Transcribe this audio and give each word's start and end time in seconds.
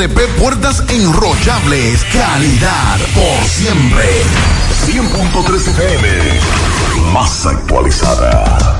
RP 0.00 0.18
Puertas 0.38 0.82
Enrollables. 0.88 2.02
Calidad 2.04 2.98
por 3.14 3.44
siempre. 3.46 4.22
100.3 4.86 5.68
FM. 5.68 7.12
Más 7.12 7.44
actualizada. 7.44 8.79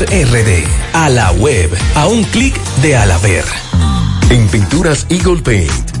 RD. 0.05 0.65
A 0.93 1.09
la 1.09 1.31
web. 1.33 1.69
A 1.95 2.07
un 2.07 2.23
clic 2.23 2.55
de 2.81 2.95
Alaber. 2.97 3.45
En 4.29 4.47
Pinturas 4.47 5.05
Eagle 5.09 5.41
Paint 5.41 6.00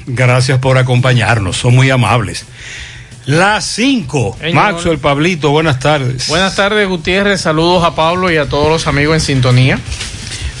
Gracias 0.13 0.59
por 0.59 0.77
acompañarnos, 0.77 1.57
son 1.57 1.75
muy 1.75 1.89
amables. 1.89 2.45
Las 3.25 3.65
5. 3.65 4.37
Maxo, 4.53 4.91
el 4.91 4.97
Pablito, 4.97 5.51
buenas 5.51 5.79
tardes. 5.79 6.27
Buenas 6.27 6.55
tardes, 6.55 6.87
Gutiérrez. 6.87 7.41
Saludos 7.41 7.83
a 7.83 7.95
Pablo 7.95 8.31
y 8.31 8.37
a 8.37 8.49
todos 8.49 8.69
los 8.69 8.87
amigos 8.87 9.15
en 9.15 9.21
sintonía. 9.21 9.79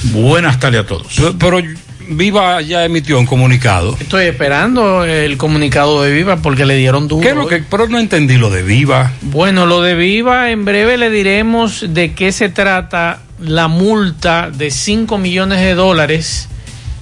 Buenas 0.03 0.59
tardes 0.59 0.81
a 0.81 0.85
todos. 0.85 1.07
Pero, 1.15 1.35
pero 1.37 1.61
Viva 2.09 2.61
ya 2.61 2.85
emitió 2.85 3.19
un 3.19 3.25
comunicado. 3.25 3.95
Estoy 3.99 4.25
esperando 4.25 5.03
el 5.03 5.37
comunicado 5.37 6.03
de 6.03 6.11
Viva 6.11 6.37
porque 6.37 6.65
le 6.65 6.75
dieron 6.75 7.07
duro. 7.07 7.21
¿Qué 7.21 7.29
es 7.29 7.35
lo 7.35 7.47
que, 7.47 7.63
pero 7.69 7.87
no 7.87 7.99
entendí 7.99 8.37
lo 8.37 8.49
de 8.49 8.63
Viva. 8.63 9.11
Bueno, 9.21 9.65
lo 9.65 9.81
de 9.81 9.95
Viva, 9.95 10.51
en 10.51 10.65
breve 10.65 10.97
le 10.97 11.09
diremos 11.09 11.85
de 11.89 12.13
qué 12.13 12.31
se 12.31 12.49
trata 12.49 13.21
la 13.39 13.67
multa 13.67 14.51
de 14.51 14.71
5 14.71 15.17
millones 15.17 15.59
de 15.59 15.73
dólares. 15.73 16.47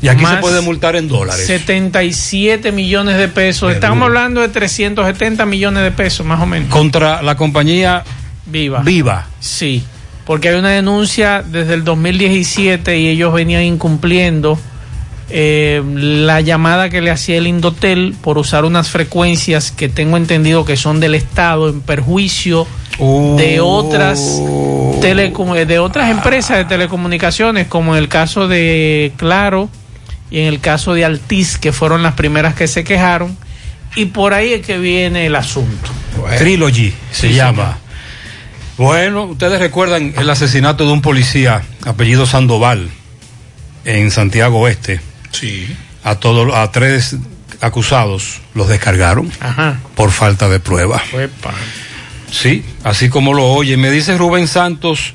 Y 0.02 0.08
aquí 0.08 0.26
se 0.26 0.38
puede 0.38 0.62
multar 0.62 0.96
en 0.96 1.08
dólares. 1.08 1.46
77 1.46 2.72
millones 2.72 3.18
de 3.18 3.28
pesos. 3.28 3.74
Estamos 3.74 4.06
hablando 4.06 4.42
de 4.42 4.48
370 4.48 5.46
millones 5.46 5.84
de 5.84 5.92
pesos, 5.92 6.26
más 6.26 6.42
o 6.42 6.46
menos. 6.46 6.70
Contra 6.70 7.22
la 7.22 7.36
compañía 7.36 8.04
Viva. 8.46 8.82
Viva. 8.82 9.28
Sí, 9.40 9.84
porque 10.26 10.50
hay 10.50 10.56
una 10.56 10.70
denuncia 10.70 11.44
desde 11.46 11.74
el 11.74 11.84
2017 11.84 12.98
y 12.98 13.08
ellos 13.08 13.34
venían 13.34 13.64
incumpliendo 13.64 14.60
eh, 15.30 15.84
la 15.86 16.42
llamada 16.42 16.90
que 16.90 17.02
le 17.02 17.12
hacía 17.12 17.38
el 17.38 17.48
Indotel 17.48 18.16
por 18.20 18.38
usar 18.38 18.66
unas 18.66 18.90
frecuencias 18.90 19.72
que 19.72 19.88
tengo 19.88 20.18
entendido 20.18 20.66
que 20.66 20.76
son 20.76 21.00
del 21.00 21.14
Estado 21.14 21.70
en 21.70 21.82
perjuicio 21.82 22.66
de 23.38 23.60
otras 23.62 24.42
telecom 25.00 25.54
de 25.54 25.80
otras 25.80 26.12
empresas 26.12 26.58
de 26.58 26.66
telecomunicaciones 26.66 27.68
como 27.68 27.96
en 27.96 28.04
el 28.04 28.10
caso 28.10 28.50
de 28.50 29.14
Claro 29.16 29.70
y 30.32 30.40
en 30.42 30.48
el 30.48 30.60
caso 30.60 30.94
de 30.94 31.06
Altis 31.06 31.58
que 31.58 31.72
fueron 31.72 32.04
las 32.04 32.14
primeras 32.14 32.54
que 32.56 32.68
se 32.68 32.84
quejaron 32.84 33.38
y 33.96 34.06
por 34.06 34.34
ahí 34.34 34.54
es 34.54 34.66
que 34.66 34.78
viene 34.78 35.26
el 35.26 35.36
asunto. 35.36 35.90
Trilogy 36.38 36.94
se 37.12 37.30
Sí, 37.30 37.34
llama. 37.34 37.78
bueno 38.78 39.24
ustedes 39.26 39.60
recuerdan 39.60 40.14
el 40.18 40.30
asesinato 40.30 40.86
de 40.86 40.92
un 40.92 41.02
policía 41.02 41.64
apellido 41.86 42.26
Sandoval 42.26 42.90
en 43.86 44.12
Santiago 44.12 44.60
Oeste. 44.60 45.02
Sí. 45.32 45.76
A 46.04 46.16
todos 46.16 46.54
a 46.56 46.72
tres 46.72 47.16
acusados 47.62 48.40
los 48.54 48.68
descargaron 48.68 49.32
Ajá. 49.40 49.80
por 49.96 50.12
falta 50.12 50.48
de 50.50 50.60
prueba. 50.60 51.02
Uepa. 51.14 51.52
Sí, 52.32 52.64
así 52.84 53.10
como 53.10 53.34
lo 53.34 53.46
oye. 53.48 53.76
Me 53.76 53.90
dice 53.92 54.18
Rubén 54.18 54.48
Santos, 54.48 55.14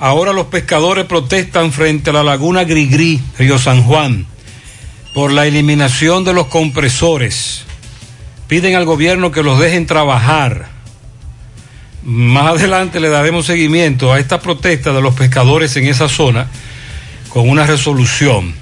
ahora 0.00 0.32
los 0.32 0.46
pescadores 0.46 1.04
protestan 1.04 1.72
frente 1.72 2.10
a 2.10 2.14
la 2.14 2.22
laguna 2.24 2.64
Grigri, 2.64 3.20
Río 3.38 3.58
San 3.58 3.82
Juan, 3.82 4.26
por 5.18 5.32
la 5.32 5.48
eliminación 5.48 6.22
de 6.22 6.32
los 6.32 6.46
compresores. 6.46 7.64
Piden 8.46 8.76
al 8.76 8.84
gobierno 8.84 9.32
que 9.32 9.42
los 9.42 9.58
dejen 9.58 9.84
trabajar. 9.84 10.68
Más 12.04 12.46
adelante 12.46 13.00
le 13.00 13.08
daremos 13.08 13.46
seguimiento 13.46 14.12
a 14.12 14.20
esta 14.20 14.40
protesta 14.40 14.92
de 14.92 15.02
los 15.02 15.16
pescadores 15.16 15.76
en 15.76 15.88
esa 15.88 16.08
zona 16.08 16.46
con 17.30 17.48
una 17.48 17.66
resolución. 17.66 18.54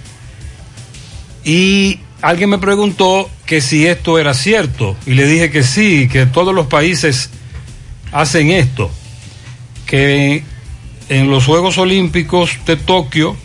Y 1.45 2.01
alguien 2.23 2.49
me 2.49 2.57
preguntó 2.57 3.29
que 3.45 3.61
si 3.61 3.87
esto 3.87 4.19
era 4.19 4.33
cierto 4.33 4.97
y 5.05 5.13
le 5.13 5.27
dije 5.27 5.51
que 5.51 5.63
sí, 5.63 6.09
que 6.09 6.25
todos 6.25 6.55
los 6.55 6.69
países 6.69 7.29
hacen 8.13 8.51
esto, 8.51 8.91
que 9.85 10.43
en 11.11 11.31
los 11.31 11.45
Juegos 11.45 11.77
Olímpicos 11.77 12.53
de 12.65 12.77
Tokio, 12.77 13.37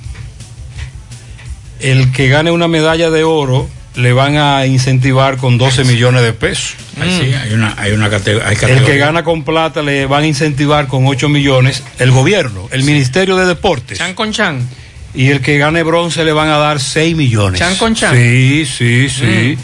el 1.82 2.12
que 2.12 2.28
gane 2.30 2.52
una 2.52 2.68
medalla 2.68 3.10
de 3.10 3.24
oro 3.24 3.68
le 3.96 4.14
van 4.14 4.38
a 4.38 4.66
incentivar 4.66 5.36
con 5.38 5.58
12 5.58 5.84
millones 5.84 6.22
de 6.24 6.32
pesos. 6.34 6.76
Sí, 6.96 7.34
hay 7.34 7.54
una, 7.54 7.76
hay 7.78 7.92
una 7.92 8.10
categ- 8.10 8.42
hay 8.42 8.54
El 8.54 8.60
que 8.60 8.68
categoría. 8.68 8.96
gana 9.06 9.24
con 9.24 9.44
plata 9.44 9.82
le 9.82 10.06
van 10.06 10.24
a 10.24 10.28
incentivar 10.28 10.88
con 10.88 11.06
8 11.08 11.28
millones 11.28 11.84
el 12.00 12.12
gobierno, 12.12 12.68
el 12.72 12.84
Ministerio 12.84 13.36
de 13.36 13.46
Deportes. 13.46 13.98
Chan 13.98 14.14
con 14.14 14.32
chan. 14.32 14.66
Y 15.14 15.30
el 15.30 15.42
que 15.42 15.58
gane 15.58 15.84
bronce 15.84 16.24
le 16.24 16.32
van 16.34 16.50
a 16.50 16.58
dar 16.58 16.80
6 16.80 17.16
millones. 17.16 17.60
Chan 17.60 17.76
con 17.76 17.96
chan. 17.96 18.16
Sí, 18.16 18.66
sí, 18.66 19.10
sí. 19.10 19.58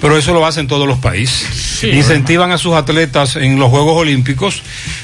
Pero 0.00 0.18
eso 0.18 0.34
lo 0.34 0.44
hacen 0.44 0.66
todos 0.66 0.86
los 0.86 0.98
países. 0.98 1.82
Incentivan 1.84 2.50
a 2.52 2.58
sus 2.58 2.74
atletas 2.74 3.36
en 3.36 3.58
los 3.58 3.70
Juegos 3.70 3.96
Olímpicos 3.96 4.60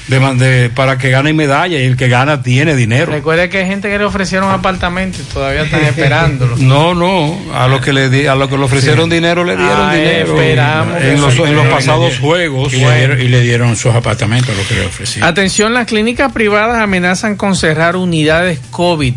de, 0.07 0.19
man- 0.19 0.37
de- 0.37 0.69
para 0.69 0.97
que 0.99 1.09
ganen 1.09 1.35
medalla 1.35 1.79
y 1.79 1.85
el 1.85 1.95
que 1.97 2.07
gana 2.07 2.43
tiene 2.43 2.75
dinero. 2.75 3.11
Recuerde 3.11 3.49
que 3.49 3.59
hay 3.59 3.65
gente 3.65 3.89
que 3.89 3.97
le 3.97 4.03
ofrecieron 4.05 4.51
apartamentos 4.51 5.21
y 5.21 5.33
todavía 5.33 5.63
están 5.63 5.81
esperándolo. 5.85 6.55
No, 6.57 6.93
no, 6.93 7.35
a 7.55 7.67
los 7.67 7.81
que 7.81 7.93
le 7.93 8.09
di- 8.09 8.27
a 8.27 8.35
los 8.35 8.47
que 8.47 8.57
le 8.57 8.63
ofrecieron 8.63 9.09
dinero 9.09 9.43
le 9.43 9.55
dieron 9.57 9.89
Ay, 9.89 9.99
dinero. 10.01 10.35
esperamos 10.39 11.01
en 11.01 11.21
los, 11.21 11.35
en 11.39 11.55
los 11.55 11.67
pasados 11.67 12.19
juegos. 12.19 12.71
Y, 12.73 12.77
le 12.77 12.97
dieron, 12.97 13.21
y 13.21 13.27
le 13.27 13.41
dieron 13.41 13.75
sus 13.75 13.95
apartamentos, 13.95 14.55
lo 14.55 14.67
que 14.67 14.75
le 14.75 14.85
ofrecían. 14.85 15.23
Atención, 15.25 15.73
las 15.73 15.87
clínicas 15.87 16.31
privadas 16.31 16.79
amenazan 16.79 17.37
con 17.37 17.55
cerrar 17.55 17.95
unidades 17.95 18.59
COVID 18.69 19.15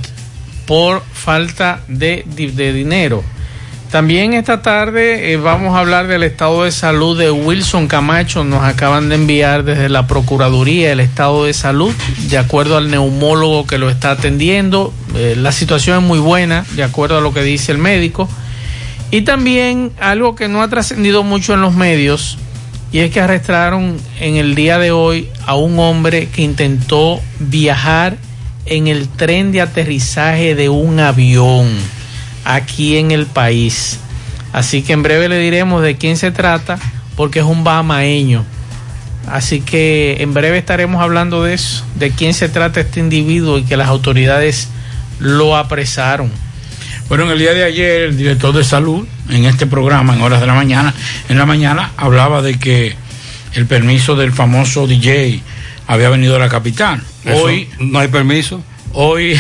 por 0.66 1.02
falta 1.12 1.80
de, 1.88 2.24
de 2.26 2.72
dinero. 2.72 3.22
También 3.94 4.32
esta 4.32 4.60
tarde 4.60 5.32
eh, 5.32 5.36
vamos 5.36 5.76
a 5.76 5.78
hablar 5.78 6.08
del 6.08 6.24
estado 6.24 6.64
de 6.64 6.72
salud 6.72 7.16
de 7.16 7.30
Wilson 7.30 7.86
Camacho. 7.86 8.42
Nos 8.42 8.64
acaban 8.64 9.08
de 9.08 9.14
enviar 9.14 9.62
desde 9.62 9.88
la 9.88 10.08
Procuraduría 10.08 10.90
el 10.90 10.98
estado 10.98 11.44
de 11.44 11.54
salud, 11.54 11.94
de 12.28 12.36
acuerdo 12.36 12.76
al 12.76 12.90
neumólogo 12.90 13.68
que 13.68 13.78
lo 13.78 13.88
está 13.90 14.10
atendiendo. 14.10 14.92
Eh, 15.14 15.36
la 15.38 15.52
situación 15.52 15.98
es 15.98 16.02
muy 16.02 16.18
buena, 16.18 16.66
de 16.72 16.82
acuerdo 16.82 17.18
a 17.18 17.20
lo 17.20 17.32
que 17.32 17.44
dice 17.44 17.70
el 17.70 17.78
médico. 17.78 18.28
Y 19.12 19.20
también 19.20 19.92
algo 20.00 20.34
que 20.34 20.48
no 20.48 20.60
ha 20.60 20.66
trascendido 20.66 21.22
mucho 21.22 21.54
en 21.54 21.60
los 21.60 21.74
medios, 21.74 22.36
y 22.90 22.98
es 22.98 23.12
que 23.12 23.20
arrestaron 23.20 23.96
en 24.18 24.34
el 24.34 24.56
día 24.56 24.80
de 24.80 24.90
hoy 24.90 25.28
a 25.46 25.54
un 25.54 25.78
hombre 25.78 26.26
que 26.34 26.42
intentó 26.42 27.20
viajar 27.38 28.16
en 28.66 28.88
el 28.88 29.08
tren 29.08 29.52
de 29.52 29.60
aterrizaje 29.60 30.54
de 30.54 30.68
un 30.68 31.00
avión 31.00 31.68
aquí 32.44 32.96
en 32.96 33.10
el 33.10 33.26
país. 33.26 33.98
Así 34.52 34.82
que 34.82 34.92
en 34.92 35.02
breve 35.02 35.28
le 35.28 35.38
diremos 35.38 35.82
de 35.82 35.96
quién 35.96 36.16
se 36.16 36.30
trata, 36.30 36.78
porque 37.16 37.40
es 37.40 37.44
un 37.44 37.64
bahamaeño. 37.64 38.44
Así 39.26 39.60
que 39.60 40.18
en 40.20 40.34
breve 40.34 40.58
estaremos 40.58 41.02
hablando 41.02 41.42
de 41.42 41.54
eso, 41.54 41.84
de 41.96 42.10
quién 42.10 42.34
se 42.34 42.48
trata 42.48 42.80
este 42.80 43.00
individuo 43.00 43.58
y 43.58 43.64
que 43.64 43.76
las 43.76 43.88
autoridades 43.88 44.68
lo 45.18 45.56
apresaron. 45.56 46.30
Bueno, 47.08 47.24
en 47.24 47.30
el 47.32 47.38
día 47.38 47.52
de 47.52 47.64
ayer, 47.64 48.02
el 48.02 48.16
director 48.16 48.54
de 48.54 48.64
salud, 48.64 49.06
en 49.28 49.44
este 49.44 49.66
programa, 49.66 50.14
en 50.14 50.22
horas 50.22 50.40
de 50.40 50.46
la 50.46 50.54
mañana, 50.54 50.94
en 51.28 51.38
la 51.38 51.46
mañana, 51.46 51.92
hablaba 51.96 52.42
de 52.42 52.58
que 52.58 52.96
el 53.54 53.66
permiso 53.66 54.16
del 54.16 54.32
famoso 54.32 54.86
DJ 54.86 55.42
había 55.86 56.08
venido 56.08 56.36
a 56.36 56.38
la 56.38 56.48
capital. 56.48 57.02
Eso, 57.24 57.44
Hoy, 57.44 57.68
no 57.78 57.98
hay 57.98 58.08
permiso. 58.08 58.62
hoy, 58.92 59.38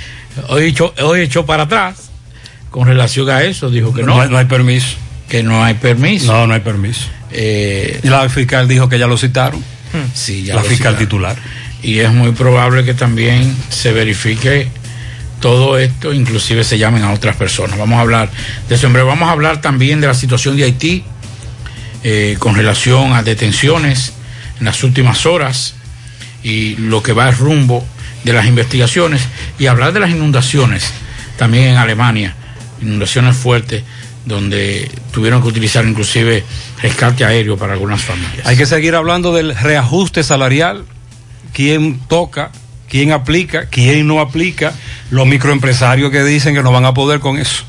hoy 0.48 0.64
echó, 0.66 0.94
hoy 1.02 1.20
echó 1.20 1.46
para 1.46 1.64
atrás 1.64 2.10
con 2.70 2.86
relación 2.86 3.28
a 3.30 3.42
eso, 3.42 3.70
dijo 3.70 3.92
que 3.94 4.02
no, 4.02 4.14
No, 4.16 4.20
hay, 4.22 4.28
no 4.28 4.38
hay 4.38 4.46
permiso. 4.46 4.96
que 5.28 5.42
no 5.42 5.62
hay 5.64 5.74
permiso. 5.74 6.32
No, 6.32 6.46
no 6.46 6.54
hay 6.54 6.60
permiso. 6.60 7.06
Eh, 7.30 8.00
Y 8.02 8.08
la 8.08 8.28
fiscal 8.28 8.66
dijo 8.68 8.88
que 8.88 8.98
ya 8.98 9.06
lo 9.06 9.16
citaron. 9.16 9.62
sí, 10.14 10.44
ya 10.44 10.54
la 10.56 10.62
lo 10.62 10.68
fiscal 10.68 10.94
citaron. 10.94 10.98
titular. 10.98 11.36
y 11.82 11.98
es 12.00 12.10
muy 12.12 12.32
probable 12.32 12.84
que 12.84 12.94
también 12.94 13.56
se 13.68 13.92
verifique 13.92 14.68
todo 15.40 15.76
esto, 15.78 16.12
inclusive 16.14 16.64
se 16.64 16.78
llamen 16.78 17.02
a 17.04 17.12
otras 17.12 17.36
personas. 17.36 17.78
Vamos 17.78 17.98
a 17.98 18.00
hablar 18.00 18.30
de 18.68 18.74
eso. 18.76 18.90
Vamos 18.90 19.28
a 19.28 19.32
hablar 19.32 19.60
también 19.60 20.00
de 20.00 20.06
la 20.06 20.14
situación 20.14 20.56
de 20.56 20.64
Haití 20.64 21.04
eh, 22.02 22.36
con 22.38 22.54
relación 22.54 23.12
a 23.12 23.22
detenciones 23.22 24.14
en 24.58 24.64
las 24.64 24.82
últimas 24.84 25.26
horas 25.26 25.74
y 26.44 26.76
lo 26.76 27.02
que 27.02 27.12
va 27.12 27.28
el 27.28 27.36
rumbo 27.36 27.84
de 28.22 28.32
las 28.32 28.46
investigaciones 28.46 29.22
y 29.58 29.66
hablar 29.66 29.92
de 29.92 30.00
las 30.00 30.10
inundaciones 30.10 30.92
también 31.36 31.68
en 31.68 31.76
Alemania, 31.76 32.36
inundaciones 32.80 33.36
fuertes 33.36 33.82
donde 34.24 34.90
tuvieron 35.12 35.42
que 35.42 35.48
utilizar 35.48 35.84
inclusive 35.84 36.44
rescate 36.80 37.24
aéreo 37.24 37.56
para 37.56 37.72
algunas 37.72 38.02
familias. 38.02 38.46
Hay 38.46 38.56
que 38.56 38.66
seguir 38.66 38.94
hablando 38.94 39.34
del 39.34 39.54
reajuste 39.54 40.22
salarial. 40.22 40.84
¿Quién 41.52 41.98
toca? 42.08 42.50
¿Quién 42.88 43.12
aplica? 43.12 43.66
¿Quién 43.66 44.06
no 44.06 44.20
aplica? 44.20 44.72
Los 45.10 45.26
microempresarios 45.26 46.10
que 46.10 46.22
dicen 46.24 46.54
que 46.54 46.62
no 46.62 46.72
van 46.72 46.84
a 46.84 46.94
poder 46.94 47.20
con 47.20 47.38
eso. 47.38 47.64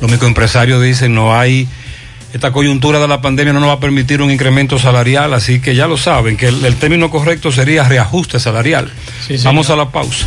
Los 0.00 0.10
microempresarios 0.10 0.82
dicen 0.82 1.14
no 1.14 1.36
hay. 1.36 1.68
Esta 2.32 2.52
coyuntura 2.52 3.00
de 3.00 3.08
la 3.08 3.20
pandemia 3.20 3.52
no 3.52 3.60
nos 3.60 3.68
va 3.68 3.74
a 3.74 3.80
permitir 3.80 4.22
un 4.22 4.30
incremento 4.30 4.78
salarial, 4.78 5.34
así 5.34 5.60
que 5.60 5.74
ya 5.74 5.86
lo 5.86 5.96
saben, 5.96 6.36
que 6.36 6.48
el, 6.48 6.64
el 6.64 6.76
término 6.76 7.10
correcto 7.10 7.50
sería 7.50 7.84
reajuste 7.84 8.38
salarial. 8.38 8.92
Vamos 9.44 9.70
a 9.70 9.76
la 9.76 9.90
pausa. 9.90 10.26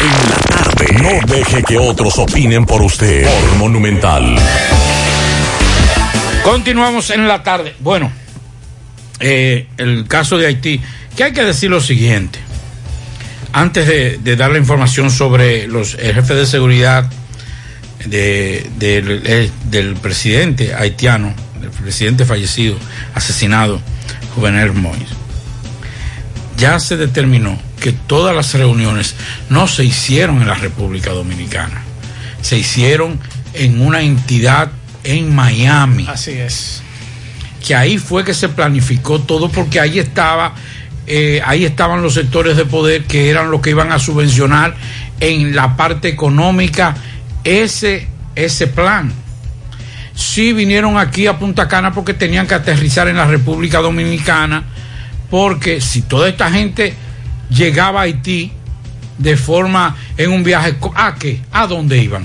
En 0.00 0.30
la 0.30 0.36
tarde. 0.36 0.86
No 1.02 1.10
deje 1.34 1.62
que 1.62 1.78
otros 1.78 2.18
opinen 2.18 2.66
por 2.66 2.82
usted. 2.82 3.24
Por 3.24 3.56
Monumental. 3.58 4.36
Continuamos 6.42 7.10
en 7.10 7.28
la 7.28 7.42
tarde. 7.42 7.74
Bueno, 7.80 8.10
eh, 9.20 9.68
el 9.76 10.08
caso 10.08 10.38
de 10.38 10.46
Haití, 10.46 10.80
que 11.14 11.24
hay 11.24 11.32
que 11.32 11.44
decir 11.44 11.68
lo 11.70 11.80
siguiente 11.80 12.38
antes 13.52 13.86
de, 13.86 14.36
dar 14.36 14.50
la 14.50 14.58
información 14.58 15.10
sobre 15.10 15.66
los 15.66 15.94
el 15.94 16.14
jefe 16.14 16.34
de 16.34 16.46
seguridad 16.46 17.10
del 18.06 19.96
presidente 20.00 20.74
haitiano, 20.74 21.34
del 21.60 21.70
presidente 21.70 22.24
fallecido, 22.24 22.76
asesinado, 23.14 23.80
Juvenel 24.34 24.72
Moïse, 24.72 25.14
ya 26.56 26.78
se 26.78 26.96
determinó 26.96 27.58
que 27.80 27.92
todas 27.92 28.34
las 28.34 28.54
reuniones 28.54 29.14
no 29.48 29.66
se 29.66 29.84
hicieron 29.84 30.40
en 30.40 30.48
la 30.48 30.54
República 30.54 31.10
Dominicana, 31.10 31.82
se 32.42 32.58
hicieron 32.58 33.18
en 33.54 33.80
una 33.80 34.02
entidad 34.02 34.70
en 35.04 35.34
Miami. 35.34 36.06
Así 36.08 36.32
es. 36.32 36.82
Que 37.66 37.74
ahí 37.74 37.98
fue 37.98 38.24
que 38.24 38.34
se 38.34 38.48
planificó 38.48 39.20
todo 39.20 39.50
porque 39.50 39.80
ahí 39.80 39.98
estaba 39.98 40.54
eh, 41.12 41.42
ahí 41.44 41.64
estaban 41.64 42.02
los 42.02 42.14
sectores 42.14 42.56
de 42.56 42.64
poder 42.66 43.02
que 43.02 43.30
eran 43.30 43.50
los 43.50 43.60
que 43.60 43.70
iban 43.70 43.90
a 43.90 43.98
subvencionar 43.98 44.76
en 45.18 45.56
la 45.56 45.76
parte 45.76 46.06
económica 46.06 46.94
ese, 47.42 48.06
ese 48.36 48.68
plan. 48.68 49.12
Sí 50.14 50.52
vinieron 50.52 50.96
aquí 50.98 51.26
a 51.26 51.36
Punta 51.36 51.66
Cana 51.66 51.92
porque 51.92 52.14
tenían 52.14 52.46
que 52.46 52.54
aterrizar 52.54 53.08
en 53.08 53.16
la 53.16 53.26
República 53.26 53.80
Dominicana, 53.80 54.62
porque 55.28 55.80
si 55.80 56.02
toda 56.02 56.28
esta 56.28 56.48
gente 56.48 56.94
llegaba 57.50 58.02
a 58.02 58.02
Haití 58.04 58.52
de 59.18 59.36
forma 59.36 59.96
en 60.16 60.30
un 60.30 60.44
viaje, 60.44 60.76
¿a 60.94 61.16
qué? 61.16 61.40
¿A 61.50 61.66
dónde 61.66 61.98
iban? 61.98 62.24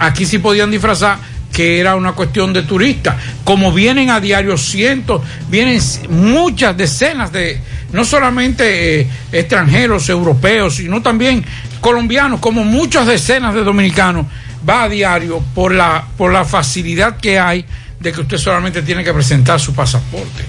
Aquí 0.00 0.26
sí 0.26 0.38
podían 0.38 0.72
disfrazar 0.72 1.18
que 1.54 1.78
era 1.78 1.94
una 1.94 2.12
cuestión 2.12 2.52
de 2.52 2.62
turistas. 2.62 3.14
Como 3.44 3.72
vienen 3.72 4.10
a 4.10 4.20
diario 4.20 4.58
cientos, 4.58 5.22
vienen 5.48 5.80
muchas 6.10 6.76
decenas 6.76 7.32
de, 7.32 7.60
no 7.92 8.04
solamente 8.04 9.00
eh, 9.00 9.08
extranjeros, 9.30 10.08
europeos, 10.08 10.74
sino 10.74 11.00
también 11.00 11.44
colombianos, 11.80 12.40
como 12.40 12.64
muchas 12.64 13.06
decenas 13.06 13.54
de 13.54 13.62
dominicanos, 13.62 14.26
va 14.68 14.82
a 14.82 14.88
diario 14.88 15.42
por 15.54 15.72
la, 15.72 16.04
por 16.18 16.32
la 16.32 16.44
facilidad 16.44 17.18
que 17.18 17.38
hay 17.38 17.64
de 18.00 18.12
que 18.12 18.22
usted 18.22 18.36
solamente 18.36 18.82
tiene 18.82 19.04
que 19.04 19.14
presentar 19.14 19.60
su 19.60 19.72
pasaporte. 19.74 20.44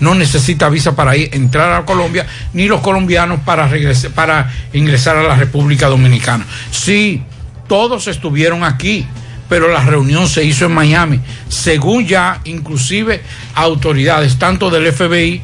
No 0.00 0.16
necesita 0.16 0.68
visa 0.68 0.96
para 0.96 1.16
ir, 1.16 1.30
entrar 1.34 1.72
a 1.72 1.84
Colombia, 1.84 2.26
ni 2.52 2.66
los 2.66 2.80
colombianos 2.80 3.40
para, 3.44 3.68
regresar, 3.68 4.10
para 4.10 4.52
ingresar 4.72 5.16
a 5.16 5.22
la 5.22 5.36
República 5.36 5.86
Dominicana. 5.86 6.44
Sí, 6.72 7.22
todos 7.68 8.08
estuvieron 8.08 8.64
aquí 8.64 9.06
pero 9.48 9.68
la 9.68 9.82
reunión 9.82 10.28
se 10.28 10.44
hizo 10.44 10.66
en 10.66 10.72
Miami, 10.72 11.20
según 11.48 12.06
ya 12.06 12.40
inclusive 12.44 13.22
autoridades 13.54 14.38
tanto 14.38 14.70
del 14.70 14.92
FBI 14.92 15.42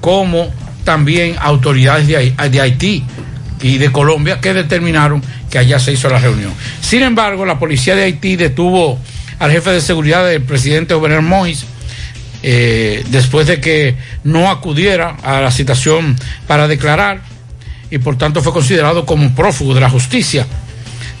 como 0.00 0.52
también 0.84 1.36
autoridades 1.38 2.06
de 2.06 2.60
Haití 2.60 3.04
y 3.62 3.78
de 3.78 3.92
Colombia 3.92 4.40
que 4.40 4.54
determinaron 4.54 5.22
que 5.50 5.58
allá 5.58 5.78
se 5.78 5.92
hizo 5.92 6.08
la 6.08 6.18
reunión. 6.18 6.52
Sin 6.80 7.02
embargo, 7.02 7.44
la 7.44 7.58
policía 7.58 7.94
de 7.94 8.04
Haití 8.04 8.36
detuvo 8.36 8.98
al 9.38 9.50
jefe 9.50 9.70
de 9.70 9.80
seguridad 9.80 10.26
del 10.26 10.42
presidente 10.42 10.94
Oberner 10.94 11.22
Mois 11.22 11.64
eh, 12.42 13.04
después 13.10 13.46
de 13.46 13.60
que 13.60 13.96
no 14.24 14.50
acudiera 14.50 15.16
a 15.22 15.40
la 15.40 15.50
citación 15.50 16.16
para 16.46 16.68
declarar 16.68 17.20
y 17.90 17.98
por 17.98 18.16
tanto 18.16 18.42
fue 18.42 18.52
considerado 18.52 19.06
como 19.06 19.34
prófugo 19.34 19.74
de 19.74 19.80
la 19.80 19.90
justicia. 19.90 20.46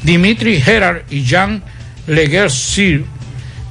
Dimitri 0.02 0.60
Gerard 0.60 1.02
y 1.10 1.24
Jean 1.24 1.62
Leguer 2.08 2.50
Sir, 2.50 3.04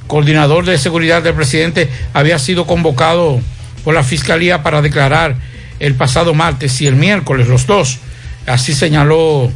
coordinador 0.06 0.64
de 0.64 0.78
seguridad 0.78 1.22
del 1.22 1.34
presidente, 1.34 1.88
había 2.14 2.38
sido 2.38 2.66
convocado 2.66 3.40
por 3.84 3.94
la 3.94 4.02
fiscalía 4.02 4.62
para 4.62 4.80
declarar 4.80 5.36
el 5.80 5.94
pasado 5.94 6.34
martes 6.34 6.80
y 6.80 6.86
el 6.86 6.96
miércoles, 6.96 7.48
los 7.48 7.66
dos. 7.66 7.98
Así 8.46 8.72
señaló, 8.72 9.50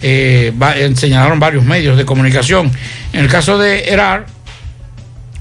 eh, 0.00 0.52
eh, 0.76 0.92
señalaron 0.96 1.38
varios 1.38 1.64
medios 1.64 1.96
de 1.96 2.04
comunicación. 2.04 2.70
En 3.12 3.20
el 3.20 3.28
caso 3.28 3.58
de 3.58 3.90
Erar, 3.90 4.26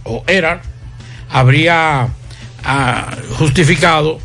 o 0.04 0.24
Erar, 0.28 0.62
habría 1.30 2.08
ah, 2.64 3.16
justificado 3.38 4.20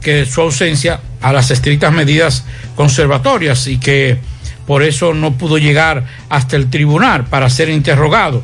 que 0.00 0.26
su 0.26 0.40
ausencia 0.40 1.00
a 1.20 1.32
las 1.32 1.50
estrictas 1.50 1.92
medidas 1.92 2.44
conservatorias 2.74 3.66
y 3.68 3.78
que 3.78 4.18
por 4.66 4.82
eso 4.82 5.14
no 5.14 5.32
pudo 5.34 5.58
llegar 5.58 6.04
hasta 6.28 6.56
el 6.56 6.70
tribunal 6.70 7.24
para 7.26 7.50
ser 7.50 7.68
interrogado 7.68 8.42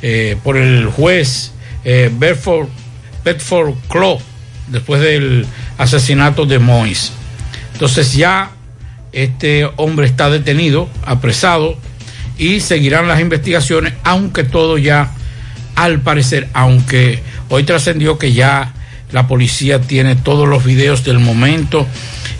eh, 0.00 0.36
por 0.42 0.56
el 0.56 0.86
juez 0.86 1.52
eh, 1.84 2.10
Bedford, 2.12 2.68
Bedford 3.24 3.74
Claw 3.88 4.20
después 4.68 5.00
del 5.00 5.46
asesinato 5.78 6.46
de 6.46 6.58
Mois. 6.58 7.12
Entonces 7.72 8.12
ya 8.14 8.50
este 9.12 9.68
hombre 9.76 10.06
está 10.06 10.30
detenido, 10.30 10.88
apresado 11.04 11.76
y 12.38 12.60
seguirán 12.60 13.08
las 13.08 13.20
investigaciones, 13.20 13.92
aunque 14.04 14.44
todo 14.44 14.78
ya, 14.78 15.12
al 15.76 16.00
parecer, 16.00 16.48
aunque 16.54 17.22
hoy 17.48 17.64
trascendió 17.64 18.18
que 18.18 18.32
ya 18.32 18.72
la 19.12 19.28
policía 19.28 19.80
tiene 19.80 20.16
todos 20.16 20.48
los 20.48 20.64
videos 20.64 21.04
del 21.04 21.18
momento 21.18 21.86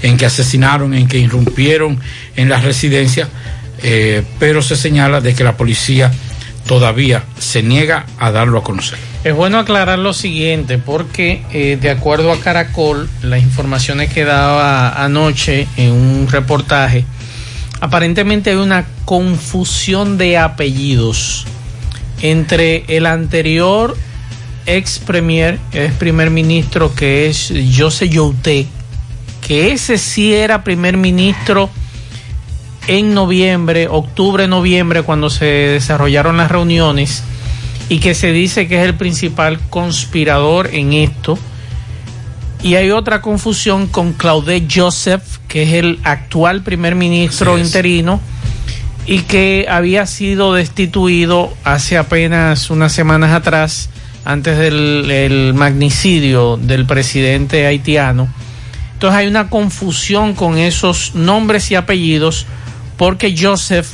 en 0.03 0.17
que 0.17 0.27
asesinaron, 0.27 0.95
en 0.95 1.09
que 1.09 1.19
irrumpieron 1.19 1.99
en 2.37 2.49
la 2.49 2.61
residencia, 2.61 3.29
eh, 3.83 4.23
pero 4.39 4.63
se 4.63 4.77
señala 4.77 5.21
de 5.21 5.35
que 5.35 5.45
la 5.45 5.57
policía 5.57 6.11
todavía 6.67 7.25
se 7.39 7.63
niega 7.63 8.07
a 8.19 8.31
darlo 8.31 8.59
a 8.59 8.65
conocer. 8.65 8.99
Es 9.25 9.35
bueno 9.35 9.59
aclarar 9.59 9.99
lo 9.99 10.13
siguiente, 10.13 10.79
porque 10.79 11.43
eh, 11.53 11.79
de 11.81 11.91
acuerdo 11.91 12.33
a 12.33 12.41
Caracol, 12.41 13.09
las 13.23 13.41
informaciones 13.41 14.13
que 14.13 14.25
daba 14.25 15.03
anoche 15.05 15.67
en 15.77 15.93
un 15.93 16.29
reportaje, 16.29 17.05
aparentemente 17.81 18.51
hay 18.51 18.57
una 18.57 18.85
confusión 19.05 20.19
de 20.19 20.39
apellidos 20.39 21.47
entre 22.21 22.85
el 22.89 23.07
anterior 23.07 23.97
ex 24.67 24.99
premier, 25.01 25.59
ex 25.73 25.93
primer 25.95 26.31
ministro 26.31 26.95
que 26.95 27.29
es 27.29 27.53
José 27.77 28.09
Youté, 28.09 28.67
que 29.43 29.73
ese 29.73 29.99
sí 29.99 30.33
era 30.33 30.65
primer 30.65 30.97
ministro 30.97 31.69
en 32.87 33.13
noviembre, 33.13 33.89
octubre, 33.89 34.49
noviembre, 34.49 35.03
cuando 35.03 35.29
se 35.29 35.45
desarrollaron 35.45 36.39
las 36.39 36.51
reuniones, 36.51 37.23
y 37.89 37.99
que 37.99 38.15
se 38.15 38.33
dice 38.33 38.67
que 38.69 38.81
es 38.81 38.87
el 38.87 38.95
principal 38.95 39.61
conspirador 39.69 40.71
en 40.73 40.95
esto. 40.95 41.39
Y 42.63 42.77
hay 42.77 42.91
otra 42.91 43.21
confusión 43.21 43.89
con 43.89 44.13
Claude 44.13 44.67
Joseph, 44.73 45.23
que 45.49 45.65
es 45.65 45.73
el 45.75 45.99
actual 46.05 46.63
primer 46.63 46.95
ministro 46.95 47.59
interino 47.59 48.21
y 49.05 49.21
que 49.23 49.67
había 49.69 50.07
sido 50.07 50.55
destituido 50.55 51.53
hace 51.65 51.99
apenas 51.99 52.71
unas 52.71 52.93
semanas 52.93 53.33
atrás, 53.33 53.91
antes 54.25 54.57
del 54.57 55.11
el 55.11 55.55
magnicidio 55.55 56.57
del 56.57 56.87
presidente 56.87 57.67
haitiano. 57.67 58.29
Entonces 59.03 59.19
hay 59.19 59.27
una 59.27 59.51
confusión 59.51 60.33
con 60.33 60.59
esos 60.59 61.17
nombres 61.17 61.73
y 61.73 61.75
apellidos 61.75 62.47
porque 62.97 63.35
Joseph 63.37 63.89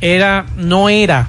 era, 0.00 0.46
no 0.56 0.88
era 0.88 1.28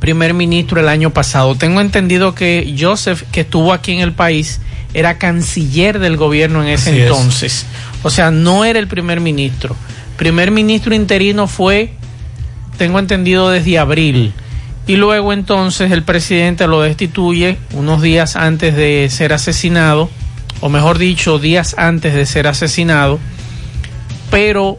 primer 0.00 0.34
ministro 0.34 0.82
el 0.82 0.90
año 0.90 1.14
pasado. 1.14 1.54
Tengo 1.54 1.80
entendido 1.80 2.34
que 2.34 2.76
Joseph, 2.78 3.22
que 3.32 3.40
estuvo 3.40 3.72
aquí 3.72 3.92
en 3.92 4.00
el 4.00 4.12
país, 4.12 4.60
era 4.92 5.16
canciller 5.16 5.98
del 5.98 6.18
gobierno 6.18 6.62
en 6.62 6.68
ese 6.68 6.90
Así 6.90 7.00
es. 7.00 7.06
entonces. 7.06 7.66
O 8.02 8.10
sea, 8.10 8.30
no 8.30 8.66
era 8.66 8.78
el 8.78 8.86
primer 8.86 9.20
ministro. 9.20 9.74
Primer 10.18 10.50
ministro 10.50 10.94
interino 10.94 11.46
fue, 11.46 11.94
tengo 12.76 12.98
entendido, 12.98 13.48
desde 13.48 13.78
abril. 13.78 14.34
Y 14.86 14.96
luego 14.96 15.32
entonces 15.32 15.90
el 15.90 16.02
presidente 16.02 16.66
lo 16.66 16.82
destituye 16.82 17.56
unos 17.72 18.02
días 18.02 18.36
antes 18.36 18.76
de 18.76 19.08
ser 19.08 19.32
asesinado, 19.32 20.10
o 20.60 20.68
mejor 20.68 20.98
dicho, 20.98 21.38
días 21.38 21.74
antes 21.78 22.14
de 22.14 22.26
ser 22.26 22.46
asesinado. 22.46 23.18
Pero 24.30 24.78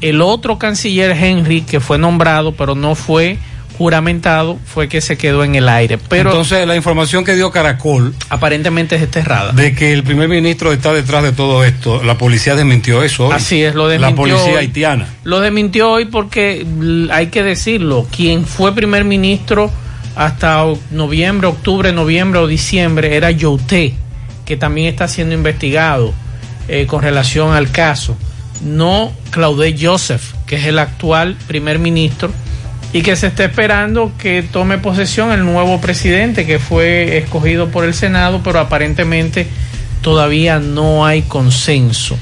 el 0.00 0.20
otro 0.20 0.58
canciller 0.58 1.12
Henry, 1.12 1.62
que 1.62 1.80
fue 1.80 1.98
nombrado, 1.98 2.52
pero 2.52 2.74
no 2.74 2.94
fue 2.94 3.38
juramentado, 3.78 4.58
fue 4.66 4.88
que 4.88 5.00
se 5.00 5.16
quedó 5.16 5.44
en 5.44 5.54
el 5.54 5.68
aire. 5.68 5.96
Pero 5.96 6.30
Entonces, 6.30 6.66
la 6.66 6.76
información 6.76 7.24
que 7.24 7.34
dio 7.34 7.50
Caracol 7.50 8.14
aparentemente 8.28 8.96
es 8.96 9.00
desterrada. 9.00 9.52
de 9.52 9.74
que 9.74 9.92
el 9.94 10.02
primer 10.02 10.28
ministro 10.28 10.72
está 10.72 10.92
detrás 10.92 11.22
de 11.22 11.32
todo 11.32 11.64
esto, 11.64 12.02
la 12.04 12.18
policía 12.18 12.54
desmintió 12.54 13.02
eso. 13.02 13.28
hoy. 13.28 13.32
Así 13.34 13.62
es, 13.62 13.74
lo 13.74 13.84
La 13.86 13.92
desmintió 13.92 14.16
policía 14.16 14.52
hoy. 14.52 14.56
haitiana. 14.58 15.06
Lo 15.24 15.40
desmintió 15.40 15.90
hoy 15.90 16.04
porque 16.04 16.66
hay 17.10 17.28
que 17.28 17.42
decirlo, 17.42 18.06
quien 18.14 18.44
fue 18.44 18.74
primer 18.74 19.04
ministro 19.04 19.70
hasta 20.16 20.64
noviembre, 20.90 21.48
octubre, 21.48 21.92
noviembre 21.92 22.40
o 22.40 22.46
diciembre 22.46 23.16
era 23.16 23.30
Youté, 23.30 23.94
que 24.44 24.56
también 24.56 24.88
está 24.88 25.08
siendo 25.08 25.34
investigado 25.34 26.12
eh, 26.68 26.86
con 26.86 27.02
relación 27.02 27.54
al 27.54 27.70
caso. 27.70 28.16
No 28.64 29.12
Claude 29.30 29.76
Joseph, 29.80 30.34
que 30.46 30.56
es 30.56 30.66
el 30.66 30.78
actual 30.78 31.36
primer 31.46 31.78
ministro 31.78 32.30
y 32.92 33.02
que 33.02 33.16
se 33.16 33.28
está 33.28 33.44
esperando 33.44 34.12
que 34.18 34.42
tome 34.42 34.78
posesión 34.78 35.32
el 35.32 35.44
nuevo 35.44 35.80
presidente 35.80 36.46
que 36.46 36.58
fue 36.58 37.18
escogido 37.18 37.68
por 37.68 37.84
el 37.84 37.94
Senado, 37.94 38.40
pero 38.44 38.60
aparentemente 38.60 39.46
todavía 40.02 40.58
no 40.58 41.06
hay 41.06 41.22
consenso. 41.22 42.16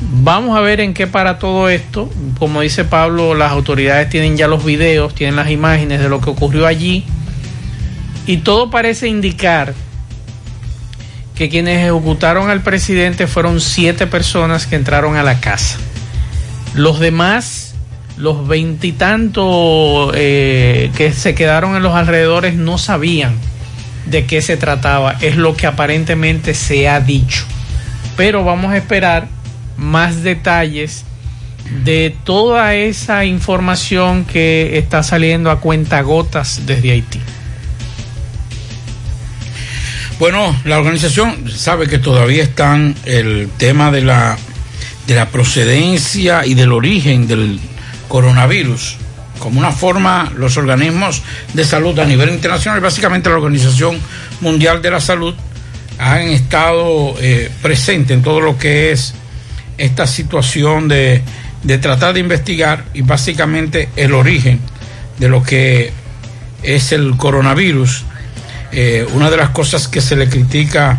Vamos 0.00 0.56
a 0.56 0.60
ver 0.60 0.80
en 0.80 0.92
qué 0.92 1.06
para 1.06 1.38
todo 1.38 1.68
esto. 1.68 2.10
Como 2.38 2.60
dice 2.60 2.84
Pablo, 2.84 3.34
las 3.34 3.52
autoridades 3.52 4.10
tienen 4.10 4.36
ya 4.36 4.48
los 4.48 4.64
videos, 4.64 5.14
tienen 5.14 5.36
las 5.36 5.50
imágenes 5.50 6.00
de 6.00 6.08
lo 6.08 6.20
que 6.20 6.30
ocurrió 6.30 6.66
allí. 6.66 7.04
Y 8.26 8.38
todo 8.38 8.70
parece 8.70 9.06
indicar 9.08 9.74
que 11.34 11.48
quienes 11.48 11.80
ejecutaron 11.80 12.50
al 12.50 12.62
presidente 12.62 13.26
fueron 13.26 13.60
siete 13.60 14.06
personas 14.06 14.66
que 14.66 14.76
entraron 14.76 15.16
a 15.16 15.22
la 15.22 15.40
casa. 15.40 15.78
Los 16.74 17.00
demás, 17.00 17.74
los 18.16 18.46
veintitantos 18.46 20.12
eh, 20.14 20.90
que 20.96 21.12
se 21.12 21.34
quedaron 21.34 21.76
en 21.76 21.82
los 21.82 21.94
alrededores 21.94 22.54
no 22.54 22.78
sabían 22.78 23.36
de 24.06 24.26
qué 24.26 24.42
se 24.42 24.56
trataba. 24.56 25.16
Es 25.20 25.36
lo 25.36 25.56
que 25.56 25.66
aparentemente 25.66 26.54
se 26.54 26.88
ha 26.88 27.00
dicho. 27.00 27.44
Pero 28.16 28.44
vamos 28.44 28.72
a 28.72 28.76
esperar 28.76 29.28
más 29.76 30.22
detalles 30.22 31.04
de 31.84 32.14
toda 32.24 32.74
esa 32.74 33.24
información 33.24 34.24
que 34.24 34.78
está 34.78 35.02
saliendo 35.02 35.50
a 35.50 35.60
cuentagotas 35.60 36.62
desde 36.66 36.92
Haití. 36.92 37.20
Bueno, 40.18 40.56
la 40.64 40.78
organización 40.78 41.50
sabe 41.50 41.88
que 41.88 41.98
todavía 41.98 42.44
están 42.44 42.94
el 43.04 43.48
tema 43.56 43.90
de 43.90 44.02
la, 44.02 44.38
de 45.08 45.14
la 45.16 45.28
procedencia 45.28 46.46
y 46.46 46.54
del 46.54 46.72
origen 46.72 47.26
del 47.26 47.58
coronavirus. 48.06 48.96
Como 49.40 49.58
una 49.58 49.72
forma, 49.72 50.32
los 50.36 50.56
organismos 50.56 51.22
de 51.52 51.64
salud 51.64 51.98
a 51.98 52.04
nivel 52.04 52.30
internacional, 52.30 52.80
básicamente 52.80 53.28
la 53.28 53.36
Organización 53.36 53.98
Mundial 54.40 54.80
de 54.80 54.90
la 54.92 55.00
Salud, 55.00 55.34
han 55.98 56.22
estado 56.28 57.16
eh, 57.20 57.50
presentes 57.60 58.16
en 58.16 58.22
todo 58.22 58.40
lo 58.40 58.56
que 58.56 58.92
es 58.92 59.14
esta 59.78 60.06
situación 60.06 60.86
de, 60.86 61.22
de 61.64 61.78
tratar 61.78 62.14
de 62.14 62.20
investigar 62.20 62.84
y 62.94 63.02
básicamente 63.02 63.88
el 63.96 64.14
origen 64.14 64.60
de 65.18 65.28
lo 65.28 65.42
que 65.42 65.92
es 66.62 66.92
el 66.92 67.16
coronavirus. 67.16 68.04
Eh, 68.76 69.06
una 69.12 69.30
de 69.30 69.36
las 69.36 69.50
cosas 69.50 69.86
que 69.86 70.00
se 70.00 70.16
le 70.16 70.28
critica 70.28 70.98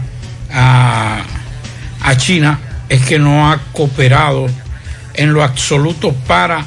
a, 0.49 1.23
China 2.15 2.57
es 2.87 3.01
que 3.01 3.19
no 3.19 3.51
ha 3.51 3.59
cooperado 3.73 4.47
en 5.13 5.33
lo 5.33 5.43
absoluto 5.43 6.13
para 6.13 6.65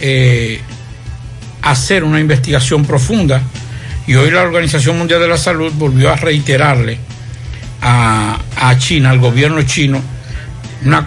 eh, 0.00 0.60
hacer 1.62 2.02
una 2.02 2.18
investigación 2.18 2.84
profunda. 2.84 3.40
Y 4.08 4.16
hoy 4.16 4.32
la 4.32 4.42
Organización 4.42 4.98
Mundial 4.98 5.20
de 5.20 5.28
la 5.28 5.36
Salud 5.36 5.72
volvió 5.76 6.10
a 6.10 6.16
reiterarle 6.16 6.98
a, 7.80 8.40
China, 8.78 9.10
al 9.10 9.20
gobierno 9.20 9.62
chino, 9.62 10.02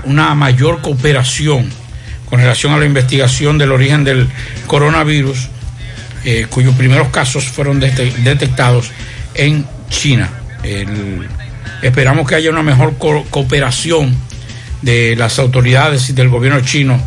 una, 0.06 0.34
mayor 0.34 0.82
cooperación 0.82 1.70
con 2.30 2.40
relación 2.40 2.72
a 2.72 2.78
la 2.78 2.86
investigación 2.86 3.58
del 3.58 3.74
origen 3.74 4.06
del 4.06 4.30
coronavirus, 4.68 5.50
eh, 6.24 6.48
cuyos 6.50 6.74
primeros 6.76 7.10
casos 7.10 7.50
fueron 7.50 7.82
dete- 7.82 8.14
detectados 8.24 8.92
en 9.36 9.66
China. 9.90 10.30
El- 10.64 11.28
esperamos 11.82 12.28
que 12.28 12.36
haya 12.36 12.50
una 12.50 12.64
mejor 12.64 12.98
co- 12.98 13.26
cooperación 13.30 14.16
de 14.82 15.16
las 15.16 15.40
autoridades 15.40 16.10
y 16.10 16.14
del 16.14 16.30
gobierno 16.30 16.60
chino 16.62 17.00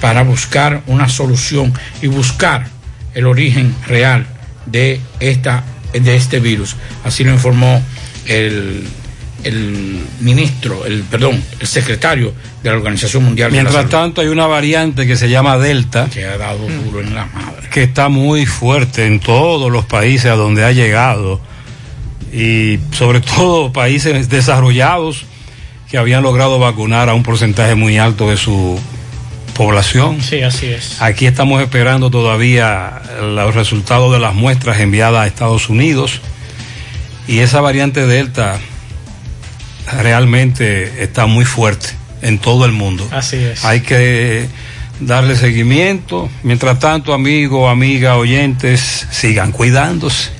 para 0.00 0.22
buscar 0.22 0.82
una 0.86 1.08
solución 1.08 1.72
y 2.00 2.06
buscar 2.08 2.66
el 3.14 3.26
origen 3.26 3.74
real 3.86 4.26
de 4.66 5.00
esta 5.20 5.64
de 5.92 6.16
este 6.16 6.40
virus. 6.40 6.76
Así 7.04 7.22
lo 7.24 7.32
informó 7.32 7.82
el, 8.26 8.88
el 9.44 10.00
ministro, 10.20 10.86
el 10.86 11.02
perdón, 11.02 11.42
el 11.60 11.66
secretario 11.66 12.32
de 12.62 12.70
la 12.70 12.76
Organización 12.76 13.24
Mundial 13.24 13.50
de 13.50 13.56
la 13.58 13.62
Mientras 13.64 13.74
Salud. 13.90 13.90
tanto, 13.90 14.20
hay 14.22 14.28
una 14.28 14.46
variante 14.46 15.06
que 15.06 15.16
se 15.16 15.28
llama 15.28 15.58
Delta. 15.58 16.08
Que 16.10 16.24
ha 16.24 16.38
dado 16.38 16.66
duro 16.84 17.00
en 17.00 17.14
la 17.14 17.26
madre. 17.26 17.68
Que 17.70 17.82
está 17.82 18.08
muy 18.08 18.46
fuerte 18.46 19.04
en 19.06 19.20
todos 19.20 19.70
los 19.70 19.84
países 19.84 20.30
a 20.30 20.34
donde 20.36 20.64
ha 20.64 20.72
llegado. 20.72 21.40
Y 22.32 22.78
sobre 22.92 23.20
todo 23.36 23.72
países 23.72 24.28
desarrollados 24.28 25.24
que 25.90 25.98
habían 25.98 26.22
logrado 26.22 26.58
vacunar 26.58 27.08
a 27.08 27.14
un 27.14 27.22
porcentaje 27.22 27.74
muy 27.74 27.98
alto 27.98 28.30
de 28.30 28.36
su 28.36 28.80
población. 29.54 30.22
Sí, 30.22 30.40
así 30.42 30.66
es. 30.66 31.00
Aquí 31.02 31.26
estamos 31.26 31.62
esperando 31.62 32.10
todavía 32.10 33.02
los 33.20 33.54
resultados 33.54 34.12
de 34.12 34.18
las 34.18 34.34
muestras 34.34 34.80
enviadas 34.80 35.24
a 35.24 35.26
Estados 35.26 35.68
Unidos. 35.68 36.20
Y 37.28 37.38
esa 37.38 37.60
variante 37.60 38.06
Delta 38.06 38.58
realmente 40.00 41.02
está 41.02 41.26
muy 41.26 41.44
fuerte 41.44 41.90
en 42.22 42.38
todo 42.38 42.64
el 42.64 42.72
mundo. 42.72 43.06
Así 43.12 43.36
es. 43.36 43.64
Hay 43.64 43.80
que 43.80 44.48
darle 45.00 45.36
seguimiento. 45.36 46.30
Mientras 46.42 46.78
tanto, 46.78 47.12
amigos, 47.12 47.70
amigas, 47.70 48.16
oyentes, 48.16 49.06
sigan 49.10 49.52
cuidándose. 49.52 50.30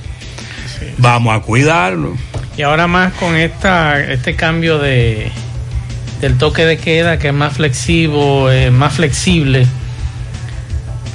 Vamos 0.98 1.34
a 1.34 1.40
cuidarlo. 1.40 2.16
Y 2.56 2.62
ahora 2.62 2.86
más 2.86 3.12
con 3.14 3.36
esta, 3.36 4.00
este 4.00 4.36
cambio 4.36 4.78
de 4.78 5.30
del 6.20 6.38
toque 6.38 6.64
de 6.64 6.78
queda 6.78 7.18
que 7.18 7.28
es 7.28 7.34
más 7.34 7.54
flexible, 7.54 8.66
eh, 8.66 8.70
más 8.70 8.92
flexible 8.92 9.66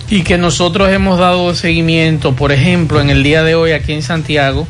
y 0.09 0.21
que 0.21 0.37
nosotros 0.37 0.89
hemos 0.89 1.19
dado 1.19 1.53
seguimiento, 1.53 2.33
por 2.33 2.51
ejemplo, 2.51 3.01
en 3.01 3.09
el 3.09 3.23
día 3.23 3.43
de 3.43 3.55
hoy 3.55 3.71
aquí 3.71 3.93
en 3.93 4.01
Santiago, 4.01 4.67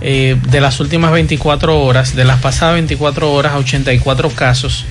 eh, 0.00 0.36
de 0.50 0.60
las 0.60 0.78
últimas 0.80 1.12
24 1.12 1.80
horas, 1.80 2.14
de 2.14 2.24
las 2.24 2.40
pasadas 2.40 2.74
24 2.74 3.32
horas, 3.32 3.54
84 3.56 4.30
casos. 4.30 4.84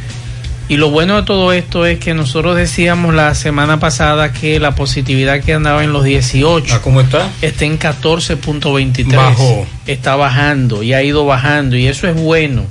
Y 0.72 0.78
lo 0.78 0.90
bueno 0.90 1.18
de 1.18 1.24
todo 1.24 1.52
esto 1.52 1.86
es 1.86 2.00
que 2.00 2.14
nosotros 2.14 2.56
decíamos 2.56 3.14
la 3.14 3.36
semana 3.36 3.82
pasada 3.82 4.32
que 4.32 4.58
la 4.58 4.74
positividad 4.74 5.44
que 5.44 5.54
andaba 5.54 5.84
en 5.84 5.92
los 5.92 6.06
18. 6.06 6.82
¿Cómo 6.82 7.02
está? 7.02 7.30
Está 7.42 7.66
en 7.66 7.78
14.23. 7.78 9.14
Bajó. 9.18 9.68
Está 9.86 10.16
bajando 10.16 10.82
y 10.82 10.94
ha 10.94 11.04
ido 11.04 11.26
bajando. 11.26 11.76
Y 11.76 11.88
eso 11.88 12.08
es 12.08 12.16
bueno, 12.16 12.64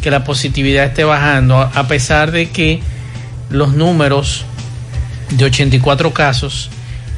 que 0.00 0.10
la 0.10 0.24
positividad 0.24 0.86
esté 0.86 1.04
bajando, 1.04 1.58
a- 1.58 1.70
a 1.74 1.86
pesar 1.86 2.30
de 2.32 2.48
que 2.48 2.80
los 3.50 3.74
números 3.74 4.46
de 5.30 5.44
84 5.44 6.14
casos 6.14 6.70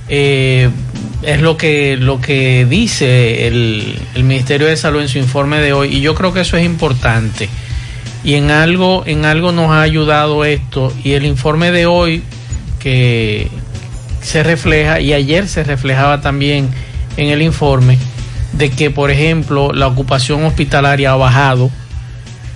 Eh, 0.09 0.71
es 1.23 1.41
lo 1.41 1.57
que, 1.57 1.97
lo 1.97 2.21
que 2.21 2.65
dice 2.65 3.49
el, 3.49 3.97
el, 4.15 4.23
Ministerio 4.25 4.69
de 4.69 4.77
Salud 4.77 5.01
en 5.03 5.09
su 5.09 5.19
informe 5.19 5.59
de 5.59 5.73
hoy 5.73 5.97
y 5.97 6.01
yo 6.01 6.15
creo 6.15 6.33
que 6.33 6.43
eso 6.43 6.57
es 6.57 6.65
importante. 6.65 7.49
Y 8.27 8.35
en 8.35 8.51
algo, 8.51 9.05
en 9.07 9.25
algo 9.25 9.53
nos 9.53 9.71
ha 9.71 9.83
ayudado 9.83 10.45
esto 10.45 10.93
y 11.05 11.12
el 11.12 11.25
informe 11.25 11.71
de 11.71 11.87
hoy 11.87 12.25
que 12.81 13.49
se 14.21 14.43
refleja 14.43 14.99
y 14.99 15.12
ayer 15.12 15.47
se 15.47 15.62
reflejaba 15.62 16.21
también 16.21 16.69
en 17.17 17.29
el 17.29 17.41
informe 17.41 17.99
de 18.53 18.71
que, 18.71 18.91
por 18.91 19.12
ejemplo, 19.12 19.73
la 19.73 19.87
ocupación 19.87 20.43
hospitalaria 20.43 21.12
ha 21.12 21.15
bajado, 21.17 21.71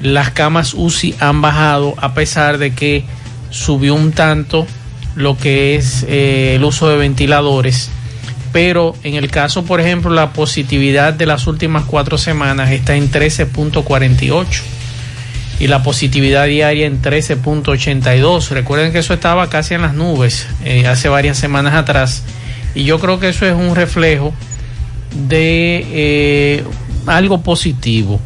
las 0.02 0.30
camas 0.32 0.74
UCI 0.74 1.14
han 1.20 1.40
bajado 1.40 1.94
a 1.98 2.14
pesar 2.14 2.58
de 2.58 2.74
que 2.74 3.04
subió 3.50 3.94
un 3.94 4.10
tanto 4.10 4.66
lo 5.14 5.38
que 5.38 5.76
es 5.76 6.04
eh, 6.08 6.56
el 6.56 6.64
uso 6.64 6.88
de 6.88 6.96
ventiladores. 6.96 7.90
Pero 8.52 8.96
en 9.04 9.14
el 9.14 9.30
caso, 9.30 9.64
por 9.64 9.80
ejemplo, 9.80 10.10
la 10.10 10.32
positividad 10.32 11.12
de 11.12 11.26
las 11.26 11.46
últimas 11.46 11.84
cuatro 11.84 12.18
semanas 12.18 12.72
está 12.72 12.96
en 12.96 13.08
13.48 13.08 14.79
y 15.60 15.66
la 15.68 15.82
positividad 15.82 16.46
diaria 16.46 16.86
en 16.86 17.02
13.82. 17.02 18.48
Recuerden 18.48 18.92
que 18.92 18.98
eso 18.98 19.12
estaba 19.12 19.50
casi 19.50 19.74
en 19.74 19.82
las 19.82 19.92
nubes 19.92 20.48
eh, 20.64 20.86
hace 20.86 21.10
varias 21.10 21.36
semanas 21.36 21.74
atrás. 21.74 22.24
Y 22.74 22.84
yo 22.84 22.98
creo 22.98 23.20
que 23.20 23.28
eso 23.28 23.46
es 23.46 23.54
un 23.54 23.76
reflejo 23.76 24.32
de 25.28 25.86
eh, 25.92 26.64
algo 27.06 27.42
positivo. 27.42 28.18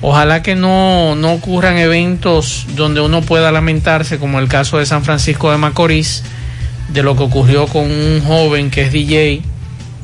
Ojalá 0.00 0.42
que 0.42 0.54
no, 0.54 1.16
no 1.16 1.32
ocurran 1.32 1.76
eventos 1.78 2.66
donde 2.76 3.00
uno 3.00 3.22
pueda 3.22 3.50
lamentarse, 3.50 4.18
como 4.18 4.38
el 4.38 4.46
caso 4.46 4.78
de 4.78 4.86
San 4.86 5.02
Francisco 5.02 5.50
de 5.50 5.58
Macorís, 5.58 6.22
de 6.92 7.02
lo 7.02 7.16
que 7.16 7.24
ocurrió 7.24 7.66
con 7.66 7.90
un 7.90 8.22
joven 8.24 8.70
que 8.70 8.82
es 8.82 8.92
DJ 8.92 9.42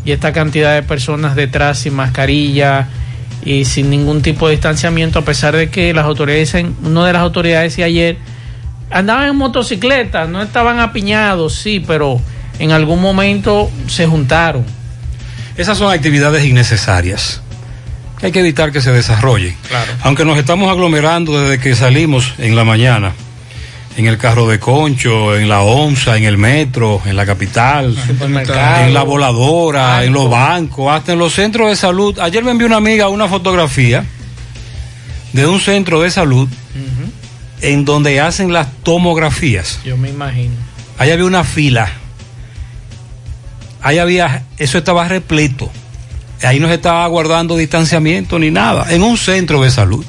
y 0.05 0.11
esta 0.11 0.33
cantidad 0.33 0.75
de 0.75 0.83
personas 0.83 1.37
detrás 1.37 1.79
sin 1.79 1.95
mascarilla 1.95 2.89
y 3.45 3.65
sin 3.65 3.91
ningún 3.91 4.23
tipo 4.23 4.49
de 4.49 4.53
distanciamiento, 4.53 5.19
a 5.19 5.25
pesar 5.25 5.55
de 5.55 5.69
que 5.69 5.93
las 5.93 6.05
autoridades, 6.05 6.55
una 6.83 7.07
de 7.07 7.13
las 7.13 7.23
autoridades 7.23 7.73
decía 7.73 7.85
ayer, 7.87 8.17
andaban 8.91 9.29
en 9.29 9.37
motocicleta, 9.37 10.27
no 10.27 10.43
estaban 10.43 10.81
apiñados, 10.81 11.55
sí, 11.55 11.83
pero 11.87 12.21
en 12.59 12.73
algún 12.73 13.01
momento 13.03 13.71
se 13.87 14.07
juntaron. 14.07 14.65
Esas 15.57 15.79
son 15.79 15.93
actividades 15.93 16.45
innecesarias 16.45 17.41
que 18.19 18.27
hay 18.27 18.33
que 18.33 18.41
evitar 18.41 18.73
que 18.73 18.81
se 18.81 18.93
desarrollen. 18.93 19.57
Claro. 19.69 19.93
Aunque 20.03 20.25
nos 20.25 20.39
estamos 20.39 20.71
aglomerando 20.71 21.41
desde 21.41 21.61
que 21.61 21.75
salimos 21.75 22.35
en 22.39 22.57
la 22.57 22.65
mañana, 22.65 23.13
en 23.97 24.07
el 24.07 24.19
carro 24.19 24.49
de 24.49 24.59
concho, 24.59 25.37
en 25.37 25.49
la 25.49 25.63
onza, 25.63 26.17
en 26.17 26.25
el 26.25 26.37
metro, 26.37 27.01
en 27.05 27.17
la 27.17 27.25
capital, 27.25 27.97
en 28.21 28.95
la 28.95 29.03
voladora, 29.03 29.87
Banco. 29.87 30.05
en 30.05 30.13
los 30.13 30.31
bancos, 30.31 30.93
hasta 30.93 31.13
en 31.13 31.19
los 31.19 31.33
centros 31.33 31.69
de 31.69 31.77
salud. 31.77 32.19
Ayer 32.19 32.43
me 32.43 32.51
envió 32.51 32.67
una 32.67 32.77
amiga 32.77 33.09
una 33.09 33.29
fotografía 33.29 34.05
de 35.33 35.47
un 35.47 35.61
centro 35.61 36.01
de 36.03 36.11
salud 36.11 36.49
uh 36.49 36.79
-huh. 36.79 37.63
en 37.63 37.85
donde 37.85 38.21
hacen 38.21 38.53
las 38.53 38.69
tomografías. 38.83 39.81
Yo 39.85 39.97
me 39.97 40.11
imagino. 40.11 40.55
Ahí 40.99 41.11
había 41.11 41.25
una 41.25 41.45
fila. 41.45 41.91
Ahí 43.83 43.99
había, 43.99 44.45
eso 44.59 44.79
estaba 44.79 45.07
repleto. 45.09 45.71
Ahí 46.43 46.61
no 46.61 46.69
se 46.69 46.75
estaba 46.75 47.07
guardando 47.07 47.57
distanciamiento 47.57 48.39
ni 48.39 48.51
nada, 48.51 48.93
en 48.93 49.03
un 49.03 49.17
centro 49.17 49.63
de 49.63 49.71
salud. 49.71 50.05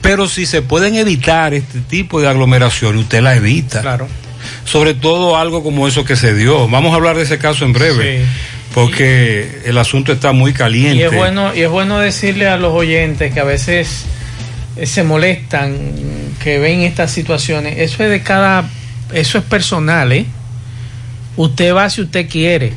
Pero 0.00 0.28
si 0.28 0.46
se 0.46 0.62
pueden 0.62 0.94
evitar 0.94 1.54
este 1.54 1.80
tipo 1.80 2.20
de 2.20 2.28
aglomeración, 2.28 2.96
usted 2.96 3.22
la 3.22 3.34
evita. 3.34 3.80
Claro. 3.80 4.06
Sobre 4.64 4.94
todo 4.94 5.36
algo 5.36 5.62
como 5.62 5.88
eso 5.88 6.04
que 6.04 6.16
se 6.16 6.34
dio. 6.34 6.68
Vamos 6.68 6.92
a 6.92 6.96
hablar 6.96 7.16
de 7.16 7.22
ese 7.22 7.38
caso 7.38 7.64
en 7.64 7.72
breve. 7.72 8.20
Sí. 8.20 8.28
Porque 8.74 9.62
el 9.64 9.78
asunto 9.78 10.12
está 10.12 10.32
muy 10.32 10.52
caliente. 10.52 10.96
Y 10.96 11.02
es 11.02 11.12
bueno, 11.12 11.52
y 11.54 11.62
es 11.62 11.68
bueno 11.68 11.98
decirle 11.98 12.46
a 12.46 12.56
los 12.56 12.72
oyentes 12.72 13.34
que 13.34 13.40
a 13.40 13.44
veces 13.44 14.04
se 14.84 15.02
molestan, 15.02 15.76
que 16.42 16.58
ven 16.58 16.82
estas 16.82 17.10
situaciones. 17.10 17.78
Eso 17.78 18.04
es 18.04 18.10
de 18.10 18.22
cada, 18.22 18.68
eso 19.12 19.38
es 19.38 19.44
personal, 19.44 20.12
¿eh? 20.12 20.26
Usted 21.36 21.74
va 21.74 21.90
si 21.90 22.02
usted 22.02 22.28
quiere. 22.28 22.74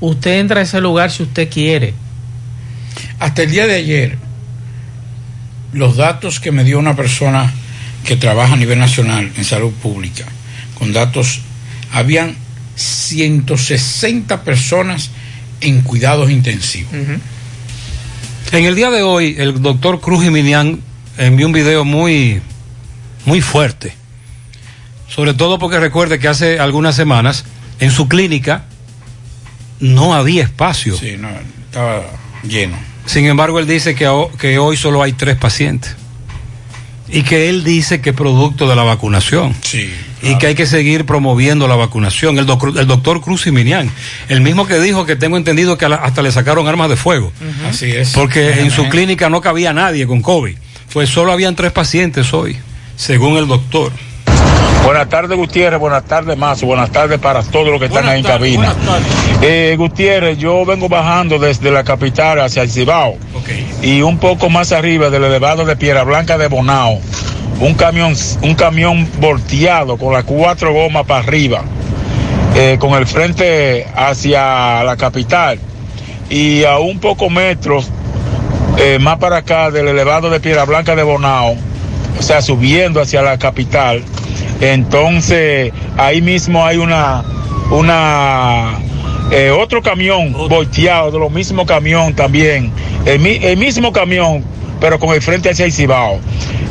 Usted 0.00 0.40
entra 0.40 0.60
a 0.60 0.62
ese 0.64 0.80
lugar 0.80 1.10
si 1.10 1.22
usted 1.22 1.48
quiere. 1.48 1.94
Hasta 3.18 3.42
el 3.42 3.50
día 3.50 3.66
de 3.66 3.74
ayer, 3.74 4.18
los 5.72 5.96
datos 5.96 6.40
que 6.40 6.52
me 6.52 6.64
dio 6.64 6.78
una 6.78 6.96
persona 6.96 7.52
que 8.04 8.16
trabaja 8.16 8.54
a 8.54 8.56
nivel 8.56 8.78
nacional 8.78 9.30
en 9.36 9.44
salud 9.44 9.72
pública, 9.72 10.24
con 10.78 10.92
datos, 10.92 11.40
habían 11.92 12.36
160 12.76 14.42
personas 14.42 15.10
en 15.60 15.82
cuidados 15.82 16.30
intensivos. 16.30 16.92
Uh 16.92 16.96
-huh. 16.96 17.20
En 18.52 18.64
el 18.64 18.74
día 18.74 18.90
de 18.90 19.02
hoy, 19.02 19.36
el 19.38 19.62
doctor 19.62 20.00
Cruz 20.00 20.24
Jiminián 20.24 20.80
envió 21.18 21.46
un 21.46 21.52
video 21.52 21.84
muy, 21.84 22.40
muy 23.26 23.40
fuerte. 23.40 23.94
Sobre 25.08 25.34
todo 25.34 25.58
porque 25.58 25.78
recuerde 25.78 26.18
que 26.18 26.28
hace 26.28 26.58
algunas 26.58 26.96
semanas 26.96 27.44
en 27.78 27.90
su 27.90 28.08
clínica 28.08 28.64
no 29.80 30.14
había 30.14 30.44
espacio. 30.44 30.96
Sí, 30.96 31.16
no, 31.18 31.28
estaba 31.66 32.02
lleno. 32.42 32.76
Sin 33.06 33.26
embargo, 33.26 33.58
él 33.58 33.66
dice 33.66 33.94
que, 33.94 34.08
que 34.38 34.58
hoy 34.58 34.76
solo 34.76 35.02
hay 35.02 35.12
tres 35.12 35.36
pacientes. 35.36 35.96
Y 37.12 37.22
que 37.22 37.48
él 37.48 37.64
dice 37.64 38.00
que 38.00 38.10
es 38.10 38.16
producto 38.16 38.68
de 38.68 38.76
la 38.76 38.84
vacunación. 38.84 39.52
Sí, 39.62 39.92
claro. 40.20 40.36
Y 40.36 40.38
que 40.38 40.46
hay 40.46 40.54
que 40.54 40.66
seguir 40.66 41.06
promoviendo 41.06 41.66
la 41.66 41.74
vacunación. 41.74 42.38
El, 42.38 42.46
doc 42.46 42.64
el 42.76 42.86
doctor 42.86 43.20
Cruz 43.20 43.42
Siminian, 43.42 43.90
el 44.28 44.40
mismo 44.42 44.64
que 44.64 44.78
dijo 44.78 45.06
que 45.06 45.16
tengo 45.16 45.36
entendido 45.36 45.76
que 45.76 45.86
hasta 45.86 46.22
le 46.22 46.30
sacaron 46.30 46.68
armas 46.68 46.88
de 46.88 46.96
fuego. 46.96 47.32
Uh 47.40 47.44
-huh. 47.44 47.70
Así 47.70 47.90
es. 47.90 48.10
Porque 48.10 48.60
en 48.60 48.70
su 48.70 48.88
clínica 48.88 49.28
no 49.28 49.40
cabía 49.40 49.72
nadie 49.72 50.06
con 50.06 50.22
COVID. 50.22 50.56
Pues 50.92 51.08
solo 51.08 51.32
habían 51.32 51.56
tres 51.56 51.72
pacientes 51.72 52.32
hoy, 52.32 52.56
según 52.96 53.38
el 53.38 53.48
doctor. 53.48 53.92
Buenas 54.84 55.08
tardes, 55.08 55.36
Gutiérrez. 55.36 55.78
Buenas 55.78 56.04
tardes, 56.04 56.36
Mazo. 56.36 56.66
Buenas 56.66 56.90
tardes 56.90 57.18
para 57.18 57.42
todos 57.42 57.68
los 57.68 57.78
que 57.78 57.86
están 57.86 58.08
ahí 58.08 58.20
en 58.20 58.24
cabina. 58.24 58.74
Eh, 59.42 59.74
Gutiérrez, 59.78 60.38
yo 60.38 60.64
vengo 60.64 60.88
bajando 60.88 61.38
desde 61.38 61.70
la 61.70 61.84
capital 61.84 62.40
hacia 62.40 62.62
el 62.62 62.70
Cibao. 62.70 63.16
Okay. 63.40 63.70
Y 63.82 64.02
un 64.02 64.18
poco 64.18 64.50
más 64.50 64.72
arriba 64.72 65.10
del 65.10 65.24
elevado 65.24 65.64
de 65.64 65.76
Piedra 65.76 66.02
Blanca 66.02 66.38
de 66.38 66.48
Bonao. 66.48 66.98
Un 67.60 67.74
camión, 67.74 68.14
un 68.42 68.54
camión 68.54 69.08
volteado 69.20 69.96
con 69.96 70.12
las 70.12 70.24
cuatro 70.24 70.72
gomas 70.72 71.06
para 71.06 71.20
arriba. 71.20 71.62
Eh, 72.56 72.76
con 72.80 72.94
el 72.94 73.06
frente 73.06 73.86
hacia 73.94 74.82
la 74.82 74.96
capital. 74.96 75.58
Y 76.30 76.64
a 76.64 76.78
un 76.78 76.98
poco 77.00 77.28
metros 77.30 77.88
eh, 78.76 78.98
más 78.98 79.18
para 79.18 79.38
acá 79.38 79.70
del 79.70 79.88
elevado 79.88 80.30
de 80.30 80.40
Piedra 80.40 80.64
Blanca 80.64 80.96
de 80.96 81.02
Bonao. 81.02 81.54
O 82.18 82.22
sea, 82.22 82.42
subiendo 82.42 83.00
hacia 83.00 83.22
la 83.22 83.38
capital 83.38 84.02
entonces, 84.60 85.72
ahí 85.96 86.20
mismo 86.20 86.64
hay 86.64 86.76
una, 86.76 87.24
una, 87.70 88.78
eh, 89.30 89.50
otro 89.50 89.82
camión 89.82 90.32
volteado, 90.32 91.10
de 91.10 91.18
lo 91.18 91.30
mismo 91.30 91.64
camión 91.66 92.14
también, 92.14 92.70
el, 93.06 93.26
el, 93.26 93.56
mismo 93.56 93.92
camión, 93.92 94.44
pero 94.80 94.98
con 94.98 95.14
el 95.14 95.22
frente 95.22 95.50
hacia 95.50 95.64
el 95.64 95.72
Cibao. 95.72 96.20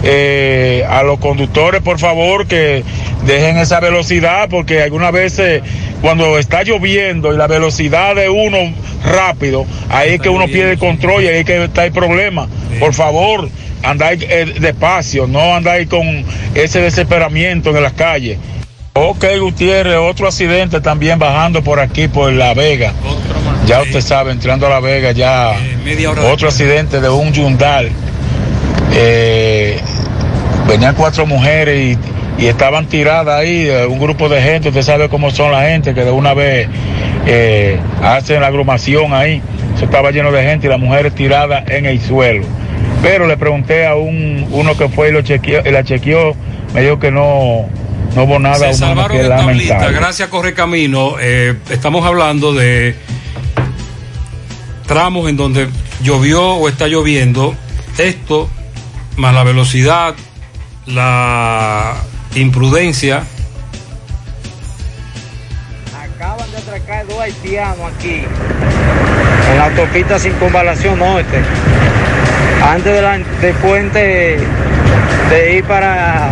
Eh, 0.02 0.86
a 0.90 1.04
los 1.04 1.20
conductores, 1.20 1.82
por 1.82 2.00
favor, 2.00 2.48
que 2.48 2.84
dejen 3.26 3.58
esa 3.58 3.80
velocidad, 3.80 4.48
porque 4.50 4.82
algunas 4.82 5.12
veces 5.12 5.62
cuando 6.02 6.38
está 6.38 6.64
lloviendo 6.64 7.34
y 7.34 7.38
la 7.38 7.48
velocidad 7.48 8.16
de 8.16 8.30
uno 8.30 8.74
rápido, 9.04 9.66
ahí 9.90 10.12
es 10.14 10.22
que 10.22 10.30
uno 10.30 10.46
pierde 10.46 10.74
el 10.74 10.80
control 10.80 11.24
y 11.24 11.28
ahí 11.28 11.40
es 11.40 11.46
que 11.46 11.64
está 11.66 11.86
el 11.86 11.92
problema. 11.92 12.48
Por 12.80 12.94
favor, 12.94 13.50
andáis 13.84 14.24
eh, 14.24 14.56
despacio, 14.60 15.28
no 15.28 15.56
andáis 15.56 15.88
con 15.88 16.06
ese 16.56 16.82
desesperamiento 16.82 17.76
en 17.76 17.84
las 17.84 17.94
calles. 17.94 18.38
Ok, 18.94 19.26
Gutiérrez, 19.40 19.98
otro 19.98 20.28
accidente 20.28 20.82
también 20.82 21.20
bajando 21.20 21.64
por 21.64 21.80
aquí, 21.80 22.08
por 22.08 22.32
La 22.34 22.54
Vega. 22.54 22.94
Ya 23.66 23.82
usted 23.82 24.02
sabe, 24.02 24.32
entrando 24.32 24.66
a 24.66 24.70
La 24.70 24.80
Vega, 24.80 25.12
ya 25.12 25.54
eh, 25.86 26.08
otro 26.08 26.48
accidente 26.48 27.00
de 27.00 27.10
un 27.10 27.32
Yundal. 27.32 27.90
Eh, 28.94 29.80
venían 30.68 30.96
cuatro 30.96 31.26
mujeres 31.26 31.98
y, 32.38 32.44
y, 32.44 32.48
estaban 32.48 32.88
tiradas 32.88 33.40
ahí, 33.40 33.70
un 33.88 34.00
grupo 34.00 34.28
de 34.28 34.42
gente, 34.42 34.70
usted 34.70 34.82
sabe 34.82 35.08
cómo 35.08 35.30
son 35.30 35.52
la 35.52 35.62
gente, 35.62 35.94
que 35.94 36.04
de 36.04 36.12
una 36.12 36.34
vez 36.34 36.68
eh, 37.26 37.80
hacen 38.02 38.42
la 38.42 38.48
agrumación 38.48 39.14
ahí. 39.14 39.42
Eso 39.76 39.86
estaba 39.86 40.12
lleno 40.12 40.32
de 40.32 40.44
gente 40.44 40.68
y 40.68 40.70
las 40.70 40.80
mujeres 40.80 41.14
tiradas 41.14 41.64
en 41.70 41.86
el 41.86 42.02
suelo 42.02 42.44
pero 43.02 43.28
le 43.28 43.38
pregunté 43.38 43.88
a 43.88 43.96
un 43.96 44.48
uno 44.52 44.78
que 44.78 44.90
fue 44.90 45.10
y 45.10 45.12
lo 45.12 45.22
chequeó, 45.22 45.62
y 45.66 45.72
la 45.72 45.84
chequeó, 45.84 46.36
me 46.74 46.82
dijo 46.82 47.00
que 47.00 47.12
no, 47.12 47.68
no 48.16 48.24
hubo 48.24 48.40
nada 48.40 48.58
Se 48.58 48.74
salvaron 48.74 49.18
que 49.18 49.24
de 49.24 49.30
tablita, 49.30 49.92
gracias 49.92 50.30
Correcamino. 50.30 51.16
Eh, 51.20 51.56
estamos 51.70 52.06
hablando 52.06 52.54
de 52.54 52.96
tramos 54.88 55.30
en 55.30 55.38
donde 55.38 55.70
llovió 56.02 56.54
o 56.54 56.68
está 56.68 56.88
lloviendo. 56.88 57.56
Esto, 57.98 58.50
más 59.18 59.34
la 59.34 59.44
velocidad, 59.44 60.16
la 60.88 61.96
imprudencia. 62.36 63.24
Acaban 66.16 66.50
de 66.52 66.58
atracar 66.58 67.06
dos 67.08 67.20
haitianos 67.20 67.94
aquí, 67.96 68.24
en 69.52 69.58
la 69.58 69.66
autopista 69.66 70.18
Circunvalación 70.18 70.98
Norte, 70.98 71.42
antes 72.64 72.94
de 72.94 73.02
la, 73.02 73.18
del 73.18 73.54
puente 73.56 74.38
de 75.30 75.56
ir 75.58 75.64
para 75.64 76.32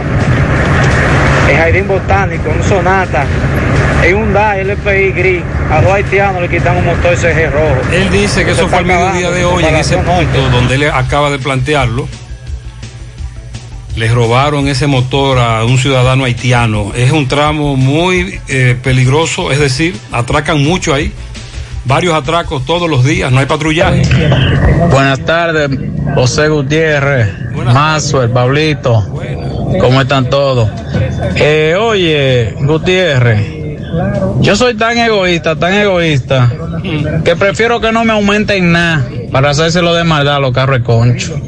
el 1.49 1.57
Jardín 1.57 1.87
Botánico, 1.87 2.49
un 2.49 2.63
Sonata, 2.63 3.25
en 4.03 4.15
un 4.15 4.33
DA 4.33 4.57
LPI 4.57 5.11
gris, 5.11 5.43
a 5.71 5.81
dos 5.81 5.91
haitianos 5.91 6.41
le 6.41 6.49
quitan 6.49 6.77
un 6.77 6.85
motor 6.85 7.15
CG 7.15 7.51
rojo. 7.51 7.81
Él 7.91 8.09
dice 8.09 8.45
que 8.45 8.53
Se 8.53 8.61
eso 8.61 8.67
fue 8.67 8.79
al 8.79 8.85
mediodía 8.85 9.31
de 9.31 9.45
hoy, 9.45 9.63
en 9.63 9.75
ese 9.75 9.97
punto 9.97 10.49
donde 10.51 10.75
él 10.75 10.89
acaba 10.91 11.29
de 11.29 11.39
plantearlo. 11.39 12.07
Les 13.95 14.13
robaron 14.13 14.67
ese 14.67 14.85
motor 14.85 15.39
a 15.39 15.65
un 15.65 15.79
ciudadano 15.79 16.23
haitiano. 16.25 16.91
Es 16.95 17.11
un 17.11 17.27
tramo 17.27 17.75
muy 17.75 18.39
eh, 18.47 18.77
peligroso, 18.83 19.51
es 19.51 19.59
decir, 19.59 19.95
atracan 20.11 20.63
mucho 20.63 20.93
ahí. 20.93 21.11
Varios 21.87 22.15
atracos 22.15 22.65
todos 22.65 22.89
los 22.89 23.05
días, 23.05 23.31
no 23.31 23.39
hay 23.39 23.45
patrullaje. 23.45 24.01
Buenas 24.91 25.19
tardes, 25.21 25.69
José 26.15 26.49
Gutiérrez, 26.49 27.29
Mazo, 27.53 28.21
el 28.21 28.29
Pablito. 28.29 29.05
¿Cómo 29.79 30.01
están 30.01 30.29
todos? 30.29 30.69
Eh, 31.35 31.77
oye, 31.79 32.55
Gutiérrez, 32.59 33.41
yo 34.41 34.57
soy 34.57 34.75
tan 34.75 34.97
egoísta, 34.97 35.55
tan 35.55 35.73
egoísta, 35.73 36.51
que 37.23 37.37
prefiero 37.37 37.79
que 37.79 37.93
no 37.93 38.03
me 38.03 38.11
aumenten 38.11 38.73
nada 38.73 39.05
para 39.31 39.51
hacérselo 39.51 39.93
de 39.95 40.03
maldad 40.03 40.35
a 40.35 40.39
los 40.39 40.51
carros 40.51 40.79
de 40.79 40.83
concho. 40.83 41.39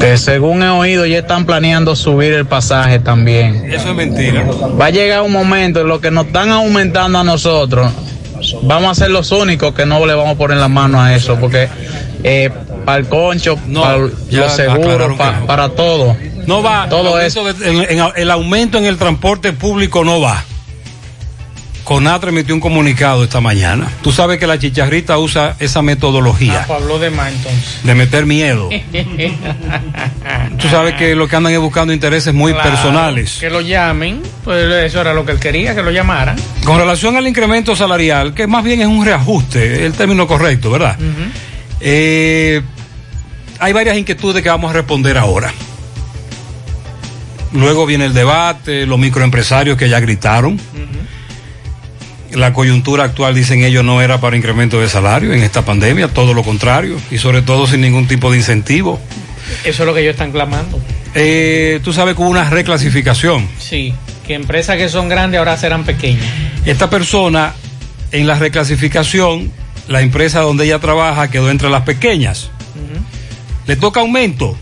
Que 0.00 0.18
según 0.18 0.64
he 0.64 0.70
oído 0.70 1.06
ya 1.06 1.18
están 1.18 1.46
planeando 1.46 1.94
subir 1.94 2.32
el 2.32 2.46
pasaje 2.46 2.98
también. 2.98 3.70
Eso 3.72 3.90
es 3.90 3.94
mentira. 3.94 4.44
Va 4.78 4.86
a 4.86 4.90
llegar 4.90 5.22
un 5.22 5.32
momento 5.32 5.82
en 5.82 5.88
lo 5.88 6.00
que 6.00 6.10
nos 6.10 6.26
están 6.26 6.50
aumentando 6.50 7.18
a 7.18 7.24
nosotros. 7.24 7.92
Vamos 8.62 8.90
a 8.90 8.94
ser 8.94 9.10
los 9.10 9.30
únicos 9.32 9.74
que 9.74 9.86
no 9.86 10.04
le 10.06 10.14
vamos 10.14 10.34
a 10.34 10.38
poner 10.38 10.58
la 10.58 10.68
mano 10.68 11.00
a 11.00 11.14
eso, 11.14 11.36
porque 11.40 11.68
eh, 12.24 12.50
para 12.84 12.98
el 12.98 13.06
concho, 13.08 13.56
para 13.82 13.98
los 13.98 14.52
seguros, 14.56 15.16
pa- 15.16 15.32
no. 15.40 15.46
para 15.46 15.68
todo. 15.70 16.16
No 16.46 16.62
va. 16.62 16.88
Todo 16.88 17.18
en- 17.64 17.98
en- 17.98 18.04
el 18.16 18.30
aumento 18.30 18.78
en 18.78 18.84
el 18.86 18.96
transporte 18.98 19.52
público 19.52 20.04
no 20.04 20.20
va. 20.20 20.44
CONATRA 21.86 22.30
emitió 22.30 22.52
un 22.52 22.60
comunicado 22.60 23.22
esta 23.22 23.40
mañana. 23.40 23.88
Tú 24.02 24.10
sabes 24.10 24.40
que 24.40 24.48
la 24.48 24.58
chicharrita 24.58 25.18
usa 25.18 25.54
esa 25.60 25.82
metodología 25.82 26.62
Ah, 26.62 26.64
pues 26.66 26.82
habló 26.82 26.98
de 26.98 27.10
más 27.10 27.32
entonces. 27.32 27.78
de 27.84 27.94
meter 27.94 28.26
miedo. 28.26 28.68
Tú 30.58 30.68
sabes 30.68 30.94
que 30.96 31.14
lo 31.14 31.28
que 31.28 31.36
andan 31.36 31.52
es 31.52 31.60
buscando 31.60 31.92
intereses 31.92 32.34
muy 32.34 32.52
Claro, 32.52 32.70
personales. 32.70 33.36
Que 33.38 33.50
lo 33.50 33.60
llamen, 33.60 34.20
pues 34.42 34.64
eso 34.84 35.00
era 35.00 35.14
lo 35.14 35.24
que 35.24 35.30
él 35.30 35.38
quería, 35.38 35.76
que 35.76 35.82
lo 35.84 35.92
llamaran. 35.92 36.34
Con 36.64 36.76
relación 36.78 37.16
al 37.16 37.28
incremento 37.28 37.76
salarial, 37.76 38.34
que 38.34 38.48
más 38.48 38.64
bien 38.64 38.80
es 38.80 38.88
un 38.88 39.04
reajuste, 39.04 39.86
el 39.86 39.92
término 39.92 40.26
correcto, 40.26 40.72
¿verdad? 40.72 40.96
Eh, 41.80 42.62
hay 43.60 43.72
varias 43.72 43.96
inquietudes 43.96 44.42
que 44.42 44.48
vamos 44.48 44.70
a 44.70 44.74
responder 44.74 45.16
ahora. 45.16 45.52
Luego 47.52 47.86
viene 47.86 48.06
el 48.06 48.12
debate, 48.12 48.86
los 48.86 48.98
microempresarios 48.98 49.78
que 49.78 49.88
ya 49.88 50.00
gritaron. 50.00 50.58
La 52.36 52.52
coyuntura 52.52 53.04
actual, 53.04 53.34
dicen 53.34 53.64
ellos, 53.64 53.82
no 53.82 54.02
era 54.02 54.20
para 54.20 54.36
incremento 54.36 54.78
de 54.78 54.90
salario 54.90 55.32
en 55.32 55.42
esta 55.42 55.64
pandemia, 55.64 56.08
todo 56.08 56.34
lo 56.34 56.42
contrario, 56.42 56.98
y 57.10 57.16
sobre 57.16 57.40
todo 57.40 57.66
sin 57.66 57.80
ningún 57.80 58.06
tipo 58.06 58.30
de 58.30 58.36
incentivo. 58.36 59.00
Eso 59.64 59.82
es 59.82 59.86
lo 59.86 59.94
que 59.94 60.02
ellos 60.02 60.12
están 60.12 60.32
clamando. 60.32 60.78
Eh, 61.14 61.80
tú 61.82 61.94
sabes 61.94 62.14
que 62.14 62.20
hubo 62.20 62.28
una 62.28 62.50
reclasificación. 62.50 63.48
Sí, 63.58 63.94
que 64.26 64.34
empresas 64.34 64.76
que 64.76 64.90
son 64.90 65.08
grandes 65.08 65.38
ahora 65.38 65.56
serán 65.56 65.84
pequeñas. 65.84 66.26
Esta 66.66 66.90
persona, 66.90 67.54
en 68.12 68.26
la 68.26 68.38
reclasificación, 68.38 69.50
la 69.88 70.02
empresa 70.02 70.40
donde 70.40 70.66
ella 70.66 70.78
trabaja 70.78 71.30
quedó 71.30 71.50
entre 71.50 71.70
las 71.70 71.84
pequeñas. 71.84 72.50
¿Le 73.66 73.76
toca 73.76 74.00
aumento? 74.00 74.58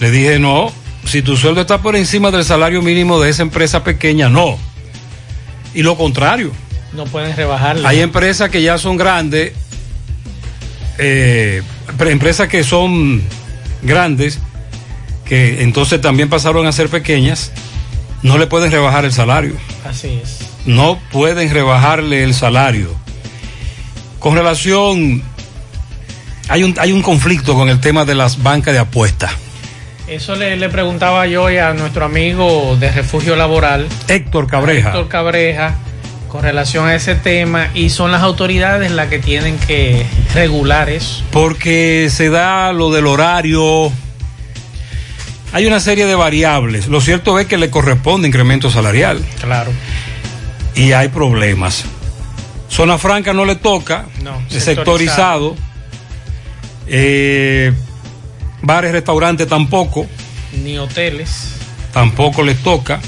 Le 0.00 0.10
dije, 0.10 0.38
no, 0.38 0.72
si 1.04 1.20
tu 1.20 1.36
sueldo 1.36 1.60
está 1.60 1.82
por 1.82 1.96
encima 1.96 2.30
del 2.30 2.46
salario 2.46 2.80
mínimo 2.80 3.20
de 3.20 3.28
esa 3.28 3.42
empresa 3.42 3.84
pequeña, 3.84 4.30
no. 4.30 4.56
Y 5.74 5.82
lo 5.82 5.94
contrario. 5.98 6.50
No 6.92 7.04
pueden 7.04 7.36
rebajarle. 7.36 7.86
Hay 7.86 8.00
empresas 8.00 8.48
que 8.50 8.62
ya 8.62 8.78
son 8.78 8.96
grandes, 8.96 9.52
eh, 10.98 11.62
pre- 11.96 12.10
empresas 12.12 12.48
que 12.48 12.64
son 12.64 13.22
grandes, 13.82 14.38
que 15.24 15.62
entonces 15.62 16.00
también 16.00 16.28
pasaron 16.28 16.66
a 16.66 16.72
ser 16.72 16.88
pequeñas, 16.88 17.52
no 18.22 18.38
le 18.38 18.46
pueden 18.46 18.70
rebajar 18.72 19.04
el 19.04 19.12
salario. 19.12 19.54
Así 19.88 20.20
es. 20.22 20.38
No 20.66 20.98
pueden 21.12 21.52
rebajarle 21.52 22.24
el 22.24 22.34
salario. 22.34 22.94
Con 24.18 24.34
relación, 24.34 25.22
hay 26.48 26.64
un, 26.64 26.74
hay 26.78 26.92
un 26.92 27.02
conflicto 27.02 27.54
con 27.54 27.68
el 27.68 27.80
tema 27.80 28.04
de 28.04 28.14
las 28.14 28.42
bancas 28.42 28.74
de 28.74 28.80
apuestas. 28.80 29.30
Eso 30.08 30.34
le, 30.36 30.56
le 30.56 30.68
preguntaba 30.70 31.26
yo 31.26 31.44
hoy 31.44 31.58
a 31.58 31.74
nuestro 31.74 32.06
amigo 32.06 32.76
de 32.80 32.90
refugio 32.90 33.36
laboral, 33.36 33.86
Héctor 34.08 34.46
Cabreja. 34.46 34.88
Héctor 34.88 35.08
Cabreja, 35.08 35.74
con 36.28 36.42
relación 36.42 36.86
a 36.86 36.94
ese 36.94 37.14
tema, 37.14 37.70
y 37.74 37.90
son 37.90 38.12
las 38.12 38.22
autoridades 38.22 38.90
las 38.90 39.08
que 39.08 39.18
tienen 39.18 39.58
que 39.58 40.04
regular 40.34 40.88
eso. 40.90 41.22
Porque 41.32 42.08
se 42.12 42.28
da 42.28 42.72
lo 42.72 42.90
del 42.90 43.06
horario. 43.06 43.90
Hay 45.52 45.66
una 45.66 45.80
serie 45.80 46.04
de 46.06 46.14
variables. 46.14 46.88
Lo 46.88 47.00
cierto 47.00 47.38
es 47.38 47.46
que 47.46 47.56
le 47.56 47.70
corresponde 47.70 48.28
incremento 48.28 48.70
salarial. 48.70 49.24
Claro. 49.40 49.72
Y 50.74 50.92
hay 50.92 51.08
problemas. 51.08 51.84
Zona 52.68 52.98
franca 52.98 53.32
no 53.32 53.46
le 53.46 53.56
toca. 53.56 54.04
No, 54.22 54.42
es 54.50 54.62
sectorizado. 54.62 55.56
Eh, 56.86 57.72
bares, 58.62 58.92
restaurantes 58.92 59.48
tampoco. 59.48 60.06
Ni 60.62 60.78
hoteles. 60.78 61.52
Tampoco 61.92 62.42
les 62.42 62.58
toca. 62.62 63.00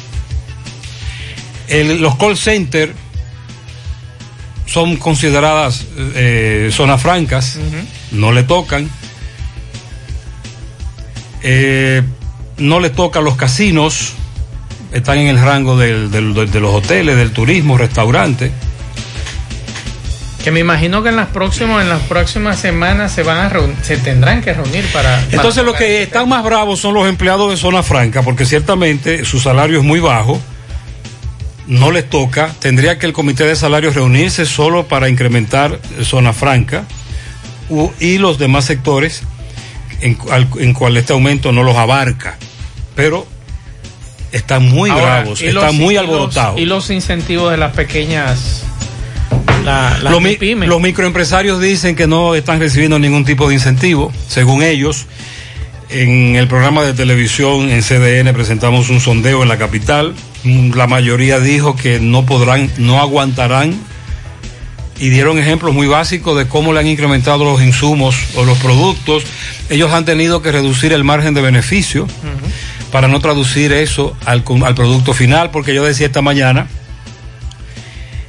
El- 1.69 2.01
los 2.01 2.17
call 2.17 2.37
centers 2.37 2.93
son 4.71 4.97
consideradas 4.97 5.85
eh, 6.15 6.71
zonas 6.73 7.03
francas. 7.03 7.59
No 8.13 8.31
le 8.33 8.43
tocan. 8.45 8.89
Eh, 11.43 12.03
no 12.59 12.81
le 12.81 12.91
toca 12.91 13.19
a 13.21 13.23
los 13.23 13.37
casinos. 13.37 14.13
Están 14.93 15.19
en 15.19 15.29
el 15.29 15.41
rango 15.41 15.77
del- 15.77 16.11
del- 16.11 16.35
de 16.51 16.61
los 16.61 16.75
hoteles, 16.75 17.17
del 17.17 17.31
turismo, 17.33 17.79
restaurantes. 17.79 18.51
Que 20.45 20.51
me 20.51 20.61
imagino 20.61 21.03
que 21.03 21.11
en 21.11 21.17
las 21.17 21.29
próximas, 21.29 21.83
en 21.83 21.89
las 21.91 22.01
próximas 22.03 22.59
semanas 22.59 23.13
se 23.13 23.23
van 23.23 23.39
a 23.39 23.51
reun- 23.51 23.75
se 23.83 23.99
tendrán 23.99 24.41
que 24.41 24.53
reunir 24.55 24.85
para. 24.93 25.23
Entonces 25.31 25.65
los 25.65 25.77
que 25.77 26.03
están 26.03 26.29
más 26.29 26.43
bravos 26.43 26.81
son 26.81 26.95
los 26.95 27.09
empleados 27.09 27.51
de 27.51 27.57
zona 27.57 27.83
franca, 27.83 28.23
porque 28.23 28.47
ciertamente 28.47 29.25
su 29.25 29.39
salario 29.39 29.79
es 29.79 29.85
muy 29.85 30.01
bajo, 30.01 30.41
no 31.71 31.91
les 31.91 32.09
toca, 32.11 32.55
tendría 32.59 32.99
que 32.99 33.07
el 33.07 33.13
comité 33.15 33.45
de 33.45 33.57
salarios 33.57 33.95
reunirse 33.95 34.45
solo 34.45 34.87
para 34.89 35.09
incrementar 35.09 35.81
zona 36.03 36.33
franca 36.35 36.85
y 38.01 38.19
los 38.19 38.39
demás 38.39 38.65
sectores 38.67 39.23
en, 40.01 40.15
cual, 40.15 40.49
en 40.59 40.73
cual 40.75 40.97
este 40.97 41.13
aumento 41.13 41.53
no 41.53 41.63
los 41.63 41.77
abarca, 41.77 42.37
pero 42.95 43.27
están 44.33 44.69
muy 44.69 44.91
Ahora, 44.91 45.21
bravos, 45.21 45.41
los- 45.43 45.75
muy 45.75 45.97
alborotados. 45.97 46.59
Y 46.61 46.65
los 46.65 46.91
incentivos 46.91 47.51
de 47.51 47.57
las 47.57 47.73
pequeñas. 47.73 48.63
la- 49.65 49.99
mi- 50.21 50.37
los 50.67 50.81
microempresarios 50.81 51.61
dicen 51.61 51.95
que 51.95 52.07
no 52.07 52.35
están 52.35 52.59
recibiendo 52.61 52.99
ningún 52.99 53.25
tipo 53.25 53.49
de 53.49 53.55
incentivo, 53.55 54.13
según 54.29 54.63
ellos. 54.63 55.07
En 55.91 56.37
el 56.37 56.47
programa 56.49 56.83
de 56.85 56.95
televisión 56.95 57.69
en 57.71 57.83
CDN 57.83 58.33
presentamos 58.33 58.89
un 58.91 59.01
sondeo 59.01 59.43
en 59.43 59.49
la 59.49 59.59
capital. 59.59 60.15
Mm, 60.45 60.73
La 60.75 60.87
mayoría 60.87 61.41
dijo 61.41 61.77
que 61.77 62.01
no 62.01 62.25
podrán, 62.27 62.71
no 62.79 63.01
aguantarán 63.01 63.75
y 64.99 65.09
dieron 65.09 65.39
ejemplos 65.39 65.75
muy 65.75 65.87
básicos 65.87 66.37
de 66.37 66.47
cómo 66.47 66.73
le 66.73 66.81
han 66.81 66.87
incrementado 66.87 67.45
los 67.45 67.63
insumos 67.63 68.17
o 68.35 68.45
los 68.45 68.59
productos. 68.59 69.25
Ellos 69.71 69.93
han 69.93 70.05
tenido 70.05 70.43
que 70.43 70.53
reducir 70.53 70.93
el 70.93 71.05
margen 71.05 71.33
de 71.35 71.41
beneficio 71.41 72.07
para 72.93 73.09
no 73.09 73.21
traducir 73.21 73.73
eso 73.73 74.17
al, 74.27 74.45
al 74.65 74.75
producto 74.75 75.15
final, 75.15 75.51
porque 75.51 75.75
yo 75.75 75.85
decía 75.85 76.07
esta 76.07 76.23
mañana 76.23 76.67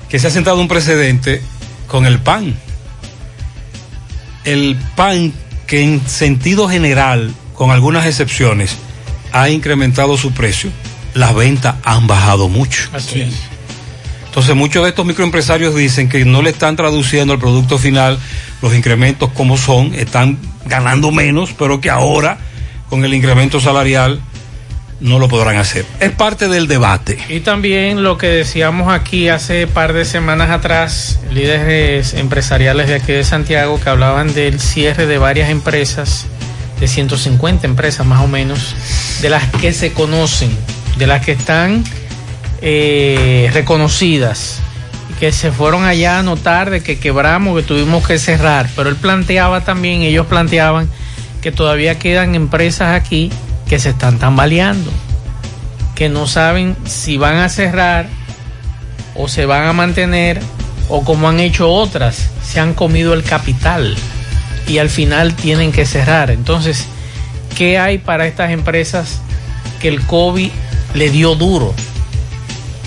que 0.08 0.20
se 0.20 0.28
ha 0.28 0.32
sentado 0.32 0.60
un 0.62 0.68
precedente 0.68 1.42
con 1.88 2.06
el 2.06 2.20
pan. 2.20 2.56
El 4.44 4.78
pan 4.96 5.34
que 5.68 5.82
en 5.84 6.02
sentido 6.08 6.68
general, 6.70 7.34
con 7.54 7.72
algunas 7.72 8.06
excepciones, 8.06 8.78
ha 9.32 9.50
incrementado 9.50 10.18
su 10.18 10.32
precio, 10.32 10.70
las 11.14 11.36
ventas 11.36 11.76
han 11.84 12.08
bajado 12.08 12.50
mucho. 12.50 12.90
Así 12.94 13.22
es. 13.22 13.34
Entonces 14.26 14.56
muchos 14.56 14.84
de 14.84 14.90
estos 14.90 15.06
microempresarios 15.06 15.76
dicen 15.76 16.08
que 16.08 16.24
no 16.24 16.42
le 16.42 16.52
están 16.52 16.78
traduciendo 16.78 17.34
al 17.34 17.40
producto 17.40 17.78
final 17.78 18.18
los 18.62 18.74
incrementos 18.74 19.30
como 19.32 19.58
son, 19.58 19.94
están 19.94 20.38
ganando 20.66 21.12
menos, 21.12 21.54
pero 21.58 21.82
que 21.82 21.90
ahora 21.90 22.38
con 22.90 23.04
el 23.04 23.14
incremento 23.14 23.60
salarial 23.60 24.22
no 25.02 25.20
lo 25.20 25.28
podrán 25.28 25.58
hacer. 25.58 25.86
Es 26.00 26.12
parte 26.12 26.48
del 26.48 26.68
debate. 26.68 27.18
Y 27.28 27.42
también 27.42 28.04
lo 28.04 28.18
que 28.18 28.28
decíamos 28.28 28.94
aquí 28.94 29.28
hace 29.28 29.68
par 29.68 29.94
de 29.94 30.06
semanas 30.06 30.50
atrás, 30.50 31.20
líderes 31.34 32.14
empresariales 32.14 32.88
de 32.88 32.96
aquí 32.96 33.12
de 33.12 33.24
Santiago 33.24 33.80
que 33.82 33.90
hablaban 33.90 34.34
del 34.34 34.60
cierre 34.60 35.08
de 35.08 35.18
varias 35.18 35.50
empresas, 35.50 36.28
de 36.80 36.88
150 36.88 37.68
empresas 37.68 38.06
más 38.06 38.22
o 38.22 38.28
menos, 38.28 38.76
de 39.22 39.30
las 39.30 39.46
que 39.56 39.74
se 39.74 39.92
conocen, 39.92 40.52
de 40.98 41.08
las 41.08 41.26
que 41.26 41.32
están 41.34 41.84
eh, 42.62 43.50
reconocidas, 43.54 44.60
que 45.20 45.32
se 45.32 45.52
fueron 45.52 45.84
allá 45.86 46.20
a 46.20 46.24
notar 46.24 46.70
de 46.70 46.82
que 46.82 47.00
quebramos, 47.00 47.58
que 47.58 47.64
tuvimos 47.64 48.06
que 48.06 48.20
cerrar. 48.20 48.70
Pero 48.76 48.90
él 48.90 48.96
planteaba 48.96 49.62
también, 49.62 50.02
ellos 50.02 50.28
planteaban 50.28 50.90
que 51.42 51.52
todavía 51.52 51.98
quedan 51.98 52.36
empresas 52.36 52.96
aquí 52.96 53.32
que 53.68 53.80
se 53.80 53.90
están 53.90 54.20
tambaleando, 54.20 54.92
que 55.96 56.10
no 56.10 56.28
saben 56.28 56.76
si 56.86 57.18
van 57.18 57.38
a 57.38 57.50
cerrar 57.50 58.08
o 59.16 59.28
se 59.28 59.46
van 59.46 59.66
a 59.66 59.74
mantener 59.74 60.40
o 60.90 61.04
como 61.04 61.30
han 61.30 61.40
hecho 61.40 61.70
otras, 61.72 62.30
se 62.44 62.60
han 62.60 62.74
comido 62.74 63.14
el 63.14 63.24
capital 63.24 63.96
y 64.68 64.78
al 64.78 64.90
final 64.90 65.36
tienen 65.36 65.72
que 65.72 65.86
cerrar. 65.86 66.32
Entonces, 66.32 66.86
¿qué 67.58 67.80
hay 67.80 67.98
para 67.98 68.28
estas 68.28 68.52
empresas 68.52 69.22
que 69.82 69.88
el 69.88 70.02
COVID 70.06 70.52
le 70.94 71.10
dio 71.10 71.36
duro? 71.36 71.74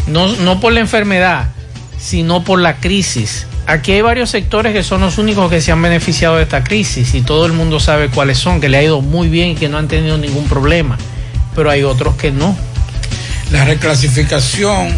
No, 0.07 0.29
no 0.37 0.61
por 0.61 0.73
la 0.73 0.81
enfermedad, 0.81 1.49
sino 1.99 2.45
por 2.45 2.61
la 2.61 2.77
crisis. 2.77 3.47
Aquí 3.67 3.93
hay 3.93 4.03
varios 4.03 4.31
sectores 4.31 4.75
que 4.75 4.83
son 4.83 5.01
los 5.01 5.17
únicos 5.17 5.51
que 5.51 5.63
se 5.63 5.73
han 5.73 5.81
beneficiado 5.81 6.37
de 6.37 6.43
esta 6.43 6.63
crisis 6.63 7.15
y 7.15 7.23
todo 7.23 7.47
el 7.47 7.53
mundo 7.53 7.81
sabe 7.81 8.09
cuáles 8.09 8.37
son, 8.37 8.61
que 8.61 8.69
le 8.69 8.77
ha 8.77 8.83
ido 8.83 9.01
muy 9.01 9.29
bien 9.29 9.51
y 9.51 9.55
que 9.55 9.71
no 9.71 9.79
han 9.79 9.89
tenido 9.89 10.19
ningún 10.19 10.47
problema, 10.47 10.99
pero 11.55 11.71
hay 11.71 11.83
otros 11.83 12.15
que 12.17 12.31
no. 12.31 12.55
La 13.51 13.65
reclasificación, 13.65 14.95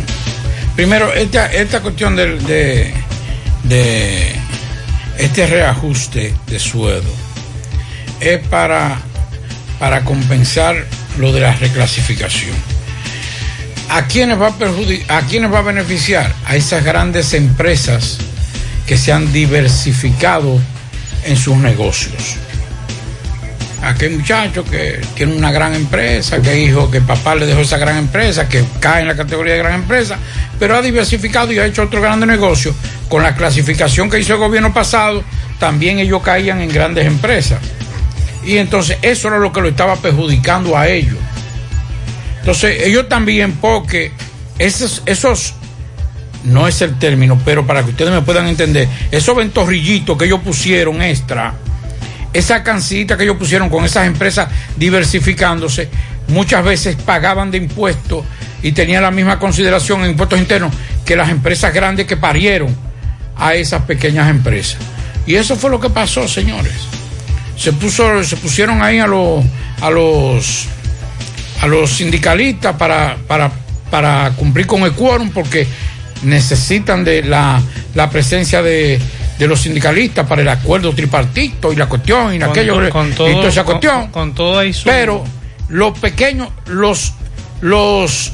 primero, 0.74 1.12
esta, 1.12 1.46
esta 1.46 1.80
cuestión 1.80 2.16
de, 2.16 2.38
de, 2.38 2.94
de 3.64 4.32
este 5.18 5.46
reajuste 5.46 6.34
de 6.48 6.58
sueldo 6.58 7.10
es 8.18 8.44
para, 8.48 8.98
para 9.78 10.02
compensar 10.02 10.86
lo 11.18 11.32
de 11.32 11.40
la 11.40 11.54
reclasificación. 11.54 12.75
¿A 13.88 14.02
quiénes 14.02 14.40
va 14.40 14.48
a 14.48 14.58
perjudicar, 14.58 15.24
a 15.24 15.48
va 15.48 15.58
a 15.60 15.62
beneficiar? 15.62 16.34
A 16.44 16.56
esas 16.56 16.84
grandes 16.84 17.32
empresas 17.34 18.18
que 18.86 18.98
se 18.98 19.12
han 19.12 19.32
diversificado 19.32 20.60
en 21.24 21.36
sus 21.36 21.56
negocios. 21.56 22.36
Aquel 23.82 24.18
muchacho 24.18 24.64
que 24.64 25.00
tiene 25.14 25.36
una 25.36 25.52
gran 25.52 25.74
empresa, 25.74 26.40
que 26.40 26.60
hijo, 26.60 26.90
que 26.90 27.00
papá 27.00 27.34
le 27.34 27.46
dejó 27.46 27.60
esa 27.60 27.78
gran 27.78 27.96
empresa, 27.96 28.48
que 28.48 28.64
cae 28.80 29.02
en 29.02 29.08
la 29.08 29.16
categoría 29.16 29.52
de 29.52 29.58
gran 29.60 29.74
empresa, 29.74 30.18
pero 30.58 30.76
ha 30.76 30.82
diversificado 30.82 31.52
y 31.52 31.58
ha 31.58 31.66
hecho 31.66 31.82
otro 31.82 32.00
grande 32.00 32.26
negocio. 32.26 32.74
Con 33.08 33.22
la 33.22 33.34
clasificación 33.36 34.10
que 34.10 34.18
hizo 34.18 34.32
el 34.32 34.40
gobierno 34.40 34.74
pasado, 34.74 35.22
también 35.60 35.98
ellos 35.98 36.22
caían 36.22 36.60
en 36.60 36.72
grandes 36.72 37.06
empresas. 37.06 37.60
Y 38.44 38.58
entonces 38.58 38.98
eso 39.02 39.28
era 39.28 39.38
lo 39.38 39.52
que 39.52 39.60
lo 39.60 39.68
estaba 39.68 39.96
perjudicando 39.96 40.76
a 40.76 40.88
ellos. 40.88 41.18
Entonces 42.46 42.84
ellos 42.84 43.08
también, 43.08 43.54
porque 43.54 44.12
esos, 44.60 45.02
esos 45.06 45.54
no 46.44 46.68
es 46.68 46.80
el 46.80 46.96
término, 46.96 47.36
pero 47.44 47.66
para 47.66 47.82
que 47.82 47.90
ustedes 47.90 48.12
me 48.12 48.22
puedan 48.22 48.46
entender, 48.46 48.88
esos 49.10 49.34
ventorrillitos 49.34 50.16
que 50.16 50.26
ellos 50.26 50.38
pusieron 50.44 51.02
extra, 51.02 51.54
esa 52.32 52.62
cancita 52.62 53.16
que 53.16 53.24
ellos 53.24 53.36
pusieron 53.36 53.68
con 53.68 53.84
esas 53.84 54.06
empresas 54.06 54.48
diversificándose, 54.76 55.88
muchas 56.28 56.64
veces 56.64 56.94
pagaban 56.94 57.50
de 57.50 57.58
impuestos 57.58 58.24
y 58.62 58.70
tenían 58.70 59.02
la 59.02 59.10
misma 59.10 59.40
consideración 59.40 60.04
en 60.04 60.12
impuestos 60.12 60.38
internos 60.38 60.72
que 61.04 61.16
las 61.16 61.30
empresas 61.30 61.74
grandes 61.74 62.06
que 62.06 62.16
parieron 62.16 62.72
a 63.34 63.56
esas 63.56 63.82
pequeñas 63.82 64.30
empresas. 64.30 64.76
Y 65.26 65.34
eso 65.34 65.56
fue 65.56 65.68
lo 65.68 65.80
que 65.80 65.90
pasó, 65.90 66.28
señores. 66.28 66.74
Se 67.56 67.72
puso, 67.72 68.22
se 68.22 68.36
pusieron 68.36 68.84
ahí 68.84 69.00
a 69.00 69.08
los 69.08 69.44
a 69.80 69.90
los 69.90 70.68
a 71.60 71.66
los 71.66 71.90
sindicalistas 71.90 72.76
para, 72.76 73.16
para, 73.26 73.50
para 73.90 74.32
cumplir 74.36 74.66
con 74.66 74.82
el 74.82 74.92
quórum 74.92 75.30
porque 75.30 75.66
necesitan 76.22 77.04
de 77.04 77.22
la, 77.22 77.60
la 77.94 78.10
presencia 78.10 78.62
de, 78.62 79.00
de, 79.38 79.46
los 79.46 79.60
sindicalistas 79.60 80.26
para 80.26 80.42
el 80.42 80.48
acuerdo 80.48 80.92
tripartito 80.92 81.72
y 81.72 81.76
la 81.76 81.86
cuestión 81.86 82.34
y 82.34 82.38
con, 82.38 82.50
aquello 82.50 82.90
con 82.90 83.10
y 83.10 83.14
toda 83.14 83.48
esa 83.48 83.64
cuestión. 83.64 84.02
Con, 84.02 84.10
con 84.10 84.34
todo 84.34 84.58
ahí 84.58 84.74
Pero 84.84 85.24
los 85.68 85.98
pequeños, 85.98 86.48
los, 86.66 87.12
los, 87.60 88.32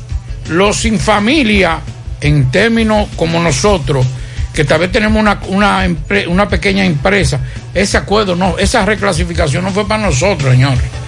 los 0.48 0.76
sin 0.76 0.98
familia, 0.98 1.80
en 2.20 2.50
términos 2.50 3.08
como 3.16 3.40
nosotros, 3.40 4.06
que 4.52 4.64
tal 4.64 4.80
vez 4.80 4.92
tenemos 4.92 5.20
una, 5.20 5.40
una, 5.48 5.87
una 6.28 6.48
pequeña 6.48 6.85
empresa, 6.85 7.40
ese 7.74 7.96
acuerdo 7.96 8.37
no, 8.37 8.58
esa 8.58 8.85
reclasificación 8.85 9.64
no 9.64 9.70
fue 9.70 9.87
para 9.88 10.02
nosotros, 10.02 10.52
señores. 10.52 11.01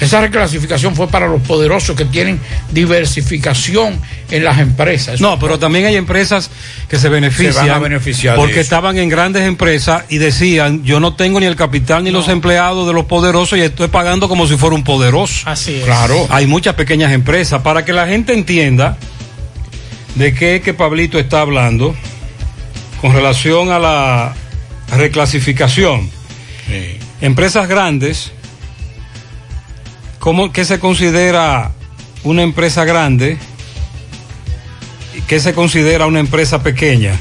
Esa 0.00 0.20
reclasificación 0.20 0.96
fue 0.96 1.08
para 1.08 1.28
los 1.28 1.40
poderosos 1.42 1.96
que 1.96 2.04
tienen 2.04 2.40
diversificación 2.72 4.00
en 4.30 4.44
las 4.44 4.58
empresas. 4.58 5.20
No, 5.20 5.38
pero 5.38 5.58
también 5.58 5.86
hay 5.86 5.96
empresas 5.96 6.50
que 6.88 6.98
se 6.98 7.08
benefician. 7.08 7.52
Se 7.52 7.60
van 7.60 7.70
a 7.70 7.78
beneficiar 7.78 8.36
porque 8.36 8.60
estaban 8.60 8.98
en 8.98 9.08
grandes 9.08 9.44
empresas 9.44 10.04
y 10.08 10.18
decían, 10.18 10.82
yo 10.82 10.98
no 10.98 11.14
tengo 11.14 11.38
ni 11.38 11.46
el 11.46 11.56
capital 11.56 12.02
ni 12.02 12.10
no. 12.10 12.18
los 12.18 12.28
empleados 12.28 12.86
de 12.86 12.92
los 12.92 13.04
poderosos 13.04 13.58
y 13.58 13.62
estoy 13.62 13.88
pagando 13.88 14.28
como 14.28 14.46
si 14.46 14.56
fuera 14.56 14.74
un 14.74 14.84
poderoso. 14.84 15.48
Así 15.48 15.74
es. 15.76 15.84
Claro. 15.84 16.26
Hay 16.30 16.46
muchas 16.46 16.74
pequeñas 16.74 17.12
empresas. 17.12 17.62
Para 17.62 17.84
que 17.84 17.92
la 17.92 18.06
gente 18.06 18.32
entienda 18.32 18.96
de 20.14 20.34
qué 20.34 20.56
es 20.56 20.62
que 20.62 20.74
Pablito 20.74 21.18
está 21.18 21.40
hablando 21.40 21.94
con 23.00 23.12
relación 23.12 23.70
a 23.70 23.78
la 23.78 24.34
reclasificación. 24.96 26.10
Sí. 26.66 26.98
Empresas 27.20 27.68
grandes 27.68 28.32
¿Cómo, 30.22 30.52
¿Qué 30.52 30.64
se 30.64 30.78
considera 30.78 31.72
una 32.22 32.42
empresa 32.42 32.84
grande? 32.84 33.38
¿Qué 35.26 35.40
se 35.40 35.52
considera 35.52 36.06
una 36.06 36.20
empresa 36.20 36.62
pequeña? 36.62 37.18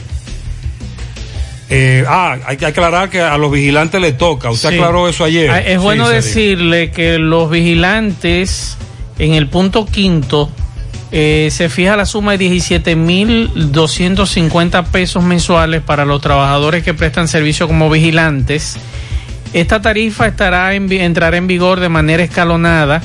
Eh, 1.72 2.06
ah, 2.08 2.38
hay 2.46 2.58
que 2.58 2.68
aclarar 2.68 3.10
que 3.10 3.20
a 3.20 3.40
los 3.40 3.52
vigilantes 3.52 4.00
le 4.00 4.14
toca. 4.14 4.52
Usted 4.52 4.70
sí. 4.70 4.76
aclaró 4.76 5.10
eso 5.10 5.24
ayer. 5.24 5.50
Es 5.66 5.80
bueno 5.80 6.10
sí, 6.10 6.14
decirle 6.14 6.92
que 6.92 7.18
los 7.18 7.50
vigilantes, 7.50 8.78
en 9.18 9.34
el 9.34 9.48
punto 9.48 9.88
quinto, 9.88 10.52
eh, 11.12 11.50
se 11.52 11.70
fija 11.70 11.98
la 11.98 12.06
suma 12.06 12.38
de 12.38 12.52
17.250 12.52 14.86
pesos 14.92 15.24
mensuales 15.24 15.82
para 15.82 16.06
los 16.06 16.22
trabajadores 16.22 16.84
que 16.84 16.94
prestan 16.94 17.28
servicio 17.28 17.68
como 17.68 17.90
vigilantes. 17.90 18.78
Esta 19.54 19.82
tarifa 19.82 20.28
estará 20.28 20.76
en, 20.76 20.92
entrará 20.92 21.38
en 21.38 21.48
vigor 21.48 21.80
de 21.80 21.88
manera 21.90 22.22
escalonada 22.24 23.02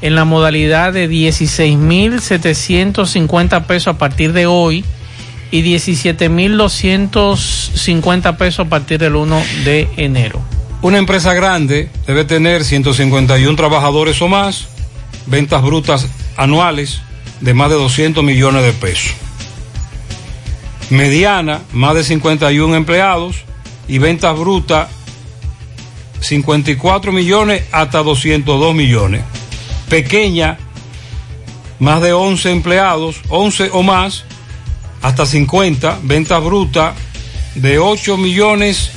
en 0.00 0.14
la 0.14 0.24
modalidad 0.24 0.94
de 0.94 1.10
16.750 1.10 3.66
pesos 3.66 3.94
a 3.94 3.98
partir 3.98 4.32
de 4.32 4.46
hoy 4.46 4.84
y 5.50 5.62
17.250 5.62 8.36
pesos 8.36 8.66
a 8.66 8.70
partir 8.70 8.98
del 8.98 9.16
1 9.16 9.42
de 9.64 9.88
enero. 9.96 10.40
Una 10.80 10.96
empresa 10.96 11.34
grande 11.34 11.90
debe 12.06 12.24
tener 12.24 12.64
151 12.64 13.54
trabajadores 13.56 14.22
o 14.22 14.28
más, 14.28 14.68
ventas 15.26 15.60
brutas 15.62 16.08
anuales 16.36 17.02
de 17.42 17.52
más 17.52 17.68
de 17.68 17.76
200 17.76 18.24
millones 18.24 18.62
de 18.62 18.72
pesos. 18.72 19.12
Mediana, 20.88 21.60
más 21.72 21.94
de 21.94 22.04
51 22.04 22.74
empleados 22.74 23.44
y 23.86 23.98
ventas 23.98 24.38
brutas 24.38 24.88
54 26.20 27.12
millones 27.12 27.64
hasta 27.72 28.02
202 28.02 28.74
millones. 28.74 29.22
Pequeña, 29.88 30.58
más 31.78 32.00
de 32.02 32.12
11 32.12 32.50
empleados, 32.50 33.20
11 33.28 33.70
o 33.72 33.82
más, 33.82 34.24
hasta 35.02 35.26
50. 35.26 36.00
Ventas 36.02 36.42
brutas 36.42 36.94
de 37.54 37.78
8 37.78 38.16
millones 38.16 38.90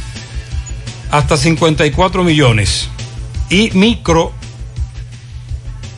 hasta 1.11 1.37
54 1.37 2.23
millones. 2.23 2.89
Y 3.49 3.71
micro, 3.71 4.31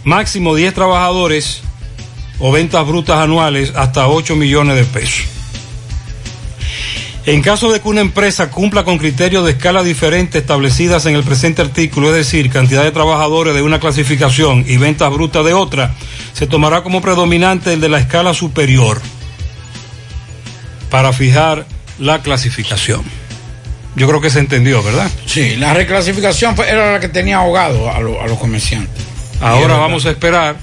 máximo 0.04 0.56
10 0.56 0.74
trabajadores 0.74 1.62
o 2.40 2.52
ventas 2.52 2.86
brutas 2.86 3.18
anuales 3.18 3.74
hasta 3.76 4.08
8 4.08 4.36
millones 4.36 4.76
de 4.76 4.84
pesos. 4.84 5.35
En 7.26 7.42
caso 7.42 7.72
de 7.72 7.82
que 7.82 7.88
una 7.88 8.02
empresa 8.02 8.52
cumpla 8.52 8.84
con 8.84 9.00
criterios 9.00 9.44
de 9.46 9.52
escala 9.52 9.82
diferentes 9.82 10.40
establecidas 10.40 11.08
en 11.08 11.16
el 11.16 11.24
presente 11.24 11.64
artículo, 11.64 12.10
es 12.10 12.16
decir, 12.16 12.52
cantidad 12.52 12.84
de 12.84 12.92
trabajadores 12.92 13.56
de 13.56 13.64
una 13.64 13.80
clasificación 13.80 14.64
y 14.68 14.78
ventas 14.78 15.12
brutas 15.12 15.44
de 15.44 15.54
otra, 15.54 15.96
se 16.34 16.46
tomará 16.46 16.84
como 16.84 17.02
predominante 17.02 17.74
el 17.74 17.82
de 17.82 17.90
la 17.90 18.00
escala 18.00 18.36
superior 18.36 19.02
para 20.92 21.14
fijar 21.14 21.66
la 21.98 22.22
clasificación. 22.22 23.02
Yo 23.96 24.08
creo 24.08 24.22
que 24.22 24.30
se 24.30 24.40
entendió, 24.40 24.84
¿verdad? 24.84 25.10
Sí, 25.26 25.56
la 25.56 25.74
reclasificación 25.74 26.56
era 26.68 26.92
la 26.92 27.00
que 27.00 27.10
tenía 27.10 27.38
ahogado 27.38 27.90
a, 27.90 28.02
lo, 28.02 28.22
a 28.22 28.28
los 28.28 28.38
comerciantes. 28.38 29.04
Ahora 29.42 29.78
vamos 29.78 30.06
a 30.06 30.12
esperar 30.12 30.58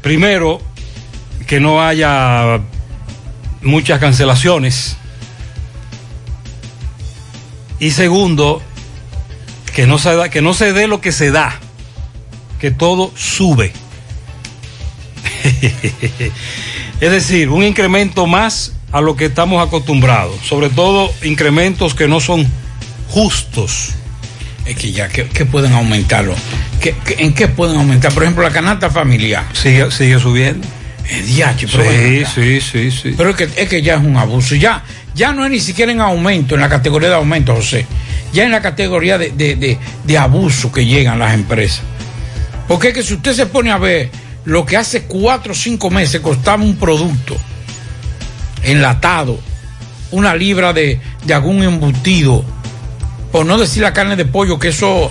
primero, 0.00 0.62
que 1.46 1.58
no 1.58 1.82
haya 1.82 2.60
muchas 3.62 4.00
cancelaciones. 4.00 4.96
Y 7.78 7.90
segundo, 7.90 8.62
que 9.74 9.86
no 9.86 9.98
se, 9.98 10.14
da, 10.14 10.30
que 10.30 10.40
no 10.40 10.54
se 10.54 10.72
dé 10.72 10.86
lo 10.86 11.00
que 11.00 11.12
se 11.12 11.30
da, 11.30 11.58
que 12.60 12.70
todo 12.70 13.12
sube. 13.14 13.72
es 17.00 17.10
decir, 17.10 17.50
un 17.50 17.62
incremento 17.62 18.26
más 18.26 18.72
a 18.92 19.00
lo 19.00 19.16
que 19.16 19.26
estamos 19.26 19.64
acostumbrados, 19.64 20.40
sobre 20.42 20.70
todo 20.70 21.12
incrementos 21.22 21.94
que 21.94 22.08
no 22.08 22.20
son 22.20 22.46
justos. 23.08 23.90
Es 24.64 24.76
que 24.76 24.92
ya, 24.92 25.08
¿qué, 25.08 25.26
qué 25.26 25.44
pueden 25.44 25.72
aumentarlo? 25.74 26.34
¿Qué, 26.80 26.94
qué, 27.04 27.16
en 27.18 27.34
qué 27.34 27.46
pueden 27.46 27.76
aumentar? 27.76 28.12
Por 28.12 28.22
ejemplo, 28.24 28.42
la 28.42 28.50
canasta 28.50 28.90
familiar. 28.90 29.44
Sigue, 29.52 29.90
sigue 29.90 30.18
subiendo. 30.18 30.66
DH, 31.08 31.66
pero 31.72 31.84
Sí, 31.84 32.24
sí, 32.34 32.60
sí, 32.60 32.90
sí. 32.90 33.14
Pero 33.16 33.30
es 33.30 33.36
que, 33.36 33.44
es 33.56 33.68
que 33.68 33.82
ya 33.82 33.94
es 33.94 34.00
un 34.04 34.16
abuso. 34.16 34.54
Ya, 34.54 34.82
ya 35.14 35.32
no 35.32 35.44
es 35.44 35.50
ni 35.50 35.60
siquiera 35.60 35.92
en 35.92 36.00
aumento, 36.00 36.54
en 36.54 36.60
la 36.60 36.68
categoría 36.68 37.08
de 37.08 37.14
aumento, 37.14 37.54
José. 37.54 37.86
Ya 38.32 38.44
en 38.44 38.50
la 38.50 38.60
categoría 38.60 39.16
de, 39.18 39.30
de, 39.30 39.56
de- 39.56 39.78
de 40.04 40.18
abuso 40.18 40.70
que 40.72 40.84
llegan 40.84 41.18
las 41.18 41.32
empresas. 41.34 41.82
Porque 42.68 42.88
es 42.88 42.94
que 42.94 43.02
si 43.02 43.14
usted 43.14 43.32
se 43.34 43.46
pone 43.46 43.70
a 43.70 43.78
ver 43.78 44.10
lo 44.44 44.66
que 44.66 44.76
hace 44.76 45.02
cuatro 45.02 45.52
o 45.52 45.54
cinco 45.56 45.90
meses 45.90 46.20
costaba 46.20 46.62
un 46.62 46.76
producto 46.76 47.36
enlatado, 48.62 49.38
una 50.10 50.34
libra 50.34 50.72
de, 50.72 51.00
de 51.24 51.34
algún 51.34 51.62
embutido, 51.62 52.44
por 53.32 53.46
no 53.46 53.58
decir 53.58 53.82
la 53.82 53.92
carne 53.92 54.16
de 54.16 54.24
pollo, 54.24 54.58
que 54.58 54.68
eso, 54.68 55.10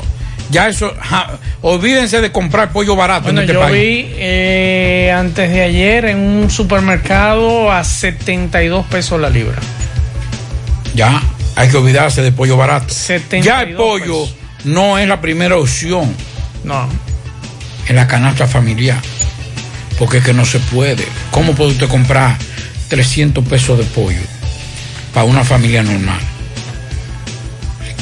ya 0.50 0.68
eso, 0.70 0.94
ja, 1.00 1.38
olvídense 1.62 2.22
de 2.22 2.32
comprar 2.32 2.72
pollo 2.72 2.96
barato 2.96 3.24
Bueno, 3.24 3.42
en 3.42 3.46
este 3.46 3.54
yo 3.54 3.62
país. 3.62 4.06
vi 4.08 4.14
eh, 4.18 5.14
antes 5.16 5.50
de 5.50 5.62
ayer 5.62 6.06
en 6.06 6.18
un 6.20 6.50
supermercado 6.50 7.72
a 7.72 7.84
72 7.84 8.86
pesos 8.86 9.20
la 9.20 9.30
libra. 9.30 9.58
Ya, 10.94 11.22
hay 11.56 11.70
que 11.70 11.78
olvidarse 11.78 12.22
de 12.22 12.32
pollo 12.32 12.58
barato. 12.58 12.94
72 12.94 13.46
Ya 13.46 13.62
el 13.64 13.76
pollo 13.76 14.28
no 14.66 14.98
es 14.98 15.08
la 15.08 15.20
primera 15.22 15.58
opción. 15.58 16.14
No. 16.64 16.88
En 17.88 17.96
la 17.96 18.08
canasta 18.08 18.48
familiar. 18.48 19.00
Porque 20.00 20.18
es 20.18 20.24
que 20.24 20.34
no 20.34 20.46
se 20.46 20.60
puede. 20.60 21.06
¿Cómo 21.32 21.54
puede 21.54 21.72
usted 21.72 21.88
comprar 21.88 22.38
300 22.90 23.46
pesos 23.48 23.78
de 23.78 23.84
pollo 23.86 24.22
para 25.14 25.26
una 25.26 25.44
familia 25.44 25.84
normal? 25.84 26.20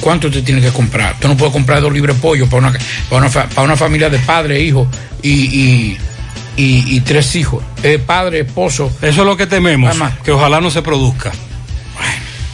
¿Cuánto 0.04 0.28
usted 0.28 0.44
tiene 0.44 0.60
que 0.60 0.70
comprar? 0.70 1.14
Usted 1.14 1.30
no 1.30 1.38
puede 1.38 1.52
comprar 1.54 1.80
dos 1.82 1.94
libres 1.94 2.16
de 2.18 2.22
pollo 2.22 2.46
para 2.48 2.68
una, 2.68 2.80
para 3.10 3.22
una, 3.26 3.30
para 3.30 3.62
una 3.62 3.78
familia 3.78 4.10
de 4.10 4.20
padre, 4.20 4.60
hijo 4.60 4.86
y, 5.22 5.30
y, 5.32 5.98
y- 6.58 6.96
y 6.98 7.00
tres 7.02 7.34
hijos. 7.38 7.64
Eh, 7.84 8.00
padre, 8.06 8.42
esposo. 8.42 8.92
Eso 9.02 9.22
es 9.22 9.26
lo 9.28 9.38
que 9.38 9.48
tememos, 9.48 9.90
Además, 9.92 10.14
que 10.24 10.32
ojalá 10.32 10.60
no 10.60 10.70
se 10.70 10.82
produzca. 10.82 11.32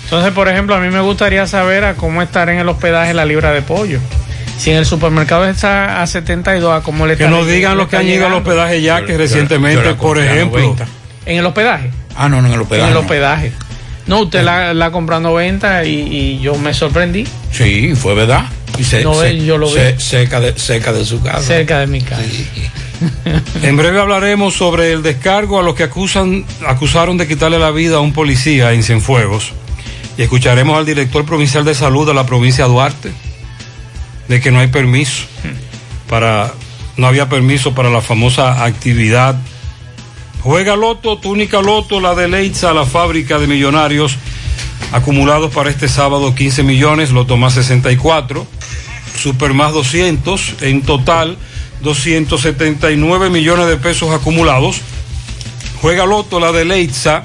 Entonces, 0.03 0.31
por 0.33 0.47
ejemplo, 0.47 0.75
a 0.75 0.79
mí 0.79 0.89
me 0.89 0.99
gustaría 1.01 1.45
saber 1.47 1.83
a 1.85 1.93
cómo 1.95 2.21
estar 2.21 2.49
en 2.49 2.59
el 2.59 2.67
hospedaje 2.69 3.13
la 3.13 3.25
libra 3.25 3.51
de 3.51 3.61
pollo. 3.61 3.99
Si 4.57 4.71
en 4.71 4.77
el 4.77 4.85
supermercado 4.85 5.45
está 5.45 6.01
a 6.01 6.07
72, 6.07 6.71
a 6.73 6.81
cómo 6.83 7.07
le 7.07 7.15
Que 7.15 7.23
está 7.25 7.35
nos 7.35 7.47
digan 7.47 7.77
los 7.77 7.87
que 7.87 7.97
han 7.97 8.07
ido 8.07 8.25
al 8.27 8.33
hospedaje 8.33 8.81
ya, 8.81 9.05
que 9.05 9.17
recientemente, 9.17 9.93
por 9.95 10.17
ejemplo. 10.19 10.75
¿En 11.25 11.37
el 11.37 11.45
hospedaje? 11.45 11.91
Ah, 12.15 12.27
no, 12.27 12.41
no, 12.41 12.47
en 12.47 12.53
el 12.53 12.61
hospedaje. 12.61 12.85
En 12.91 12.91
el 12.91 12.97
hospedaje. 13.03 13.51
No, 13.51 13.68
usted 14.23 14.43
la, 14.43 14.73
la 14.73 14.91
compró 14.91 15.17
a 15.17 15.19
90 15.19 15.85
y, 15.85 15.89
y 16.01 16.39
yo 16.39 16.55
me 16.55 16.73
sorprendí. 16.73 17.25
Sí, 17.51 17.93
fue 17.95 18.13
verdad. 18.15 18.45
Y 18.77 18.83
se- 18.83 19.03
No, 19.03 19.13
se- 19.13 19.45
yo 19.45 19.57
lo 19.57 19.67
vi. 19.71 19.79
cerca, 19.97 20.39
de, 20.39 20.53
cerca 20.57 20.91
de 20.93 21.05
su 21.05 21.21
casa. 21.21 21.41
Cerca 21.41 21.79
de 21.79 21.87
mi 21.87 22.01
casa. 22.01 22.21
En 23.63 23.77
breve 23.77 23.99
hablaremos 24.01 24.55
sobre 24.55 24.91
el 24.91 25.01
descargo 25.03 25.57
a 25.59 25.63
los 25.63 25.73
que 25.73 25.83
acusan, 25.83 26.43
acusaron 26.67 27.17
de 27.17 27.27
quitarle 27.29 27.57
la 27.57 27.71
vida 27.71 27.95
a 27.95 27.99
un 28.01 28.11
policía 28.11 28.73
en 28.73 28.83
Cienfuegos. 28.83 29.53
Y 30.17 30.23
escucharemos 30.23 30.77
al 30.77 30.85
director 30.85 31.23
provincial 31.25 31.63
de 31.63 31.73
salud 31.75 32.05
de 32.05 32.13
la 32.13 32.25
provincia 32.25 32.65
de 32.65 32.71
Duarte 32.71 33.11
de 34.27 34.41
que 34.41 34.51
no 34.51 34.59
hay 34.59 34.67
permiso 34.67 35.23
para, 36.09 36.51
no 36.97 37.07
había 37.07 37.29
permiso 37.29 37.73
para 37.73 37.89
la 37.89 38.01
famosa 38.01 38.65
actividad. 38.65 39.35
Juega 40.41 40.75
Loto, 40.77 41.17
túnica 41.17 41.61
Loto, 41.61 41.99
la 41.99 42.15
de 42.15 42.29
Leitza, 42.29 42.73
la 42.73 42.85
fábrica 42.85 43.39
de 43.39 43.47
millonarios, 43.47 44.15
acumulados 44.93 45.53
para 45.53 45.69
este 45.69 45.89
sábado 45.89 46.33
15 46.33 46.63
millones, 46.63 47.11
Loto 47.11 47.35
más 47.35 47.53
64, 47.53 48.47
Super 49.17 49.53
más 49.53 49.73
200, 49.73 50.61
en 50.61 50.81
total 50.81 51.37
279 51.81 53.29
millones 53.29 53.67
de 53.67 53.75
pesos 53.75 54.11
acumulados. 54.11 54.79
Juega 55.81 56.05
Loto, 56.05 56.39
la 56.39 56.53
de 56.53 56.63
Leitza, 56.63 57.23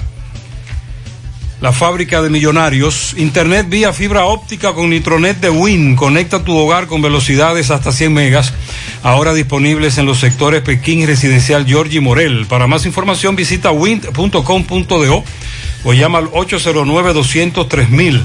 la 1.65 1.73
fábrica 1.73 2.21
de 2.21 2.29
millonarios. 2.29 3.15
Internet 3.17 3.65
vía 3.67 3.91
fibra 3.91 4.25
óptica 4.25 4.73
con 4.73 4.91
Nitronet 4.91 5.39
de 5.39 5.49
Win. 5.49 5.95
Conecta 5.95 6.43
tu 6.43 6.55
hogar 6.55 6.85
con 6.85 7.01
velocidades 7.01 7.71
hasta 7.71 7.91
100 7.91 8.13
megas. 8.13 8.53
Ahora 9.01 9.33
disponibles 9.33 9.97
en 9.97 10.05
los 10.05 10.19
sectores 10.19 10.61
Pekín 10.61 11.07
Residencial 11.07 11.65
Georgie 11.65 12.01
Morel. 12.01 12.45
Para 12.45 12.67
más 12.67 12.85
información 12.85 13.35
visita 13.35 13.71
wind.com.do 13.71 15.23
o 15.85 15.93
llama 15.93 16.19
al 16.19 16.29
809-203 16.29 18.21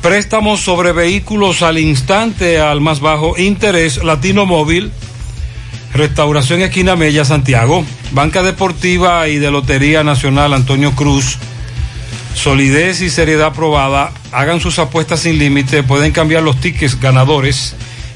Préstamos 0.00 0.60
sobre 0.60 0.92
vehículos 0.92 1.60
al 1.60 1.76
instante 1.76 2.58
al 2.58 2.80
más 2.80 3.00
bajo 3.00 3.36
interés. 3.36 4.02
Latino 4.02 4.46
Móvil. 4.46 4.92
Restauración 5.92 6.62
Esquina 6.62 6.96
Mella, 6.96 7.26
Santiago. 7.26 7.84
Banca 8.12 8.42
Deportiva 8.42 9.28
y 9.28 9.36
de 9.36 9.50
Lotería 9.50 10.02
Nacional 10.04 10.54
Antonio 10.54 10.92
Cruz. 10.92 11.36
Solidez 12.38 13.00
y 13.00 13.10
seriedad 13.10 13.52
probada. 13.52 14.12
Hagan 14.30 14.60
sus 14.60 14.78
apuestas 14.78 15.20
sin 15.20 15.38
límite. 15.38 15.82
Pueden 15.82 16.12
cambiar 16.12 16.42
los 16.42 16.60
tickets 16.60 16.98
ganadores 16.98 17.74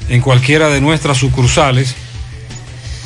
en 0.09 0.21
cualquiera 0.21 0.69
de 0.69 0.79
nuestras 0.79 1.17
sucursales. 1.17 1.93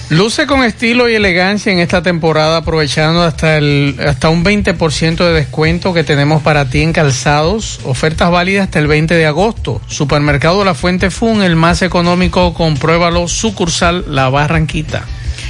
Luce 0.10 0.48
con 0.48 0.64
estilo 0.64 1.10
y 1.10 1.16
elegancia 1.16 1.70
en 1.70 1.80
esta 1.80 2.02
temporada, 2.02 2.58
aprovechando 2.58 3.24
hasta, 3.24 3.58
el, 3.58 3.98
hasta 4.08 4.30
un 4.30 4.46
20% 4.46 5.18
de 5.18 5.34
descuento 5.34 5.94
que 5.94 6.06
tenemos 6.06 6.42
para 6.44 6.70
ti 6.70 6.82
en 6.82 6.94
calzados. 6.94 7.82
Ofertas 7.84 8.32
válidas 8.32 8.66
hasta 8.66 8.80
el 8.80 8.88
20 8.88 9.16
de 9.16 9.26
agosto. 9.26 9.82
Supermercado 9.88 10.64
La 10.64 10.76
Fuente 10.76 11.10
Fun, 11.10 11.42
el 11.42 11.58
más 11.58 11.82
económico, 11.82 12.54
compruébalo. 12.54 13.28
Sucursal 13.28 14.06
La 14.08 14.30
Barranquita. 14.30 15.04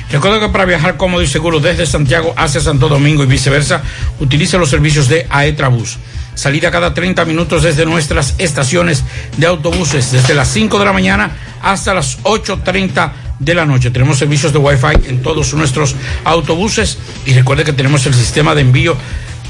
Recuerda 0.09 0.39
que 0.39 0.49
para 0.49 0.65
viajar 0.65 0.95
cómodo 0.95 1.21
y 1.21 1.27
seguro 1.27 1.59
desde 1.59 1.85
Santiago 1.85 2.33
hacia 2.37 2.61
Santo 2.61 2.87
Domingo 2.87 3.23
y 3.23 3.27
viceversa, 3.27 3.81
utilice 4.19 4.57
los 4.57 4.69
servicios 4.69 5.09
de 5.09 5.27
Aetrabús. 5.29 5.97
Salida 6.33 6.71
cada 6.71 6.93
30 6.93 7.25
minutos 7.25 7.63
desde 7.63 7.85
nuestras 7.85 8.35
estaciones 8.37 9.03
de 9.35 9.47
autobuses, 9.47 10.11
desde 10.11 10.33
las 10.33 10.47
5 10.49 10.79
de 10.79 10.85
la 10.85 10.93
mañana 10.93 11.31
hasta 11.61 11.93
las 11.93 12.23
8.30 12.23 13.11
de 13.39 13.53
la 13.53 13.65
noche. 13.65 13.91
Tenemos 13.91 14.17
servicios 14.17 14.53
de 14.53 14.59
Wi-Fi 14.59 15.09
en 15.09 15.21
todos 15.21 15.53
nuestros 15.53 15.95
autobuses 16.23 16.97
y 17.25 17.33
recuerde 17.33 17.65
que 17.65 17.73
tenemos 17.73 18.05
el 18.05 18.13
sistema 18.13 18.55
de 18.55 18.61
envío 18.61 18.95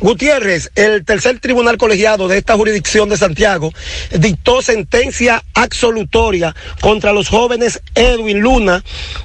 Gutiérrez, 0.00 0.70
el 0.74 1.04
tercer 1.04 1.38
tribunal 1.40 1.76
colegiado 1.76 2.28
de 2.28 2.38
esta 2.38 2.54
jurisdicción 2.54 3.08
de 3.08 3.16
Santiago, 3.16 3.72
dictó 4.18 4.62
sentencia 4.62 5.42
absolutoria 5.54 6.54
contra 6.80 7.12
los 7.12 7.28
jóvenes 7.28 7.80
Edwin 7.94 8.40
Luna, 8.40 8.82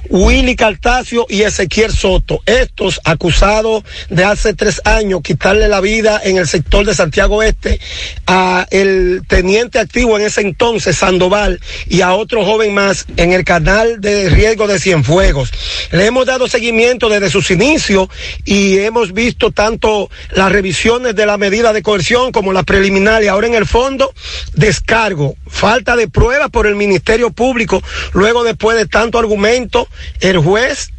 Willy 0.08 0.56
Cartacio 0.56 1.26
y 1.28 1.42
Ezequiel 1.42 1.92
Soto. 1.92 2.40
Estos 2.46 3.00
acusados 3.04 3.84
de 4.08 4.24
hace 4.24 4.54
tres 4.54 4.80
años 4.84 5.22
quitarle 5.22 5.68
la 5.68 5.80
vida 5.80 6.20
en 6.22 6.38
el 6.38 6.46
sector 6.46 6.84
de 6.84 6.94
Santiago 6.94 7.42
Este 7.42 7.80
a 8.26 8.66
el 8.70 9.22
teniente 9.28 9.78
activo 9.78 10.18
en 10.18 10.26
ese 10.26 10.40
entonces, 10.40 10.96
Sandoval, 10.96 11.60
y 11.86 12.00
a 12.00 12.14
otro 12.14 12.44
joven 12.44 12.74
más 12.74 13.06
en 13.16 13.32
el 13.32 13.44
canal 13.44 14.00
de 14.00 14.28
riesgo 14.28 14.66
de 14.66 14.78
Cienfuegos. 14.78 15.50
Le 15.92 16.06
hemos 16.06 16.26
dado 16.26 16.48
seguimiento 16.48 17.08
desde 17.08 17.30
sus 17.30 17.50
inicios 17.50 18.08
y 18.44 18.78
hemos 18.78 19.12
visto 19.12 19.50
tanto 19.50 20.10
las 20.30 20.52
revisiones 20.52 21.14
de 21.14 21.26
la 21.26 21.38
medida 21.38 21.72
de 21.72 21.82
coerción 21.82 22.32
como 22.32 22.52
la 22.52 22.62
preliminar 22.62 23.22
y 23.22 23.28
ahora 23.28 23.46
en 23.46 23.54
el 23.54 23.66
fondo 23.66 24.12
descargo, 24.54 25.36
falta 25.46 25.96
de 25.96 26.08
pruebas 26.08 26.50
por 26.50 26.66
el 26.66 26.76
Ministerio 26.76 27.30
Público, 27.30 27.82
luego 28.12 28.44
después 28.44 28.76
de 28.76 28.86
tanto 28.86 29.18
argumento, 29.18 29.88
el 30.20 30.38
juez 30.38 30.90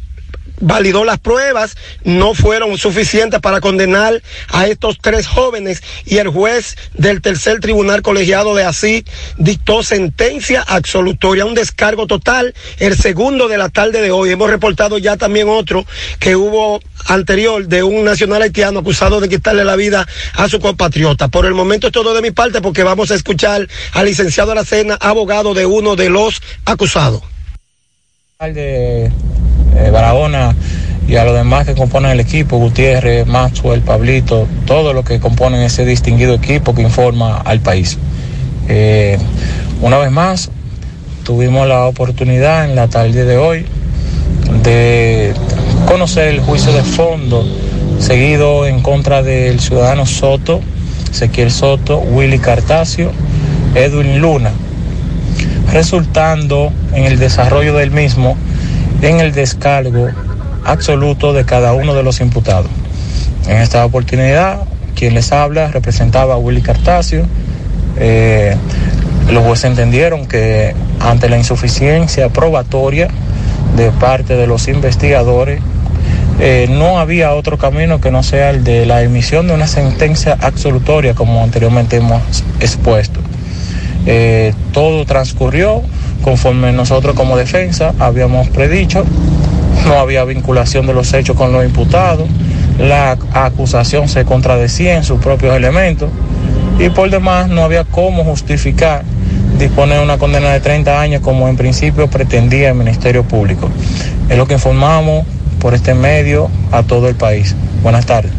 validó 0.60 1.04
las 1.04 1.18
pruebas, 1.18 1.76
no 2.04 2.34
fueron 2.34 2.76
suficientes 2.78 3.40
para 3.40 3.60
condenar 3.60 4.22
a 4.48 4.66
estos 4.66 4.98
tres 5.00 5.26
jóvenes 5.26 5.82
y 6.04 6.18
el 6.18 6.28
juez 6.28 6.76
del 6.94 7.20
tercer 7.20 7.60
tribunal 7.60 8.02
colegiado 8.02 8.54
de 8.54 8.64
así 8.64 9.04
dictó 9.36 9.82
sentencia 9.82 10.62
absolutoria, 10.62 11.44
un 11.44 11.54
descargo 11.54 12.06
total, 12.06 12.54
el 12.78 12.96
segundo 12.96 13.48
de 13.48 13.58
la 13.58 13.68
tarde 13.68 14.00
de 14.00 14.10
hoy. 14.10 14.30
Hemos 14.30 14.50
reportado 14.50 14.98
ya 14.98 15.16
también 15.16 15.48
otro 15.48 15.84
que 16.18 16.36
hubo 16.36 16.80
anterior 17.06 17.66
de 17.66 17.82
un 17.82 18.04
nacional 18.04 18.42
haitiano 18.42 18.80
acusado 18.80 19.20
de 19.20 19.28
quitarle 19.28 19.64
la 19.64 19.76
vida 19.76 20.06
a 20.34 20.48
su 20.48 20.60
compatriota. 20.60 21.28
Por 21.28 21.46
el 21.46 21.54
momento 21.54 21.88
es 21.88 21.92
todo 21.92 22.14
de 22.14 22.22
mi 22.22 22.30
parte 22.30 22.60
porque 22.60 22.82
vamos 22.82 23.10
a 23.10 23.14
escuchar 23.14 23.68
al 23.92 24.06
licenciado 24.06 24.52
Aracena, 24.52 24.96
abogado 25.00 25.54
de 25.54 25.66
uno 25.66 25.96
de 25.96 26.10
los 26.10 26.40
acusados. 26.64 27.22
De 28.40 29.10
eh, 29.78 29.90
Barahona 29.90 30.54
y 31.06 31.16
a 31.16 31.24
los 31.24 31.34
demás 31.34 31.66
que 31.66 31.74
componen 31.74 32.10
el 32.10 32.20
equipo, 32.20 32.58
Gutiérrez, 32.58 33.26
Maxwell, 33.26 33.80
Pablito, 33.80 34.46
todos 34.66 34.94
los 34.94 35.04
que 35.04 35.20
componen 35.20 35.62
ese 35.62 35.86
distinguido 35.86 36.34
equipo 36.34 36.74
que 36.74 36.82
informa 36.82 37.38
al 37.38 37.60
país. 37.60 37.98
Eh, 38.68 39.18
una 39.80 39.96
vez 39.96 40.10
más, 40.10 40.50
tuvimos 41.24 41.66
la 41.66 41.86
oportunidad 41.86 42.66
en 42.66 42.76
la 42.76 42.88
tarde 42.88 43.24
de 43.24 43.38
hoy 43.38 43.64
de 44.62 45.32
conocer 45.86 46.28
el 46.28 46.40
juicio 46.40 46.72
de 46.72 46.82
fondo 46.82 47.44
seguido 47.98 48.66
en 48.66 48.80
contra 48.80 49.22
del 49.22 49.60
ciudadano 49.60 50.06
Soto, 50.06 50.60
Ezequiel 51.10 51.50
Soto, 51.50 51.98
Willy 51.98 52.38
Cartacio, 52.38 53.10
Edwin 53.74 54.20
Luna, 54.20 54.52
resultando 55.72 56.72
en 56.92 57.04
el 57.04 57.18
desarrollo 57.18 57.74
del 57.74 57.90
mismo 57.90 58.36
en 59.02 59.20
el 59.20 59.32
descargo 59.32 60.08
absoluto 60.64 61.32
de 61.32 61.44
cada 61.44 61.72
uno 61.72 61.94
de 61.94 62.02
los 62.02 62.20
imputados. 62.20 62.70
En 63.46 63.56
esta 63.58 63.84
oportunidad, 63.84 64.60
quien 64.94 65.14
les 65.14 65.32
habla 65.32 65.68
representaba 65.68 66.34
a 66.34 66.36
Willy 66.38 66.60
Cartacio. 66.60 67.24
Eh, 67.96 68.56
los 69.30 69.44
jueces 69.44 69.66
entendieron 69.66 70.26
que 70.26 70.74
ante 71.00 71.28
la 71.28 71.38
insuficiencia 71.38 72.28
probatoria 72.30 73.08
de 73.76 73.90
parte 73.92 74.36
de 74.36 74.46
los 74.46 74.68
investigadores, 74.68 75.60
eh, 76.40 76.66
no 76.70 76.98
había 76.98 77.34
otro 77.34 77.58
camino 77.58 78.00
que 78.00 78.10
no 78.10 78.22
sea 78.22 78.50
el 78.50 78.62
de 78.62 78.86
la 78.86 79.02
emisión 79.02 79.48
de 79.48 79.54
una 79.54 79.66
sentencia 79.66 80.36
absolutoria, 80.40 81.14
como 81.14 81.42
anteriormente 81.42 81.96
hemos 81.96 82.22
expuesto. 82.60 83.20
Eh, 84.06 84.54
todo 84.72 85.04
transcurrió 85.04 85.82
conforme 86.22 86.72
nosotros 86.72 87.14
como 87.14 87.36
defensa 87.36 87.94
habíamos 87.98 88.48
predicho, 88.48 89.04
no 89.86 89.94
había 89.94 90.24
vinculación 90.24 90.86
de 90.86 90.94
los 90.94 91.12
hechos 91.14 91.36
con 91.36 91.52
los 91.52 91.64
imputados, 91.64 92.28
la 92.78 93.18
acusación 93.32 94.08
se 94.08 94.24
contradecía 94.24 94.96
en 94.96 95.04
sus 95.04 95.20
propios 95.20 95.54
elementos 95.54 96.10
y 96.78 96.90
por 96.90 97.10
demás 97.10 97.48
no 97.48 97.62
había 97.62 97.84
cómo 97.84 98.24
justificar 98.24 99.02
disponer 99.58 100.00
una 100.00 100.18
condena 100.18 100.52
de 100.52 100.60
30 100.60 101.00
años 101.00 101.20
como 101.20 101.48
en 101.48 101.56
principio 101.56 102.08
pretendía 102.08 102.68
el 102.68 102.74
Ministerio 102.76 103.24
Público. 103.24 103.68
Es 104.28 104.36
lo 104.36 104.46
que 104.46 104.54
informamos 104.54 105.26
por 105.58 105.74
este 105.74 105.94
medio 105.94 106.48
a 106.70 106.82
todo 106.84 107.08
el 107.08 107.16
país. 107.16 107.56
Buenas 107.82 108.06
tardes. 108.06 108.37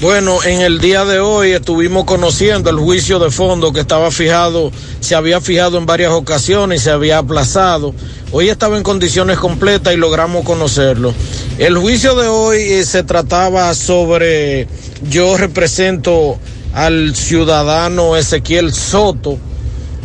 Bueno, 0.00 0.44
en 0.44 0.60
el 0.60 0.78
día 0.78 1.04
de 1.04 1.18
hoy 1.18 1.50
estuvimos 1.50 2.04
conociendo 2.04 2.70
el 2.70 2.76
juicio 2.76 3.18
de 3.18 3.32
fondo 3.32 3.72
que 3.72 3.80
estaba 3.80 4.12
fijado, 4.12 4.70
se 5.00 5.16
había 5.16 5.40
fijado 5.40 5.76
en 5.76 5.86
varias 5.86 6.12
ocasiones 6.12 6.80
y 6.80 6.84
se 6.84 6.92
había 6.92 7.18
aplazado. 7.18 7.92
Hoy 8.30 8.48
estaba 8.48 8.76
en 8.76 8.84
condiciones 8.84 9.38
completas 9.38 9.92
y 9.92 9.96
logramos 9.96 10.44
conocerlo. 10.44 11.12
El 11.58 11.76
juicio 11.78 12.14
de 12.14 12.28
hoy 12.28 12.58
eh, 12.58 12.84
se 12.84 13.02
trataba 13.02 13.74
sobre, 13.74 14.68
yo 15.10 15.36
represento 15.36 16.38
al 16.74 17.16
ciudadano 17.16 18.16
Ezequiel 18.16 18.72
Soto, 18.72 19.36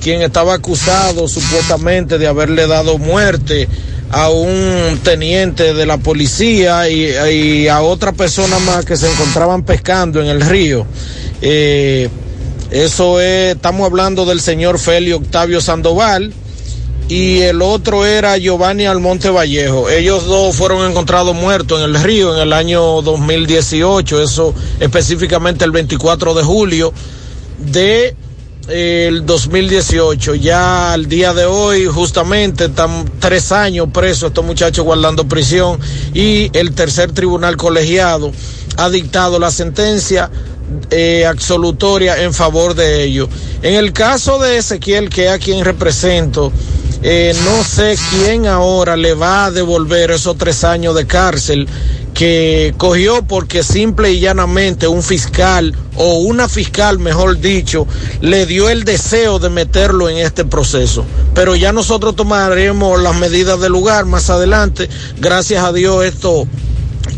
quien 0.01 0.23
estaba 0.23 0.55
acusado 0.55 1.27
supuestamente 1.27 2.17
de 2.17 2.25
haberle 2.25 2.65
dado 2.65 2.97
muerte 2.97 3.69
a 4.13 4.29
un 4.29 4.99
teniente 5.03 5.73
de 5.73 5.85
la 5.87 5.97
policía 5.97 6.87
y, 6.87 7.67
a 7.67 7.81
otra 7.81 8.11
persona 8.11 8.59
más 8.59 8.85
que 8.85 8.95
se 8.95 9.11
encontraban 9.11 9.63
pescando 9.63 10.21
en 10.21 10.27
el 10.27 10.41
río. 10.41 10.85
Eh, 11.41 12.09
eso 12.69 13.19
es, 13.19 13.55
estamos 13.55 13.87
hablando 13.87 14.25
del 14.25 14.39
señor 14.39 14.77
Félix 14.77 15.15
Octavio 15.15 15.59
Sandoval 15.61 16.31
y 17.09 17.39
el 17.39 17.63
otro 17.63 18.05
era 18.05 18.37
Giovanni 18.37 18.85
Almonte 18.85 19.31
Vallejo. 19.31 19.89
Ellos 19.89 20.25
dos 20.25 20.55
fueron 20.55 20.89
encontrados 20.89 21.35
muertos 21.35 21.79
en 21.79 21.85
el 21.85 22.03
río 22.03 22.35
en 22.35 22.41
el 22.41 22.53
año 22.53 23.01
2018, 23.01 24.21
eso 24.21 24.53
específicamente 24.79 25.65
el 25.65 25.71
24 25.71 26.35
de 26.35 26.43
julio 26.43 26.93
de 27.57 28.15
el 28.67 29.25
2018. 29.25 30.35
Ya 30.35 30.93
al 30.93 31.07
día 31.07 31.33
de 31.33 31.45
hoy, 31.45 31.85
justamente, 31.85 32.65
están 32.65 33.05
tres 33.19 33.51
años 33.51 33.89
presos 33.93 34.29
estos 34.29 34.45
muchachos 34.45 34.85
guardando 34.85 35.27
prisión 35.27 35.79
y 36.13 36.49
el 36.57 36.73
tercer 36.73 37.11
tribunal 37.11 37.57
colegiado 37.57 38.31
ha 38.77 38.89
dictado 38.89 39.39
la 39.39 39.51
sentencia 39.51 40.29
eh, 40.89 41.25
absolutoria 41.25 42.21
en 42.23 42.33
favor 42.33 42.73
de 42.73 43.03
ellos. 43.03 43.29
En 43.61 43.75
el 43.75 43.93
caso 43.93 44.39
de 44.39 44.57
Ezequiel, 44.57 45.09
que 45.09 45.25
es 45.25 45.31
a 45.31 45.39
quien 45.39 45.63
represento, 45.63 46.51
eh, 47.05 47.35
no 47.43 47.63
sé 47.65 47.97
quién 48.09 48.47
ahora 48.47 48.95
le 48.95 49.13
va 49.13 49.45
a 49.45 49.51
devolver 49.51 50.11
esos 50.11 50.37
tres 50.37 50.63
años 50.63 50.95
de 50.95 51.05
cárcel 51.05 51.67
que 52.13 52.73
cogió 52.77 53.23
porque 53.23 53.61
simple 53.61 54.13
y 54.13 54.21
llanamente 54.21 54.87
un 54.87 55.03
fiscal 55.03 55.75
o 55.95 56.19
una 56.19 56.47
fiscal, 56.47 56.99
mejor 56.99 57.39
dicho, 57.39 57.85
le 58.21 58.45
dio 58.45 58.69
el 58.69 58.85
deseo 58.85 59.37
de 59.37 59.49
meterlo 59.49 60.07
en 60.09 60.17
este 60.17 60.45
proceso. 60.45 61.03
Pero 61.33 61.55
ya 61.55 61.73
nosotros 61.73 62.15
tomaremos 62.15 63.01
las 63.01 63.15
medidas 63.17 63.59
del 63.59 63.73
lugar 63.73 64.05
más 64.05 64.29
adelante. 64.29 64.87
Gracias 65.19 65.61
a 65.61 65.73
Dios 65.73 66.05
esto 66.05 66.47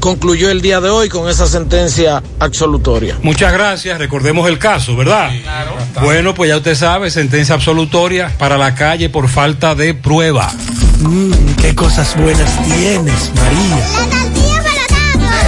concluyó 0.05 0.51
el 0.51 0.61
día 0.61 0.79
de 0.81 0.89
hoy 0.91 1.09
con 1.09 1.27
esa 1.27 1.47
sentencia 1.47 2.21
absolutoria. 2.37 3.17
Muchas 3.23 3.51
gracias, 3.51 3.97
recordemos 3.97 4.47
el 4.47 4.59
caso, 4.59 4.95
¿verdad? 4.95 5.31
claro. 5.41 5.71
Bueno, 5.99 6.35
pues 6.35 6.47
ya 6.49 6.57
usted 6.57 6.75
sabe, 6.75 7.09
sentencia 7.09 7.55
absolutoria 7.55 8.31
para 8.37 8.55
la 8.55 8.75
calle 8.75 9.09
por 9.09 9.27
falta 9.27 9.73
de 9.73 9.95
prueba. 9.95 10.53
Mmm, 10.99 11.55
qué 11.59 11.73
cosas 11.73 12.15
buenas 12.17 12.51
tienes, 12.65 13.31
María. 13.33 13.79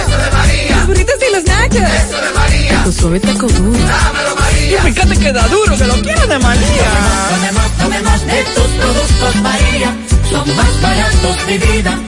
Eso 0.04 0.18
de 0.18 0.30
María. 0.32 0.76
Los 0.76 0.86
burritos 0.88 1.14
y 1.28 1.32
los 1.36 1.44
nachos. 1.44 1.76
Eso 1.76 2.20
de 2.20 2.32
María. 2.34 2.82
Tu 2.82 2.92
suave 2.92 3.20
taco 3.20 3.46
duro. 3.46 3.78
Dámelo, 3.78 4.36
María. 4.40 4.78
Y 4.88 4.92
fíjate 4.92 5.16
que 5.18 5.32
da 5.32 5.46
duro, 5.46 5.76
que 5.76 5.84
lo 5.84 5.94
quiero 6.02 6.26
de 6.26 6.38
María. 6.40 6.90
Tomemos, 7.30 7.70
tomemos, 7.78 7.78
tomemos 7.78 8.26
de 8.26 8.44
tus 8.56 8.66
productos, 8.66 9.36
María. 9.40 9.96
son 10.28 10.56
más 10.56 10.82
baratos 10.82 11.46
de 11.46 11.58
vida 11.58 12.07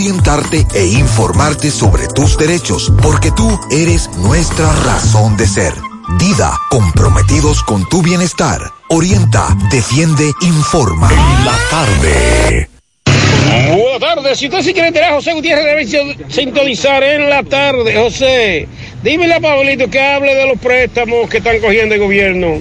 e 0.73 0.85
informarte 0.87 1.69
sobre 1.69 2.07
tus 2.07 2.35
derechos, 2.35 2.91
porque 3.03 3.29
tú 3.31 3.47
eres 3.69 4.09
nuestra 4.17 4.65
razón 4.83 5.37
de 5.37 5.45
ser. 5.45 5.73
Dida, 6.17 6.59
comprometidos 6.71 7.61
con 7.61 7.87
tu 7.87 8.01
bienestar. 8.01 8.59
Orienta, 8.89 9.55
defiende, 9.69 10.31
informa. 10.41 11.07
La 11.45 11.55
tarde. 11.69 12.67
Buenas 13.77 13.99
tardes. 13.99 14.39
Si 14.39 14.45
usted 14.47 14.61
sí 14.63 14.73
quiere 14.73 14.87
enterar 14.87 15.11
a 15.11 15.15
José 15.17 15.33
Gutiérrez, 15.33 15.91
debe 15.91 16.15
sintonizar 16.29 17.03
en 17.03 17.29
la 17.29 17.43
tarde. 17.43 17.95
José, 17.95 18.67
dímele 19.03 19.35
a 19.35 19.39
Pablito 19.39 19.87
que 19.87 20.01
hable 20.01 20.33
de 20.33 20.47
los 20.47 20.57
préstamos 20.59 21.29
que 21.29 21.37
están 21.37 21.59
cogiendo 21.59 21.93
el 21.93 22.01
gobierno. 22.01 22.57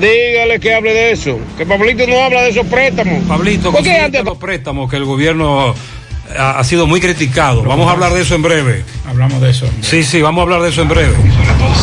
Dígale 0.00 0.58
que 0.58 0.74
hable 0.74 0.92
de 0.92 1.12
eso. 1.12 1.38
Que 1.56 1.64
Pablito 1.64 2.06
no 2.08 2.20
habla 2.24 2.42
de 2.42 2.50
esos 2.50 2.66
préstamos. 2.66 3.22
Pablito, 3.28 3.70
¿Por 3.70 3.84
qué 3.84 3.98
antes- 3.98 4.24
los 4.24 4.38
préstamos 4.38 4.90
que 4.90 4.96
el 4.96 5.04
gobierno 5.04 5.74
ha, 6.38 6.58
ha 6.58 6.64
sido 6.64 6.86
muy 6.86 7.00
criticado. 7.00 7.62
Vamos 7.62 7.88
a 7.88 7.92
hablar 7.92 8.12
de 8.12 8.22
eso 8.22 8.34
en 8.34 8.42
breve. 8.42 8.84
Hablamos 9.06 9.40
de 9.40 9.50
eso. 9.50 9.66
Sí, 9.80 10.02
sí, 10.04 10.20
vamos 10.22 10.40
a 10.40 10.42
hablar 10.42 10.62
de 10.62 10.68
eso 10.70 10.82
en 10.82 10.88
breve. 10.88 11.14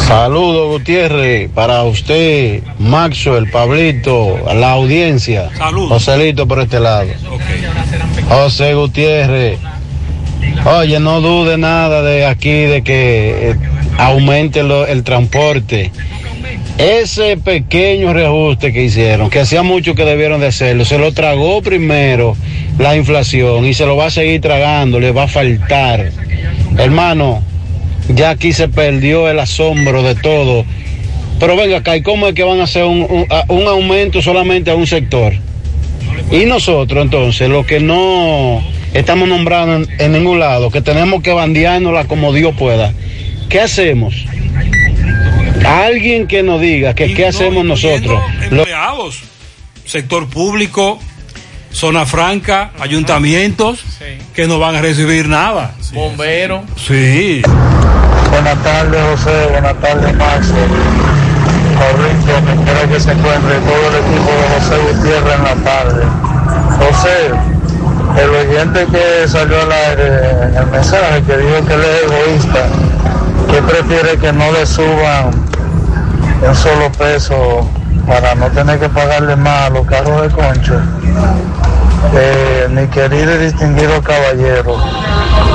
Saludos, 0.08 0.70
Gutiérrez, 0.70 1.50
para 1.52 1.84
usted, 1.84 2.62
Maxwell, 2.80 3.50
Pablito, 3.50 4.40
la 4.54 4.72
audiencia. 4.72 5.50
Saludos. 5.58 5.90
Joselito 5.90 6.48
por 6.48 6.60
este 6.60 6.80
lado. 6.80 7.08
José 8.28 8.74
Gutiérrez. 8.74 9.60
Oye, 10.66 11.00
no 11.00 11.22
dude 11.22 11.58
nada 11.58 12.02
de 12.02 12.26
aquí 12.26 12.50
de 12.52 12.82
que 12.84 13.52
eh, 13.52 13.56
aumente 13.98 14.64
lo- 14.64 14.86
el 14.88 15.04
transporte. 15.04 15.92
Ese 16.80 17.36
pequeño 17.36 18.14
reajuste 18.14 18.72
que 18.72 18.86
hicieron, 18.86 19.30
que 19.30 19.42
hacía 19.42 19.64
mucho 19.64 19.96
que 19.96 20.06
debieron 20.06 20.40
de 20.40 20.48
hacerlo, 20.48 20.86
se 20.86 20.98
lo 20.98 21.12
tragó 21.12 21.62
primero 21.62 22.38
la 22.78 22.96
inflación 22.96 23.66
y 23.66 23.74
se 23.74 23.86
lo 23.86 23.98
va 23.98 24.06
a 24.06 24.10
seguir 24.10 24.40
tragando, 24.40 24.98
le 24.98 25.12
va 25.12 25.24
a 25.24 25.28
faltar. 25.28 26.10
Hermano, 26.78 27.44
ya 28.08 28.30
aquí 28.30 28.54
se 28.54 28.70
perdió 28.70 29.30
el 29.30 29.40
asombro 29.40 30.04
de 30.04 30.16
todo. 30.16 30.64
Pero 31.38 31.58
venga 31.58 31.80
acá, 31.80 31.98
¿y 31.98 32.02
cómo 32.02 32.30
es 32.30 32.34
que 32.34 32.44
van 32.44 32.62
a 32.62 32.64
hacer 32.64 32.86
un, 32.86 33.28
aumento 33.68 34.22
solamente 34.22 34.72
a 34.72 34.76
un 34.76 34.88
sector? 34.88 35.34
Y 36.32 36.46
nosotros 36.46 37.04
entonces, 37.04 37.50
los 37.50 37.66
que 37.66 37.82
no 37.82 38.64
estamos 38.94 39.28
nombrando 39.28 39.76
en, 39.76 39.88
en 40.00 40.14
ningún 40.14 40.40
lado, 40.40 40.72
que 40.72 40.82
tenemos 40.82 41.24
que 41.24 41.34
bandeárnosla 41.34 42.06
como 42.06 42.32
Dios 42.32 42.56
pueda, 42.58 42.94
¿qué 43.50 43.60
hacemos? 43.60 44.29
Alguien 45.66 46.28
que 46.28 46.44
nos 46.44 46.60
diga 46.62 46.94
que 46.94 47.14
qué 47.14 47.28
hacemos 47.28 47.66
nosotros. 47.66 48.22
Lo- 48.50 48.58
Empleados, 48.62 49.22
sector 49.86 50.28
público, 50.28 51.00
zona 51.72 52.06
franca, 52.06 52.72
ayuntamientos, 52.80 53.84
que 54.34 54.48
no 54.48 54.60
van 54.60 54.76
a 54.76 54.82
recibir 54.82 55.28
nada. 55.28 55.76
Bombero. 55.94 56.64
Sí. 56.88 57.42
Buenas 58.32 58.62
tardes, 58.64 59.02
José. 59.12 59.48
Buenas 59.52 59.80
tardes, 59.82 60.16
Max. 60.16 60.48
Corriente, 61.80 62.42
me 62.46 62.54
espera 62.54 62.88
que 62.94 63.00
se 63.00 63.12
encuentre 63.12 63.56
todo 63.60 63.90
el 63.90 63.96
equipo 64.06 64.32
de 64.32 64.60
José 64.60 64.94
Gutiérrez 64.94 65.36
en 65.36 65.44
la 65.44 65.56
tarde. 65.64 66.04
José, 66.78 67.32
el 68.22 68.30
oyente 68.48 68.86
que 68.92 69.28
salió 69.28 69.62
al 69.62 69.72
aire 69.72 70.48
en 70.50 70.56
el 70.58 70.68
mensaje 70.68 71.22
que 71.24 71.38
dijo 71.38 71.66
que 71.66 71.74
él 71.74 71.82
es 71.82 72.04
egoísta, 72.12 72.68
que 73.52 73.62
prefiere 73.62 74.18
que 74.20 74.34
no 74.34 74.52
le 74.52 74.66
suban 74.66 75.49
un 76.42 76.56
solo 76.56 76.92
peso 76.92 77.70
para 78.08 78.34
no 78.36 78.48
tener 78.50 78.80
que 78.80 78.90
pagarle 78.90 79.36
más 79.36 79.68
a 79.68 79.70
los 79.70 79.86
carros 79.86 80.22
de 80.22 80.30
concho. 80.30 80.82
Eh, 82.14 82.68
mi 82.72 82.88
querido 82.88 83.36
y 83.36 83.46
distinguido 83.46 84.02
caballero, 84.02 84.78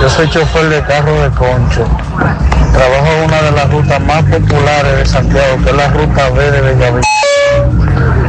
yo 0.01 0.09
soy 0.09 0.29
chofer 0.31 0.69
de 0.69 0.83
carro 0.83 1.23
de 1.23 1.31
concho. 1.31 1.85
Trabajo 2.73 3.07
en 3.19 3.25
una 3.25 3.43
de 3.43 3.53
las 3.53 3.71
rutas 3.71 4.01
más 4.01 4.23
populares 4.25 4.99
de 4.99 5.07
Santiago, 5.07 5.57
que 5.65 5.71
es 5.71 5.77
la 5.77 5.89
ruta 5.89 6.31
B 6.31 6.51
de 6.51 6.61
Bellavista. 6.61 7.09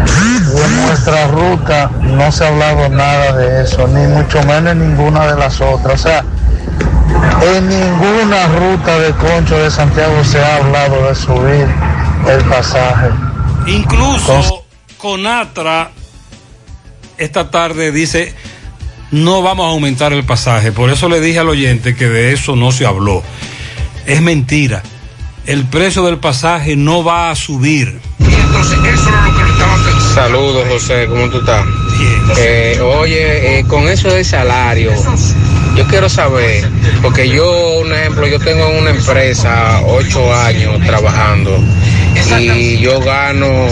Y 0.07 0.57
en 0.57 0.85
nuestra 0.87 1.27
ruta 1.27 1.89
no 2.01 2.31
se 2.31 2.45
ha 2.45 2.47
hablado 2.47 2.89
nada 2.89 3.33
de 3.33 3.63
eso, 3.63 3.87
ni 3.87 4.07
mucho 4.07 4.41
menos 4.43 4.71
en 4.71 4.79
ninguna 4.89 5.27
de 5.27 5.35
las 5.35 5.59
otras. 5.59 5.99
O 5.99 6.03
sea, 6.03 6.23
en 7.55 7.67
ninguna 7.67 8.47
ruta 8.59 8.99
de 8.99 9.11
concho 9.11 9.57
de 9.57 9.69
Santiago 9.69 10.23
se 10.23 10.39
ha 10.41 10.57
hablado 10.57 11.09
de 11.09 11.15
subir 11.15 11.67
el 12.27 12.43
pasaje. 12.45 13.09
Incluso 13.67 14.63
Conatra 14.97 15.91
esta 17.17 17.49
tarde 17.49 17.91
dice 17.91 18.33
no 19.11 19.41
vamos 19.41 19.65
a 19.65 19.69
aumentar 19.69 20.13
el 20.13 20.23
pasaje. 20.23 20.71
Por 20.71 20.89
eso 20.89 21.07
le 21.09 21.21
dije 21.21 21.39
al 21.39 21.49
oyente 21.49 21.95
que 21.95 22.09
de 22.09 22.33
eso 22.33 22.55
no 22.55 22.71
se 22.71 22.85
habló. 22.85 23.23
Es 24.05 24.21
mentira. 24.21 24.83
El 25.45 25.65
precio 25.65 26.03
del 26.03 26.17
pasaje 26.17 26.75
no 26.75 27.03
va 27.03 27.29
a 27.29 27.35
subir. 27.35 27.99
Saludos, 30.13 30.65
José, 30.69 31.07
¿cómo 31.07 31.29
tú 31.29 31.39
estás? 31.39 31.65
Eh, 32.37 32.79
oye, 32.81 33.59
eh, 33.59 33.65
con 33.67 33.87
eso 33.87 34.09
del 34.09 34.25
salario, 34.25 34.91
yo 35.75 35.85
quiero 35.87 36.09
saber, 36.09 36.67
porque 37.01 37.29
yo, 37.29 37.79
un 37.79 37.93
ejemplo, 37.93 38.25
yo 38.27 38.39
tengo 38.39 38.67
una 38.69 38.91
empresa 38.91 39.81
ocho 39.85 40.33
años 40.33 40.79
trabajando 40.85 41.61
y 42.39 42.77
yo 42.79 42.99
gano 43.01 43.67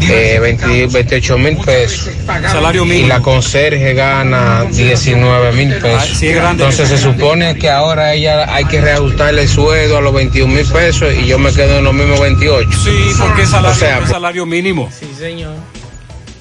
eh, 0.00 0.38
20 0.40 0.86
28 0.88 1.38
mil 1.38 1.56
pesos. 1.58 2.10
Salario 2.26 2.84
Y 2.84 2.88
mínimo. 2.88 3.08
la 3.08 3.20
conserje 3.20 3.94
gana 3.94 4.64
19 4.70 5.52
mil 5.52 5.74
pesos. 5.74 6.22
es 6.22 6.34
grande. 6.34 6.64
Entonces 6.64 6.88
se 6.88 6.98
supone 6.98 7.56
que 7.56 7.70
ahora 7.70 8.12
ella 8.14 8.52
hay 8.54 8.64
que 8.66 8.80
reajustarle 8.80 9.42
el 9.42 9.48
sueldo 9.48 9.98
a 9.98 10.00
los 10.00 10.12
21 10.14 10.52
mil 10.54 10.66
pesos 10.66 11.12
y 11.14 11.26
yo 11.26 11.38
me 11.38 11.52
quedo 11.52 11.78
en 11.78 11.84
los 11.84 11.94
mismos 11.94 12.20
28. 12.20 12.70
Sí, 12.84 12.90
porque 13.18 13.42
es 13.42 13.48
salario, 13.50 13.70
O 13.76 13.78
sea, 13.78 13.98
es 14.00 14.08
salario 14.08 14.46
mínimo. 14.46 14.90
Sí, 14.98 15.06
señor. 15.18 15.54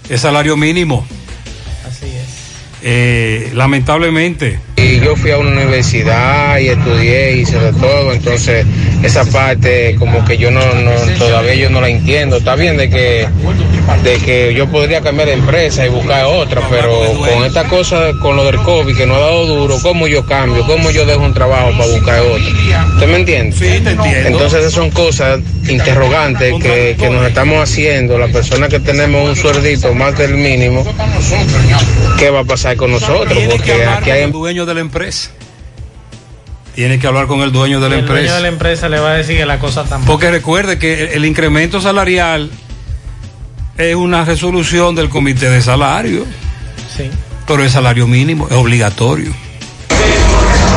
Es 0.09 0.21
salario 0.21 0.57
mínimo. 0.57 1.05
Así 1.87 2.05
es. 2.07 2.23
Eh, 2.81 3.51
lamentablemente. 3.53 4.59
Y 4.75 4.99
yo 4.99 5.15
fui 5.15 5.31
a 5.31 5.37
una 5.37 5.51
universidad 5.51 6.57
y 6.59 6.67
estudié, 6.67 7.37
hice 7.37 7.57
de 7.57 7.71
todo, 7.73 8.11
entonces 8.11 8.65
esa 9.03 9.25
parte 9.31 9.95
como 9.99 10.23
que 10.25 10.37
yo 10.37 10.49
no, 10.49 10.61
no 10.75 10.91
todavía 11.19 11.53
yo 11.55 11.69
no 11.69 11.81
la 11.81 11.89
entiendo. 11.89 12.37
Está 12.37 12.55
bien 12.55 12.77
de 12.77 12.89
que 12.89 13.27
de 14.03 14.17
que 14.17 14.53
yo 14.53 14.67
podría 14.67 15.01
cambiar 15.01 15.27
de 15.27 15.33
empresa 15.33 15.85
y 15.85 15.89
buscar 15.89 16.25
otra, 16.25 16.61
pero 16.69 17.13
con 17.13 17.43
esta 17.43 17.65
cosa, 17.65 18.11
con 18.21 18.35
lo 18.35 18.45
del 18.45 18.57
COVID 18.57 18.95
que 18.95 19.05
no 19.05 19.15
ha 19.15 19.19
dado 19.19 19.45
duro, 19.45 19.77
¿cómo 19.81 20.07
yo 20.07 20.25
cambio? 20.25 20.65
¿Cómo 20.65 20.89
yo 20.89 21.05
dejo 21.05 21.21
un 21.21 21.33
trabajo 21.33 21.71
para 21.71 21.87
buscar 21.87 22.19
otro? 22.21 22.43
¿Usted 22.93 23.07
me 23.07 23.17
entiende? 23.17 23.55
Sí, 23.55 23.81
te 23.83 23.91
entiendo. 23.91 24.29
Entonces 24.29 24.61
esas 24.61 24.73
son 24.73 24.89
cosas 24.91 25.39
interrogantes 25.67 26.53
que, 26.61 26.95
que 26.97 27.09
nos 27.09 27.25
estamos 27.27 27.61
haciendo, 27.61 28.17
las 28.17 28.31
personas 28.31 28.69
que 28.69 28.79
tenemos 28.79 29.29
un 29.29 29.35
sueldito 29.35 29.93
más 29.93 30.17
del 30.17 30.35
mínimo, 30.35 30.85
¿qué 32.17 32.29
va 32.29 32.41
a 32.41 32.45
pasar 32.45 32.77
con 32.77 32.91
nosotros? 32.91 33.37
Porque 33.49 33.85
aquí 33.85 34.11
hay 34.11 34.23
el 34.23 34.31
dueño 34.31 34.65
de 34.65 34.73
la 34.73 34.81
empresa. 34.81 35.29
Tiene 36.75 36.97
que 36.99 37.05
hablar 37.07 37.27
con 37.27 37.41
el 37.41 37.51
dueño 37.51 37.79
de 37.79 37.89
la 37.89 37.95
el 37.95 38.01
dueño 38.05 38.15
empresa. 38.17 38.35
de 38.35 38.41
la 38.41 38.47
empresa 38.47 38.89
le 38.89 38.99
va 38.99 39.11
a 39.11 39.13
decir 39.13 39.37
que 39.37 39.45
la 39.45 39.59
cosa 39.59 39.83
está 39.83 39.97
mal. 39.99 40.07
Porque 40.07 40.31
recuerde 40.31 40.79
que 40.79 41.03
el- 41.03 41.09
el 41.09 41.25
incremento 41.25 41.79
salarial 41.81 42.49
es 43.77 43.95
una 43.95 44.25
resolución 44.25 44.95
del 44.95 45.09
comité 45.09 45.49
de 45.49 45.61
salario, 45.61 46.25
Sí. 46.95 47.09
pero 47.47 47.63
el 47.63 47.69
salario 47.69 48.07
mínimo 48.07 48.47
es 48.49 48.55
obligatorio. 48.55 49.31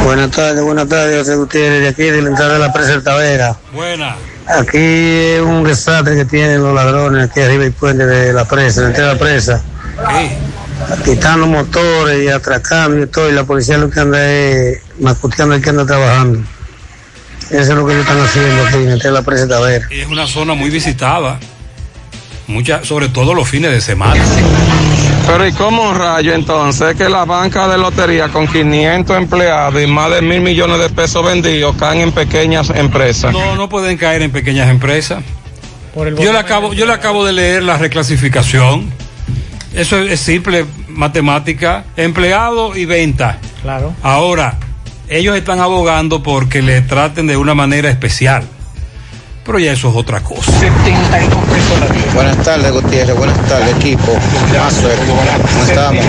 Buenas 0.04 0.30
tardes, 0.30 0.62
buenas 0.62 0.86
tardes, 0.88 1.18
José 1.18 1.34
Gutiérrez, 1.36 1.80
de 1.80 1.88
aquí 1.88 2.02
de 2.04 2.22
la 2.22 2.28
entrada 2.28 2.52
de 2.54 2.58
la 2.60 2.72
presa 2.72 3.02
Tavera. 3.02 3.56
Buena. 3.72 4.16
Aquí 4.46 4.76
es 4.78 5.40
un 5.40 5.64
desastre 5.64 6.14
que 6.14 6.24
tienen 6.26 6.62
los 6.62 6.74
ladrones 6.74 7.28
aquí 7.30 7.40
arriba 7.40 7.64
del 7.64 7.72
puente 7.72 8.06
de 8.06 8.32
la 8.32 8.44
presa, 8.44 8.82
de 8.82 8.86
la 8.86 8.90
entrada 8.90 9.14
de 9.14 9.14
la 9.14 9.20
presa. 9.20 9.62
Quitando 11.04 11.46
motores 11.46 12.24
y 12.24 12.28
atracando 12.28 13.04
y 13.04 13.06
todo, 13.06 13.30
y 13.30 13.32
la 13.32 13.44
policía 13.44 13.78
lo 13.78 13.90
que 13.90 14.00
anda 14.00 14.32
es 14.32 14.80
macuteando 15.00 15.54
el 15.54 15.62
que 15.62 15.70
anda 15.70 15.86
trabajando. 15.86 16.40
Eso 17.50 17.60
es 17.60 17.68
lo 17.68 17.86
que 17.86 17.92
ellos 17.92 18.06
están 18.06 18.20
haciendo 18.20 18.66
aquí 18.66 19.06
en 19.06 19.14
la 19.14 19.22
presa 19.22 19.42
de 19.42 19.48
Tavera. 19.48 19.86
Y 19.90 20.00
es 20.00 20.08
una 20.08 20.26
zona 20.26 20.54
muy 20.54 20.68
visitada. 20.68 21.38
mucha, 22.48 22.84
sobre 22.84 23.08
todo 23.08 23.34
los 23.34 23.48
fines 23.48 23.70
de 23.70 23.80
semana. 23.80 24.22
Pero 25.26 25.46
¿y 25.46 25.52
cómo 25.52 25.92
rayo 25.92 26.34
entonces 26.34 26.94
que 26.94 27.08
la 27.08 27.24
banca 27.24 27.66
de 27.68 27.78
lotería 27.78 28.28
con 28.28 28.46
500 28.46 29.16
empleados 29.16 29.82
y 29.82 29.86
más 29.86 30.10
de 30.10 30.22
mil 30.22 30.40
millones 30.40 30.78
de 30.78 30.88
pesos 30.88 31.24
vendidos 31.24 31.74
caen 31.76 32.00
en 32.00 32.12
pequeñas 32.12 32.70
empresas? 32.70 33.32
No, 33.32 33.56
no 33.56 33.68
pueden 33.68 33.96
caer 33.96 34.22
en 34.22 34.30
pequeñas 34.30 34.68
empresas. 34.68 35.22
Por 35.94 36.08
el 36.08 36.16
Yo 36.16 36.32
le 36.32 36.38
acabo, 36.38 36.74
yo 36.74 36.86
le 36.86 36.92
acabo 36.92 37.24
de 37.24 37.32
leer 37.32 37.62
la 37.62 37.76
reclasificación. 37.76 38.92
Eso 39.76 39.98
es 39.98 40.20
simple 40.20 40.64
matemática, 40.88 41.84
empleado 41.98 42.74
y 42.74 42.86
venta. 42.86 43.38
Claro. 43.60 43.92
Ahora, 44.02 44.54
ellos 45.06 45.36
están 45.36 45.60
abogando 45.60 46.22
porque 46.22 46.62
le 46.62 46.80
traten 46.80 47.26
de 47.26 47.36
una 47.36 47.54
manera 47.54 47.90
especial. 47.90 48.42
Pero 49.44 49.58
ya 49.58 49.72
eso 49.72 49.90
es 49.90 49.94
otra 49.94 50.20
cosa. 50.20 50.50
Buenas 52.14 52.42
tardes, 52.42 52.72
Gutiérrez. 52.72 53.16
Buenas 53.16 53.48
tardes, 53.48 53.76
equipo. 53.76 54.12
Mazo, 54.58 54.88
¿cómo 55.06 55.64
estamos? 55.68 56.04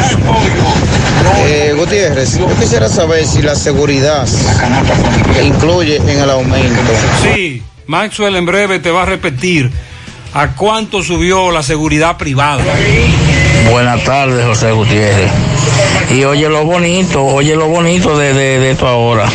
Eh, 1.46 1.74
Gutiérrez, 1.78 2.40
yo 2.40 2.48
quisiera 2.60 2.88
saber 2.88 3.28
si 3.28 3.42
la 3.42 3.54
seguridad 3.54 4.26
incluye 5.44 5.98
en 5.98 6.22
el 6.22 6.30
aumento. 6.30 6.82
Sí, 7.22 7.62
Maxwell 7.86 8.38
en 8.38 8.46
breve 8.46 8.80
te 8.80 8.92
va 8.92 9.04
a 9.04 9.06
repetir 9.06 9.70
a 10.34 10.56
cuánto 10.56 11.04
subió 11.04 11.52
la 11.52 11.64
seguridad 11.64 12.18
privada. 12.18 12.64
Buenas 13.72 14.04
tardes, 14.04 14.46
José 14.46 14.72
Gutiérrez. 14.72 15.32
Y 16.10 16.24
oye 16.24 16.50
lo 16.50 16.66
bonito, 16.66 17.24
oye 17.24 17.56
lo 17.56 17.68
bonito 17.68 18.18
de, 18.18 18.34
de, 18.34 18.60
de 18.60 18.72
esto 18.72 18.88
ahora. 18.88 19.30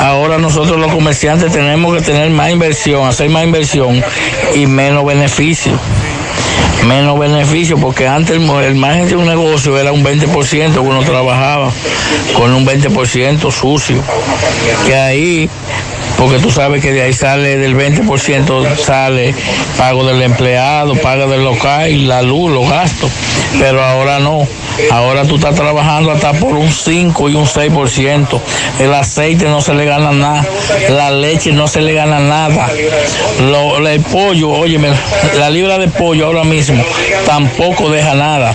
Ahora 0.00 0.38
nosotros 0.38 0.78
los 0.80 0.92
comerciantes 0.92 1.52
tenemos 1.52 1.94
que 1.94 2.02
tener 2.02 2.30
más 2.30 2.50
inversión, 2.50 3.06
hacer 3.06 3.28
más 3.28 3.44
inversión 3.44 4.02
y 4.54 4.66
menos 4.66 5.04
beneficio. 5.04 5.72
Menos 6.86 7.18
beneficio, 7.18 7.78
porque 7.78 8.08
antes 8.08 8.36
el, 8.36 8.74
margen 8.74 9.08
de 9.08 9.16
un 9.16 9.26
negocio 9.26 9.78
era 9.78 9.92
un 9.92 10.02
20% 10.02 10.72
que 10.72 10.78
uno 10.78 11.00
trabajaba 11.02 11.70
con 12.34 12.52
un 12.52 12.66
20% 12.66 13.52
sucio. 13.52 14.02
Que 14.86 14.96
ahí 14.96 15.50
porque 16.22 16.38
tú 16.38 16.52
sabes 16.52 16.80
que 16.80 16.92
de 16.92 17.02
ahí 17.02 17.12
sale 17.12 17.56
del 17.56 17.76
20% 17.76 18.76
sale 18.76 19.34
pago 19.76 20.06
del 20.06 20.22
empleado, 20.22 20.94
pago 20.94 21.28
del 21.28 21.42
local, 21.42 22.06
la 22.06 22.22
luz, 22.22 22.52
los 22.52 22.70
gastos, 22.70 23.10
pero 23.58 23.82
ahora 23.82 24.20
no. 24.20 24.46
Ahora 24.90 25.24
tú 25.24 25.36
estás 25.36 25.54
trabajando 25.54 26.10
hasta 26.10 26.32
por 26.34 26.54
un 26.54 26.70
5 26.70 27.28
y 27.30 27.34
un 27.34 27.46
6%. 27.46 28.40
El 28.80 28.92
aceite 28.94 29.44
no 29.46 29.60
se 29.60 29.74
le 29.74 29.84
gana 29.84 30.12
nada. 30.12 30.46
La 30.90 31.10
leche 31.10 31.52
no 31.52 31.66
se 31.68 31.80
le 31.82 31.92
gana 31.94 32.18
nada. 32.20 32.68
Lo- 33.40 33.86
el 33.86 34.00
pollo, 34.00 34.50
óyeme, 34.50 34.88
la 35.38 35.50
libra 35.50 35.78
de 35.78 35.88
pollo 35.88 36.26
ahora 36.26 36.44
mismo 36.44 36.82
tampoco 37.26 37.90
deja 37.90 38.14
nada. 38.14 38.54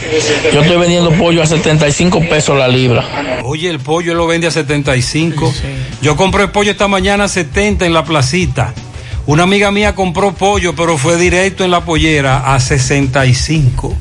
Yo 0.53 0.61
estoy 0.61 0.77
vendiendo 0.77 1.11
pollo 1.11 1.41
a 1.43 1.45
75 1.45 2.21
pesos 2.29 2.57
la 2.57 2.67
libra. 2.67 3.03
Oye, 3.43 3.69
el 3.69 3.79
pollo 3.79 4.13
lo 4.13 4.27
vende 4.27 4.47
a 4.47 4.51
75. 4.51 5.53
Yo 6.01 6.15
compré 6.15 6.47
pollo 6.47 6.71
esta 6.71 6.87
mañana 6.87 7.25
a 7.25 7.27
70 7.27 7.85
en 7.85 7.93
la 7.93 8.03
placita. 8.03 8.73
Una 9.25 9.43
amiga 9.43 9.71
mía 9.71 9.93
compró 9.93 10.33
pollo, 10.33 10.73
pero 10.75 10.97
fue 10.97 11.17
directo 11.17 11.63
en 11.65 11.71
la 11.71 11.81
pollera 11.81 12.53
a 12.53 12.59
65. 12.59 13.93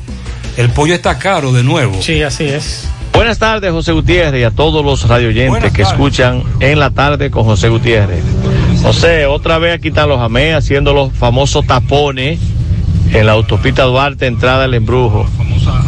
El 0.57 0.69
pollo 0.71 0.95
está 0.95 1.19
caro 1.19 1.51
de 1.51 1.63
nuevo. 1.63 2.01
Sí, 2.01 2.23
así 2.23 2.45
es. 2.45 2.89
Buenas 3.13 3.37
tardes, 3.37 3.71
José 3.71 3.91
Gutiérrez, 3.91 4.41
y 4.41 4.43
a 4.43 4.51
todos 4.51 4.83
los 4.83 5.07
radioyentes 5.07 5.71
que 5.71 5.83
escuchan 5.83 6.43
en 6.59 6.79
la 6.79 6.89
tarde 6.89 7.29
con 7.29 7.43
José 7.43 7.69
Gutiérrez. 7.69 8.23
José, 8.81 9.27
otra 9.27 9.59
vez 9.59 9.75
aquí 9.75 9.89
están 9.89 10.09
los 10.09 10.19
AME 10.19 10.55
haciendo 10.55 10.93
los 10.93 11.13
famosos 11.13 11.65
tapones 11.65 12.39
en 13.13 13.25
la 13.25 13.33
autopista 13.33 13.83
Duarte, 13.83 14.25
entrada 14.25 14.63
al 14.63 14.73
embrujo. 14.73 15.27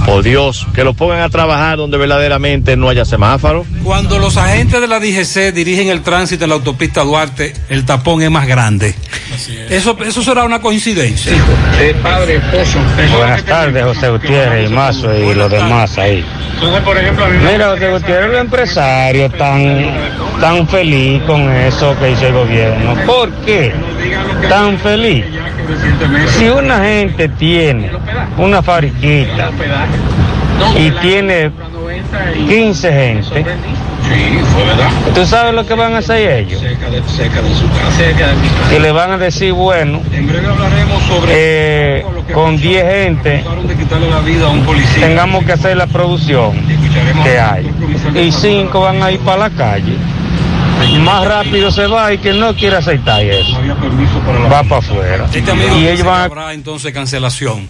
Por 0.05 0.23
Dios, 0.23 0.65
que 0.73 0.83
lo 0.83 0.93
pongan 0.93 1.21
a 1.21 1.29
trabajar 1.29 1.77
donde 1.77 1.97
verdaderamente 1.97 2.75
no 2.75 2.89
haya 2.89 3.05
semáforo. 3.05 3.65
Cuando 3.83 4.19
los 4.19 4.37
agentes 4.37 4.81
de 4.81 4.87
la 4.87 4.99
DGC 4.99 5.53
dirigen 5.53 5.89
el 5.89 6.01
tránsito 6.01 6.45
en 6.45 6.49
la 6.49 6.55
autopista 6.55 7.03
Duarte, 7.03 7.53
el 7.69 7.85
tapón 7.85 8.21
es 8.21 8.31
más 8.31 8.47
grande. 8.47 8.95
Eso, 9.69 9.97
eso 10.05 10.23
será 10.23 10.43
una 10.43 10.59
coincidencia. 10.59 11.31
padre, 12.01 12.37
esposo. 12.37 12.79
Buenas 13.17 13.43
tardes, 13.43 13.83
José 13.83 14.09
Gutiérrez, 14.09 14.69
y 14.69 14.73
Mazo 14.73 15.13
y 15.13 15.33
los 15.33 15.49
demás 15.49 15.97
ahí. 15.97 16.25
Entonces, 16.55 16.81
por 16.81 16.97
ejemplo, 16.97 17.25
a 17.25 17.29
mí 17.29 17.37
Mira, 17.37 17.69
José 17.69 17.89
Gutiérrez, 17.89 18.31
los 18.31 18.41
empresarios 18.41 19.37
tan, 19.37 19.85
tan 20.41 20.67
feliz 20.67 21.21
con 21.23 21.49
eso 21.51 21.95
que 21.99 22.11
hizo 22.11 22.27
el 22.27 22.33
gobierno. 22.33 22.95
¿Por 23.05 23.31
qué 23.45 23.73
tan 24.47 24.77
feliz? 24.77 25.25
Si 26.37 26.47
una 26.49 26.79
gente 26.83 27.29
tiene 27.29 27.91
una 28.37 28.61
fabriquita 28.61 29.51
y 30.77 30.91
tiene 30.91 31.51
15 32.47 32.91
gente, 32.91 33.45
¿tú 35.13 35.25
sabes 35.25 35.53
lo 35.53 35.65
que 35.65 35.73
van 35.75 35.93
a 35.93 35.99
hacer 35.99 36.31
ellos? 36.31 36.61
Y 38.75 38.79
le 38.79 38.91
van 38.91 39.11
a 39.11 39.17
decir, 39.17 39.53
bueno, 39.53 40.01
eh, 41.27 42.05
con 42.33 42.57
10 42.57 42.83
gente 42.83 43.43
tengamos 44.99 45.43
que 45.45 45.53
hacer 45.53 45.77
la 45.77 45.87
producción 45.87 46.53
que 47.23 47.39
hay. 47.39 47.69
Y 48.15 48.31
5 48.31 48.79
van 48.79 49.03
a 49.03 49.11
ir 49.11 49.19
para 49.19 49.37
la 49.37 49.49
calle. 49.49 49.97
Más 51.01 51.25
rápido 51.25 51.71
se 51.71 51.87
va 51.87 52.13
y 52.13 52.17
que 52.19 52.33
no 52.33 52.55
quiere 52.55 52.77
aceptar 52.77 53.21
eso. 53.23 53.57
Va 54.51 54.63
para 54.63 54.77
afuera. 54.77 55.25
Este 55.33 55.51
amigo 55.51 55.75
Y 55.77 55.87
ellos 55.87 56.05
van 56.05 56.21
a 56.21 56.23
habrá 56.25 56.53
entonces 56.53 56.93
cancelación 56.93 57.69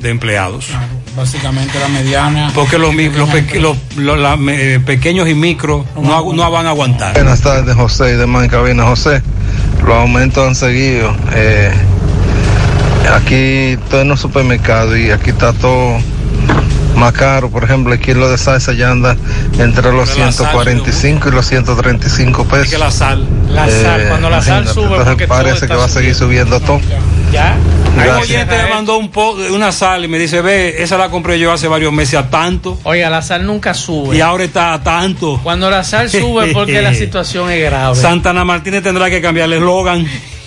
de 0.00 0.10
empleados. 0.10 0.68
Básicamente 1.16 1.78
la 1.78 1.88
mediana. 1.88 2.50
Porque 2.54 2.78
los, 2.78 2.94
los, 2.94 3.28
peque- 3.30 3.60
los- 3.60 3.76
los- 3.96 4.18
la- 4.18 4.36
me- 4.36 4.74
eh, 4.74 4.80
pequeños 4.80 5.28
y 5.28 5.34
micros 5.34 5.86
no, 5.96 6.50
van 6.50 6.66
a 6.66 6.70
aguantar. 6.70 7.14
Buenas 7.14 7.40
tardes, 7.40 7.74
José 7.74 8.12
y 8.12 8.16
demás 8.16 8.44
en 8.44 8.50
cabina. 8.50 8.84
José, 8.84 9.22
los 9.82 9.94
aumentos 9.94 10.46
han 10.46 10.54
seguido. 10.54 11.14
Eh, 11.34 11.72
aquí 13.14 13.78
estoy 13.82 14.00
en 14.02 14.08
los 14.08 14.20
supermercados 14.20 14.98
y 14.98 15.10
aquí 15.10 15.30
está 15.30 15.52
todo 15.54 15.96
más 16.96 17.12
caro. 17.12 17.50
Por 17.50 17.64
ejemplo, 17.64 17.92
el 17.92 18.00
kilo 18.00 18.28
de 18.30 18.38
salsa 18.38 18.72
ya 18.72 18.90
anda 18.90 19.16
entre 19.58 19.92
los 19.92 20.10
Pero 20.10 20.26
la 20.26 20.32
sal 20.32 20.50
145 20.52 21.28
y 21.28 21.32
los 21.32 21.46
135 21.46 22.44
pesos. 22.44 22.68
que 22.68 22.78
la 22.78 22.90
sal. 22.90 23.26
La 23.48 23.68
sal, 23.68 24.00
Eh, 24.00 24.06
cuando 24.08 24.30
la 24.30 24.42
sal 24.42 24.66
sube, 24.66 24.96
entonces 24.96 25.26
parece 25.28 25.66
que 25.66 25.74
va 25.74 25.84
a 25.84 25.88
seguir 25.88 26.14
subiendo 26.14 26.58
todo. 26.60 26.80
Ya. 27.32 27.56
Un 27.88 28.02
Gracias. 28.02 28.22
oyente 28.30 28.56
me 28.62 28.68
mandó 28.74 28.98
un 28.98 29.10
po- 29.10 29.36
una 29.54 29.72
sal 29.72 30.04
y 30.04 30.08
me 30.08 30.18
dice, 30.18 30.42
ve, 30.42 30.82
esa 30.82 30.98
la 30.98 31.08
compré 31.08 31.38
yo 31.38 31.50
hace 31.52 31.66
varios 31.66 31.92
meses 31.92 32.14
a 32.18 32.28
tanto. 32.30 32.78
Oiga, 32.84 33.08
la 33.10 33.22
sal 33.22 33.46
nunca 33.46 33.72
sube. 33.74 34.16
Y 34.16 34.20
ahora 34.20 34.44
está 34.44 34.74
a 34.74 34.82
tanto. 34.82 35.40
Cuando 35.42 35.70
la 35.70 35.82
sal 35.82 36.10
sube 36.10 36.52
porque 36.52 36.82
la 36.82 36.92
situación 36.94 37.50
es 37.50 37.62
grave. 37.64 37.96
Santana 37.96 38.44
Martínez 38.44 38.82
tendrá 38.82 39.08
que 39.10 39.20
cambiar 39.22 39.46
el 39.46 39.54
eslogan. 39.54 40.06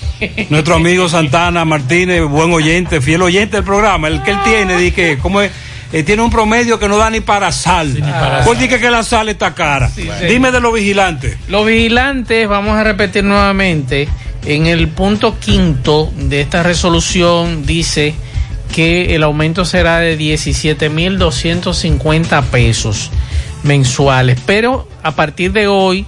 Nuestro 0.50 0.76
amigo 0.76 1.08
Santana 1.10 1.66
Martínez, 1.66 2.24
buen 2.24 2.52
oyente, 2.54 3.02
fiel 3.02 3.22
oyente 3.24 3.58
del 3.58 3.64
programa, 3.66 4.08
el 4.10 4.22
que 4.22 4.32
él 4.32 4.38
tiene, 4.44 4.78
di 4.78 4.92
que, 4.92 5.18
¿cómo 5.18 5.42
es? 5.42 5.50
Eh, 5.92 6.04
tiene 6.04 6.22
un 6.22 6.30
promedio 6.30 6.78
que 6.78 6.88
no 6.88 6.98
da 6.98 7.10
ni 7.10 7.20
para 7.20 7.52
sal. 7.52 7.98
para 8.00 8.44
Pues 8.44 8.60
dice 8.60 8.80
que 8.80 8.92
la 8.92 9.02
sal 9.04 9.28
está 9.30 9.56
cara. 9.56 9.90
sí. 9.90 10.08
Dime 10.28 10.52
de 10.52 10.60
los 10.60 10.72
vigilantes. 10.74 11.38
Los 11.48 11.66
vigilantes, 11.66 12.48
vamos 12.48 12.78
a 12.78 12.84
repetir 12.84 13.24
nuevamente, 13.24 14.08
en 14.46 14.68
el 14.68 14.88
punto 14.90 15.40
quinto 15.40 16.12
de 16.16 16.42
esta 16.42 16.62
resolución 16.64 17.66
dice 17.66 18.14
que 18.74 19.16
el 19.16 19.24
aumento 19.24 19.66
será 19.66 20.00
de 20.00 20.18
17.250 20.18 22.44
pesos 22.44 23.12
mensuales, 23.64 24.40
pero 24.46 24.88
a 25.04 25.12
partir 25.12 25.52
de 25.52 25.68
hoy 25.68 26.06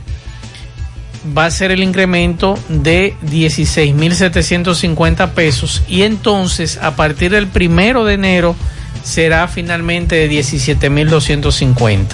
va 1.37 1.45
a 1.45 1.51
ser 1.51 1.69
el 1.71 1.83
incremento 1.83 2.57
de 2.69 3.13
16.750 3.25 5.29
pesos 5.31 5.83
y 5.87 6.01
entonces 6.03 6.77
a 6.81 6.95
partir 6.95 7.31
del 7.31 7.47
primero 7.47 8.05
de 8.05 8.13
enero 8.15 8.55
será 9.03 9.47
finalmente 9.47 10.15
de 10.15 10.29
17.250. 10.29 12.07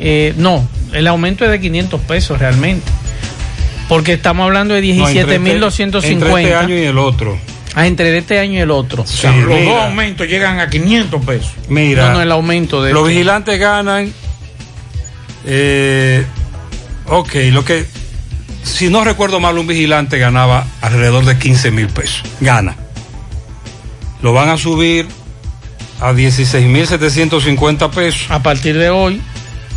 eh, 0.00 0.34
no, 0.36 0.68
el 0.92 1.06
aumento 1.08 1.44
es 1.44 1.50
de 1.50 1.60
500 1.60 2.00
pesos 2.02 2.38
realmente. 2.38 2.86
Porque 3.88 4.12
estamos 4.12 4.44
hablando 4.44 4.74
de 4.74 4.82
No, 4.94 5.08
entre 5.08 5.20
este- 5.22 5.38
17.250. 5.40 6.06
Entre 6.12 6.42
este 6.42 6.54
año 6.54 6.74
y 6.76 6.82
el 6.84 6.98
otro. 6.98 7.38
Ah, 7.74 7.86
entre 7.86 8.16
este 8.16 8.38
año 8.38 8.54
y 8.54 8.58
el 8.58 8.70
otro. 8.70 9.02
O 9.02 9.06
sea, 9.06 9.32
Sí, 9.32 9.40
los 9.40 9.48
mira. 9.58 9.72
dos 9.72 9.82
aumentos 9.84 10.26
llegan 10.28 10.60
a 10.60 10.68
500 10.68 11.24
pesos. 11.24 11.52
Mira, 11.68 12.08
No, 12.08 12.14
no, 12.14 12.22
el 12.22 12.30
aumento 12.32 12.82
de. 12.82 12.92
los 12.92 13.08
vigilantes 13.08 13.58
ganan. 13.58 14.12
Eh, 15.48 16.24
ok, 17.06 17.34
lo 17.52 17.64
que. 17.64 17.86
Si 18.62 18.90
no 18.90 19.02
recuerdo 19.02 19.40
mal, 19.40 19.56
un 19.56 19.66
vigilante 19.66 20.18
ganaba 20.18 20.66
alrededor 20.82 21.24
de 21.24 21.38
15 21.38 21.70
mil 21.70 21.86
pesos. 21.88 22.22
Gana. 22.40 22.76
Lo 24.20 24.32
van 24.34 24.50
a 24.50 24.58
subir 24.58 25.06
a 26.00 26.12
16.750 26.12 27.90
pesos. 27.90 28.26
A 28.30 28.42
partir 28.42 28.76
de 28.78 28.90
hoy. 28.90 29.20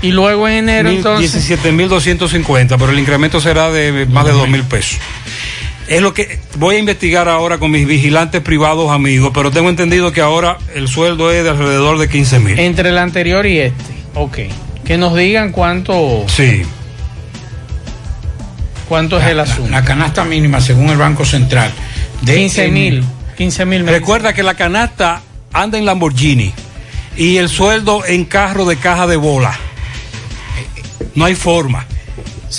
Y 0.02 0.12
luego 0.12 0.48
en 0.48 0.56
enero, 0.70 0.90
Mil- 0.90 0.98
entonces. 0.98 1.50
17.250, 1.64 2.76
pero 2.78 2.92
el 2.92 3.00
incremento 3.00 3.40
será 3.40 3.72
de 3.72 4.06
más 4.08 4.26
de 4.26 4.34
2.000 4.34 4.64
pesos. 4.66 4.98
Es 5.88 6.02
lo 6.02 6.14
que 6.14 6.40
voy 6.58 6.76
a 6.78 6.80
investigar 6.80 7.28
ahora 7.30 7.60
con 7.60 7.70
mis 7.72 7.86
vigilantes 7.86 8.42
privados 8.42 8.90
amigos, 8.92 9.32
pero 9.34 9.52
tengo 9.52 9.70
entendido 9.70 10.12
que 10.12 10.22
ahora 10.22 10.58
el 10.74 10.88
sueldo 10.88 11.32
es 11.32 11.44
de 11.44 11.50
alrededor 11.52 11.98
de 11.98 12.10
15 12.10 12.40
mil. 12.40 12.60
Entre 12.60 12.90
el 12.90 12.98
anterior 12.98 13.46
y 13.46 13.60
este. 13.60 13.94
Ok. 14.16 14.40
Que 14.86 14.98
nos 14.98 15.16
digan 15.16 15.52
cuánto. 15.52 16.26
Sí. 16.28 16.64
¿Cuánto 18.88 19.20
es 19.20 19.28
el 19.28 19.40
asunto? 19.40 19.72
La 19.72 19.84
canasta 19.84 20.26
mínima, 20.26 20.60
según 20.60 20.90
el 20.90 20.98
Banco 20.98 21.24
Central, 21.24 21.72
de 22.22 22.36
15 22.36 22.68
mil. 22.70 23.04
15 23.38 23.66
mil. 23.66 23.88
Recuerda 23.88 24.34
que 24.34 24.44
la 24.44 24.56
canasta 24.56 25.22
anda 25.54 25.78
en 25.78 25.86
Lamborghini 25.86 26.54
y 27.16 27.38
el 27.38 27.50
sueldo 27.50 28.06
en 28.06 28.26
carro 28.26 28.66
de 28.66 28.78
caja 28.78 29.08
de 29.08 29.16
bola. 29.16 29.58
No 31.16 31.26
hay 31.26 31.36
forma. 31.36 31.86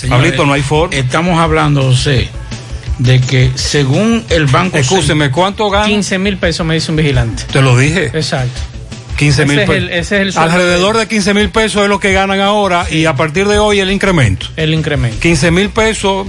Pablito, 0.09 0.45
no 0.45 0.53
hay 0.53 0.61
forma. 0.61 0.95
Estamos 0.95 1.39
hablando, 1.39 1.83
José, 1.83 2.27
de 2.97 3.21
que 3.21 3.51
según 3.55 4.23
el 4.29 4.47
Banco 4.47 4.77
Escúcheme, 4.77 5.29
¿cuánto 5.31 5.69
gana? 5.69 5.85
15 5.85 6.17
mil 6.17 6.37
pesos 6.37 6.65
me 6.65 6.73
dice 6.75 6.91
un 6.91 6.97
vigilante. 6.97 7.43
Te 7.51 7.61
lo 7.61 7.77
dije. 7.77 8.05
Exacto. 8.05 8.59
15 9.23 9.45
mil 9.45 9.57
pesos. 9.59 9.75
el- 9.75 9.89
ese 9.89 10.21
es 10.21 10.35
el 10.35 10.41
Alrededor 10.41 10.97
de 10.97 11.07
15 11.07 11.33
mil 11.33 11.49
pesos 11.49 11.83
es 11.83 11.89
lo 11.89 11.99
que 11.99 12.13
ganan 12.13 12.39
ahora 12.39 12.85
y 12.89 13.05
a 13.05 13.15
partir 13.15 13.47
de 13.47 13.57
hoy 13.59 13.79
el 13.79 13.91
incremento. 13.91 14.47
El 14.55 14.73
incremento. 14.73 15.19
15 15.19 15.51
mil 15.51 15.69
pesos, 15.69 16.27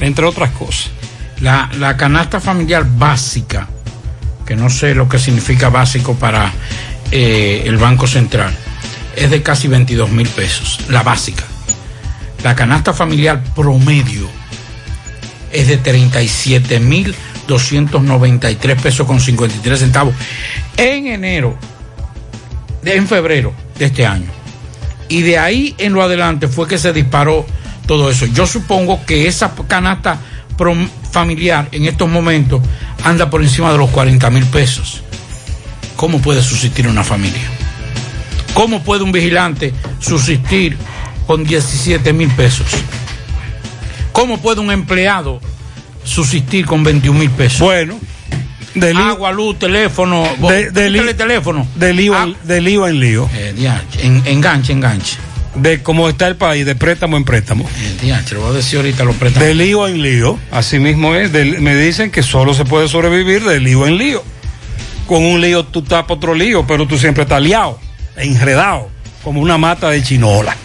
entre 0.00 0.24
otras 0.26 0.50
cosas. 0.50 0.90
La, 1.40 1.70
la 1.78 1.96
canasta 1.96 2.40
familiar 2.40 2.84
básica, 2.86 3.68
que 4.46 4.56
no 4.56 4.68
sé 4.68 4.94
lo 4.94 5.08
que 5.08 5.18
significa 5.18 5.68
básico 5.70 6.14
para 6.14 6.52
eh, 7.10 7.62
el 7.64 7.76
Banco 7.78 8.06
Central, 8.06 8.52
es 9.16 9.30
de 9.30 9.42
casi 9.42 9.68
22 9.68 10.10
mil 10.10 10.28
pesos, 10.28 10.80
la 10.88 11.02
básica. 11.02 11.44
La 12.44 12.54
canasta 12.54 12.92
familiar 12.92 13.42
promedio 13.54 14.28
es 15.52 15.66
de 15.68 15.76
37 15.78 16.78
mil 16.80 17.14
293 17.50 18.80
pesos 18.80 19.06
con 19.06 19.20
53 19.20 19.78
centavos 19.78 20.14
en 20.76 21.06
enero, 21.08 21.56
de- 22.82 22.96
en 22.96 23.06
febrero 23.06 23.52
de 23.78 23.84
este 23.86 24.06
año. 24.06 24.30
Y 25.08 25.22
de 25.22 25.38
ahí 25.38 25.74
en 25.78 25.92
lo 25.92 26.02
adelante 26.02 26.48
fue 26.48 26.66
que 26.68 26.78
se 26.78 26.92
disparó 26.92 27.44
todo 27.86 28.10
eso. 28.10 28.26
Yo 28.26 28.46
supongo 28.46 29.04
que 29.04 29.26
esa 29.28 29.52
canasta 29.68 30.18
familiar 31.10 31.68
en 31.72 31.86
estos 31.86 32.08
momentos 32.08 32.60
anda 33.02 33.28
por 33.28 33.42
encima 33.42 33.72
de 33.72 33.78
los 33.78 33.90
40 33.90 34.30
mil 34.30 34.44
pesos. 34.46 35.02
¿Cómo 35.96 36.20
puede 36.20 36.42
subsistir 36.42 36.86
una 36.86 37.02
familia? 37.02 37.42
¿Cómo 38.54 38.82
puede 38.82 39.02
un 39.02 39.10
vigilante 39.12 39.72
subsistir 39.98 40.76
con 41.26 41.44
17 41.44 42.12
mil 42.12 42.28
pesos? 42.30 42.66
¿Cómo 44.12 44.38
puede 44.38 44.60
un 44.60 44.70
empleado 44.70 45.40
subsistir 46.04 46.66
con 46.66 46.82
21 46.84 47.18
mil 47.18 47.30
pesos? 47.30 47.60
Bueno, 47.60 47.98
del 48.74 48.96
agua, 48.96 49.32
luz, 49.32 49.58
teléfono, 49.58 50.24
De- 50.48 50.70
del 50.70 51.16
teléfono. 51.16 51.66
De 51.74 51.92
lío, 51.92 52.14
Ah, 52.14 52.24
en, 52.24 52.36
de 52.46 52.60
lío 52.60 52.86
en 52.86 53.00
lío. 53.00 53.28
eh, 53.34 53.54
en- 54.02 54.22
enganche, 54.26 54.72
enganche. 54.72 55.16
De 55.56 55.82
cómo 55.82 56.08
está 56.08 56.28
el 56.28 56.36
país, 56.36 56.64
de 56.64 56.76
préstamo 56.76 57.16
en 57.16 57.24
préstamo. 57.24 57.68
Eh, 58.02 58.14
lo 58.32 58.40
voy 58.42 58.50
a 58.52 58.56
decir 58.58 58.78
ahorita, 58.78 59.02
lo 59.02 59.12
préstamos. 59.14 59.48
De 59.48 59.54
lío 59.54 59.88
en 59.88 60.00
lío. 60.00 60.38
Así 60.52 60.78
mismo 60.78 61.14
es. 61.16 61.32
del- 61.32 61.60
me 61.60 61.74
dicen 61.74 62.10
que 62.12 62.22
solo 62.22 62.54
se 62.54 62.64
puede 62.64 62.86
sobrevivir 62.88 63.42
de 63.44 63.58
lío 63.58 63.86
en 63.86 63.98
lío. 63.98 64.22
Con 65.08 65.24
un 65.24 65.40
lío 65.40 65.64
tú 65.64 65.82
tapas 65.82 66.16
otro 66.18 66.34
lío, 66.36 66.64
pero 66.68 66.86
tú 66.86 66.96
siempre 66.96 67.24
estás 67.24 67.42
liado, 67.42 67.80
enredado, 68.16 68.88
como 69.24 69.40
una 69.40 69.58
mata 69.58 69.90
de 69.90 70.00
chinola. 70.04 70.56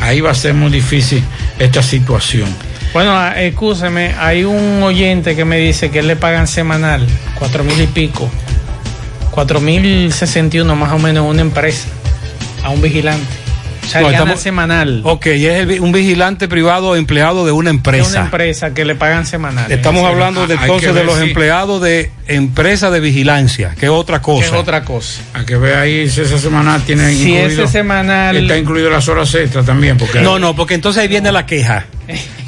Ahí 0.00 0.20
va 0.20 0.32
a 0.32 0.34
ser 0.34 0.54
muy 0.54 0.70
difícil 0.72 1.22
esta 1.60 1.80
situación. 1.80 2.48
Bueno, 2.92 3.12
ah, 3.16 3.34
excúseme, 3.42 4.14
hay 4.18 4.44
un 4.44 4.82
oyente 4.82 5.34
que 5.34 5.44
me 5.46 5.56
dice 5.58 5.90
que 5.90 6.02
le 6.02 6.14
pagan 6.16 6.46
semanal, 6.46 7.06
cuatro 7.38 7.64
mil 7.64 7.80
y 7.80 7.86
pico, 7.86 8.30
cuatro 9.30 9.60
mil 9.60 10.12
sesenta 10.12 10.58
y 10.58 10.60
uno 10.60 10.76
más 10.76 10.92
o 10.92 10.98
menos 10.98 11.24
en 11.24 11.30
una 11.30 11.40
empresa, 11.40 11.88
a 12.62 12.68
un 12.70 12.82
vigilante. 12.82 13.24
O 13.84 13.88
sea, 13.88 14.00
No, 14.00 14.06
gana 14.08 14.18
estamos- 14.18 14.40
semanal. 14.40 15.00
Ok, 15.04 15.26
es 15.26 15.42
el 15.68 15.80
un 15.80 15.90
vigilante 15.90 16.46
privado 16.46 16.94
empleado 16.94 17.44
de 17.44 17.50
una 17.50 17.70
Es 17.70 17.76
empresa. 17.76 18.10
una 18.10 18.20
empresa 18.26 18.72
que 18.74 18.84
le 18.84 18.94
pagan 18.94 19.26
semanal. 19.26 19.72
Estamos 19.72 20.04
hablando 20.04 20.46
de, 20.46 20.52
hay 20.54 20.58
que 20.60 20.64
entonces 20.66 20.94
de 20.94 21.02
los 21.04 21.16
si- 21.18 21.24
empleados 21.24 21.82
de 21.82 22.10
empresa 22.28 22.90
de 22.92 23.00
vigilancia, 23.00 23.74
que 23.76 23.86
es 23.86 23.90
otra 23.90 24.18
Que 24.18 24.24
cosa. 24.24 24.46
es 24.46 24.52
otra 24.52 24.84
cosa. 24.84 25.22
A 25.34 25.44
que 25.44 25.56
vea 25.56 25.80
ahí 25.80 26.08
si 26.08 26.20
esa 26.20 26.38
semanal 26.38 26.82
tiene 26.82 27.08
Si 27.12 27.32
incluido. 27.32 27.64
ese 27.64 27.72
semanal. 27.72 28.36
Está 28.36 28.56
incluido 28.56 28.88
las 28.88 29.08
horas 29.08 29.34
extras 29.34 29.66
también. 29.66 29.96
Porque 29.98 30.20
No, 30.20 30.38
no, 30.38 30.54
porque 30.54 30.74
entonces 30.74 31.02
ahí 31.02 31.08
viene 31.08 31.32
la 31.32 31.44
queja. 31.44 31.86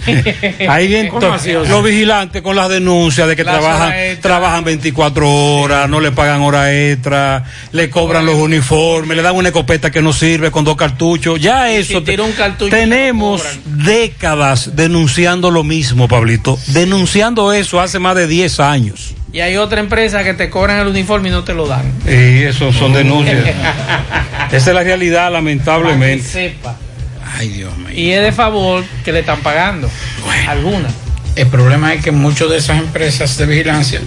Ahí 0.69 0.87
viene 0.89 1.09
¿Cómo 1.09 1.21
to- 1.21 1.33
así, 1.33 1.53
José? 1.55 1.71
los 1.71 1.83
vigilantes 1.83 2.43
con 2.43 2.55
las 2.57 2.69
denuncias 2.69 3.27
de 3.27 3.37
que 3.37 3.45
trabajan, 3.45 3.93
trabajan 4.21 4.63
24 4.65 5.29
horas, 5.31 5.89
no 5.89 6.01
le 6.01 6.13
pagan 6.13 6.43
hora 6.43 6.73
extra, 6.75 7.45
le 7.73 7.89
cobran 7.91 8.27
los 8.27 8.35
uniformes, 8.37 9.17
le 9.17 9.23
dan 9.23 9.35
una 9.35 9.49
escopeta 9.49 9.91
que 9.91 10.03
no 10.03 10.13
sirve 10.13 10.51
con 10.51 10.65
dos 10.65 10.77
cartuchos. 10.77 11.41
Ya 11.41 11.73
Y 11.73 11.77
eso. 11.77 11.99
si 11.99 12.05
tira 12.05 12.23
un 12.23 12.33
cartucho, 12.33 12.71
tenemos 12.75 13.43
te 13.43 13.59
décadas 13.93 14.77
denunciando 14.77 15.51
lo 15.51 15.65
mismo, 15.65 16.07
Pablito. 16.09 16.59
Denunciando 16.69 17.53
eso 17.53 17.81
hace 17.81 17.99
más 17.99 18.15
de 18.17 18.27
10 18.27 18.61
años. 18.61 19.15
Y 19.33 19.41
hay 19.41 19.57
otra 19.57 19.81
empresa 19.81 20.23
que 20.23 20.35
te 20.35 20.49
cobran 20.49 20.79
el 20.81 20.87
uniforme 20.89 21.29
y 21.29 21.33
no 21.33 21.43
te 21.43 21.55
lo 21.55 21.67
dan. 21.67 21.91
Y 22.07 22.43
eso 22.45 22.73
son 22.73 22.93
denuncias. 22.93 23.39
Esa 24.53 24.71
es 24.71 24.75
la 24.77 24.83
realidad, 24.85 25.17
Para 25.25 25.29
que 25.31 25.35
lamentablemente. 25.35 26.23
sepa. 26.29 26.77
Ay, 27.37 27.49
Dios 27.49 27.77
mío. 27.79 27.91
Y 27.93 28.11
es 28.11 28.23
de 28.23 28.33
favor 28.33 28.85
que 29.05 29.13
le 29.13 29.21
están 29.21 29.41
pagando. 29.41 29.91
Algunas. 30.49 30.93
El 31.37 31.49
problema 31.49 31.93
es 31.95 32.03
que 32.03 32.13
muchas 32.13 32.49
de 32.49 32.59
esas 32.59 32.79
empresas 32.79 33.37
de 33.37 33.47
vigilancia 33.47 34.01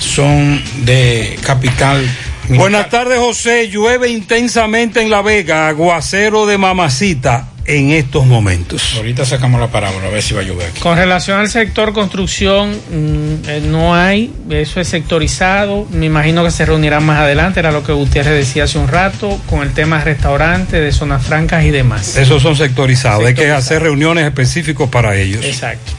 son 0.00 0.62
de 0.84 1.38
capital. 1.42 2.00
militar. 2.42 2.58
Buenas 2.58 2.90
tardes, 2.90 3.18
José. 3.18 3.68
Llueve 3.68 4.10
intensamente 4.10 5.00
en 5.00 5.08
La 5.08 5.22
Vega, 5.22 5.68
aguacero 5.68 6.44
de 6.44 6.58
mamacita 6.58 7.48
en 7.66 7.90
estos 7.92 8.26
momentos. 8.26 8.94
Ahorita 8.96 9.24
sacamos 9.24 9.58
la 9.60 9.68
parábola 9.68 10.06
a 10.06 10.10
ver 10.10 10.22
si 10.22 10.34
va 10.34 10.40
a 10.40 10.44
llover 10.44 10.68
aquí. 10.68 10.80
Con 10.80 10.96
relación 10.98 11.38
al 11.38 11.48
sector 11.48 11.92
construcción, 11.94 12.70
mm, 12.72 13.48
eh, 13.48 13.62
no 13.64 13.94
hay, 13.94 14.32
eso 14.50 14.80
es 14.80 14.88
sectorizado. 14.88 15.86
Me 15.90 16.06
imagino 16.06 16.44
que 16.44 16.50
se 16.50 16.66
reunirán 16.66 17.04
más 17.06 17.20
adelante, 17.20 17.60
era 17.60 17.72
lo 17.72 17.82
que 17.82 17.92
Gutiérrez 17.92 18.34
decía 18.34 18.64
hace 18.64 18.78
un 18.78 18.88
rato, 18.88 19.40
con 19.48 19.62
el 19.62 19.72
tema 19.72 20.02
restaurante, 20.04 20.80
de 20.80 20.92
zonas 20.92 21.24
francas 21.24 21.64
y 21.64 21.70
demás. 21.70 22.16
Esos 22.16 22.42
son 22.42 22.54
sectorizados. 22.56 23.24
Hay 23.24 23.34
que 23.34 23.50
hacer 23.50 23.82
reuniones 23.82 24.24
específicas 24.26 24.88
para 24.90 25.16
ellos. 25.16 25.44
Exacto. 25.44 25.92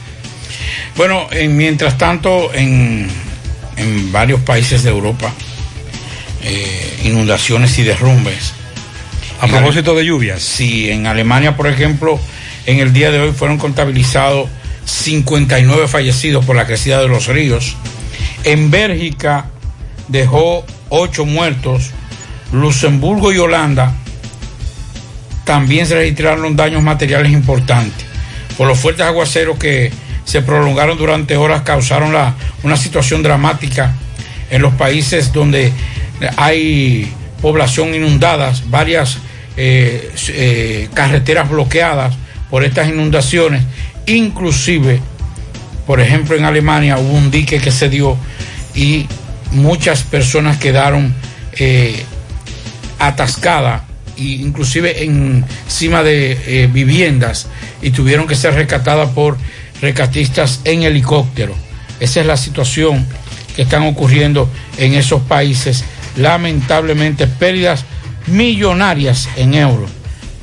Bueno, 0.96 1.26
en- 1.32 1.56
mientras 1.56 1.98
tanto, 1.98 2.54
en, 2.54 3.08
en 3.76 4.12
varios 4.12 4.40
países 4.40 4.82
de 4.84 4.90
Europa, 4.90 5.32
eh, 6.42 7.00
inundaciones 7.04 7.76
y 7.78 7.82
derrumbes. 7.82 8.52
A 9.40 9.46
propósito 9.48 9.94
de 9.94 10.04
lluvias. 10.04 10.42
Sí, 10.42 10.90
en 10.90 11.06
Alemania, 11.06 11.56
por 11.56 11.66
ejemplo, 11.66 12.18
en 12.66 12.78
el 12.80 12.92
día 12.92 13.10
de 13.10 13.20
hoy 13.20 13.32
fueron 13.32 13.58
contabilizados 13.58 14.48
59 14.84 15.88
fallecidos 15.88 16.44
por 16.44 16.56
la 16.56 16.66
crecida 16.66 17.00
de 17.00 17.08
los 17.08 17.26
ríos. 17.26 17.76
En 18.44 18.70
Bélgica 18.70 19.46
dejó 20.08 20.64
8 20.88 21.24
muertos. 21.26 21.90
Luxemburgo 22.52 23.32
y 23.32 23.38
Holanda 23.38 23.92
también 25.44 25.86
se 25.86 25.94
registraron 25.96 26.56
daños 26.56 26.82
materiales 26.82 27.32
importantes. 27.32 28.06
Por 28.56 28.66
los 28.68 28.78
fuertes 28.78 29.04
aguaceros 29.04 29.58
que 29.58 29.92
se 30.24 30.42
prolongaron 30.42 30.96
durante 30.96 31.36
horas 31.36 31.62
causaron 31.62 32.12
la- 32.12 32.34
una 32.62 32.76
situación 32.76 33.22
dramática 33.22 33.94
en 34.50 34.62
los 34.62 34.74
países 34.74 35.32
donde 35.32 35.72
hay 36.36 37.12
población 37.42 37.94
inundadas, 37.94 38.70
varias 38.70 39.18
eh, 39.56 40.12
eh, 40.28 40.88
carreteras 40.92 41.48
bloqueadas 41.48 42.14
por 42.50 42.64
estas 42.64 42.88
inundaciones, 42.88 43.62
inclusive, 44.06 45.00
por 45.86 46.00
ejemplo, 46.00 46.36
en 46.36 46.44
Alemania 46.44 46.98
hubo 46.98 47.12
un 47.12 47.30
dique 47.30 47.58
que 47.58 47.72
se 47.72 47.88
dio 47.88 48.16
y 48.74 49.06
muchas 49.52 50.02
personas 50.02 50.58
quedaron 50.58 51.14
eh, 51.54 52.04
atascadas, 52.98 53.82
e 54.18 54.22
inclusive 54.22 55.04
encima 55.04 56.02
de 56.02 56.68
viviendas 56.72 57.48
y 57.82 57.90
tuvieron 57.90 58.26
que 58.26 58.34
ser 58.34 58.54
rescatadas 58.54 59.10
por 59.10 59.36
rescatistas 59.80 60.60
en 60.64 60.82
helicóptero. 60.82 61.54
Esa 62.00 62.20
es 62.20 62.26
la 62.26 62.36
situación 62.36 63.06
que 63.54 63.62
están 63.62 63.82
ocurriendo 63.82 64.50
en 64.76 64.94
esos 64.94 65.22
países. 65.22 65.84
Lamentablemente, 66.16 67.26
pérdidas 67.26 67.84
millonarias 68.26 69.28
en 69.36 69.54
euros 69.54 69.90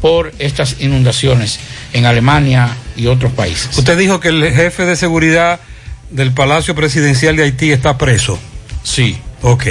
por 0.01 0.33
estas 0.39 0.81
inundaciones 0.81 1.59
en 1.93 2.05
Alemania 2.05 2.69
y 2.97 3.07
otros 3.07 3.31
países. 3.31 3.77
Usted 3.77 3.97
dijo 3.97 4.19
que 4.19 4.29
el 4.29 4.51
jefe 4.53 4.85
de 4.85 4.95
seguridad 4.95 5.59
del 6.09 6.31
Palacio 6.33 6.75
Presidencial 6.75 7.35
de 7.35 7.43
Haití 7.43 7.71
está 7.71 7.97
preso. 7.97 8.37
Sí. 8.83 9.17
Ok. 9.41 9.67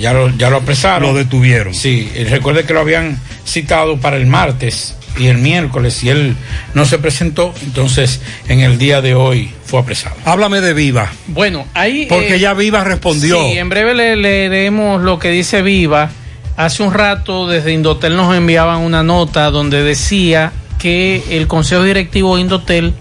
Ya 0.00 0.12
lo, 0.12 0.30
ya 0.36 0.50
lo 0.50 0.58
apresaron. 0.58 1.12
Lo 1.12 1.18
detuvieron. 1.18 1.74
Sí, 1.74 2.10
y 2.14 2.24
recuerde 2.24 2.64
que 2.64 2.72
lo 2.72 2.80
habían 2.80 3.20
citado 3.44 3.98
para 3.98 4.16
el 4.16 4.26
martes 4.26 4.94
y 5.18 5.26
el 5.26 5.38
miércoles 5.38 6.04
y 6.04 6.08
él 6.08 6.36
no 6.74 6.84
se 6.84 6.98
presentó, 6.98 7.52
entonces 7.62 8.20
en 8.48 8.60
el 8.60 8.78
día 8.78 9.00
de 9.00 9.14
hoy 9.14 9.50
fue 9.64 9.80
apresado. 9.80 10.16
Háblame 10.24 10.60
de 10.60 10.72
Viva. 10.74 11.10
Bueno, 11.26 11.66
ahí. 11.74 12.06
Porque 12.08 12.36
eh, 12.36 12.38
ya 12.38 12.54
Viva 12.54 12.84
respondió. 12.84 13.36
Sí, 13.36 13.58
en 13.58 13.68
breve 13.68 13.94
le 13.94 14.16
le 14.16 14.48
leemos 14.48 15.02
lo 15.02 15.18
que 15.18 15.30
dice 15.30 15.62
Viva. 15.62 16.10
Hace 16.56 16.82
un 16.82 16.92
rato 16.92 17.46
desde 17.46 17.72
Indotel 17.72 18.16
nos 18.16 18.34
enviaban 18.34 18.80
una 18.80 19.02
nota 19.02 19.50
donde 19.50 19.82
decía 19.82 20.52
que 20.78 21.22
el 21.30 21.46
Consejo 21.46 21.82
Directivo 21.82 22.36
de 22.36 22.42
Indotel 22.42 22.94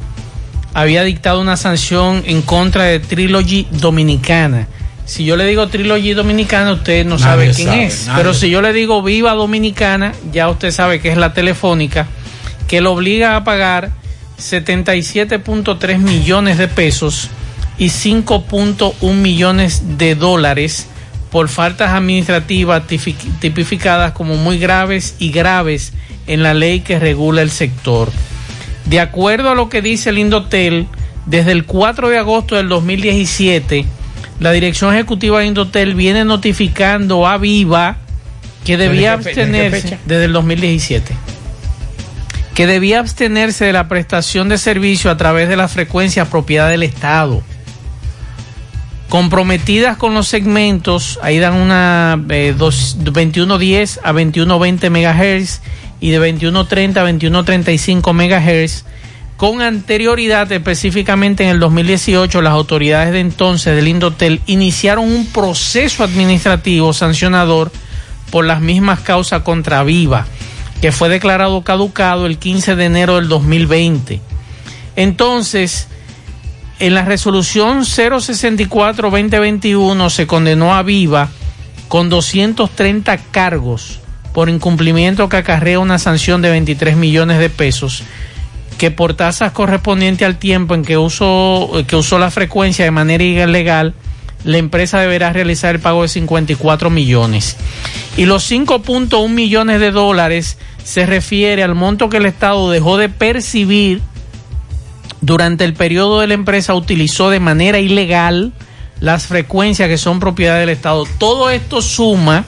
había 0.74 1.04
dictado 1.04 1.42
una 1.42 1.58
sanción 1.58 2.24
en 2.26 2.42
contra 2.42 2.86
de 2.86 3.00
Trilogy 3.00 3.68
Dominicana. 3.72 4.68
Si 5.06 5.26
yo 5.26 5.36
le 5.36 5.46
digo 5.46 5.68
Trilogy 5.68 6.14
Dominicana, 6.14 6.74
usted 6.74 7.04
no 7.06 7.18
Nadie 7.18 7.24
sabe 7.24 7.52
quién 7.54 7.68
sabe, 7.68 7.86
es. 7.86 8.08
nadie 8.08 8.22
Pero 8.22 8.34
si 8.34 8.50
yo 8.50 8.62
le 8.62 8.74
digo 8.74 9.02
Viva 9.02 9.34
Dominicana, 9.34 10.14
ya 10.32 10.50
usted 10.50 10.72
sabe 10.72 11.02
que 11.02 11.10
es 11.10 11.18
la 11.18 11.34
telefónica, 11.34 12.08
que 12.68 12.80
lo 12.80 12.94
obliga 12.94 13.36
a 13.36 13.44
pagar 13.44 13.90
77.3 14.38 15.98
millones 15.98 16.58
de 16.58 16.68
pesos 16.68 17.30
y 17.80 17.88
5.1 17.88 19.14
millones 19.16 19.98
de 19.98 20.14
dólares 20.14 20.88
por 21.32 21.48
faltas 21.50 21.92
administrativas 21.92 22.84
tipificadas 23.40 24.14
como 24.14 24.36
muy 24.36 24.58
graves 24.60 25.16
y 25.20 25.32
graves 25.32 25.94
en 26.28 26.44
la 26.44 26.54
ley 26.54 26.80
que 26.82 27.00
regula 27.00 27.42
el 27.42 27.52
sector. 27.52 28.12
De 28.86 29.00
acuerdo 29.00 29.52
a 29.52 29.56
lo 29.56 29.70
que 29.70 29.82
dice 29.82 30.10
el 30.10 30.18
Indotel, 30.18 30.88
desde 31.26 31.52
el 31.52 31.66
4 31.66 32.10
de 32.10 32.18
agosto 32.18 32.56
del 32.56 32.70
2017, 32.70 33.86
la 34.40 34.52
Dirección 34.52 34.94
Ejecutiva 34.94 35.40
de 35.40 35.46
Indotel 35.48 35.94
viene 35.96 36.26
notificando 36.26 37.28
a 37.28 37.38
Viva 37.38 37.98
que 38.66 38.78
debía 38.78 39.18
¿Desde 39.18 39.32
qué 39.32 39.36
fe- 39.36 39.46
desde 39.46 39.52
qué 39.54 39.60
abstenerse 39.72 40.00
desde 40.06 40.26
el 40.26 40.34
2017 40.34 41.14
que 42.56 42.68
debía 42.68 43.00
abstenerse 43.00 43.64
de 43.66 43.72
la 43.74 43.88
prestación 43.88 44.50
de 44.50 44.58
servicio 44.58 45.10
a 45.12 45.16
través 45.18 45.48
de 45.48 45.56
la 45.56 45.70
frecuencia 45.70 46.26
propiedad 46.26 46.68
del 46.68 46.84
Estado. 46.84 47.42
Comprometidas 49.10 49.98
con 49.98 50.14
los 50.14 50.28
segmentos, 50.28 51.20
ahí 51.24 51.40
dan 51.40 51.56
una 51.56 52.24
eh, 52.30 52.54
dos- 52.56 52.98
2110 53.00 54.00
a 54.04 54.14
2120 54.14 54.90
MHz 54.92 55.62
y 56.00 56.12
de 56.12 56.18
2130 56.18 57.00
a 57.00 57.04
2135 57.04 58.14
MHz. 58.14 58.86
Con 59.36 59.62
anterioridad, 59.62 60.52
específicamente 60.52 61.44
en 61.46 61.50
el 61.50 61.60
2018, 61.60 62.42
las 62.44 62.54
autoridades 62.54 63.12
de 63.14 63.22
entonces 63.22 63.76
del 63.76 63.88
Indotel 63.88 64.42
iniciaron 64.46 65.06
un 65.06 65.26
proceso 65.28 66.04
administrativo 66.04 66.94
sancionador 66.94 67.72
por 68.32 68.46
las 68.46 68.62
mismas 68.62 69.00
causas 69.00 69.42
contra 69.42 69.82
Viva, 69.84 70.28
que 70.82 70.92
fue 70.92 71.10
declarado 71.10 71.64
caducado 71.64 72.28
el 72.28 72.38
15 72.38 72.76
de 72.76 72.86
enero 72.86 73.16
del 73.16 73.28
2020. 73.28 74.22
Entonces, 74.96 75.88
en 76.80 76.94
la 76.94 77.04
resolución 77.04 77.82
064-2021 77.82 80.10
se 80.10 80.28
condenó 80.28 80.74
a 80.74 80.84
Viva 80.84 81.30
con 81.88 82.10
230 82.10 83.18
cargos 83.32 84.00
por 84.34 84.50
incumplimiento 84.50 85.28
que 85.28 85.38
acarrea 85.38 85.80
una 85.80 85.98
sanción 86.00 86.42
de 86.42 86.50
23 86.52 86.96
millones 86.96 87.40
de 87.40 87.50
pesos 87.50 88.04
que 88.78 88.92
por 88.92 89.14
tasas 89.14 89.52
correspondientes 89.52 90.26
al 90.26 90.38
tiempo 90.38 90.74
en 90.74 90.86
que 90.86 90.98
usó, 90.98 91.70
que 91.86 91.98
usó 91.98 92.18
la 92.18 92.32
frecuencia 92.32 92.86
de 92.86 92.92
manera 92.92 93.24
ilegal, 93.24 93.94
la 94.46 94.58
empresa 94.58 95.00
deberá 95.00 95.34
realizar 95.34 95.76
el 95.76 95.82
pago 95.82 96.04
de 96.04 96.08
54 96.08 96.90
millones. 96.90 97.58
Y 98.16 98.26
los 98.26 98.50
5.1 98.50 99.30
millones 99.30 99.82
de 99.82 99.92
dólares 99.92 100.58
se 100.82 101.06
refiere 101.06 101.62
al 101.62 101.76
monto 101.76 102.08
que 102.08 102.18
el 102.18 102.26
Estado 102.26 102.72
dejó 102.72 102.98
de 102.98 103.10
percibir 103.10 104.02
durante 105.22 105.64
el 105.66 105.74
periodo 105.74 106.22
de 106.22 106.28
la 106.28 106.34
empresa 106.34 106.74
utilizó 106.76 107.30
de 107.30 107.40
manera 107.40 107.80
ilegal 107.80 108.54
las 109.00 109.28
frecuencias 109.28 109.88
que 109.90 109.98
son 109.98 110.20
propiedad 110.20 110.60
del 110.60 110.70
Estado. 110.70 111.06
Todo 111.18 111.50
esto 111.50 111.82
suma 111.82 112.46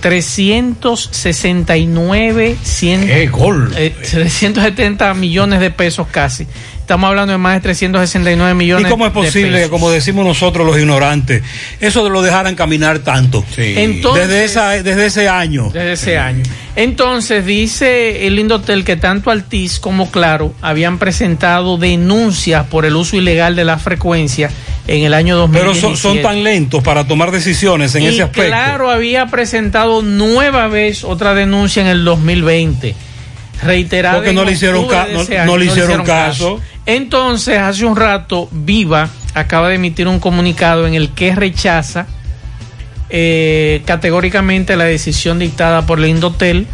369 0.00 2.56
100, 2.62 3.10
eh, 3.10 3.28
370 3.30 5.14
millones 5.14 5.58
de 5.60 5.70
pesos 5.70 6.06
casi. 6.10 6.46
Estamos 6.88 7.08
hablando 7.08 7.32
de 7.32 7.38
más 7.38 7.52
de 7.52 7.60
369 7.60 8.50
¿Y 8.50 8.54
millones 8.54 8.90
cómo 8.90 9.04
es 9.04 9.12
posible 9.12 9.64
que, 9.64 9.68
como 9.68 9.90
decimos 9.90 10.24
nosotros 10.24 10.66
los 10.66 10.78
ignorantes, 10.78 11.42
eso 11.80 12.02
de 12.02 12.08
lo 12.08 12.22
dejaran 12.22 12.54
caminar 12.54 13.00
tanto? 13.00 13.44
Entonces- 13.58 14.26
desde, 14.26 14.44
esa, 14.46 14.70
desde 14.82 15.04
ese 15.04 15.28
año. 15.28 15.68
Desde 15.70 15.92
ese 15.92 16.16
año. 16.16 16.44
Entonces 16.76 17.44
dice 17.44 18.26
el 18.26 18.38
Indotel 18.38 18.84
que 18.84 18.96
tanto 18.96 19.30
Altiz 19.30 19.80
como 19.80 20.10
Claro 20.10 20.54
habían 20.62 20.98
presentado 20.98 21.76
denuncias 21.76 22.64
por 22.68 22.86
el 22.86 22.96
uso 22.96 23.18
ilegal 23.18 23.54
de 23.54 23.66
la 23.66 23.76
frecuencia 23.76 24.48
en 24.86 25.04
el 25.04 25.12
año 25.12 25.46
Pero 25.52 25.74
2017. 25.74 25.80
son, 25.80 25.96
son 25.98 26.22
tan 26.22 26.42
lentos 26.42 26.82
para 26.82 27.06
tomar 27.06 27.32
decisiones 27.32 27.94
en 27.96 28.04
y 28.04 28.06
ese 28.06 28.22
aspecto. 28.22 28.48
Claro 28.48 28.90
había 28.90 29.26
presentado 29.26 30.00
nueva 30.00 30.68
vez 30.68 31.04
otra 31.04 31.34
denuncia 31.34 31.82
en 31.82 31.88
el 31.88 32.02
2020. 32.02 32.94
Reiterada. 33.62 34.16
Porque 34.16 34.32
no 34.32 34.44
le 34.44 34.52
hicieron 34.52 34.86
ca- 34.88 35.06
no- 35.12 35.24
le 35.58 35.64
hicieron 35.66 36.04
caso. 36.04 36.60
Entonces, 36.86 37.58
hace 37.58 37.84
un 37.84 37.96
rato, 37.96 38.48
Viva 38.52 39.08
acaba 39.34 39.68
de 39.68 39.74
emitir 39.76 40.08
un 40.08 40.20
comunicado 40.20 40.86
en 40.86 40.94
el 40.94 41.10
que 41.10 41.34
rechaza 41.34 42.06
eh, 43.10 43.82
categóricamente 43.86 44.76
la 44.76 44.84
decisión 44.84 45.38
dictada 45.38 45.86
por 45.86 45.98
la 45.98 46.08
Indotel 46.08 46.66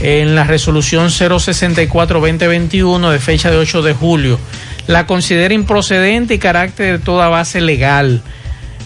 en 0.00 0.34
la 0.34 0.44
resolución 0.44 1.08
064-2021 1.08 3.10
de 3.10 3.18
fecha 3.18 3.50
de 3.50 3.56
8 3.56 3.82
de 3.82 3.92
julio. 3.94 4.38
La 4.86 5.06
considera 5.06 5.54
improcedente 5.54 6.34
y 6.34 6.38
carácter 6.38 6.98
de 6.98 7.04
toda 7.04 7.28
base 7.28 7.60
legal. 7.60 8.22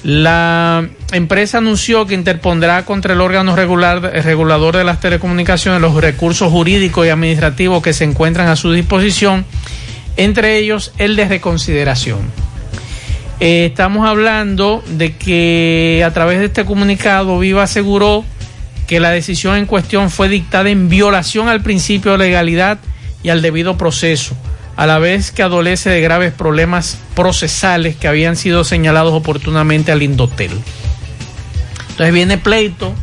La 0.05 0.89
empresa 1.13 1.59
anunció 1.59 2.07
que 2.07 2.15
interpondrá 2.15 2.85
contra 2.85 3.15
el 3.15 3.21
órgano 3.21 3.55
regulador 3.55 4.77
de 4.77 4.85
las 4.85 4.99
telecomunicaciones 4.99 5.81
los 5.81 5.95
recursos 5.95 6.51
jurídicos 6.51 7.07
y 7.07 7.11
administrativos 7.11 7.83
que 7.83 7.93
se 7.93 8.05
encuentran 8.05 8.49
a 8.49 8.57
su 8.57 8.73
disposición, 8.73 9.45
entre 10.17 10.59
ellos 10.59 10.93
el 10.99 11.15
de 11.15 11.29
reconsideración. 11.29 12.21
Eh, 13.39 13.67
estamos 13.67 14.09
hablando 14.09 14.83
de 14.89 15.17
que 15.17 16.03
a 16.05 16.13
través 16.13 16.41
de 16.41 16.47
este 16.47 16.65
comunicado 16.65 17.39
Viva 17.39 17.63
aseguró 17.63 18.25
que 18.87 19.01
la 19.01 19.11
decisión 19.11 19.57
en 19.57 19.67
cuestión 19.67 20.11
fue 20.11 20.29
dictada 20.29 20.69
en 20.71 20.89
violación 20.89 21.49
al 21.49 21.63
principio 21.63 22.13
de 22.13 22.19
legalidad 22.19 22.79
y 23.23 23.31
al 23.31 23.41
debido 23.41 23.77
proceso, 23.79 24.37
a 24.77 24.87
la 24.87 24.99
vez 24.99 25.31
que 25.33 25.43
adolece 25.43 25.91
de 25.91 26.01
graves 26.01 26.33
problemas 26.33 26.99
procesales 27.15 27.97
que 27.97 28.09
habían 28.09 28.37
sido 28.37 28.65
señalados 28.65 29.13
oportunamente 29.13 29.93
al 29.93 30.03
Indotel. 30.03 30.51
Entonces 31.91 32.15
viene 32.15 32.39
pleito 32.39 32.95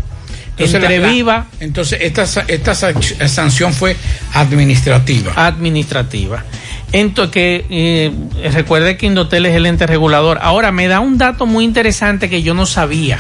Entonces, 0.52 0.76
entre 0.76 1.00
la- 1.00 1.08
Viva 1.10 1.46
Entonces, 1.60 2.00
esta, 2.02 2.24
esta 2.48 2.74
sa- 2.76 2.94
sanción 3.28 3.74
fue 3.74 3.96
administrativa. 4.34 5.32
administrativa. 5.36 6.44
Entonces, 6.92 7.32
que 7.34 7.66
eh, 7.70 8.12
recuerde 8.52 8.98
que 8.98 9.06
Indotel 9.06 9.46
es 9.46 9.56
el 9.56 9.68
ente 9.68 9.86
regulador. 9.86 10.40
Ahora, 10.42 10.72
me 10.72 10.88
da 10.88 11.00
un 11.02 11.20
dato 11.20 11.46
muy 11.46 11.64
interesante 11.64 12.30
que 12.32 12.42
yo 12.42 12.56
no 12.56 12.66
sabía. 12.66 13.20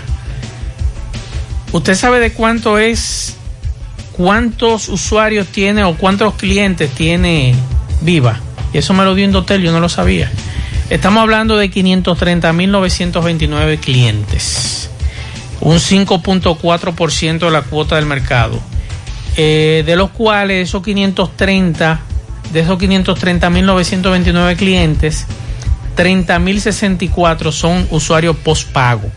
¿Usted 1.72 1.94
sabe 1.94 2.19
de 2.19 2.34
cuánto 2.34 2.80
es 2.80 3.36
cuántos 4.14 4.90
usuarios 4.90 5.48
tiene 5.48 5.84
o 5.84 5.95
cuántos 5.95 6.34
clientes 6.34 6.90
tiene 6.91 7.53
Viva. 8.02 8.40
Y 8.74 8.78
eso 8.78 8.94
me 8.94 9.04
lo 9.04 9.16
dio 9.16 9.26
Indotel, 9.26 9.62
yo 9.62 9.72
no 9.72 9.80
lo 9.80 9.90
sabía. 9.90 10.32
Estamos 10.90 11.22
hablando 11.22 11.58
de 11.58 11.70
530.929 11.70 13.80
clientes. 13.80 14.90
Un 15.62 15.78
5.4% 15.78 17.40
de 17.40 17.52
la 17.52 17.62
cuota 17.62 17.96
del 17.96 18.06
mercado. 18.06 18.60
Eh, 19.38 19.84
de 19.86 19.96
los 19.96 20.10
cuales 20.10 20.70
esos 20.70 20.84
530, 20.84 22.02
de 22.52 22.60
esos 22.60 22.80
530.929 22.80 24.58
clientes, 24.58 25.28
30.064 25.96 27.52
son 27.52 27.88
usuarios 27.91 28.36
postpago. 28.38 29.12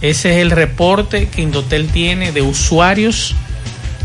Ese 0.00 0.32
es 0.32 0.38
el 0.38 0.50
reporte 0.50 1.28
que 1.28 1.42
Indotel 1.42 1.86
tiene 1.88 2.32
de 2.32 2.42
usuarios 2.42 3.36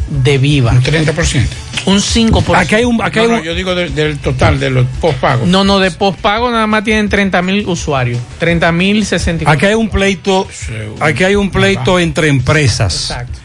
de 0.10 0.38
Viva. 0.38 0.72
Un 0.72 0.82
30%. 0.84 1.46
Un 1.86 2.00
5%. 2.02 2.56
Aquí 2.56 2.76
hay 2.76 2.84
un, 2.86 3.02
aquí 3.02 3.20
hay 3.20 3.28
un- 3.28 3.42
yo 3.44 3.56
digo 3.56 3.74
de- 3.76 3.90
del 3.90 4.18
total 4.20 4.60
de 4.60 4.70
los 4.70 4.86
postpagos. 5.00 5.48
No, 5.48 5.64
no, 5.64 5.80
de 5.80 5.92
postpago 5.92 6.50
nada 6.52 6.68
más 6.68 6.84
tienen 6.84 7.08
30 7.10 7.42
mil 7.42 7.68
usuarios. 7.68 8.20
30 8.40 8.72
mil 8.72 9.06
64. 9.06 9.52
Aquí 9.58 9.66
hay 9.66 9.74
un 9.74 9.90
pleito, 9.90 10.48
aquí 11.00 11.24
hay 11.24 11.36
un 11.36 11.50
pleito 11.50 12.00
entre 12.00 12.28
empresas. 12.28 13.10
Exacto. 13.12 13.40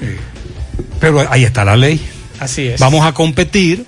Pero 1.01 1.25
ahí 1.31 1.45
está 1.45 1.65
la 1.65 1.77
ley. 1.77 2.01
Así 2.41 2.67
es. 2.67 2.81
Vamos 2.81 3.05
a 3.07 3.13
competir, 3.13 3.85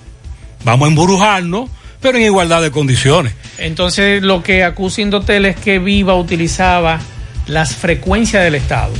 vamos 0.63 0.85
a 0.85 0.89
embrujarnos, 0.89 1.69
pero 2.01 2.17
en 2.17 2.23
igualdad 2.25 2.61
de 2.61 2.71
condiciones. 2.71 3.33
Entonces, 3.57 4.21
lo 4.21 4.43
que 4.43 4.63
acusa 4.63 5.01
Indotel 5.01 5.45
es 5.45 5.55
que 5.57 5.79
Viva 5.79 6.15
utilizaba 6.15 6.99
las 7.47 7.75
frecuencias 7.75 8.43
del 8.43 8.55
Estado. 8.55 8.91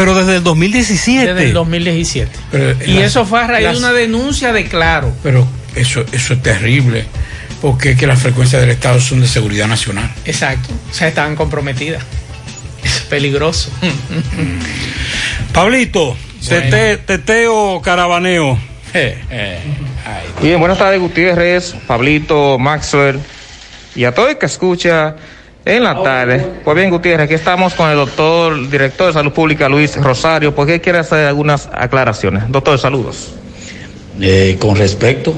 Pero 0.00 0.14
desde 0.14 0.36
el 0.36 0.42
2017. 0.42 1.34
Desde 1.34 1.48
el 1.48 1.52
2017. 1.52 2.30
Pero 2.50 2.74
y 2.86 2.94
las- 2.94 3.04
eso 3.04 3.26
fue 3.26 3.40
a 3.42 3.46
raíz 3.46 3.64
las- 3.66 3.74
de 3.74 3.78
una 3.80 3.92
denuncia 3.92 4.52
de 4.52 4.64
Claro. 4.64 5.14
Pero 5.22 5.46
eso, 5.74 6.04
eso 6.12 6.32
es 6.34 6.42
terrible, 6.42 7.04
porque 7.60 7.90
es 7.90 7.98
que 7.98 8.06
las 8.06 8.18
frecuencias 8.20 8.62
del 8.62 8.70
Estado 8.70 8.98
son 9.00 9.20
de 9.20 9.28
seguridad 9.28 9.66
nacional. 9.66 10.10
Exacto. 10.24 10.70
O 10.90 10.94
sea, 10.94 11.06
estaban 11.08 11.36
comprometidas. 11.36 12.02
Es 12.82 13.00
peligroso. 13.10 13.68
Pablito, 15.52 16.16
tete- 16.48 16.96
teteo 16.98 17.80
caravaneo. 17.82 18.58
Bien, 20.42 20.58
buenas 20.58 20.78
tardes 20.78 20.98
Gutiérrez, 20.98 21.74
Pablito, 21.86 22.58
Maxwell 22.58 23.20
y 23.94 24.04
a 24.04 24.14
todo 24.14 24.28
el 24.30 24.38
que 24.38 24.46
escucha 24.46 25.16
en 25.64 25.84
la 25.84 26.02
tarde. 26.02 26.44
Pues 26.64 26.76
bien 26.76 26.90
Gutiérrez, 26.90 27.24
aquí 27.26 27.34
estamos 27.34 27.74
con 27.74 27.90
el 27.90 27.96
doctor, 27.96 28.68
director 28.70 29.08
de 29.08 29.12
Salud 29.12 29.32
Pública 29.32 29.68
Luis 29.68 29.96
Rosario, 29.96 30.54
porque 30.54 30.80
quiere 30.80 30.98
hacer 30.98 31.26
algunas 31.26 31.68
aclaraciones. 31.72 32.44
Doctor, 32.48 32.78
saludos. 32.78 33.32
Eh, 34.20 34.56
con 34.60 34.76
respecto, 34.76 35.32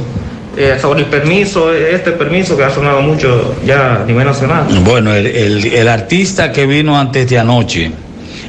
Eh, 0.57 0.77
sobre 0.81 1.01
el 1.01 1.07
permiso, 1.07 1.73
este 1.73 2.13
permiso 2.13 2.57
que 2.59 2.65
ha 2.65 2.69
sonado 2.71 3.01
mucho 3.01 3.55
ya 3.65 4.03
a 4.03 4.05
nivel 4.05 4.27
nacional. 4.27 4.65
bueno, 4.85 5.15
el, 5.15 5.27
el- 5.27 5.65
el 5.67 5.89
artista 5.89 6.53
que 6.53 6.67
vino 6.67 6.99
antes 6.99 7.27
de 7.31 7.39
anoche 7.39 7.91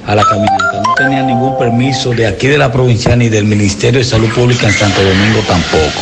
a 0.05 0.13
la 0.13 0.21
caminata 0.23 0.81
no 0.85 0.93
tenía 0.97 1.23
ningún 1.23 1.57
permiso 1.57 2.11
de 2.11 2.27
aquí 2.27 2.47
de 2.47 2.57
la 2.57 2.69
provincia 2.71 3.15
ni 3.15 3.29
del 3.29 3.45
Ministerio 3.45 3.99
de 3.99 4.03
Salud 4.05 4.27
Pública 4.33 4.67
en 4.67 4.73
Santo 4.73 5.01
Domingo 5.01 5.39
tampoco. 5.47 6.01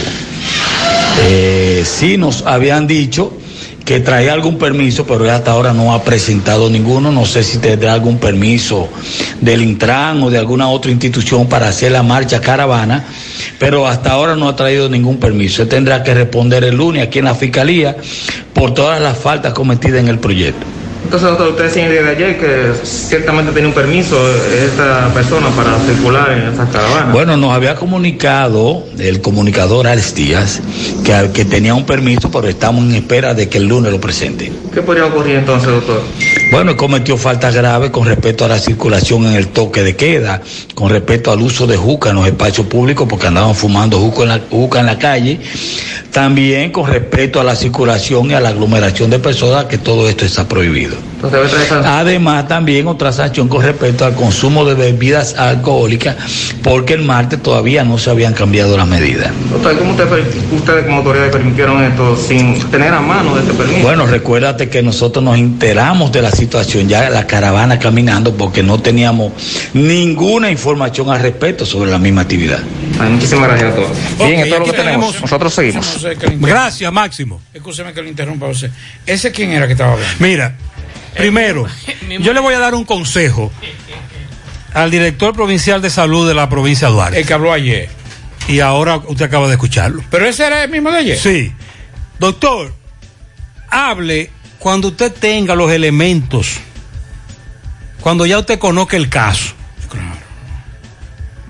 Eh, 1.24 1.84
sí 1.86 2.18
nos 2.18 2.44
habían 2.48 2.88
dicho 2.88 3.34
que 3.86 4.00
traía 4.00 4.34
algún 4.34 4.58
permiso, 4.58 5.06
pero 5.06 5.24
él 5.24 5.32
hasta 5.32 5.52
ahora 5.52 5.74
no 5.74 5.94
ha 5.94 6.04
presentado 6.04 6.70
ninguno. 6.70 7.12
No 7.12 7.26
sé 7.26 7.44
si 7.44 7.58
tendrá 7.58 7.94
algún 7.94 8.18
permiso 8.18 8.90
del 9.40 9.62
Intran 9.62 10.22
o 10.24 10.30
de 10.30 10.38
alguna 10.38 10.70
otra 10.70 10.92
institución 10.92 11.48
para 11.48 11.68
hacer 11.68 11.92
la 11.92 12.04
marcha 12.04 12.40
caravana, 12.42 13.06
pero 13.60 13.88
hasta 13.88 14.12
ahora 14.12 14.36
no 14.36 14.48
ha 14.48 14.56
traído 14.56 14.90
ningún 14.90 15.18
permiso. 15.18 15.64
Él 15.64 15.70
tendrá 15.70 16.04
que 16.04 16.14
responder 16.14 16.64
el 16.64 16.76
lunes 16.76 17.04
aquí 17.04 17.20
en 17.20 17.26
la 17.26 17.36
Fiscalía 17.36 17.98
por 18.54 18.74
todas 18.74 19.02
las 19.02 19.18
faltas 19.18 19.54
cometidas 19.54 20.00
en 20.00 20.08
el 20.08 20.20
proyecto. 20.20 20.81
Entonces, 21.04 21.30
doctor, 21.30 21.50
usted 21.50 21.64
decía 21.66 21.86
el 21.86 21.92
día 21.92 22.04
de 22.04 22.10
ayer 22.10 22.40
que 22.40 22.86
ciertamente 22.86 23.52
tenía 23.52 23.68
un 23.68 23.74
permiso 23.74 24.18
esta 24.54 25.14
persona 25.14 25.50
para 25.50 25.78
circular 25.80 26.32
en 26.32 26.54
esas 26.54 26.70
caravanas. 26.70 27.12
Bueno, 27.12 27.38
nos 27.38 27.52
había 27.52 27.76
comunicado 27.76 28.86
el 28.98 29.20
comunicador 29.20 29.88
Alex 29.88 30.16
Díaz 30.16 30.62
que, 31.04 31.32
que 31.34 31.46
tenía 31.46 31.74
un 31.74 31.86
permiso, 31.86 32.32
pero 32.32 32.48
estamos 32.48 32.86
en 32.86 32.96
espera 32.96 33.34
de 33.34 33.50
que 33.50 33.58
el 33.58 33.68
lunes 33.68 33.92
lo 33.92 34.00
presente. 34.00 34.52
¿Qué 34.74 34.82
podría 34.82 35.06
ocurrir 35.06 35.36
entonces, 35.38 35.70
doctor? 35.70 36.02
Bueno, 36.52 36.78
cometió 36.78 37.18
faltas 37.18 37.54
graves 37.56 37.92
con 37.92 38.06
respecto 38.06 38.46
a 38.46 38.48
la 38.48 38.60
circulación 38.60 39.26
en 39.26 39.34
el 39.34 39.48
toque 39.48 39.84
de 39.84 39.96
queda, 39.96 40.42
con 40.76 40.90
respecto 40.90 41.32
al 41.32 41.42
uso 41.42 41.68
de 41.68 41.76
juca 41.78 42.10
en 42.10 42.16
los 42.16 42.26
espacios 42.26 42.68
públicos, 42.68 43.08
porque 43.10 43.28
andaban 43.28 43.56
fumando 43.56 44.00
juca 44.00 44.24
en 44.24 44.30
la, 44.30 44.42
juca 44.50 44.80
en 44.80 44.86
la 44.86 44.98
calle. 44.98 45.40
También 46.12 46.72
con 46.72 46.90
respecto 46.90 47.40
a 47.40 47.44
la 47.44 47.56
circulación 47.56 48.32
y 48.32 48.34
a 48.34 48.40
la 48.40 48.50
aglomeración 48.50 49.10
de 49.10 49.20
personas, 49.20 49.66
que 49.66 49.78
todo 49.78 50.10
esto 50.10 50.26
está 50.26 50.48
prohibido. 50.48 50.91
Además, 51.86 52.48
también 52.48 52.88
otra 52.88 53.12
sanción 53.12 53.48
con 53.48 53.64
respecto 53.64 54.06
al 54.06 54.16
consumo 54.16 54.66
de 54.66 54.74
bebidas 54.76 55.36
alcohólicas, 55.36 56.16
porque 56.64 56.94
el 56.94 57.04
martes 57.04 57.42
todavía 57.42 57.84
no 57.84 57.98
se 57.98 58.10
habían 58.10 58.34
cambiado 58.34 58.76
las 58.78 58.88
medidas. 58.88 59.32
Doctor, 59.52 59.78
¿cómo 59.78 59.92
usted- 59.92 60.08
ustedes 60.52 60.86
como 60.86 60.98
autoridades 60.98 61.32
permitieron 61.32 61.84
esto 61.84 62.16
sin 62.18 62.60
tener 62.70 62.94
a 62.94 63.02
mano 63.02 63.38
este 63.38 63.54
permiso? 63.54 63.82
Bueno, 63.82 64.06
recuérdate 64.06 64.70
que 64.70 64.82
nosotros 64.82 65.24
nos 65.24 65.38
enteramos 65.38 66.12
de 66.12 66.22
la 66.22 66.32
situación, 66.32 66.88
ya 66.88 67.10
la 67.10 67.28
caravana 67.28 67.80
caminando, 67.80 68.36
porque 68.36 68.64
no 68.64 68.80
teníamos 68.80 69.32
ninguna 69.74 70.50
información 70.52 71.10
al 71.10 71.22
respecto 71.22 71.66
sobre 71.66 71.92
la 71.92 71.98
misma 72.00 72.22
actividad. 72.22 72.60
Ay, 73.00 73.10
muchísimas 73.12 73.48
gracias 73.50 73.74
a 73.74 73.76
todos. 73.76 73.90
Bien, 74.18 74.40
esto 74.42 74.46
es 74.46 74.50
lo 74.52 74.58
aquí 74.58 74.72
que 74.72 74.78
tenemos. 74.78 75.22
Nosotros 75.22 75.54
seguimos. 75.54 75.86
No 75.94 76.00
sé. 76.10 76.18
Gracias, 76.40 76.92
Máximo. 76.92 77.42
Escúcheme 77.54 77.94
que 77.94 78.02
le 78.02 78.10
interrumpa 78.10 78.48
usted. 78.48 78.70
¿Ese 79.06 79.32
quién 79.32 79.52
era 79.52 79.66
que 79.68 79.74
estaba 79.74 79.94
hablando? 79.94 80.16
Mira, 80.20 80.56
primero, 81.16 81.68
yo 82.20 82.34
le 82.34 82.40
voy 82.40 82.54
a 82.54 82.60
dar 82.60 82.76
un 82.76 82.86
consejo 82.86 83.52
al 84.74 84.92
director 84.92 85.34
provincial 85.34 85.82
de 85.82 85.90
salud 85.90 86.28
de 86.28 86.34
la 86.34 86.50
provincia 86.50 86.88
de 86.88 86.94
Duarte. 86.94 87.20
El 87.20 87.26
que 87.26 87.34
habló 87.34 87.52
ayer. 87.52 87.90
Y 88.48 88.60
ahora 88.60 88.98
usted 88.98 89.26
acaba 89.26 89.48
de 89.48 89.54
escucharlo. 89.54 90.04
¿Pero 90.10 90.28
ese 90.28 90.46
era 90.46 90.64
el 90.64 90.72
mismo 90.72 90.92
de 90.92 90.98
ayer? 90.98 91.18
Sí. 91.18 91.54
Doctor, 92.20 92.74
hable 93.70 94.32
cuando 94.60 94.90
usted 94.90 95.12
tenga 95.12 95.56
los 95.56 95.72
elementos, 95.72 96.60
cuando 98.02 98.26
ya 98.26 98.40
usted 98.40 98.60
conozca 98.60 98.98
el 98.98 99.10
caso. 99.10 99.54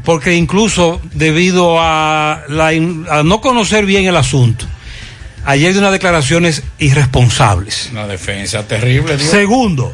Porque 0.04 0.34
incluso 0.34 1.00
debido 1.14 1.78
a, 1.80 2.42
la 2.48 2.70
a 2.70 3.24
no 3.24 3.40
conocer 3.40 3.86
bien 3.86 4.06
el 4.08 4.16
asunto, 4.16 4.66
ayer 5.46 5.74
de 5.74 5.80
unas 5.80 5.92
declaraciones 5.92 6.64
irresponsables. 6.80 7.90
Una 7.92 8.08
defensa 8.08 8.68
terrible. 8.68 9.18
Dios. 9.18 9.30
Segundo, 9.30 9.94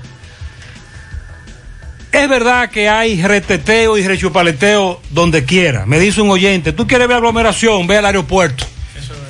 es 2.12 2.30
verdad 2.30 2.70
que 2.70 2.90
hay 2.90 3.22
reteteo 3.22 3.98
y 3.98 4.08
rechupaleteo 4.08 5.02
donde 5.12 5.46
quiera. 5.46 5.86
Me 5.86 6.00
dice 6.00 6.22
un 6.22 6.30
oyente, 6.30 6.74
tú 6.74 6.88
quieres 6.88 7.08
ver 7.08 7.18
aglomeración, 7.18 7.88
ve 7.88 7.98
al 7.98 8.06
aeropuerto. 8.06 8.66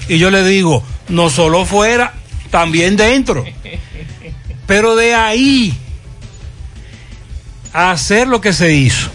Y 0.07 0.17
yo 0.17 0.31
le 0.31 0.43
digo, 0.45 0.83
no 1.09 1.29
solo 1.29 1.65
fuera, 1.65 2.13
también 2.49 2.95
dentro. 2.95 3.45
Pero 4.65 4.95
de 4.95 5.13
ahí 5.13 5.73
a 7.73 7.91
hacer 7.91 8.27
lo 8.27 8.41
que 8.41 8.53
se 8.53 8.73
hizo, 8.73 9.09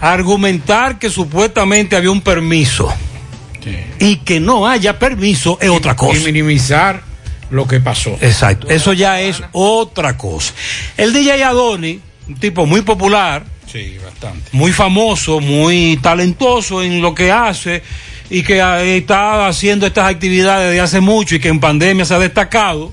argumentar 0.00 0.98
que 0.98 1.10
supuestamente 1.10 1.96
había 1.96 2.10
un 2.10 2.20
permiso 2.20 2.92
y 3.98 4.16
que 4.16 4.40
no 4.40 4.66
haya 4.66 4.98
permiso 4.98 5.58
es 5.60 5.68
otra 5.70 5.94
cosa. 5.96 6.18
Y 6.20 6.24
minimizar 6.24 7.02
lo 7.50 7.66
que 7.66 7.80
pasó. 7.80 8.16
Exacto, 8.20 8.68
eso 8.68 8.92
ya 8.92 9.20
es 9.20 9.42
otra 9.52 10.16
cosa. 10.16 10.52
El 10.96 11.12
DJ 11.12 11.44
Adoni, 11.44 12.00
un 12.28 12.34
tipo 12.36 12.66
muy 12.66 12.82
popular, 12.82 13.44
Sí, 13.70 13.98
bastante. 14.02 14.48
muy 14.52 14.72
famoso, 14.72 15.40
muy 15.40 15.98
talentoso 16.02 16.82
en 16.82 17.00
lo 17.02 17.14
que 17.14 17.30
hace 17.32 17.82
y 18.30 18.42
que 18.42 18.62
está 18.96 19.46
haciendo 19.48 19.86
estas 19.86 20.10
actividades 20.10 20.68
desde 20.70 20.80
hace 20.80 21.00
mucho 21.00 21.34
y 21.34 21.40
que 21.40 21.48
en 21.48 21.60
pandemia 21.60 22.04
se 22.04 22.14
ha 22.14 22.18
destacado, 22.18 22.92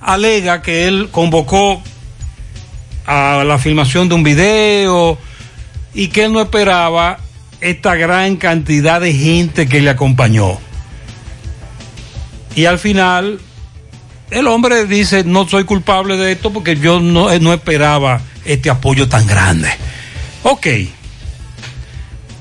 alega 0.00 0.62
que 0.62 0.86
él 0.86 1.08
convocó 1.10 1.82
a 3.06 3.44
la 3.44 3.58
filmación 3.58 4.08
de 4.08 4.14
un 4.14 4.22
video 4.22 5.18
y 5.94 6.08
que 6.08 6.24
él 6.24 6.32
no 6.32 6.40
esperaba 6.40 7.18
esta 7.60 7.94
gran 7.94 8.36
cantidad 8.36 9.00
de 9.00 9.12
gente 9.12 9.68
que 9.68 9.80
le 9.80 9.90
acompañó. 9.90 10.58
Y 12.54 12.64
al 12.64 12.78
final, 12.78 13.38
el 14.30 14.46
hombre 14.46 14.86
dice, 14.86 15.24
no 15.24 15.46
soy 15.48 15.64
culpable 15.64 16.16
de 16.16 16.32
esto 16.32 16.52
porque 16.52 16.76
yo 16.76 17.00
no, 17.00 17.30
eh, 17.30 17.38
no 17.40 17.52
esperaba 17.52 18.20
este 18.44 18.70
apoyo 18.70 19.08
tan 19.08 19.26
grande. 19.26 19.68
Ok. 20.42 20.66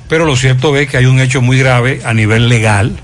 Pero 0.08 0.26
lo 0.26 0.36
cierto 0.36 0.76
es 0.78 0.88
que 0.88 0.98
hay 0.98 1.06
un 1.06 1.20
hecho 1.20 1.42
muy 1.42 1.58
grave 1.58 2.02
a 2.06 2.14
nivel 2.14 2.48
legal 2.48 2.96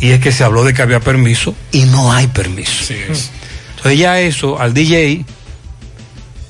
y 0.00 0.10
es 0.10 0.20
que 0.20 0.32
se 0.32 0.44
habló 0.44 0.64
de 0.64 0.72
que 0.72 0.82
había 0.82 1.00
permiso 1.00 1.54
y 1.70 1.82
no 1.82 2.12
hay 2.12 2.28
permiso. 2.28 2.92
Entonces 2.92 3.98
ya 3.98 4.20
eso 4.20 4.60
al 4.60 4.72
DJ 4.74 5.24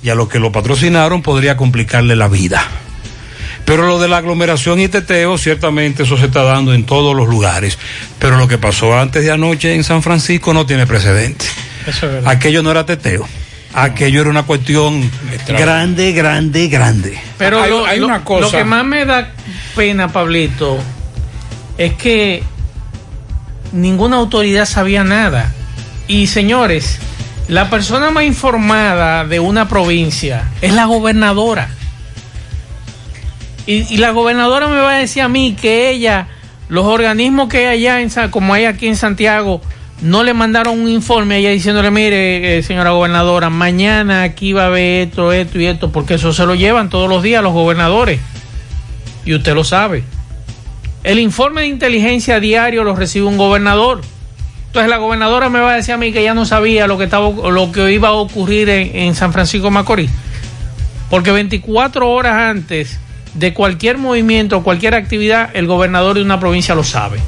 y 0.02 0.08
a 0.10 0.14
los 0.14 0.28
que 0.28 0.38
lo 0.38 0.52
patrocinaron 0.52 1.22
podría 1.22 1.56
complicarle 1.56 2.16
la 2.16 2.28
vida. 2.28 2.66
Pero 3.74 3.86
lo 3.88 3.98
de 3.98 4.06
la 4.08 4.18
aglomeración 4.18 4.80
y 4.80 4.88
teteo, 4.88 5.38
ciertamente 5.38 6.02
eso 6.02 6.18
se 6.18 6.26
está 6.26 6.42
dando 6.42 6.74
en 6.74 6.84
todos 6.84 7.16
los 7.16 7.26
lugares. 7.26 7.78
Pero 8.18 8.36
lo 8.36 8.46
que 8.46 8.58
pasó 8.58 8.98
antes 8.98 9.24
de 9.24 9.32
anoche 9.32 9.74
en 9.74 9.82
San 9.82 10.02
Francisco 10.02 10.52
no 10.52 10.66
tiene 10.66 10.86
precedente. 10.86 11.46
Eso 11.86 12.04
es 12.06 12.12
verdad. 12.12 12.30
Aquello 12.30 12.62
no 12.62 12.70
era 12.70 12.84
teteo. 12.84 13.26
Aquello 13.74 14.20
era 14.20 14.28
una 14.28 14.42
cuestión 14.42 15.10
grande, 15.48 16.12
grande, 16.12 16.68
grande. 16.68 17.18
Pero 17.38 17.62
Hay- 17.62 17.70
lo, 17.70 17.86
hay 17.86 17.98
lo- 18.00 18.06
una 18.08 18.22
cosa- 18.22 18.40
lo 18.42 18.50
que 18.50 18.64
más 18.64 18.84
me 18.84 19.06
da 19.06 19.30
pena, 19.74 20.08
Pablito, 20.12 20.76
es 21.78 21.94
que 21.94 22.42
ninguna 23.72 24.16
autoridad 24.16 24.66
sabía 24.66 25.04
nada. 25.04 25.50
Y 26.08 26.26
señores, 26.26 26.98
la 27.48 27.70
persona 27.70 28.10
más 28.10 28.24
informada 28.24 29.24
de 29.24 29.40
una 29.40 29.66
provincia 29.68 30.50
es 30.60 30.74
la 30.74 30.84
gobernadora. 30.84 31.70
Y, 33.66 33.94
y 33.94 33.96
la 33.98 34.10
gobernadora 34.10 34.68
me 34.68 34.76
va 34.76 34.96
a 34.96 34.98
decir 34.98 35.22
a 35.22 35.28
mí 35.28 35.56
que 35.60 35.90
ella, 35.90 36.28
los 36.68 36.84
organismos 36.84 37.48
que 37.48 37.66
hay 37.66 37.86
allá, 37.86 38.00
en, 38.00 38.30
como 38.30 38.54
hay 38.54 38.64
aquí 38.64 38.88
en 38.88 38.96
Santiago, 38.96 39.60
no 40.02 40.24
le 40.24 40.34
mandaron 40.34 40.80
un 40.80 40.88
informe 40.88 41.38
ella 41.38 41.50
diciéndole, 41.50 41.90
mire, 41.90 42.58
eh, 42.58 42.62
señora 42.62 42.90
gobernadora, 42.90 43.50
mañana 43.50 44.24
aquí 44.24 44.52
va 44.52 44.64
a 44.64 44.66
haber 44.66 45.08
esto, 45.08 45.32
esto 45.32 45.60
y 45.60 45.66
esto, 45.66 45.92
porque 45.92 46.14
eso 46.14 46.32
se 46.32 46.44
lo 46.44 46.56
llevan 46.56 46.90
todos 46.90 47.08
los 47.08 47.22
días 47.22 47.42
los 47.42 47.52
gobernadores. 47.52 48.20
Y 49.24 49.34
usted 49.34 49.54
lo 49.54 49.62
sabe. 49.62 50.02
El 51.04 51.20
informe 51.20 51.62
de 51.62 51.68
inteligencia 51.68 52.40
diario 52.40 52.82
lo 52.82 52.96
recibe 52.96 53.26
un 53.26 53.36
gobernador. 53.36 54.00
Entonces 54.66 54.90
la 54.90 54.96
gobernadora 54.96 55.48
me 55.50 55.60
va 55.60 55.72
a 55.72 55.76
decir 55.76 55.94
a 55.94 55.98
mí 55.98 56.12
que 56.12 56.24
ya 56.24 56.34
no 56.34 56.46
sabía 56.46 56.86
lo 56.88 56.98
que, 56.98 57.04
estaba, 57.04 57.28
lo 57.28 57.70
que 57.70 57.92
iba 57.92 58.08
a 58.08 58.12
ocurrir 58.12 58.68
en, 58.70 58.96
en 58.96 59.14
San 59.14 59.32
Francisco 59.32 59.70
Macorís. 59.70 60.10
Porque 61.10 61.30
24 61.30 62.10
horas 62.10 62.34
antes 62.34 62.98
de 63.34 63.54
cualquier 63.54 63.98
movimiento, 63.98 64.62
cualquier 64.62 64.94
actividad, 64.94 65.50
el 65.54 65.66
gobernador 65.66 66.16
de 66.16 66.22
una 66.22 66.40
provincia 66.40 66.74
lo 66.74 66.84
sabe. 66.84 67.18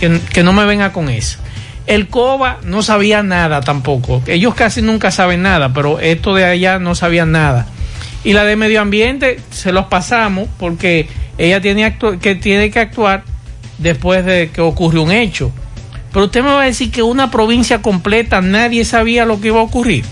Que, 0.00 0.42
no 0.42 0.52
me 0.52 0.64
venga 0.64 0.92
con 0.92 1.08
eso. 1.08 1.38
El 1.86 2.08
COBA 2.08 2.58
no 2.64 2.82
sabía 2.82 3.22
nada 3.22 3.60
tampoco. 3.60 4.22
Ellos 4.26 4.54
casi 4.54 4.82
nunca 4.82 5.12
saben 5.12 5.42
nada, 5.42 5.72
pero 5.72 6.00
esto 6.00 6.34
de 6.34 6.44
allá 6.44 6.80
no 6.80 6.96
sabían 6.96 7.30
nada. 7.30 7.66
Y 8.24 8.32
la 8.32 8.44
de 8.44 8.56
medio 8.56 8.80
ambiente 8.80 9.38
se 9.50 9.72
los 9.72 9.86
pasamos 9.86 10.48
porque 10.58 11.08
ella 11.38 11.60
tiene 11.60 11.96
que 12.20 12.34
tiene 12.34 12.70
que 12.70 12.80
actuar 12.80 13.24
después 13.78 14.24
de 14.24 14.50
que 14.50 14.60
ocurre 14.60 14.98
un 14.98 15.12
hecho. 15.12 15.52
Pero 16.12 16.26
usted 16.26 16.42
me 16.42 16.50
va 16.50 16.62
a 16.62 16.66
decir 16.66 16.90
que 16.90 17.02
una 17.02 17.30
provincia 17.30 17.80
completa 17.80 18.40
nadie 18.40 18.84
sabía 18.84 19.24
lo 19.24 19.40
que 19.40 19.48
iba 19.48 19.60
a 19.60 19.64
ocurrir. 19.64 20.04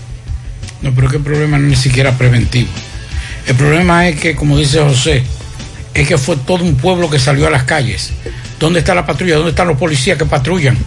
No, 0.81 0.93
pero 0.93 1.09
el 1.09 1.21
problema 1.21 1.57
no 1.57 1.65
es 1.65 1.69
ni 1.69 1.75
siquiera 1.75 2.17
preventivo. 2.17 2.69
El 3.47 3.55
problema 3.55 4.07
es 4.07 4.19
que, 4.19 4.35
como 4.35 4.57
dice 4.57 4.79
José, 4.81 5.23
es 5.93 6.07
que 6.07 6.17
fue 6.17 6.37
todo 6.37 6.63
un 6.63 6.75
pueblo 6.75 7.09
que 7.09 7.19
salió 7.19 7.47
a 7.47 7.49
las 7.49 7.63
calles. 7.63 8.13
¿Dónde 8.59 8.79
está 8.79 8.93
la 8.93 9.05
patrulla? 9.05 9.35
¿Dónde 9.35 9.49
están 9.51 9.67
los 9.67 9.77
policías 9.77 10.17
que 10.17 10.25
patrullan? 10.25 10.77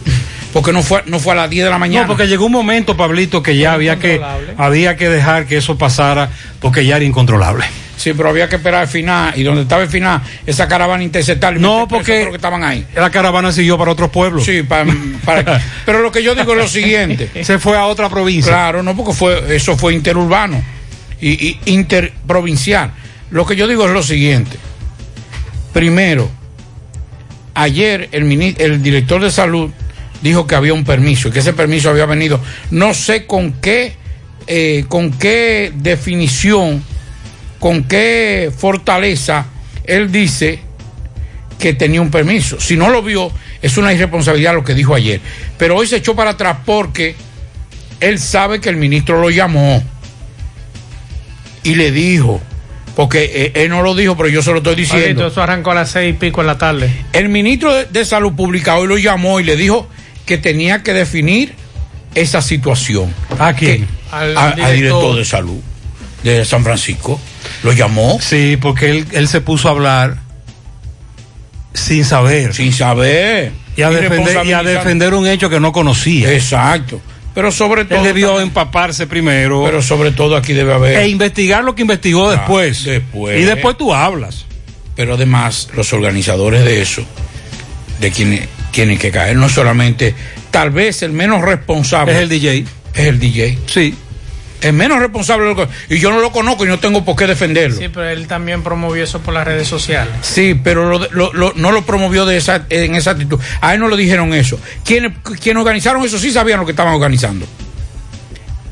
Porque 0.53 0.73
no 0.73 0.83
fue, 0.83 1.03
no 1.07 1.19
fue 1.19 1.33
a 1.33 1.37
las 1.37 1.51
10 1.51 1.65
de 1.65 1.71
la 1.71 1.79
mañana. 1.79 2.03
No, 2.07 2.09
porque 2.13 2.29
llegó 2.29 2.47
un 2.47 2.53
momento, 2.53 2.97
Pablito, 2.97 3.43
que 3.43 3.57
ya 3.57 3.73
había 3.73 3.99
que, 3.99 4.21
había 4.57 4.97
que 4.97 5.09
dejar 5.09 5.47
que 5.47 5.57
eso 5.57 5.77
pasara 5.77 6.31
porque 6.61 6.87
ya 6.87 6.97
era 6.97 7.05
incontrolable. 7.05 7.65
Sí, 7.97 8.13
pero 8.17 8.29
había 8.29 8.49
que 8.49 8.57
esperar 8.57 8.83
al 8.83 8.89
final. 8.89 9.33
Y 9.37 9.43
donde 9.43 9.63
estaba 9.63 9.83
el 9.83 9.89
final, 9.89 10.21
esa 10.47 10.69
caravana 10.69 11.03
interceptar. 11.03 11.59
No, 11.59 11.89
porque 11.89 12.29
que 12.31 12.37
estaban 12.37 12.63
ahí. 12.63 12.87
la 12.95 13.11
caravana 13.11 13.51
siguió 13.51 13.77
para 13.77 13.91
otros 13.91 14.11
pueblos. 14.11 14.45
Sí, 14.45 14.63
para, 14.63 14.95
para- 15.25 15.61
pero 15.85 16.01
lo 16.03 16.13
que 16.13 16.23
yo 16.23 16.35
digo 16.37 16.53
es 16.53 16.59
lo 16.59 16.69
siguiente. 16.69 17.29
Se 17.45 17.59
fue 17.59 17.77
a 17.77 17.87
otra 17.87 18.09
provincia. 18.09 18.53
Claro, 18.53 18.83
no, 18.85 18.95
porque 18.95 19.13
fue, 19.13 19.57
eso 19.57 19.77
fue 19.77 19.95
interurbano 19.95 20.63
y, 21.21 21.59
interprovincial. 21.67 22.93
Lo 23.31 23.47
que 23.47 23.57
yo 23.57 23.67
digo 23.67 23.87
es 23.87 23.93
lo 23.93 24.03
siguiente. 24.03 24.57
Primero, 25.73 26.31
ayer 27.55 28.09
el, 28.13 28.31
el 28.59 28.83
director 28.83 29.23
de 29.23 29.31
salud 29.31 29.71
dijo 30.23 30.47
que 30.47 30.55
había 30.55 30.73
un 30.73 30.85
permiso 30.85 31.29
y 31.29 31.33
que 31.33 31.41
ese 31.41 31.53
permiso 31.53 31.91
había 31.91 32.07
venido, 32.07 32.41
no 32.71 32.95
sé 32.95 33.27
con 33.27 33.53
qué, 33.53 33.95
eh, 34.47 34.85
con 34.89 35.13
qué 35.13 35.73
definición, 35.75 36.83
con 37.59 37.85
qué 37.85 38.51
fortaleza 38.57 39.47
él 39.85 40.11
dice 40.11 40.61
que 41.59 41.75
tenía 41.75 42.01
un 42.01 42.11
permiso. 42.11 42.61
Si 42.61 42.77
no 42.77 42.91
lo 42.91 43.03
vio, 43.03 43.31
es 43.63 43.77
una 43.77 43.93
irresponsabilidad 43.93 44.55
lo 44.55 44.65
que 44.65 44.75
dijo 44.75 44.95
ayer. 44.95 45.21
Pero 45.59 45.77
hoy 45.77 45.87
se 45.87 45.97
echó 45.97 46.15
para 46.15 46.31
atrás 46.31 46.59
porque 46.65 47.15
él 48.01 48.19
sabe 48.19 48.61
que 48.61 48.69
el 48.69 48.77
ministro 48.77 49.21
lo 49.21 49.31
llamó 49.31 49.83
y 51.65 51.75
le 51.75 51.91
dijo, 51.91 52.41
porque 52.95 53.25
eh, 53.35 53.53
él 53.65 53.71
no 53.71 53.83
lo 53.83 53.95
dijo, 53.97 54.17
pero 54.17 54.29
yo 54.29 54.41
se 54.43 54.53
lo 54.53 54.59
estoy 54.59 54.77
diciendo. 54.77 55.27
eso 55.27 55.43
arrancó 55.43 55.73
a 55.73 55.75
las 55.75 55.91
seis 55.91 56.11
y 56.15 56.17
pico 56.17 56.41
en 56.43 56.47
la 56.47 56.57
tarde. 56.59 56.93
El 57.13 57.29
ministro 57.29 57.75
de, 57.75 57.87
de 57.87 58.05
Salud 58.05 58.35
Pública 58.35 58.77
hoy 58.77 58.87
lo 58.87 58.97
llamó 58.99 59.41
y 59.41 59.45
le 59.45 59.57
dijo 59.57 59.89
que 60.27 60.39
tenía 60.39 60.83
que 60.83 60.93
definir 60.93 61.55
esa 62.15 62.41
situación. 62.41 63.13
¿A 63.39 63.53
quién? 63.55 63.87
Al 64.13 64.37
A- 64.39 64.51
Al 64.51 64.77
director. 64.77 65.17
de 65.17 65.25
salud 65.25 65.59
de 66.23 66.45
San 66.45 66.63
Francisco. 66.63 67.21
Lo 67.65 67.73
llamó. 67.73 68.19
Sí, 68.21 68.57
porque 68.61 68.91
él, 68.91 69.07
él 69.13 69.27
se 69.29 69.41
puso 69.41 69.69
a 69.69 69.73
hablar 69.73 70.19
sin 71.73 72.05
saber. 72.05 72.55
Sin 72.55 72.73
saber. 72.73 73.53
Y 73.77 73.83
a, 73.83 73.91
defender, 73.91 74.47
y 74.47 74.53
a 74.53 74.63
defender 74.63 75.15
un 75.15 75.27
hecho 75.27 75.51
que 75.51 75.59
no 75.59 75.73
conocía. 75.73 76.33
Exacto. 76.33 77.01
Pero 77.35 77.51
sobre 77.51 77.85
todo. 77.85 77.99
Él 77.99 78.05
debió 78.05 78.41
empaparse 78.41 79.07
primero. 79.07 79.65
Pero 79.65 79.83
sobre 79.83 80.13
todo 80.13 80.37
aquí 80.37 80.53
debe 80.53 80.73
haber. 80.73 80.99
E 80.99 81.09
investigar 81.09 81.65
lo 81.65 81.75
que 81.75 81.83
investigó 81.83 82.29
Ah, 82.31 82.37
después. 82.37 82.85
después. 82.85 83.41
Y 83.41 83.45
después 83.45 83.77
tú 83.77 83.93
hablas. 83.93 84.45
Pero 84.95 85.15
además, 85.15 85.69
los 85.75 85.93
organizadores 85.93 86.65
de 86.65 86.81
eso, 86.81 87.05
de 88.01 88.11
quienes 88.13 88.49
tienen 88.71 88.99
que 88.99 89.11
caer, 89.11 89.37
no 89.37 89.49
solamente, 89.49 90.15
tal 90.53 90.71
vez 90.71 91.03
el 91.03 91.13
menos 91.13 91.43
responsable. 91.43 92.13
Es 92.13 92.19
el 92.21 92.29
DJ. 92.29 92.65
Es 92.95 93.07
el 93.07 93.19
DJ. 93.19 93.59
Sí. 93.67 93.95
El 94.65 94.73
menos 94.73 94.99
responsable. 94.99 95.45
de 95.49 95.55
lo 95.55 95.69
que- 95.69 95.95
Y 95.95 95.99
yo 96.01 96.11
no 96.11 96.21
lo 96.21 96.33
conozco 96.33 96.65
y 96.65 96.69
no 96.69 96.79
tengo 96.79 97.05
por 97.05 97.15
qué 97.17 97.27
defenderlo. 97.27 97.77
Sí, 97.79 97.89
pero 97.89 98.09
él 98.09 98.27
también 98.27 98.63
promovió 98.63 99.05
eso 99.05 99.21
por 99.21 99.35
las 99.35 99.45
redes 99.47 99.69
sociales. 99.69 100.13
Sí, 100.23 100.59
pero 100.63 100.89
lo- 100.89 101.07
lo- 101.11 101.33
lo- 101.33 101.53
no 101.55 101.71
lo 101.73 101.83
promovió 101.85 102.25
de 102.27 102.37
esa, 102.37 102.65
en 102.71 102.95
esa 102.95 103.13
actitud. 103.13 103.39
A 103.61 103.75
él 103.75 103.81
no 103.81 103.89
le 103.89 103.97
dijeron 103.97 104.33
eso. 104.35 104.59
Quienes, 104.85 105.13
quienes 105.41 105.61
organizaron 105.61 106.05
eso 106.05 106.19
sí 106.19 106.31
sabían 106.33 106.59
lo 106.61 106.67
que 106.67 106.73
estaban 106.73 106.95
organizando. 106.95 107.47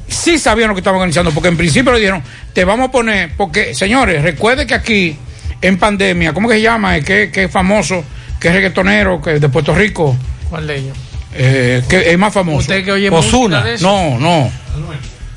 Sí 0.09 0.39
sabían 0.39 0.69
lo 0.69 0.75
que 0.75 0.81
estaban 0.81 0.99
organizando, 0.99 1.31
porque 1.33 1.49
en 1.49 1.57
principio 1.57 1.93
le 1.93 1.99
dijeron, 1.99 2.23
te 2.53 2.65
vamos 2.65 2.89
a 2.89 2.93
poner, 2.93 3.33
porque 3.37 3.75
señores, 3.75 4.23
recuerde 4.23 4.67
que 4.67 4.75
aquí, 4.75 5.17
en 5.63 5.79
pandemia, 5.79 6.33
¿cómo 6.35 6.49
que 6.49 6.57
se 6.57 6.63
llama? 6.63 7.01
Que 7.01 7.31
es 7.33 7.51
famoso, 7.51 8.05
que 8.39 8.49
es 8.49 8.55
reggaetonero, 8.55 9.23
que 9.23 9.35
es 9.35 9.41
de 9.41 9.49
Puerto 9.49 9.75
Rico, 9.75 10.17
¿Cuál 10.51 10.67
de 10.67 10.77
ellos? 10.77 10.97
eh, 11.35 11.83
que 11.89 12.11
es 12.11 12.19
más 12.19 12.33
famoso. 12.35 12.59
Usted 12.59 12.85
que 12.85 12.93
oye 12.93 13.09
Ozuna. 13.09 13.59
música 13.61 13.65
de 13.71 13.75
eso. 13.75 13.87
No, 13.87 14.19
no. 14.19 14.53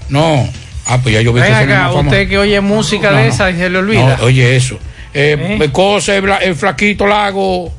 No. 0.10 0.48
Ah, 0.88 0.99
pues 1.02 1.15
ya 1.15 1.22
yo 1.22 1.34
vi 1.34 1.41
que 1.41 1.48
Ven 1.49 1.72
acá, 1.72 1.91
usted 1.94 2.30
que 2.30 2.38
oye 2.38 2.61
música 2.61 3.10
No, 3.11 3.18
de 3.18 3.23
no. 3.23 3.30
esa 3.30 3.49
y 3.49 3.56
se 3.57 3.69
le 3.69 3.77
olvida. 3.80 4.18
No, 4.18 4.26
oye 4.26 4.56
eso. 4.56 4.77
Eh, 5.14 5.69
Cosa, 5.72 6.15
el, 6.15 6.23
bla- 6.23 6.40
el 6.41 6.56
flaquito 6.56 7.07
lago. 7.07 7.73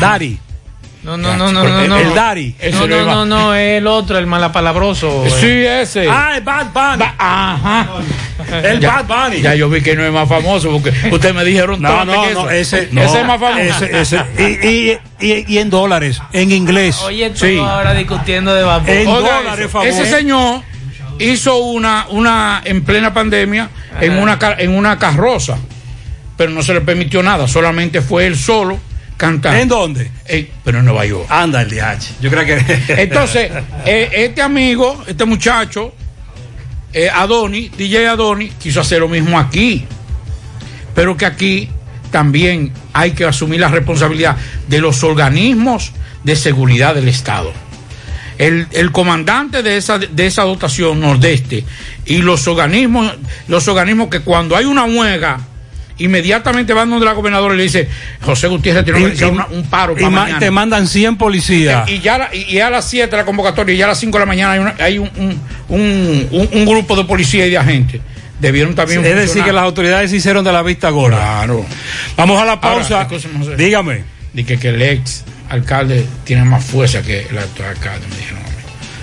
Dari. 0.00 0.38
No, 1.04 1.16
no, 1.16 1.36
no, 1.36 1.52
no, 1.52 1.62
no, 1.62 1.78
El- 1.82 1.88
no. 1.88 1.96
el 1.98 2.14
Dari. 2.14 2.56
No, 2.72 2.86
no 2.88 3.04
no, 3.04 3.26
no, 3.26 3.54
el 3.54 3.86
otro, 3.86 4.18
el 4.18 4.26
malapalabroso. 4.26 5.24
Sí, 5.40 5.46
ese. 5.64 6.08
Ah, 6.10 6.32
el 6.36 6.42
Bad 6.42 6.66
Bunny. 6.72 7.04
Ajá. 7.16 7.86
El 8.62 8.80
Ya- 8.80 9.02
Bad 9.02 9.28
Bunny. 9.30 9.40
Ya 9.42 9.54
yo 9.54 9.68
vi 9.70 9.80
que 9.82 9.94
no 9.96 10.04
es 10.04 10.12
más 10.12 10.28
famoso 10.28 10.70
porque 10.72 10.90
ustedes 11.12 11.34
me 11.34 11.44
dijeron 11.44 11.80
No, 11.80 12.04
no, 12.04 12.22
que 12.24 12.34
no, 12.34 12.50
eso. 12.50 12.76
ese, 12.76 12.88
no, 12.92 13.02
ese 13.02 13.20
es 13.20 13.26
más 13.26 13.40
famoso. 13.40 13.84
ese- 13.84 14.00
ese- 14.00 14.22
y, 15.20 15.26
y- 15.26 15.32
y- 15.32 15.44
y 15.54 15.58
en 15.58 15.70
dólares, 15.70 16.20
en 16.32 16.50
inglés. 16.50 16.98
Oye, 17.02 17.30
tú 17.30 17.46
Sí. 17.46 17.56
ahora 17.58 17.94
discutiendo 17.94 18.52
de 18.54 18.62
Bad 18.64 18.80
Bunny. 18.82 18.92
En 18.92 19.06
Oiga 19.08 19.36
dólares, 19.38 19.60
eso, 19.60 19.68
favor. 19.70 19.86
Ese 19.88 20.06
señor 20.06 20.62
hizo 21.18 21.56
una, 21.56 22.06
una 22.10 22.62
en 22.64 22.82
plena 22.84 23.12
pandemia 23.12 23.70
en 24.00 24.12
una, 24.14 24.38
en 24.58 24.70
una 24.70 24.98
carroza, 24.98 25.58
pero 26.36 26.50
no 26.50 26.62
se 26.62 26.74
le 26.74 26.80
permitió 26.80 27.22
nada, 27.22 27.48
solamente 27.48 28.02
fue 28.02 28.26
él 28.26 28.36
solo 28.36 28.78
cantando. 29.16 29.58
¿En 29.58 29.68
dónde? 29.68 30.10
Eh, 30.26 30.50
pero 30.64 30.78
en 30.80 30.84
Nueva 30.84 31.06
York. 31.06 31.26
Anda 31.28 31.62
el 31.62 31.70
DH. 31.70 32.20
Yo 32.20 32.30
creo 32.30 32.44
que. 32.44 32.82
Entonces, 33.02 33.50
eh, 33.84 34.10
este 34.12 34.42
amigo, 34.42 35.04
este 35.06 35.24
muchacho, 35.24 35.94
eh, 36.92 37.08
Adoni, 37.08 37.68
DJ 37.68 38.08
Adoni, 38.08 38.48
quiso 38.50 38.80
hacer 38.80 39.00
lo 39.00 39.08
mismo 39.08 39.38
aquí. 39.38 39.84
Pero 40.94 41.16
que 41.16 41.26
aquí 41.26 41.68
también 42.10 42.72
hay 42.92 43.12
que 43.12 43.24
asumir 43.24 43.60
la 43.60 43.68
responsabilidad 43.68 44.36
de 44.68 44.80
los 44.80 45.04
organismos 45.04 45.92
de 46.24 46.36
seguridad 46.36 46.94
del 46.94 47.08
Estado. 47.08 47.52
El, 48.38 48.66
el 48.72 48.92
comandante 48.92 49.62
de 49.62 49.76
esa, 49.78 49.98
de 49.98 50.26
esa 50.26 50.42
dotación 50.42 51.00
nordeste 51.00 51.64
y 52.04 52.18
los 52.18 52.46
organismos, 52.48 53.14
los 53.48 53.66
organismos 53.68 54.08
que 54.08 54.20
cuando 54.20 54.56
hay 54.56 54.66
una 54.66 54.84
huelga, 54.84 55.40
inmediatamente 55.98 56.74
van 56.74 56.90
donde 56.90 57.06
la 57.06 57.12
gobernadora 57.14 57.54
y 57.54 57.56
le 57.56 57.62
dice, 57.62 57.88
José 58.20 58.48
Gutiérrez 58.48 58.84
tiene 58.84 58.98
que 58.98 59.02
Y- 59.02 59.04
organizar 59.06 59.28
y- 59.28 59.32
una- 59.32 59.46
un 59.46 59.64
paro 59.70 59.92
y 59.92 59.96
para 59.96 60.10
ma- 60.10 60.20
mañana". 60.24 60.38
te 60.38 60.50
mandan 60.50 60.86
100 60.86 61.16
policías. 61.16 61.88
Y 61.88 62.00
ya, 62.00 62.18
la- 62.18 62.34
y, 62.34 62.42
y 62.54 62.60
a 62.60 62.68
las 62.68 62.86
7 62.90 63.10
de 63.10 63.16
la 63.16 63.24
convocatoria 63.24 63.74
y 63.74 63.78
ya 63.78 63.86
a 63.86 63.88
las 63.88 63.98
5 64.00 64.18
de 64.18 64.20
la 64.22 64.26
mañana 64.26 64.52
hay, 64.52 64.58
una- 64.58 64.74
hay 64.78 64.98
un, 64.98 65.10
un, 65.16 65.40
un- 66.30 66.48
un- 66.52 66.66
grupo 66.66 66.94
de 66.96 67.04
policía 67.04 67.46
y 67.46 67.50
de 67.50 67.58
agentes 67.58 68.00
debieron 68.38 68.74
también. 68.74 69.02
Es 69.06 69.16
decir, 69.16 69.42
que 69.42 69.52
las 69.52 69.62
autoridades 69.64 70.10
se 70.10 70.16
hicieron 70.18 70.44
de 70.44 70.52
la 70.52 70.62
vista 70.62 70.90
gorda. 70.90 71.16
Claro. 71.16 71.64
Vamos 72.18 72.40
a 72.40 72.44
la 72.44 72.60
pausa. 72.60 73.08
Ahora. 73.10 73.56
Dígame. 73.56 74.04
Dije 74.34 74.58
que 74.58 74.68
el 74.68 74.82
ex 74.82 75.24
alcalde 75.48 76.06
tiene 76.24 76.44
más 76.44 76.64
fuerza 76.64 77.02
que 77.02 77.26
el 77.26 77.38
actual 77.38 77.70
alcalde, 77.70 78.06
me 78.08 78.16
dijeron. 78.16 78.55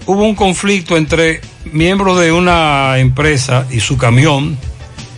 hubo 0.06 0.24
un 0.24 0.36
conflicto 0.36 0.98
entre 0.98 1.42
miembros 1.72 2.20
de 2.20 2.32
una 2.32 2.98
empresa 3.00 3.66
y 3.72 3.80
su 3.80 3.98
camión 3.98 4.58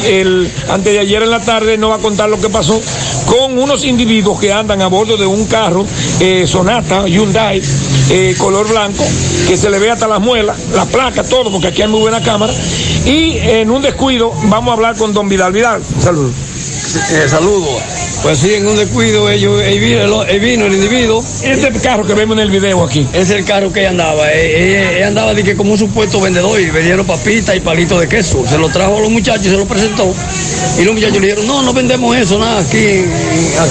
el, 0.06 0.50
antes 0.68 0.92
de 0.92 0.98
ayer 0.98 1.22
en 1.22 1.30
la 1.30 1.40
tarde 1.40 1.76
no 1.76 1.90
va 1.90 1.96
a 1.96 1.98
contar 1.98 2.28
lo 2.28 2.40
que 2.40 2.48
pasó 2.48 2.80
con 3.26 3.58
unos 3.58 3.84
individuos 3.84 4.40
que 4.40 4.52
andan 4.52 4.82
a 4.82 4.88
bordo 4.88 5.16
de 5.16 5.26
un 5.26 5.46
carro 5.46 5.84
Sonata 6.46 7.06
Hyundai 7.06 7.60
eh, 8.10 8.34
color 8.38 8.68
blanco 8.68 9.04
que 9.48 9.56
se 9.56 9.70
le 9.70 9.78
ve 9.78 9.90
hasta 9.90 10.06
las 10.06 10.20
muelas, 10.20 10.56
la 10.74 10.84
placa, 10.86 11.22
todo, 11.22 11.50
porque 11.50 11.68
aquí 11.68 11.82
hay 11.82 11.88
muy 11.88 12.00
buena 12.00 12.22
cámara. 12.22 12.52
Y 13.04 13.38
en 13.38 13.70
un 13.70 13.82
descuido 13.82 14.32
vamos 14.44 14.70
a 14.70 14.74
hablar 14.74 14.96
con 14.96 15.12
don 15.12 15.28
Vidal 15.28 15.52
Vidal. 15.52 15.82
Saludos. 16.00 16.32
Saludos. 17.28 17.82
Pues 18.22 18.38
sí, 18.38 18.54
en 18.54 18.66
un 18.66 18.76
descuido 18.76 19.28
ellos, 19.28 19.60
ahí 19.60 19.78
vino, 19.78 20.22
el, 20.22 20.40
vino 20.40 20.64
el 20.64 20.74
individuo. 20.74 21.22
Este 21.42 21.70
carro 21.80 22.06
que 22.06 22.14
vemos 22.14 22.38
en 22.38 22.44
el 22.44 22.50
video 22.50 22.82
aquí. 22.82 23.06
Es 23.12 23.28
el 23.28 23.44
carro 23.44 23.70
que 23.70 23.80
ella 23.80 23.90
andaba. 23.90 24.32
Ella, 24.32 24.92
ella 24.92 25.08
andaba 25.08 25.34
de 25.34 25.44
que 25.44 25.54
como 25.54 25.72
un 25.72 25.78
supuesto 25.78 26.20
vendedor 26.20 26.58
y 26.58 26.70
vendieron 26.70 27.04
papitas 27.04 27.54
y 27.54 27.60
palitos 27.60 28.00
de 28.00 28.08
queso. 28.08 28.42
Se 28.48 28.56
lo 28.56 28.70
trajo 28.70 28.96
a 28.96 29.00
los 29.00 29.10
muchachos 29.10 29.46
y 29.46 29.50
se 29.50 29.56
lo 29.58 29.66
presentó. 29.66 30.14
Y 30.78 30.84
los 30.84 30.94
muchachos 30.94 31.20
le 31.20 31.26
dijeron, 31.26 31.46
no, 31.46 31.62
no 31.62 31.74
vendemos 31.74 32.16
eso, 32.16 32.38
nada, 32.38 32.60
aquí, 32.60 33.04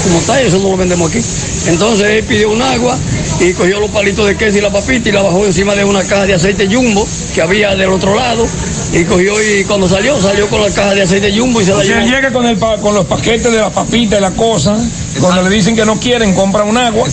como 0.03 0.19
está, 0.19 0.39
eso 0.39 0.59
no 0.59 0.69
lo 0.69 0.77
vendemos 0.77 1.09
aquí. 1.09 1.19
Entonces 1.67 2.07
él 2.07 2.23
pidió 2.23 2.51
un 2.51 2.61
agua 2.61 2.97
y 3.39 3.53
cogió 3.53 3.79
los 3.79 3.89
palitos 3.89 4.27
de 4.27 4.37
queso 4.37 4.57
y 4.57 4.61
la 4.61 4.71
papita 4.71 5.09
y 5.09 5.11
la 5.11 5.21
bajó 5.21 5.45
encima 5.45 5.75
de 5.75 5.83
una 5.83 6.03
caja 6.03 6.25
de 6.25 6.33
aceite 6.35 6.67
jumbo 6.73 7.07
que 7.33 7.41
había 7.41 7.75
del 7.75 7.89
otro 7.89 8.15
lado. 8.15 8.45
Y 8.93 9.03
cogió 9.05 9.33
y 9.41 9.63
cuando 9.63 9.87
salió, 9.89 10.19
salió 10.21 10.47
con 10.49 10.61
la 10.61 10.69
caja 10.69 10.93
de 10.93 11.01
aceite 11.01 11.37
jumbo 11.37 11.61
y 11.61 11.65
se 11.65 11.73
la 11.73 11.83
sea, 11.83 11.99
llevó. 11.99 12.15
llega 12.15 12.31
con, 12.31 12.45
el, 12.45 12.57
con 12.59 12.93
los 12.93 13.05
paquetes 13.05 13.51
de 13.51 13.59
la 13.59 13.69
papita 13.69 14.17
y 14.17 14.21
la 14.21 14.31
cosa. 14.31 14.77
Cuando 15.19 15.41
le 15.43 15.49
dicen 15.55 15.75
que 15.75 15.85
no 15.85 15.99
quieren, 15.99 16.33
compra 16.33 16.63
un 16.63 16.77
agua. 16.77 17.07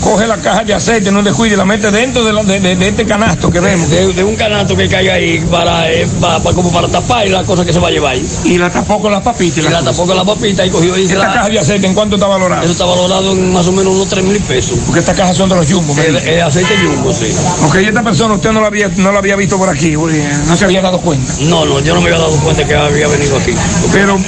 Coge 0.00 0.26
la 0.26 0.36
caja 0.38 0.64
de 0.64 0.74
aceite, 0.74 1.10
no 1.10 1.22
descuide, 1.22 1.54
y 1.54 1.56
la 1.56 1.64
mete 1.64 1.90
dentro 1.90 2.24
de, 2.24 2.32
la- 2.32 2.42
de- 2.44 2.60
de- 2.60 2.76
de 2.76 2.88
este 2.88 3.04
canasto 3.06 3.50
que 3.50 3.60
vemos. 3.60 3.88
de, 3.90 4.22
un 4.24 4.36
canasto 4.36 4.76
que 4.76 4.88
caiga 4.88 5.14
ahí 5.14 5.40
para, 5.50 5.90
eh, 5.90 6.06
como 6.54 6.70
para 6.72 6.88
tapar 6.88 7.26
y 7.26 7.30
la 7.30 7.42
cosa 7.44 7.64
que 7.64 7.72
se 7.72 7.78
va 7.80 7.88
a 7.88 7.90
llevar 7.90 8.12
ahí. 8.14 8.26
Y 8.44 8.58
la 8.58 8.70
tapó 8.70 9.00
con 9.00 9.10
las 9.12 9.22
papitas. 9.22 9.58
Y 9.64 9.68
la 9.68 9.82
tapó 9.82 10.06
con 10.06 10.16
la 10.16 10.24
papita 10.24 10.64
y 10.66 10.70
cogió 10.70 10.96
y 10.98 11.04
Esta 11.04 11.18
la- 11.18 11.32
caja 11.34 11.48
de 11.48 11.58
aceite, 11.58 11.86
¿en 11.86 11.94
cuánto 11.94 12.16
está 12.16 12.26
valorada? 12.28 12.62
Eso 12.62 12.72
está 12.72 12.84
valorado 12.84 13.32
en 13.32 13.52
más 13.52 13.66
o 13.66 13.72
menos 13.72 13.94
unos 13.94 14.08
3 14.08 14.24
mil 14.24 14.40
pesos. 14.42 14.78
Porque 14.86 15.00
estas 15.00 15.16
cajas 15.16 15.36
son 15.36 15.48
de 15.48 15.56
los 15.56 15.70
jumbo. 15.70 15.94
me 15.94 16.06
El, 16.06 16.16
el 16.16 16.42
aceite 16.42 16.74
jumbo, 16.84 17.12
sí. 17.12 17.26
Ok, 17.66 17.76
esta 17.76 18.02
persona 18.02 18.34
usted 18.34 18.52
no 18.52 18.60
la 18.60 18.66
había, 18.68 18.88
no 18.96 19.10
la 19.12 19.18
había 19.18 19.36
visto 19.36 19.56
por 19.58 19.68
aquí, 19.68 19.96
porque 19.96 20.22
no 20.46 20.56
se 20.56 20.64
había 20.64 20.80
dado 20.82 21.00
cuenta. 21.00 21.32
No, 21.40 21.64
no, 21.64 21.80
yo 21.80 21.94
no 21.94 22.00
me 22.00 22.08
había 22.08 22.20
dado 22.20 22.36
cuenta 22.40 22.64
que 22.64 22.74
había 22.74 23.08
venido 23.08 23.36
aquí. 23.36 23.52
Pero 23.92 24.18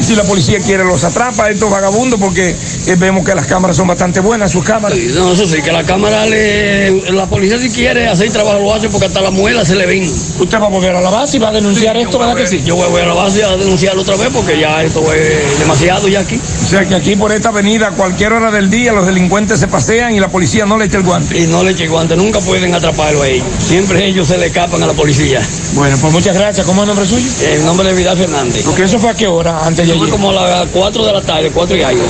si 0.00 0.14
la 0.14 0.24
policía 0.24 0.58
quiere, 0.58 0.84
los 0.84 1.04
atrapa 1.04 1.44
a 1.44 1.50
estos 1.50 1.70
vagabundos, 1.70 2.18
porque 2.18 2.50
eh, 2.50 2.96
vemos 2.98 3.24
que 3.24 3.34
las 3.34 3.46
cámaras 3.46 3.76
son 3.76 3.86
bastante 3.86 4.20
buenas, 4.20 4.50
sus 4.50 4.64
cámaras. 4.64 4.98
Sí, 4.98 5.10
no, 5.14 5.32
eso 5.32 5.46
sí, 5.46 5.62
que 5.62 5.72
la 5.72 5.84
cámara 5.84 6.26
le. 6.26 7.12
La 7.12 7.26
policía, 7.26 7.58
si 7.58 7.70
quiere 7.70 8.08
hacer 8.08 8.26
el 8.26 8.32
trabajo, 8.32 8.58
lo 8.58 8.74
hace 8.74 8.88
porque 8.88 9.06
hasta 9.06 9.20
la 9.20 9.30
muela 9.30 9.64
se 9.64 9.74
le 9.74 9.86
ven. 9.86 10.10
¿Usted 10.38 10.60
va 10.60 10.66
a 10.66 10.70
volver 10.70 10.94
a 10.94 11.00
la 11.00 11.10
base 11.10 11.36
y 11.36 11.40
va 11.40 11.48
a 11.48 11.52
denunciar 11.52 11.96
esto, 11.96 12.18
verdad 12.18 12.36
que 12.36 12.46
sí? 12.46 12.62
Yo 12.64 12.76
voy, 12.76 13.00
a 13.00 13.06
la 13.06 13.14
base 13.14 13.44
a 13.44 13.56
denunciarlo 13.56 14.02
otra 14.02 14.16
vez 14.16 14.28
porque 14.32 14.58
ya 14.58 14.82
esto 14.82 15.00
es 15.12 15.58
demasiado 15.58 16.08
ya 16.08 16.20
aquí. 16.20 16.36
O 16.36 16.66
sea 16.66 16.86
que 16.86 16.94
aquí 16.94 17.16
por 17.16 17.32
esta 17.32 17.50
avenida, 17.50 17.88
a 17.88 17.90
cualquier 17.92 18.32
hora 18.32 18.50
del 18.50 18.70
día, 18.70 18.92
los 18.92 19.06
delincuentes 19.06 19.60
se 19.60 19.68
pasean 19.68 20.14
y 20.14 20.20
la 20.20 20.28
policía 20.28 20.66
no 20.66 20.78
le 20.78 20.86
echa 20.86 20.98
el 20.98 21.04
guante. 21.04 21.38
Y 21.38 21.46
no 21.46 21.62
le 21.62 21.72
eche 21.72 21.88
guante, 21.88 22.16
nunca 22.16 22.40
pueden 22.40 22.74
atraparlo 22.74 23.22
a 23.22 23.28
ellos. 23.28 23.46
Siempre 23.58 24.06
ellos 24.06 24.28
se 24.28 24.38
le 24.38 24.46
escapan 24.46 24.82
a 24.82 24.86
la 24.86 24.94
policía. 24.94 25.40
Bueno, 25.74 25.96
pues 26.00 26.12
muchas 26.12 26.36
gracias. 26.36 26.66
¿Cómo 26.66 26.82
es 26.82 26.88
el 26.88 26.94
nombre 26.94 27.06
suyo? 27.06 27.30
El 27.52 27.64
nombre 27.64 27.88
de 27.88 27.94
Vidal 27.94 28.16
Fernández. 28.16 28.64
Porque 28.64 28.84
eso 28.84 28.98
fue 28.98 29.10
a 29.10 29.14
qué 29.14 29.26
hora, 29.26 29.66
antes 29.66 29.89
Fue 29.98 30.06
ayer. 30.06 30.10
como 30.10 30.30
a 30.30 30.34
las 30.34 30.68
4 30.68 31.06
de 31.06 31.12
la 31.12 31.20
tarde, 31.20 31.50
4 31.52 31.76
y 31.76 31.82
algo. 31.82 32.02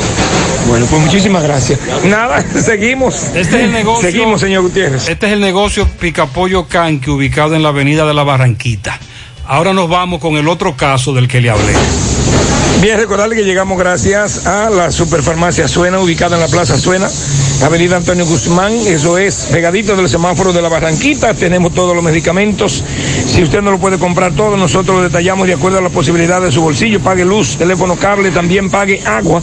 Bueno, 0.69 0.87
pues 0.89 1.03
muchísimas 1.03 1.43
gracias. 1.43 1.79
Nada, 2.05 2.45
seguimos. 2.63 3.15
Este 3.35 3.41
es 3.41 3.55
el 3.55 3.73
negocio. 3.73 4.11
Seguimos, 4.11 4.41
señor 4.41 4.63
Gutiérrez. 4.63 5.09
Este 5.09 5.27
es 5.27 5.33
el 5.33 5.41
negocio 5.41 5.87
Picapollo 5.99 6.67
Canque, 6.67 7.11
ubicado 7.11 7.55
en 7.55 7.63
la 7.63 7.71
avenida 7.71 8.07
de 8.07 8.15
la 8.15 8.23
Barranquita. 8.23 8.99
Ahora 9.47 9.73
nos 9.73 9.89
vamos 9.89 10.21
con 10.21 10.37
el 10.37 10.49
otro 10.49 10.77
caso 10.77 11.13
del 11.13 11.27
que 11.27 11.41
le 11.41 11.51
hablé. 11.51 11.75
Bien, 12.81 12.97
recordarle 12.97 13.37
que 13.37 13.45
llegamos 13.45 13.79
gracias 13.79 14.47
a 14.47 14.71
la 14.71 14.91
Superfarmacia 14.91 15.69
Suena, 15.69 16.01
ubicada 16.01 16.37
en 16.37 16.41
la 16.41 16.49
Plaza 16.49 16.79
Suena, 16.79 17.11
Avenida 17.63 17.99
Antonio 17.99 18.25
Guzmán, 18.25 18.73
eso 18.73 19.19
es 19.19 19.49
pegadito 19.53 19.95
del 19.97 20.09
semáforo 20.09 20.55
de 20.55 20.63
la 20.63 20.71
Barranquita, 20.71 21.35
tenemos 21.35 21.75
todos 21.75 21.95
los 21.95 22.03
medicamentos, 22.03 22.83
si 23.27 23.43
usted 23.43 23.61
no 23.61 23.71
lo 23.71 23.79
puede 23.79 23.99
comprar 23.99 24.33
todo, 24.33 24.57
nosotros 24.57 24.97
lo 24.97 25.03
detallamos 25.03 25.47
de 25.47 25.53
acuerdo 25.53 25.77
a 25.77 25.83
la 25.83 25.91
posibilidad 25.91 26.41
de 26.41 26.51
su 26.51 26.63
bolsillo, 26.63 27.01
pague 27.01 27.23
luz, 27.23 27.59
teléfono, 27.59 27.97
cable, 27.97 28.31
también 28.31 28.71
pague 28.71 29.03
agua. 29.05 29.43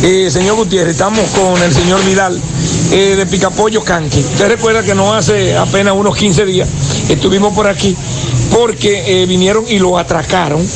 Eh, 0.02 0.28
señor 0.32 0.56
Gutiérrez, 0.56 0.94
estamos 0.94 1.30
con 1.30 1.62
el 1.62 1.72
señor 1.72 2.04
Vidal 2.04 2.42
eh, 2.90 3.14
de 3.16 3.24
Picapollo 3.26 3.84
Canqui. 3.84 4.18
Usted 4.18 4.48
recuerda 4.64 4.82
que 4.82 4.94
no 4.94 5.12
hace 5.12 5.54
apenas 5.58 5.92
unos 5.94 6.16
15 6.16 6.46
días 6.46 6.66
estuvimos 7.10 7.52
por 7.52 7.66
aquí 7.66 7.94
porque 8.50 9.22
eh, 9.22 9.26
vinieron 9.26 9.66
y 9.68 9.78
lo 9.78 9.98
atracaron 9.98 10.66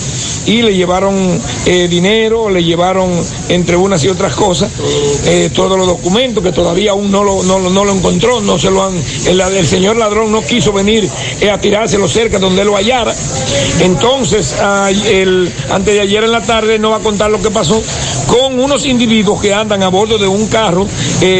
y 0.45 0.63
le 0.63 0.75
llevaron 0.75 1.41
eh, 1.67 1.89
dinero, 1.89 2.49
le 2.51 2.65
llevaron 2.65 3.11
entre 3.49 3.77
unas 3.77 4.03
y 4.05 4.09
otras 4.09 4.35
cosas 4.35 4.71
eh, 5.25 5.51
todos 5.55 5.79
los 5.79 5.87
documentos 5.87 6.43
que 6.43 6.53
todavía 6.53 6.91
aún 6.91 7.11
no 7.11 7.23
lo, 7.25 7.43
no, 7.43 7.59
no 7.71 7.85
lo 7.85 7.93
encontró, 7.93 8.41
no 8.43 8.59
se 8.59 8.71
lo 8.71 8.85
han, 8.85 8.93
el, 9.27 9.41
el 9.41 9.67
señor 9.67 9.97
ladrón 9.97 10.33
no 10.33 10.43
quiso 10.43 10.73
venir 10.73 11.09
eh, 11.41 11.51
a 11.51 11.59
tirárselo 11.59 12.09
cerca 12.09 12.39
donde 12.39 12.65
lo 12.65 12.77
hallara. 12.77 13.15
Entonces, 13.81 14.55
el- 15.07 15.53
antes 15.71 15.95
de 15.95 16.01
ayer 16.01 16.25
en 16.25 16.33
la 16.33 16.43
tarde 16.43 16.79
no 16.79 16.91
va 16.91 16.97
a 16.97 17.01
contar 17.01 17.31
lo 17.31 17.41
que 17.43 17.51
pasó 17.51 17.83
con 18.27 18.59
unos 18.59 18.87
individuos 18.87 19.41
que 19.41 19.53
andan 19.55 19.83
a 19.83 19.89
bordo 19.89 20.19
de 20.19 20.27
un 20.27 20.47
carro 20.49 20.87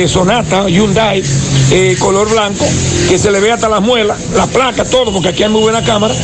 Sonata 0.07 0.69
Hyundai 0.69 1.23
eh, 1.71 1.97
color 1.99 2.31
blanco 2.31 2.65
que 3.09 3.19
se 3.19 3.31
le 3.31 3.41
ve 3.41 3.53
hasta 3.53 3.69
las 3.69 3.81
muelas, 3.83 4.19
las 4.35 4.49
placas, 4.49 4.89
todo, 4.91 5.13
porque 5.13 5.29
aquí 5.29 5.43
hay 5.43 5.49
muy 5.51 5.63
buena 5.63 5.83
cámara. 5.85 6.15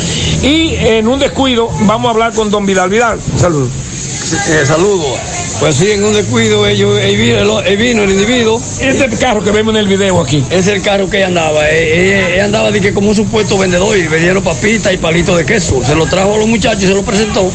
Y 0.42 0.74
en 0.76 1.08
un 1.08 1.18
descuido 1.18 1.68
vamos 1.82 2.08
a 2.08 2.10
hablar 2.10 2.32
con 2.32 2.50
don 2.50 2.66
Vidal 2.66 2.90
Vidal. 2.90 3.18
Saludos. 3.38 3.68
Saludos. 4.66 5.06
Pues 5.60 5.76
sí, 5.76 5.92
en 5.92 6.02
un 6.02 6.12
descuido 6.12 6.66
ellos, 6.66 6.98
el- 6.98 7.50
ahí 7.64 7.76
vino 7.76 8.02
el 8.02 8.10
individuo. 8.10 8.60
Este 8.80 9.08
carro 9.18 9.42
que 9.44 9.50
vemos 9.52 9.72
en 9.74 9.80
el 9.80 9.86
video 9.88 10.20
aquí. 10.20 10.42
Es 10.50 10.66
el 10.66 10.82
carro 10.82 11.08
que 11.08 11.18
ella 11.18 11.26
andaba. 11.28 11.70
Ella, 11.70 12.28
ella 12.30 12.44
andaba 12.44 12.70
de 12.72 12.80
que 12.80 12.92
como 12.92 13.10
un 13.10 13.14
supuesto 13.14 13.56
vendedor 13.56 13.96
y 13.96 14.02
vendieron 14.08 14.42
papitas 14.42 14.92
y 14.92 14.96
palitos 14.96 15.36
de 15.36 15.46
queso. 15.46 15.80
Se 15.86 15.94
lo 15.94 16.06
trajo 16.06 16.34
a 16.34 16.38
los 16.38 16.48
muchachos 16.48 16.82
y 16.84 16.86
se 16.88 16.94
lo 16.94 17.02
presentó. 17.02 17.50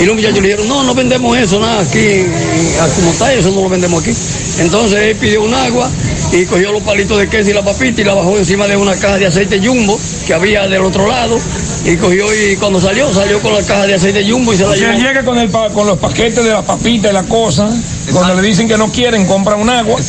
Y 0.00 0.04
los 0.04 0.16
muchachos 0.16 0.38
le 0.40 0.48
dijeron, 0.48 0.68
no, 0.68 0.82
no 0.82 0.94
vendemos 0.94 1.36
eso, 1.38 1.60
nada, 1.60 1.80
aquí, 1.82 1.98
en- 1.98 2.32
en- 2.34 2.90
como 2.96 3.10
está, 3.12 3.32
eso 3.32 3.50
no 3.50 3.62
lo 3.62 3.68
vendemos 3.68 4.02
aquí. 4.02 4.12
Entonces 4.60 4.98
él 5.00 5.16
pidió 5.16 5.42
un 5.42 5.54
agua 5.54 5.88
y 6.32 6.44
cogió 6.46 6.72
los 6.72 6.82
palitos 6.82 7.18
de 7.18 7.28
queso 7.28 7.50
y 7.50 7.54
la 7.54 7.62
papita 7.62 8.00
y 8.00 8.04
la 8.04 8.14
bajó 8.14 8.36
encima 8.38 8.66
de 8.66 8.76
una 8.76 8.94
caja 8.96 9.16
de 9.18 9.26
aceite 9.26 9.60
jumbo 9.64 9.98
que 10.26 10.34
había 10.34 10.66
del 10.68 10.82
otro 10.84 11.06
lado. 11.06 11.38
Y 11.84 11.96
cogió 11.96 12.26
y 12.34 12.56
cuando 12.56 12.80
salió, 12.80 13.12
salió 13.14 13.40
con 13.40 13.54
la 13.54 13.62
caja 13.62 13.86
de 13.86 13.94
aceite 13.94 14.28
jumbo 14.30 14.52
y 14.52 14.56
se 14.56 14.64
la 14.66 14.76
sea, 14.76 14.92
llevó. 14.92 15.06
llega 15.08 15.24
con, 15.24 15.38
el, 15.38 15.48
pa- 15.48 15.70
con 15.70 15.86
los 15.86 15.98
paquetes 15.98 16.44
de 16.44 16.50
las 16.50 16.64
papitas 16.64 17.10
y 17.10 17.14
la 17.14 17.22
cosa. 17.24 17.70
Cuando 18.12 18.34
le 18.34 18.42
dicen 18.42 18.68
que 18.68 18.76
no 18.76 18.90
quieren, 18.90 19.26
compra 19.26 19.56
un 19.56 19.68
agua. 19.70 20.00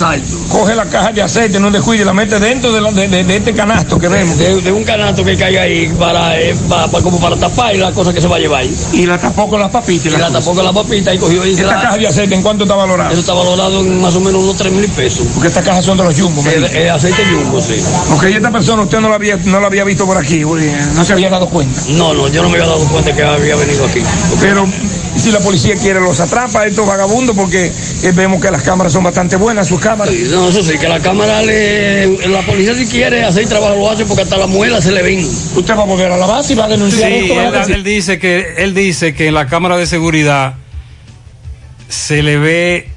Coge 0.50 0.76
la 0.76 0.86
caja 0.86 1.12
de 1.12 1.22
aceite 1.22 1.60
descuido 1.72 2.04
y 2.04 2.06
la 2.06 2.14
mete 2.14 2.40
dentro 2.40 2.72
de, 2.72 2.82
la- 2.82 2.92
de- 2.92 3.08
de- 3.08 3.24
de 3.24 3.38
este 3.38 3.54
canasto 3.54 4.00
que 4.00 4.08
vemos. 4.08 4.38
De, 4.38 4.72
un 4.72 4.84
canasto 4.84 5.24
que 5.24 5.36
caiga 5.38 5.62
ahí 5.64 5.88
para, 6.00 6.40
eh, 6.40 6.56
para- 6.68 6.88
para- 6.88 7.04
como 7.04 7.20
para 7.20 7.36
tapar 7.36 7.76
la 7.76 7.92
cosa 7.92 8.14
que 8.14 8.22
se 8.22 8.28
va 8.28 8.38
a 8.38 8.40
llevar 8.40 8.62
ahí. 8.62 8.76
Y 8.94 9.06
la 9.06 9.18
tapó 9.18 9.48
con 9.50 9.60
las 9.60 9.70
papitas. 9.70 10.08
Y 10.14 10.18
la 10.18 10.30
tapó 10.32 10.54
con 10.54 10.64
las 10.66 10.74
papitas 10.74 11.14
y 11.16 11.18
cogió 11.18 11.46
y 11.46 11.52
Esta 11.52 11.66
la- 11.68 11.82
caja 11.82 11.98
de 11.98 12.08
aceite, 12.08 12.36
¿en 12.36 12.42
cuánto 12.42 12.64
está 12.64 12.76
valorada? 12.76 13.12
Eso 13.12 13.20
está 13.22 13.34
valorado 13.34 13.80
en 13.82 14.02
más 14.02 14.16
o 14.16 14.20
menos 14.20 14.42
unos 14.44 14.58
3 14.58 14.72
mil 14.72 14.88
pesos. 14.90 15.26
Porque 15.34 15.48
estas 15.50 15.64
cajas 15.66 15.86
son 15.86 15.98
de 15.98 16.04
los 16.04 16.20
jumbos. 16.20 16.44
me 16.46 16.54
El, 16.54 16.64
dice. 16.64 16.84
el 16.84 16.90
aceite 16.92 17.22
jumbo, 17.26 17.62
sí. 17.62 17.76
Ok, 18.14 18.24
esta 18.26 18.52
persona 18.52 18.82
usted 18.84 19.00
no 19.00 19.10
la 19.10 19.16
había, 19.16 19.38
no 19.46 19.60
la 19.60 19.68
había 19.68 19.84
visto 19.84 20.06
por 20.06 20.18
aquí, 20.18 20.42
eh, 20.42 20.88
no 20.96 21.06
se 21.06 21.14
había 21.14 21.30
dado 21.30 21.48
cuenta. 21.50 21.82
No, 21.90 22.14
no, 22.14 22.28
yo 22.30 22.42
no 22.42 22.50
me 22.50 22.58
había 22.58 22.68
dado 22.70 22.86
cuenta 22.88 23.14
que 23.16 23.24
había 23.24 23.56
venido 23.56 23.86
aquí. 23.86 24.02
Pero 24.40 24.66
si 25.20 25.32
la 25.32 25.40
policía 25.40 25.76
quiere 25.76 26.00
los 26.00 26.20
atrapa 26.20 26.62
a 26.62 26.66
estos 26.66 26.86
vagabundos 26.88 27.36
porque 27.36 27.66
eh, 28.04 28.12
vemos 28.14 28.42
que 28.42 28.50
las 28.52 28.64
cámaras 28.64 28.94
son 28.94 29.04
bastante 29.04 29.36
buenas, 29.36 29.68
sus 29.68 29.80
cámaras. 29.80 30.14
Sí, 30.14 30.28
No, 30.32 30.50
eso 30.50 30.64
sí, 30.64 30.78
que 30.78 30.88
la 30.88 31.00
cámara 31.00 31.42
le. 31.42 32.28
La 32.28 32.42
policía 32.42 32.74
si 32.76 32.86
quiere 32.88 33.24
hacer 33.24 33.48
trabajo 33.48 33.76
lo 33.76 33.90
hace 33.92 34.06
porque 34.06 34.24
hasta 34.24 34.38
la 34.38 34.48
muela 34.48 34.82
se 34.82 34.92
le 34.92 35.02
ven. 35.04 35.20
Usted 35.56 35.76
va 35.78 35.82
a 35.84 35.86
volver 35.86 36.12
a 36.12 36.18
la 36.18 36.26
base 36.26 36.54
y 36.54 36.56
va 36.56 36.66
a 36.66 36.68
Sí, 36.68 36.72
denunciar 36.74 37.12
esto. 37.12 37.34
él, 37.34 37.40
¿verdad? 37.52 37.70
él 37.70 37.84
dice 37.84 38.20
que 38.20 38.56
él 38.58 38.74
dice 38.74 39.14
que 39.14 39.28
en 39.28 39.34
la 39.34 39.48
cámara 39.48 39.78
de 39.78 39.86
seguridad 39.86 40.56
se 41.88 42.22
le 42.24 42.38
ve 42.38 42.90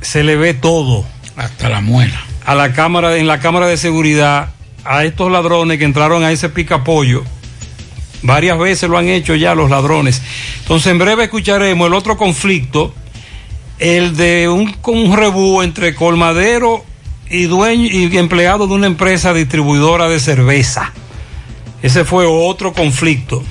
se 0.00 0.22
le 0.24 0.36
ve 0.36 0.54
todo 0.54 1.04
hasta 1.36 1.68
la 1.68 1.80
muela 1.80 2.18
a 2.44 2.54
la 2.54 2.72
cámara 2.72 3.16
en 3.16 3.26
la 3.26 3.40
cámara 3.40 3.66
de 3.66 3.76
seguridad 3.76 4.50
a 4.84 5.04
estos 5.04 5.30
ladrones 5.30 5.78
que 5.78 5.84
entraron 5.84 6.24
a 6.24 6.32
ese 6.32 6.48
picapollo 6.48 7.24
varias 8.22 8.58
veces 8.58 8.88
lo 8.88 8.98
han 8.98 9.08
hecho 9.08 9.34
ya 9.34 9.54
los 9.54 9.70
ladrones 9.70 10.22
entonces 10.60 10.90
en 10.90 10.98
breve 10.98 11.24
escucharemos 11.24 11.86
el 11.86 11.94
otro 11.94 12.16
conflicto 12.16 12.94
el 13.78 14.16
de 14.16 14.48
un, 14.48 14.74
un 14.84 15.16
rebú 15.16 15.62
entre 15.62 15.94
colmadero 15.94 16.84
y 17.30 17.44
dueño 17.44 17.86
y 17.86 18.16
empleado 18.16 18.66
de 18.66 18.74
una 18.74 18.86
empresa 18.86 19.32
distribuidora 19.32 20.08
de 20.08 20.18
cerveza 20.18 20.92
ese 21.82 22.04
fue 22.04 22.26
otro 22.26 22.72
conflicto 22.72 23.44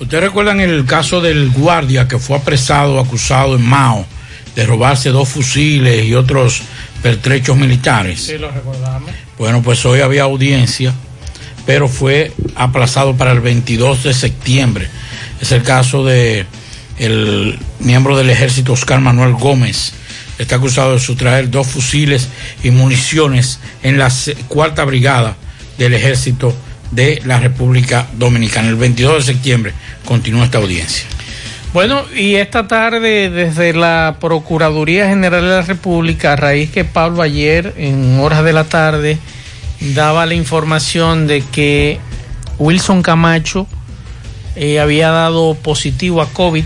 ¿Ustedes 0.00 0.22
recuerdan 0.22 0.60
el 0.60 0.84
caso 0.84 1.20
del 1.20 1.50
guardia 1.50 2.06
que 2.06 2.18
fue 2.18 2.36
apresado, 2.36 3.00
acusado 3.00 3.56
en 3.56 3.66
Mao 3.66 4.06
de 4.54 4.64
robarse 4.64 5.10
dos 5.10 5.28
fusiles 5.28 6.04
y 6.06 6.14
otros 6.14 6.62
pertrechos 7.02 7.56
militares? 7.56 8.22
Sí, 8.22 8.38
lo 8.38 8.50
recordamos. 8.50 9.10
Bueno, 9.36 9.60
pues 9.60 9.84
hoy 9.86 10.00
había 10.00 10.22
audiencia, 10.22 10.94
pero 11.68 11.86
fue 11.86 12.32
aplazado 12.54 13.14
para 13.18 13.32
el 13.32 13.40
22 13.40 14.04
de 14.04 14.14
septiembre. 14.14 14.88
Es 15.38 15.52
el 15.52 15.62
caso 15.62 16.02
de 16.02 16.46
el 16.96 17.58
miembro 17.80 18.16
del 18.16 18.30
ejército 18.30 18.72
Oscar 18.72 19.02
Manuel 19.02 19.34
Gómez. 19.34 19.92
Está 20.38 20.56
acusado 20.56 20.94
de 20.94 20.98
sustraer 20.98 21.50
dos 21.50 21.66
fusiles 21.66 22.28
y 22.64 22.70
municiones 22.70 23.60
en 23.82 23.98
la 23.98 24.10
cuarta 24.48 24.82
brigada 24.86 25.36
del 25.76 25.92
ejército 25.92 26.56
de 26.90 27.20
la 27.26 27.38
República 27.38 28.06
Dominicana. 28.14 28.68
El 28.68 28.76
22 28.76 29.26
de 29.26 29.34
septiembre 29.34 29.74
continúa 30.06 30.46
esta 30.46 30.56
audiencia. 30.56 31.04
Bueno, 31.74 32.02
y 32.16 32.36
esta 32.36 32.66
tarde 32.66 33.28
desde 33.28 33.74
la 33.74 34.16
Procuraduría 34.18 35.06
General 35.06 35.42
de 35.42 35.48
la 35.48 35.60
República, 35.60 36.32
a 36.32 36.36
raíz 36.36 36.70
que 36.70 36.86
Pablo 36.86 37.20
ayer 37.20 37.74
en 37.76 38.18
horas 38.20 38.42
de 38.42 38.54
la 38.54 38.64
tarde 38.64 39.18
daba 39.80 40.26
la 40.26 40.34
información 40.34 41.26
de 41.26 41.42
que 41.42 42.00
Wilson 42.58 43.02
Camacho 43.02 43.66
eh, 44.56 44.80
había 44.80 45.10
dado 45.10 45.54
positivo 45.54 46.20
a 46.20 46.28
COVID, 46.28 46.64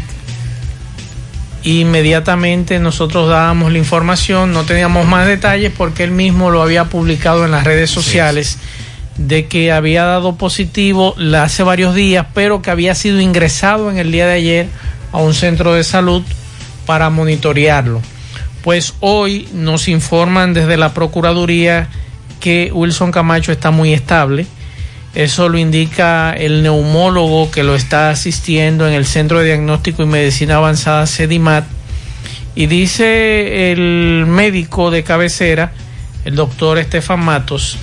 inmediatamente 1.65 2.79
nosotros 2.79 3.29
dábamos 3.29 3.73
la 3.73 3.79
información, 3.79 4.53
no 4.53 4.65
teníamos 4.65 5.07
más 5.07 5.27
detalles 5.27 5.73
porque 5.77 6.05
él 6.05 6.11
mismo 6.11 6.51
lo 6.51 6.63
había 6.63 6.87
publicado 6.87 7.45
en 7.45 7.51
las 7.51 7.65
redes 7.65 7.91
sociales 7.91 8.59
de 9.17 9.47
que 9.47 9.73
había 9.73 10.05
dado 10.05 10.37
positivo 10.37 11.15
hace 11.39 11.63
varios 11.63 11.95
días, 11.95 12.27
pero 12.35 12.63
que 12.63 12.71
había 12.71 12.95
sido 12.95 13.21
ingresado 13.21 13.91
en 13.91 13.99
el 13.99 14.11
día 14.11 14.27
de 14.27 14.35
ayer 14.35 14.69
a 15.13 15.19
un 15.19 15.35
centro 15.35 15.75
de 15.75 15.85
salud 15.85 16.23
para 16.87 17.11
monitorearlo. 17.11 18.01
Pues 18.63 18.95
hoy 19.01 19.49
nos 19.53 19.89
informan 19.89 20.55
desde 20.55 20.77
la 20.77 20.95
Procuraduría 20.95 21.89
que 22.43 22.71
Wilson 22.75 23.13
Camacho 23.13 23.53
está 23.53 23.71
muy 23.71 23.95
estable. 23.95 24.47
Eso 25.15 25.49
lo 25.49 25.59
indica 25.59 26.33
el 26.33 26.63
neumólogo 26.65 27.51
que 27.53 27.63
lo 27.63 27.77
está 27.77 28.11
asistiendo 28.11 28.89
en 28.89 28.95
el 28.95 29.07
Centro 29.07 29.39
de 29.39 29.47
Diagnóstico 29.47 30.03
y 30.03 30.07
Medicina 30.07 30.57
Avanzada 30.57 31.07
CEDIMAT. 31.07 31.65
Y 32.57 32.67
dice 32.67 33.71
el 33.71 34.27
médico 34.27 34.91
de 34.91 35.05
cabecera, 35.05 35.73
el 36.25 36.35
doctor 36.35 36.79
Estefan 36.79 37.25
Matos, 37.25 37.79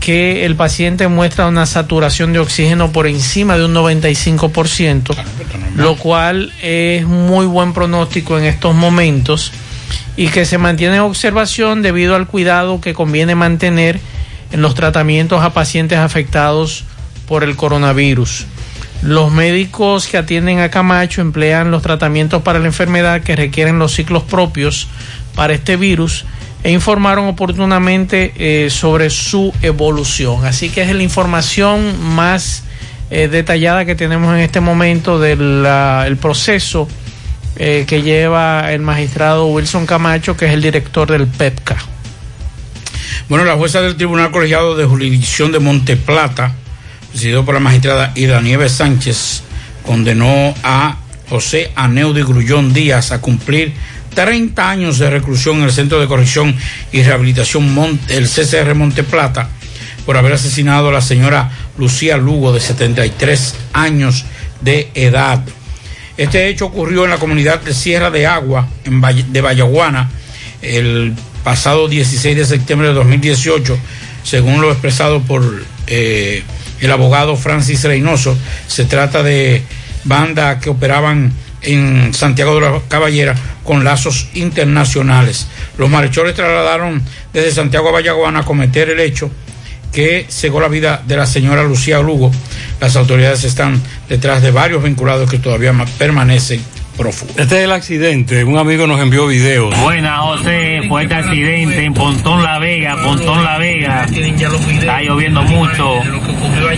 que 0.00 0.46
el 0.46 0.56
paciente 0.56 1.06
muestra 1.08 1.46
una 1.46 1.66
saturación 1.66 2.32
de 2.32 2.38
oxígeno 2.38 2.90
por 2.90 3.06
encima 3.06 3.58
de 3.58 3.66
un 3.66 3.74
95%, 3.74 5.14
lo 5.76 5.96
cual 5.96 6.50
es 6.62 7.04
muy 7.04 7.44
buen 7.44 7.74
pronóstico 7.74 8.38
en 8.38 8.44
estos 8.44 8.74
momentos 8.74 9.52
y 10.16 10.28
que 10.28 10.44
se 10.44 10.58
mantiene 10.58 10.96
en 10.96 11.02
observación 11.02 11.82
debido 11.82 12.14
al 12.14 12.26
cuidado 12.26 12.80
que 12.80 12.94
conviene 12.94 13.34
mantener 13.34 14.00
en 14.50 14.62
los 14.62 14.74
tratamientos 14.74 15.42
a 15.42 15.52
pacientes 15.52 15.98
afectados 15.98 16.84
por 17.26 17.44
el 17.44 17.56
coronavirus. 17.56 18.46
Los 19.02 19.30
médicos 19.30 20.08
que 20.08 20.18
atienden 20.18 20.58
a 20.58 20.70
Camacho 20.70 21.20
emplean 21.20 21.70
los 21.70 21.82
tratamientos 21.82 22.42
para 22.42 22.58
la 22.58 22.66
enfermedad 22.66 23.22
que 23.22 23.36
requieren 23.36 23.78
los 23.78 23.92
ciclos 23.94 24.24
propios 24.24 24.88
para 25.36 25.54
este 25.54 25.76
virus 25.76 26.24
e 26.64 26.72
informaron 26.72 27.26
oportunamente 27.26 28.32
eh, 28.36 28.70
sobre 28.70 29.10
su 29.10 29.52
evolución. 29.62 30.44
Así 30.44 30.70
que 30.70 30.82
es 30.82 30.92
la 30.92 31.02
información 31.04 31.94
más 32.14 32.64
eh, 33.10 33.28
detallada 33.28 33.84
que 33.84 33.94
tenemos 33.94 34.34
en 34.34 34.40
este 34.40 34.60
momento 34.60 35.20
del 35.20 36.16
proceso 36.20 36.88
eh, 37.58 37.84
que 37.86 38.02
lleva 38.02 38.72
el 38.72 38.80
magistrado 38.80 39.46
Wilson 39.48 39.86
Camacho, 39.86 40.36
que 40.36 40.46
es 40.46 40.52
el 40.52 40.62
director 40.62 41.10
del 41.10 41.26
PEPCA. 41.26 41.76
Bueno, 43.28 43.44
la 43.44 43.56
jueza 43.56 43.82
del 43.82 43.96
Tribunal 43.96 44.30
Colegiado 44.30 44.76
de 44.76 44.86
Jurisdicción 44.86 45.52
de 45.52 45.58
Monteplata, 45.58 46.54
presidido 47.10 47.44
por 47.44 47.54
la 47.54 47.60
magistrada 47.60 48.12
Ida 48.14 48.40
Nieves 48.40 48.72
Sánchez, 48.72 49.42
condenó 49.84 50.54
a 50.62 50.96
José 51.28 51.72
Aneudi 51.74 52.22
Grullón 52.22 52.72
Díaz 52.72 53.12
a 53.12 53.20
cumplir 53.20 53.74
30 54.14 54.70
años 54.70 54.98
de 54.98 55.10
reclusión 55.10 55.58
en 55.58 55.64
el 55.64 55.72
Centro 55.72 56.00
de 56.00 56.06
Corrección 56.06 56.56
y 56.92 57.02
Rehabilitación 57.02 57.74
Monte, 57.74 58.16
el 58.16 58.28
CCR 58.28 58.74
Monteplata 58.74 59.50
por 60.08 60.16
haber 60.16 60.32
asesinado 60.32 60.88
a 60.88 60.92
la 60.92 61.02
señora 61.02 61.50
Lucía 61.76 62.16
Lugo 62.16 62.54
de 62.54 62.60
73 62.60 63.54
años 63.74 64.24
de 64.62 64.90
edad. 64.94 65.44
Este 66.18 66.48
hecho 66.48 66.66
ocurrió 66.66 67.04
en 67.04 67.10
la 67.10 67.18
comunidad 67.18 67.60
de 67.62 67.72
Sierra 67.72 68.10
de 68.10 68.26
Agua, 68.26 68.68
en 68.84 69.00
Valle- 69.00 69.24
de 69.28 69.40
Vallaguana, 69.40 70.10
el 70.62 71.14
pasado 71.44 71.88
16 71.88 72.36
de 72.36 72.44
septiembre 72.44 72.88
de 72.88 72.94
2018, 72.94 73.78
según 74.24 74.60
lo 74.60 74.70
expresado 74.70 75.22
por 75.22 75.42
eh, 75.86 76.42
el 76.80 76.90
abogado 76.92 77.36
Francis 77.36 77.84
Reynoso. 77.84 78.36
Se 78.66 78.84
trata 78.84 79.22
de 79.22 79.62
bandas 80.04 80.60
que 80.62 80.70
operaban 80.70 81.32
en 81.62 82.12
Santiago 82.12 82.56
de 82.56 82.60
la 82.62 82.80
Caballera 82.88 83.34
con 83.64 83.84
lazos 83.84 84.28
internacionales. 84.34 85.46
Los 85.78 85.88
malhechores 85.88 86.34
trasladaron 86.34 87.00
desde 87.32 87.52
Santiago 87.52 87.88
a 87.90 87.92
Vallaguana 87.92 88.40
a 88.40 88.44
cometer 88.44 88.90
el 88.90 89.00
hecho 89.00 89.30
que 89.92 90.26
cegó 90.28 90.60
la 90.60 90.68
vida 90.68 91.02
de 91.06 91.16
la 91.16 91.26
señora 91.26 91.62
Lucía 91.64 92.00
Lugo. 92.00 92.30
Las 92.80 92.96
autoridades 92.96 93.44
están 93.44 93.82
detrás 94.08 94.42
de 94.42 94.50
varios 94.50 94.82
vinculados 94.82 95.30
que 95.30 95.38
todavía 95.38 95.72
ma- 95.72 95.86
permanecen 95.98 96.60
prófugos. 96.98 97.38
Este 97.38 97.58
es 97.58 97.64
el 97.64 97.72
accidente. 97.72 98.44
Un 98.44 98.58
amigo 98.58 98.86
nos 98.86 99.00
envió 99.00 99.26
videos. 99.26 99.78
Buena, 99.80 100.18
José. 100.18 100.82
Fuerte 100.88 101.14
accidente 101.14 101.84
en 101.84 101.94
Pontón 101.94 102.42
La 102.42 102.58
Vega, 102.58 102.96
Pontón 103.02 103.44
La 103.44 103.58
Vega. 103.58 104.04
Está 104.04 105.00
lloviendo 105.02 105.42
mucho. 105.42 105.94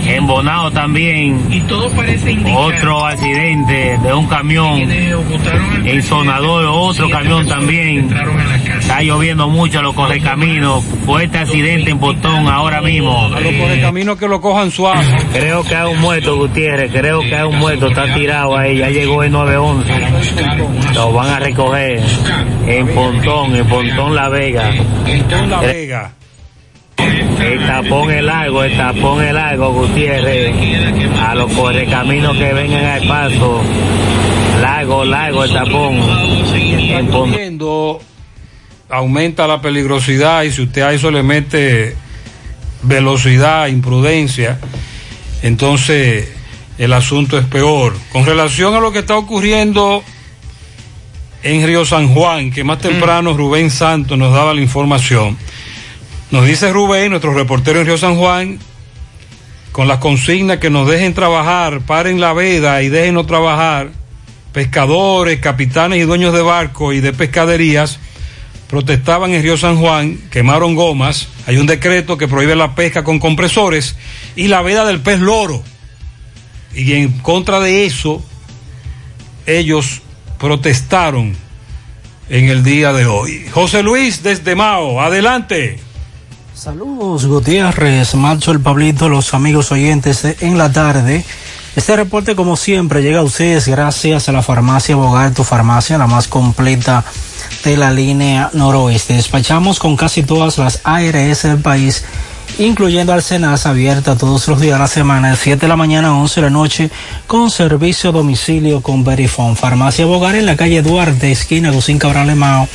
En 0.06 0.26
Bonao 0.26 0.70
también. 0.70 1.40
Otro 2.54 3.06
accidente 3.06 3.98
de 4.02 4.12
un 4.12 4.26
camión. 4.26 4.90
En 5.84 6.02
Sonador, 6.02 6.66
otro 6.66 7.08
camión 7.08 7.46
también. 7.48 8.10
Está 8.78 9.02
lloviendo 9.02 9.48
mucho 9.48 9.82
los 9.82 9.94
correcaminos. 9.94 10.84
Fuerte 11.06 11.38
accidente 11.38 11.90
en 11.90 11.98
Pontón 11.98 12.46
ahora 12.48 12.82
mismo. 12.82 13.26
A 13.34 13.40
los 13.40 13.54
correcaminos 13.54 14.18
que 14.18 14.28
lo 14.28 14.40
cojan 14.40 14.70
suave. 14.70 15.04
Creo 15.32 15.64
que 15.64 15.74
hay 15.74 15.92
un 15.92 16.00
muerto, 16.00 16.36
Gutiérrez. 16.36 16.92
Creo 16.92 17.20
que 17.20 17.34
hay 17.34 17.48
un 17.48 17.58
muerto. 17.58 17.86
Está 17.88 18.12
tirado 18.14 18.56
ahí. 18.56 18.78
Ya 18.78 18.90
llegó 18.90 19.22
el 19.22 19.32
911. 19.32 20.09
Lo 20.94 21.12
van 21.12 21.28
a 21.28 21.38
recoger 21.38 22.00
en 22.66 22.88
Pontón, 22.88 23.56
en 23.56 23.66
Pontón 23.66 24.14
La 24.14 24.28
Vega. 24.28 24.70
Pontón 25.04 25.50
La 25.50 25.60
Vega. 25.60 26.12
El 26.96 27.66
tapón 27.66 28.10
es 28.10 28.22
largo, 28.22 28.62
el 28.62 28.76
tapón 28.76 29.24
es 29.24 29.32
largo, 29.32 29.72
Gutiérrez. 29.72 30.54
A 31.20 31.34
los 31.34 31.52
correcaminos 31.52 32.36
que 32.36 32.52
vengan 32.52 32.84
al 32.84 33.08
paso. 33.08 33.62
Largo, 34.60 35.04
largo 35.04 35.44
el 35.44 35.52
tapón. 35.52 35.96
En 36.54 37.06
Pontón. 37.08 37.98
Aumenta 38.88 39.46
la 39.46 39.60
peligrosidad 39.60 40.42
y 40.42 40.50
si 40.50 40.62
usted 40.62 40.82
a 40.82 40.92
eso 40.92 41.10
le 41.10 41.22
mete 41.22 41.94
velocidad, 42.82 43.68
imprudencia, 43.68 44.58
entonces 45.42 46.39
el 46.80 46.94
asunto 46.94 47.36
es 47.38 47.44
peor. 47.44 47.94
Con 48.10 48.24
relación 48.24 48.74
a 48.74 48.80
lo 48.80 48.90
que 48.90 49.00
está 49.00 49.14
ocurriendo 49.14 50.02
en 51.42 51.66
Río 51.66 51.84
San 51.84 52.08
Juan, 52.08 52.50
que 52.50 52.64
más 52.64 52.78
temprano 52.78 53.36
Rubén 53.36 53.70
Santos 53.70 54.16
nos 54.16 54.32
daba 54.32 54.54
la 54.54 54.62
información, 54.62 55.36
nos 56.30 56.46
dice 56.46 56.72
Rubén, 56.72 57.10
nuestro 57.10 57.34
reportero 57.34 57.80
en 57.80 57.86
Río 57.86 57.98
San 57.98 58.16
Juan, 58.16 58.58
con 59.72 59.88
las 59.88 59.98
consignas 59.98 60.56
que 60.56 60.70
nos 60.70 60.88
dejen 60.88 61.12
trabajar, 61.12 61.82
paren 61.82 62.18
la 62.18 62.32
veda 62.32 62.82
y 62.82 62.88
déjenos 62.88 63.26
trabajar, 63.26 63.90
pescadores, 64.54 65.38
capitanes 65.38 65.98
y 65.98 66.06
dueños 66.06 66.32
de 66.32 66.40
barcos 66.40 66.94
y 66.94 67.00
de 67.00 67.12
pescaderías 67.12 68.00
protestaban 68.68 69.34
en 69.34 69.42
Río 69.42 69.58
San 69.58 69.76
Juan, 69.76 70.18
quemaron 70.30 70.74
gomas, 70.74 71.28
hay 71.46 71.58
un 71.58 71.66
decreto 71.66 72.16
que 72.16 72.26
prohíbe 72.26 72.56
la 72.56 72.74
pesca 72.74 73.04
con 73.04 73.18
compresores 73.18 73.96
y 74.34 74.48
la 74.48 74.62
veda 74.62 74.86
del 74.86 75.00
pez 75.00 75.20
loro. 75.20 75.62
Y 76.74 76.92
en 76.92 77.18
contra 77.18 77.60
de 77.60 77.86
eso, 77.86 78.22
ellos 79.46 80.02
protestaron 80.38 81.34
en 82.28 82.48
el 82.48 82.62
día 82.62 82.92
de 82.92 83.06
hoy. 83.06 83.46
José 83.52 83.82
Luis 83.82 84.22
desde 84.22 84.54
Mao, 84.54 85.00
adelante. 85.00 85.80
Saludos 86.54 87.26
Gutiérrez, 87.26 88.14
Macho 88.14 88.52
el 88.52 88.60
Pablito, 88.60 89.08
los 89.08 89.32
amigos 89.34 89.72
oyentes 89.72 90.24
en 90.40 90.58
la 90.58 90.70
tarde. 90.70 91.24
Este 91.74 91.96
reporte 91.96 92.36
como 92.36 92.56
siempre 92.56 93.02
llega 93.02 93.20
a 93.20 93.22
ustedes 93.22 93.68
gracias 93.68 94.28
a 94.28 94.32
la 94.32 94.42
farmacia 94.42 94.96
Bogar, 94.96 95.32
tu 95.32 95.44
farmacia, 95.44 95.98
la 95.98 96.06
más 96.06 96.28
completa 96.28 97.04
de 97.64 97.76
la 97.76 97.90
línea 97.90 98.50
noroeste. 98.52 99.14
Despachamos 99.14 99.78
con 99.78 99.96
casi 99.96 100.22
todas 100.22 100.58
las 100.58 100.80
ARS 100.84 101.42
del 101.42 101.58
país, 101.58 102.04
incluyendo 102.60 103.12
Alcenas 103.12 103.66
abierta 103.66 104.16
todos 104.16 104.46
los 104.46 104.60
días 104.60 104.74
de 104.74 104.80
la 104.80 104.86
semana, 104.86 105.30
de 105.30 105.36
7 105.36 105.62
de 105.62 105.68
la 105.68 105.76
mañana 105.76 106.08
a 106.08 106.14
11 106.14 106.40
de 106.40 106.46
la 106.46 106.50
noche, 106.50 106.90
con 107.26 107.50
servicio 107.50 108.10
a 108.10 108.12
domicilio 108.12 108.82
con 108.82 109.02
Verifone. 109.02 109.56
Farmacia 109.56 110.04
Bogar 110.04 110.34
en 110.34 110.44
la 110.44 110.56
calle 110.56 110.82
Duarte, 110.82 111.32
esquina 111.32 111.70
Agustín 111.70 111.98
Cabral 111.98 112.26
Lemao, 112.26 112.68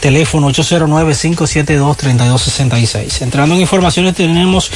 teléfono 0.00 0.48
809-572-3266. 0.50 3.20
Entrando 3.22 3.54
en 3.54 3.60
informaciones 3.60 4.14
tenemos 4.14 4.70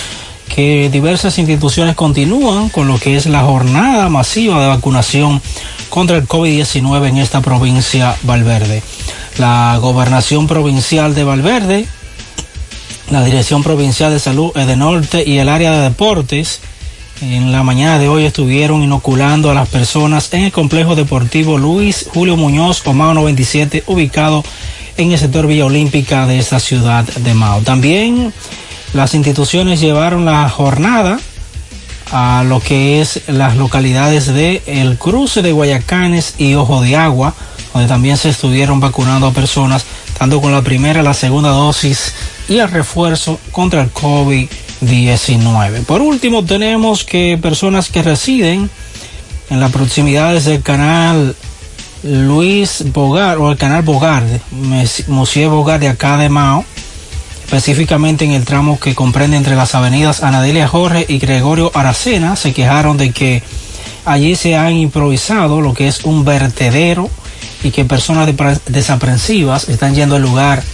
que 0.54 0.90
diversas 0.90 1.38
instituciones 1.38 1.94
continúan 1.94 2.68
con 2.68 2.86
lo 2.86 2.98
que 2.98 3.16
es 3.16 3.24
la 3.26 3.42
jornada 3.42 4.08
masiva 4.08 4.60
de 4.60 4.68
vacunación 4.68 5.40
contra 5.88 6.18
el 6.18 6.28
COVID-19 6.28 7.08
en 7.08 7.18
esta 7.18 7.40
provincia 7.40 8.16
Valverde. 8.24 8.82
La 9.38 9.78
gobernación 9.80 10.46
provincial 10.46 11.14
de 11.14 11.24
Valverde, 11.24 11.88
la 13.10 13.24
Dirección 13.24 13.64
Provincial 13.64 14.12
de 14.12 14.20
Salud 14.20 14.52
de 14.54 14.76
Norte 14.76 15.24
y 15.26 15.38
el 15.38 15.48
área 15.48 15.72
de 15.72 15.82
deportes 15.82 16.60
en 17.20 17.50
la 17.50 17.64
mañana 17.64 17.98
de 17.98 18.08
hoy 18.08 18.24
estuvieron 18.24 18.82
inoculando 18.82 19.50
a 19.50 19.54
las 19.54 19.68
personas 19.68 20.32
en 20.32 20.44
el 20.44 20.52
complejo 20.52 20.94
deportivo 20.94 21.58
Luis 21.58 22.06
Julio 22.14 22.36
Muñoz 22.36 22.86
Omao 22.86 23.12
97 23.12 23.82
ubicado 23.88 24.44
en 24.96 25.10
el 25.10 25.18
sector 25.18 25.48
Villa 25.48 25.66
Olímpica 25.66 26.26
de 26.26 26.38
esta 26.38 26.60
ciudad 26.60 27.04
de 27.04 27.34
Mao. 27.34 27.62
También 27.62 28.32
las 28.94 29.14
instituciones 29.14 29.80
llevaron 29.80 30.24
la 30.24 30.48
jornada 30.48 31.18
a 32.12 32.44
lo 32.46 32.60
que 32.60 33.00
es 33.00 33.22
las 33.26 33.56
localidades 33.56 34.32
de 34.32 34.62
El 34.66 34.98
Cruce 34.98 35.42
de 35.42 35.52
Guayacanes 35.52 36.34
y 36.38 36.54
Ojo 36.54 36.80
de 36.80 36.96
Agua, 36.96 37.34
donde 37.74 37.88
también 37.88 38.16
se 38.16 38.28
estuvieron 38.28 38.78
vacunando 38.78 39.26
a 39.26 39.32
personas, 39.32 39.84
tanto 40.16 40.40
con 40.40 40.52
la 40.52 40.62
primera, 40.62 41.02
la 41.02 41.14
segunda 41.14 41.50
dosis 41.50 42.14
y 42.50 42.58
el 42.58 42.68
refuerzo 42.68 43.38
contra 43.52 43.80
el 43.80 43.94
COVID-19. 43.94 45.84
Por 45.84 46.02
último, 46.02 46.44
tenemos 46.44 47.04
que 47.04 47.38
personas 47.40 47.88
que 47.88 48.02
residen 48.02 48.68
en 49.50 49.60
las 49.60 49.70
proximidades 49.70 50.46
del 50.46 50.60
canal 50.60 51.36
Luis 52.02 52.84
Bogar 52.92 53.38
o 53.38 53.52
el 53.52 53.56
canal 53.56 53.82
Bogar, 53.82 54.24
Monsieur 55.06 55.48
Bogar 55.48 55.78
de 55.78 55.88
acá 55.88 56.16
de 56.16 56.28
Mao, 56.28 56.64
específicamente 57.44 58.24
en 58.24 58.32
el 58.32 58.44
tramo 58.44 58.80
que 58.80 58.96
comprende 58.96 59.36
entre 59.36 59.54
las 59.54 59.76
avenidas 59.76 60.24
Anadelia 60.24 60.66
Jorge 60.66 61.06
y 61.08 61.18
Gregorio 61.18 61.70
Aracena, 61.72 62.34
se 62.34 62.52
quejaron 62.52 62.96
de 62.96 63.12
que 63.12 63.44
allí 64.04 64.34
se 64.34 64.56
han 64.56 64.74
improvisado 64.74 65.60
lo 65.60 65.72
que 65.72 65.86
es 65.86 66.04
un 66.04 66.24
vertedero 66.24 67.08
y 67.62 67.70
que 67.70 67.84
personas 67.84 68.28
desaprensivas 68.66 69.68
están 69.68 69.94
yendo 69.94 70.16
al 70.16 70.22
lugar 70.22 70.64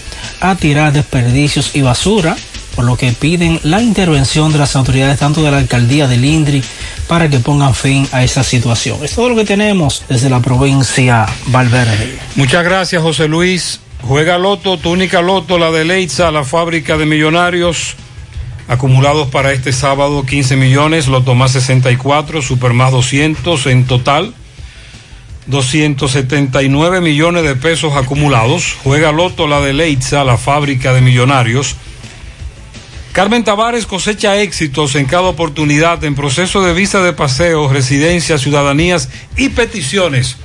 a 0.40 0.55
tirar 0.57 0.93
desperdicios 0.93 1.74
y 1.74 1.82
basura, 1.82 2.36
por 2.74 2.85
lo 2.85 2.97
que 2.97 3.12
piden 3.12 3.59
la 3.62 3.81
intervención 3.81 4.53
de 4.53 4.59
las 4.59 4.77
autoridades 4.77 5.19
tanto 5.19 5.43
de 5.43 5.51
la 5.51 5.59
alcaldía 5.59 6.07
del 6.07 6.24
Indri 6.24 6.62
para 7.09 7.28
que 7.31 7.40
pongan 7.40 7.74
fin 7.74 8.07
a 8.12 8.23
esa 8.23 8.43
situación. 8.43 8.98
Es 9.03 9.12
todo 9.15 9.31
lo 9.31 9.36
que 9.36 9.44
tenemos 9.44 10.05
desde 10.09 10.28
la 10.28 10.40
provincia 10.40 11.27
Valverde. 11.47 12.19
Muchas 12.35 12.65
gracias, 12.65 13.03
José 13.03 13.28
Luis. 13.28 13.81
Juega 14.03 14.39
Loto, 14.39 14.78
tu 14.78 14.90
única 14.90 15.23
Loto, 15.23 15.59
la 15.59 15.70
de 15.70 15.85
Leitza, 15.85 16.31
la 16.31 16.44
fábrica 16.44 16.97
de 16.97 17.07
millonarios. 17.07 17.97
Acumulados 18.69 19.28
para 19.28 19.53
este 19.53 19.73
sábado 19.73 20.27
15 20.27 20.57
millones, 20.57 21.07
Loto 21.07 21.35
más 21.35 21.53
64, 21.53 22.43
Super 22.43 22.73
más 22.73 22.93
200 22.93 23.66
en 23.66 23.86
total. 23.86 24.35
279 25.47 27.01
millones 27.01 27.44
de 27.44 27.56
pesos 27.56 27.94
acumulados. 27.94 28.77
Juega 28.82 29.12
Loto, 29.12 29.47
la 29.47 29.60
de 29.60 29.73
Leitza, 29.73 30.24
la 30.24 30.36
fábrica 30.36 30.93
de 30.93 31.01
millonarios. 31.01 31.77
Carmen 33.12 33.44
Tavares 33.44 33.86
cosecha 33.86 34.36
éxitos 34.43 34.94
en 34.94 35.06
cada 35.06 35.23
oportunidad 35.23 36.05
en 36.05 36.14
proceso 36.14 36.62
de 36.62 36.74
visa 36.74 37.02
de 37.02 37.14
paseo, 37.14 37.73
residencias, 37.73 38.43
ciudadanías 38.43 39.09
y 39.36 39.48
peticiones. 39.48 40.36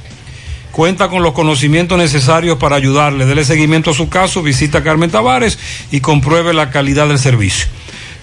Cuenta 0.71 1.09
con 1.09 1.21
los 1.21 1.33
conocimientos 1.33 1.97
necesarios 1.97 2.57
para 2.57 2.77
ayudarle. 2.77 3.25
Dele 3.25 3.43
seguimiento 3.43 3.91
a 3.91 3.93
su 3.93 4.07
caso, 4.07 4.41
visita 4.41 4.77
a 4.77 4.83
Carmen 4.83 5.11
Tavares 5.11 5.59
y 5.91 5.99
compruebe 5.99 6.53
la 6.53 6.69
calidad 6.69 7.09
del 7.09 7.19
servicio. 7.19 7.67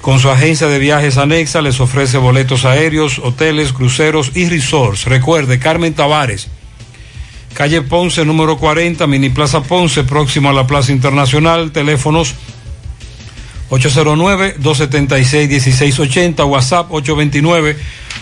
Con 0.00 0.18
su 0.18 0.30
agencia 0.30 0.68
de 0.68 0.78
viajes 0.78 1.18
anexa 1.18 1.60
les 1.60 1.80
ofrece 1.80 2.16
boletos 2.16 2.64
aéreos, 2.64 3.18
hoteles, 3.18 3.74
cruceros 3.74 4.30
y 4.34 4.48
resorts. 4.48 5.04
Recuerde, 5.04 5.58
Carmen 5.58 5.92
Tavares, 5.92 6.48
calle 7.54 7.82
Ponce 7.82 8.24
número 8.24 8.58
40, 8.58 9.06
Mini 9.06 9.30
Plaza 9.30 9.62
Ponce, 9.62 10.02
próximo 10.04 10.50
a 10.50 10.52
la 10.52 10.66
Plaza 10.66 10.92
Internacional, 10.92 11.72
teléfonos 11.72 12.34
809-276-1680, 13.70 16.48
WhatsApp 16.48 16.90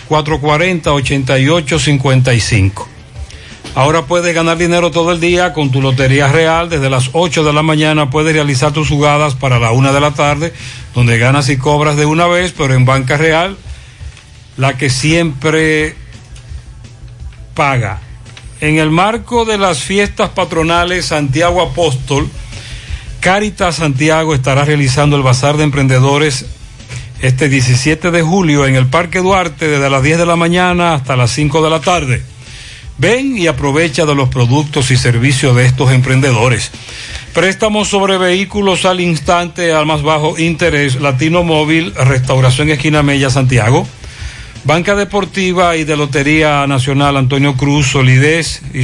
829-440-8855. 0.09 2.87
Ahora 3.75 4.05
puedes 4.07 4.33
ganar 4.33 4.57
dinero 4.57 4.89
todo 4.89 5.11
el 5.11 5.19
día 5.19 5.53
con 5.53 5.69
tu 5.71 5.81
Lotería 5.81 6.29
Real. 6.29 6.69
Desde 6.69 6.89
las 6.89 7.11
8 7.13 7.43
de 7.43 7.53
la 7.53 7.61
mañana 7.61 8.09
puedes 8.09 8.33
realizar 8.33 8.73
tus 8.73 8.89
jugadas 8.89 9.35
para 9.35 9.59
la 9.59 9.71
1 9.71 9.93
de 9.93 9.99
la 9.99 10.15
tarde, 10.15 10.51
donde 10.95 11.19
ganas 11.19 11.47
y 11.49 11.57
cobras 11.57 11.95
de 11.95 12.07
una 12.07 12.25
vez, 12.25 12.55
pero 12.57 12.73
en 12.73 12.85
Banca 12.85 13.17
Real, 13.17 13.55
la 14.57 14.77
que 14.77 14.89
siempre 14.89 15.95
paga. 17.53 18.01
En 18.59 18.79
el 18.79 18.89
marco 18.89 19.45
de 19.45 19.59
las 19.59 19.83
fiestas 19.83 20.29
patronales 20.31 21.05
Santiago 21.05 21.61
Apóstol, 21.61 22.27
Caritas 23.19 23.75
Santiago 23.75 24.33
estará 24.33 24.65
realizando 24.65 25.15
el 25.15 25.21
Bazar 25.21 25.57
de 25.57 25.63
Emprendedores 25.63 26.45
este 27.21 27.49
17 27.49 28.09
de 28.09 28.21
julio 28.21 28.65
en 28.65 28.75
el 28.75 28.87
Parque 28.87 29.19
Duarte 29.19 29.67
desde 29.67 29.89
las 29.89 30.01
10 30.01 30.19
de 30.19 30.25
la 30.25 30.35
mañana 30.35 30.95
hasta 30.95 31.15
las 31.15 31.31
5 31.31 31.63
de 31.63 31.69
la 31.69 31.81
tarde. 31.81 32.23
Ven 32.97 33.37
y 33.37 33.45
aprovecha 33.45 34.07
de 34.07 34.15
los 34.15 34.29
productos 34.29 34.89
y 34.89 34.97
servicios 34.97 35.55
de 35.55 35.65
estos 35.65 35.91
emprendedores. 35.91 36.71
Préstamos 37.33 37.89
sobre 37.89 38.17
vehículos 38.17 38.85
al 38.85 39.01
instante 39.01 39.71
al 39.71 39.85
más 39.85 40.01
bajo 40.01 40.39
interés. 40.39 40.99
Latino 40.99 41.43
Móvil, 41.43 41.93
Restauración 41.93 42.71
Esquina 42.71 43.03
Mella, 43.03 43.29
Santiago. 43.29 43.87
Banca 44.63 44.95
Deportiva 44.95 45.75
y 45.75 45.83
de 45.83 45.97
Lotería 45.97 46.65
Nacional 46.67 47.17
Antonio 47.17 47.55
Cruz, 47.55 47.87
solidez 47.87 48.61
y 48.73 48.83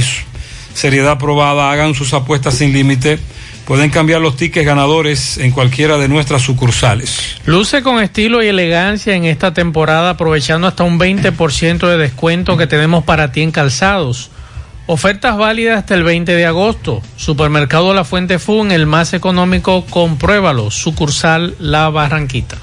seriedad 0.74 1.18
probada. 1.18 1.70
Hagan 1.70 1.94
sus 1.94 2.14
apuestas 2.14 2.54
sin 2.54 2.72
límite. 2.72 3.18
Pueden 3.64 3.90
cambiar 3.90 4.20
los 4.20 4.36
tickets 4.36 4.66
ganadores 4.66 5.38
en 5.38 5.50
cualquiera 5.50 5.96
de 5.96 6.08
nuestras 6.08 6.42
sucursales. 6.42 7.36
Luce 7.46 7.82
con 7.82 8.02
estilo 8.02 8.42
y 8.42 8.48
elegancia 8.48 9.14
en 9.14 9.24
esta 9.24 9.54
temporada 9.54 10.10
aprovechando 10.10 10.66
hasta 10.66 10.84
un 10.84 10.98
20% 10.98 11.88
de 11.88 11.96
descuento 11.96 12.58
que 12.58 12.66
tenemos 12.66 13.04
para 13.04 13.32
ti 13.32 13.40
en 13.40 13.52
calzados. 13.52 14.30
Ofertas 14.86 15.38
válidas 15.38 15.78
hasta 15.78 15.94
el 15.94 16.04
20 16.04 16.34
de 16.34 16.44
agosto. 16.44 17.00
Supermercado 17.16 17.94
La 17.94 18.04
Fuente 18.04 18.38
Fun, 18.38 18.70
el 18.70 18.84
más 18.84 19.14
económico, 19.14 19.86
compruébalo. 19.88 20.70
Sucursal 20.70 21.54
La 21.58 21.88
Barranquita. 21.88 22.58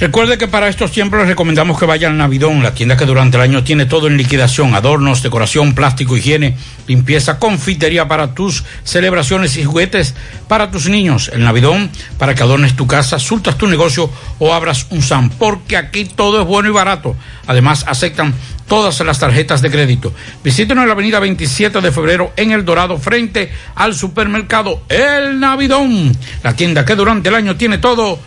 Recuerde 0.00 0.38
que 0.38 0.48
para 0.48 0.70
estos 0.70 0.92
tiempos 0.92 1.18
les 1.18 1.28
recomendamos 1.28 1.78
que 1.78 1.84
vayan 1.84 2.12
al 2.12 2.18
Navidón, 2.18 2.62
la 2.62 2.72
tienda 2.72 2.96
que 2.96 3.04
durante 3.04 3.36
el 3.36 3.42
año 3.42 3.64
tiene 3.64 3.84
todo 3.84 4.06
en 4.06 4.16
liquidación, 4.16 4.74
adornos, 4.74 5.22
decoración, 5.22 5.74
plástico, 5.74 6.16
higiene, 6.16 6.56
limpieza, 6.86 7.38
confitería 7.38 8.08
para 8.08 8.34
tus 8.34 8.64
celebraciones 8.82 9.58
y 9.58 9.64
juguetes 9.64 10.14
para 10.48 10.70
tus 10.70 10.88
niños. 10.88 11.30
El 11.34 11.44
Navidón, 11.44 11.90
para 12.16 12.34
que 12.34 12.42
adornes 12.42 12.76
tu 12.76 12.86
casa, 12.86 13.18
sultas 13.18 13.58
tu 13.58 13.66
negocio 13.66 14.10
o 14.38 14.54
abras 14.54 14.86
un 14.88 15.02
SAM, 15.02 15.28
porque 15.28 15.76
aquí 15.76 16.06
todo 16.06 16.40
es 16.40 16.46
bueno 16.46 16.70
y 16.70 16.72
barato. 16.72 17.14
Además, 17.46 17.84
aceptan 17.86 18.32
todas 18.68 18.98
las 19.00 19.18
tarjetas 19.18 19.60
de 19.60 19.70
crédito. 19.70 20.14
Visítenos 20.42 20.80
en 20.80 20.88
la 20.88 20.94
avenida 20.94 21.20
27 21.20 21.78
de 21.82 21.92
febrero 21.92 22.32
en 22.38 22.52
El 22.52 22.64
Dorado, 22.64 22.96
frente 22.96 23.52
al 23.74 23.94
supermercado 23.94 24.82
El 24.88 25.38
Navidón, 25.38 26.16
la 26.42 26.56
tienda 26.56 26.86
que 26.86 26.96
durante 26.96 27.28
el 27.28 27.34
año 27.34 27.56
tiene 27.56 27.76
todo 27.76 28.18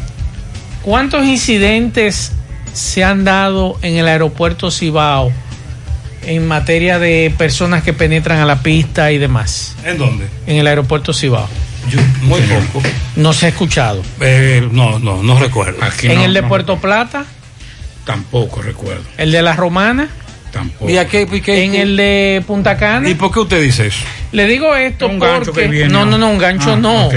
¿cuántos 0.83 1.25
incidentes 1.25 2.33
se 2.75 3.05
han 3.05 3.25
dado 3.25 3.79
en 3.83 3.97
el 3.97 4.07
aeropuerto 4.07 4.71
Cibao 4.71 5.33
en 6.23 6.47
materia 6.47 6.99
de 6.99 7.33
personas 7.37 7.83
que 7.83 7.93
penetran 7.93 8.39
a 8.41 8.45
la 8.45 8.63
pista 8.63 9.11
y 9.13 9.19
demás? 9.19 9.77
¿En 9.85 9.99
dónde? 9.99 10.27
En 10.47 10.57
el 10.57 10.67
aeropuerto 10.67 11.13
Cibao. 11.13 11.49
Muy 12.23 12.41
poco. 12.43 12.83
No 13.17 13.33
se 13.33 13.47
ha 13.47 13.49
escuchado. 13.49 14.03
Eh, 14.21 14.69
no, 14.71 14.99
no, 14.99 15.23
no 15.23 15.39
recuerdo. 15.39 15.79
en 16.03 16.21
el 16.21 16.35
de 16.35 16.43
Puerto 16.43 16.79
Plata, 16.79 17.25
Tampoco 18.05 18.63
recuerdo. 18.63 19.03
el 19.19 19.33
de 19.33 19.43
la 19.43 19.55
Romana, 19.55 20.09
Tampoco. 20.53 20.91
¿Y 20.91 20.97
a 20.99 21.07
qué, 21.07 21.29
y 21.31 21.41
qué- 21.41 21.63
en 21.65 21.75
el 21.77 21.97
de 21.97 22.43
Punta 22.47 22.77
Cana. 22.77 23.09
¿Y 23.09 23.15
por 23.15 23.33
qué 23.33 23.39
usted 23.41 23.63
dice 23.63 23.87
eso? 23.87 24.05
Le 24.33 24.47
digo 24.47 24.75
esto 24.75 25.07
Un 25.07 25.21
gancho 25.21 25.47
porque 25.53 25.63
que 25.63 25.69
viene, 25.69 25.89
no, 25.93 26.05
¿no? 26.05 26.19
no, 26.19 26.29
un 26.31 26.39
gancho 26.39 26.73
Ah, 26.73 26.77
no. 26.77 27.07
ok. 27.07 27.15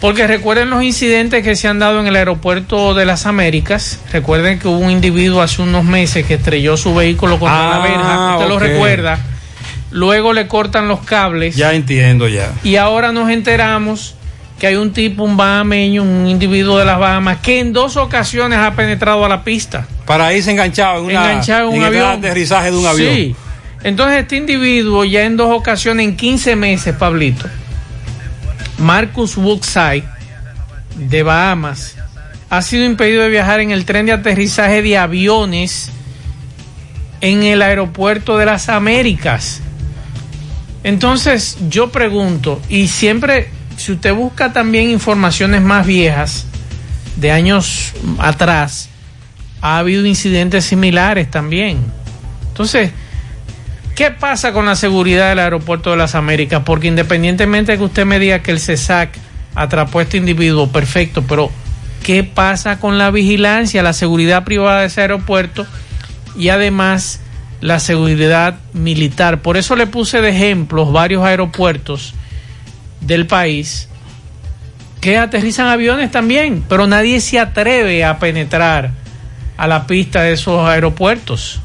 Porque 0.00 0.26
recuerden 0.28 0.70
los 0.70 0.82
incidentes 0.84 1.42
que 1.42 1.56
se 1.56 1.66
han 1.66 1.80
dado 1.80 1.98
en 2.00 2.06
el 2.06 2.14
aeropuerto 2.14 2.94
de 2.94 3.04
las 3.04 3.26
Américas. 3.26 4.00
Recuerden 4.12 4.58
que 4.60 4.68
hubo 4.68 4.78
un 4.78 4.90
individuo 4.92 5.42
hace 5.42 5.60
unos 5.60 5.84
meses 5.84 6.24
que 6.24 6.34
estrelló 6.34 6.76
su 6.76 6.94
vehículo 6.94 7.38
contra 7.40 7.74
Ah, 7.74 7.78
la 7.78 7.82
verja. 7.84 8.36
Usted 8.36 8.48
lo 8.48 8.58
recuerda. 8.60 9.18
Luego 9.90 10.32
le 10.32 10.46
cortan 10.46 10.86
los 10.86 11.00
cables. 11.00 11.56
Ya 11.56 11.74
entiendo 11.74 12.28
ya. 12.28 12.52
Y 12.62 12.76
ahora 12.76 13.10
nos 13.10 13.28
enteramos 13.30 14.14
que 14.60 14.66
hay 14.68 14.76
un 14.76 14.92
tipo, 14.92 15.24
un 15.24 15.36
bahameño, 15.36 16.02
un 16.02 16.28
individuo 16.28 16.78
de 16.78 16.84
las 16.84 16.98
Bahamas, 16.98 17.38
que 17.38 17.58
en 17.60 17.72
dos 17.72 17.96
ocasiones 17.96 18.58
ha 18.58 18.74
penetrado 18.74 19.24
a 19.24 19.28
la 19.28 19.42
pista. 19.44 19.86
Para 20.04 20.32
irse 20.34 20.50
enganchado 20.50 20.98
en, 21.00 21.04
una, 21.06 21.30
enganchado 21.30 21.70
en 21.70 21.74
un 21.76 21.80
el 21.80 21.84
avión. 21.86 22.06
aterrizaje 22.18 22.70
de 22.70 22.76
un 22.76 22.86
avión. 22.86 23.14
Sí. 23.14 23.36
Entonces 23.84 24.18
este 24.20 24.36
individuo 24.36 25.04
ya 25.04 25.22
en 25.24 25.36
dos 25.36 25.50
ocasiones, 25.56 26.06
en 26.06 26.16
15 26.16 26.56
meses, 26.56 26.94
Pablito, 26.96 27.46
Marcus 28.78 29.36
Woodside, 29.36 30.04
de 30.96 31.22
Bahamas, 31.22 31.96
ha 32.50 32.62
sido 32.62 32.84
impedido 32.84 33.22
de 33.22 33.28
viajar 33.28 33.60
en 33.60 33.70
el 33.70 33.84
tren 33.84 34.06
de 34.06 34.12
aterrizaje 34.12 34.82
de 34.82 34.96
aviones 34.96 35.90
en 37.20 37.42
el 37.42 37.62
aeropuerto 37.62 38.38
de 38.38 38.46
las 38.46 38.68
Américas. 38.68 39.60
Entonces 40.84 41.58
yo 41.68 41.90
pregunto, 41.90 42.60
y 42.68 42.88
siempre, 42.88 43.50
si 43.76 43.92
usted 43.92 44.14
busca 44.14 44.52
también 44.52 44.90
informaciones 44.90 45.60
más 45.60 45.86
viejas, 45.86 46.46
de 47.16 47.32
años 47.32 47.92
atrás, 48.18 48.88
ha 49.60 49.78
habido 49.78 50.06
incidentes 50.06 50.64
similares 50.64 51.30
también. 51.30 51.78
Entonces, 52.48 52.92
¿qué 53.98 54.12
pasa 54.12 54.52
con 54.52 54.64
la 54.64 54.76
seguridad 54.76 55.30
del 55.30 55.40
aeropuerto 55.40 55.90
de 55.90 55.96
las 55.96 56.14
Américas? 56.14 56.62
Porque 56.64 56.86
independientemente 56.86 57.72
de 57.72 57.78
que 57.78 57.84
usted 57.84 58.06
me 58.06 58.20
diga 58.20 58.44
que 58.44 58.52
el 58.52 58.60
CESAC 58.60 59.10
atrapó 59.56 59.98
a 59.98 60.02
este 60.02 60.18
individuo, 60.18 60.68
perfecto, 60.68 61.24
pero 61.24 61.50
qué 62.04 62.22
pasa 62.22 62.78
con 62.78 62.96
la 62.96 63.10
vigilancia, 63.10 63.82
la 63.82 63.92
seguridad 63.92 64.44
privada 64.44 64.82
de 64.82 64.86
ese 64.86 65.00
aeropuerto 65.00 65.66
y 66.36 66.50
además 66.50 67.18
la 67.60 67.80
seguridad 67.80 68.60
militar. 68.72 69.42
Por 69.42 69.56
eso 69.56 69.74
le 69.74 69.88
puse 69.88 70.20
de 70.20 70.28
ejemplos 70.28 70.92
varios 70.92 71.24
aeropuertos 71.24 72.14
del 73.00 73.26
país 73.26 73.88
que 75.00 75.18
aterrizan 75.18 75.66
aviones 75.66 76.12
también, 76.12 76.64
pero 76.68 76.86
nadie 76.86 77.20
se 77.20 77.40
atreve 77.40 78.04
a 78.04 78.20
penetrar 78.20 78.92
a 79.56 79.66
la 79.66 79.88
pista 79.88 80.22
de 80.22 80.34
esos 80.34 80.68
aeropuertos. 80.68 81.62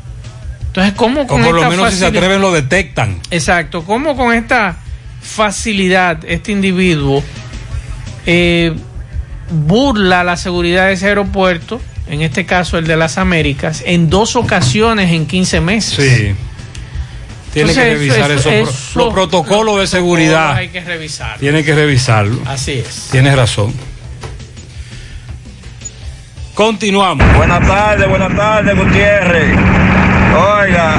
Entonces, 0.73 0.93
¿cómo 0.95 1.21
O 1.21 1.27
con 1.27 1.43
por 1.43 1.51
lo 1.53 1.57
esta 1.59 1.69
menos 1.69 1.93
si 1.93 1.99
se 1.99 2.05
atreven 2.07 2.41
lo 2.41 2.51
detectan. 2.51 3.19
Exacto, 3.29 3.83
¿cómo 3.83 4.17
con 4.17 4.33
esta 4.33 4.77
facilidad 5.21 6.25
este 6.25 6.51
individuo 6.51 7.23
eh, 8.25 8.73
burla 9.51 10.23
la 10.23 10.35
seguridad 10.35 10.87
de 10.87 10.93
ese 10.93 11.07
aeropuerto, 11.09 11.79
en 12.09 12.23
este 12.23 12.45
caso 12.47 12.79
el 12.79 12.87
de 12.87 12.97
las 12.97 13.19
Américas, 13.19 13.83
en 13.85 14.09
dos 14.09 14.35
ocasiones 14.35 15.11
en 15.11 15.27
15 15.27 15.61
meses? 15.61 15.93
Sí. 15.95 16.35
Tiene 17.53 17.69
Entonces, 17.69 17.75
que 17.83 17.89
revisar 17.93 18.31
eso- 18.31 18.49
esos 18.49 18.69
eso- 18.73 18.99
los 18.99 19.13
protocolos 19.13 19.79
de 19.79 19.85
seguridad. 19.85 20.53
Hay 20.55 20.69
que 20.69 20.81
revisar. 20.81 21.37
Tiene 21.37 21.63
que 21.63 21.75
revisarlo. 21.75 22.39
Así 22.47 22.71
es. 22.71 23.09
Tienes 23.11 23.35
razón. 23.35 23.71
Continuamos. 26.55 27.31
Buenas 27.35 27.67
tardes, 27.67 28.09
buenas 28.09 28.35
tardes, 28.35 28.75
Gutiérrez. 28.75 29.55
Oiga, 30.35 30.95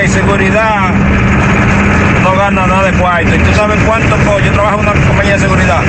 en 0.00 0.08
seguridad 0.08 0.90
no 2.22 2.32
gana 2.36 2.66
nada 2.66 2.90
de 2.90 2.92
cuarto. 2.98 3.34
¿Y 3.34 3.38
tú 3.38 3.52
sabes 3.54 3.78
cuánto? 3.86 4.16
co- 4.24 4.38
Yo 4.40 4.52
trabajo 4.52 4.80
en 4.80 4.88
una 4.88 4.92
compañía 5.06 5.32
de 5.34 5.38
seguridad. 5.40 5.80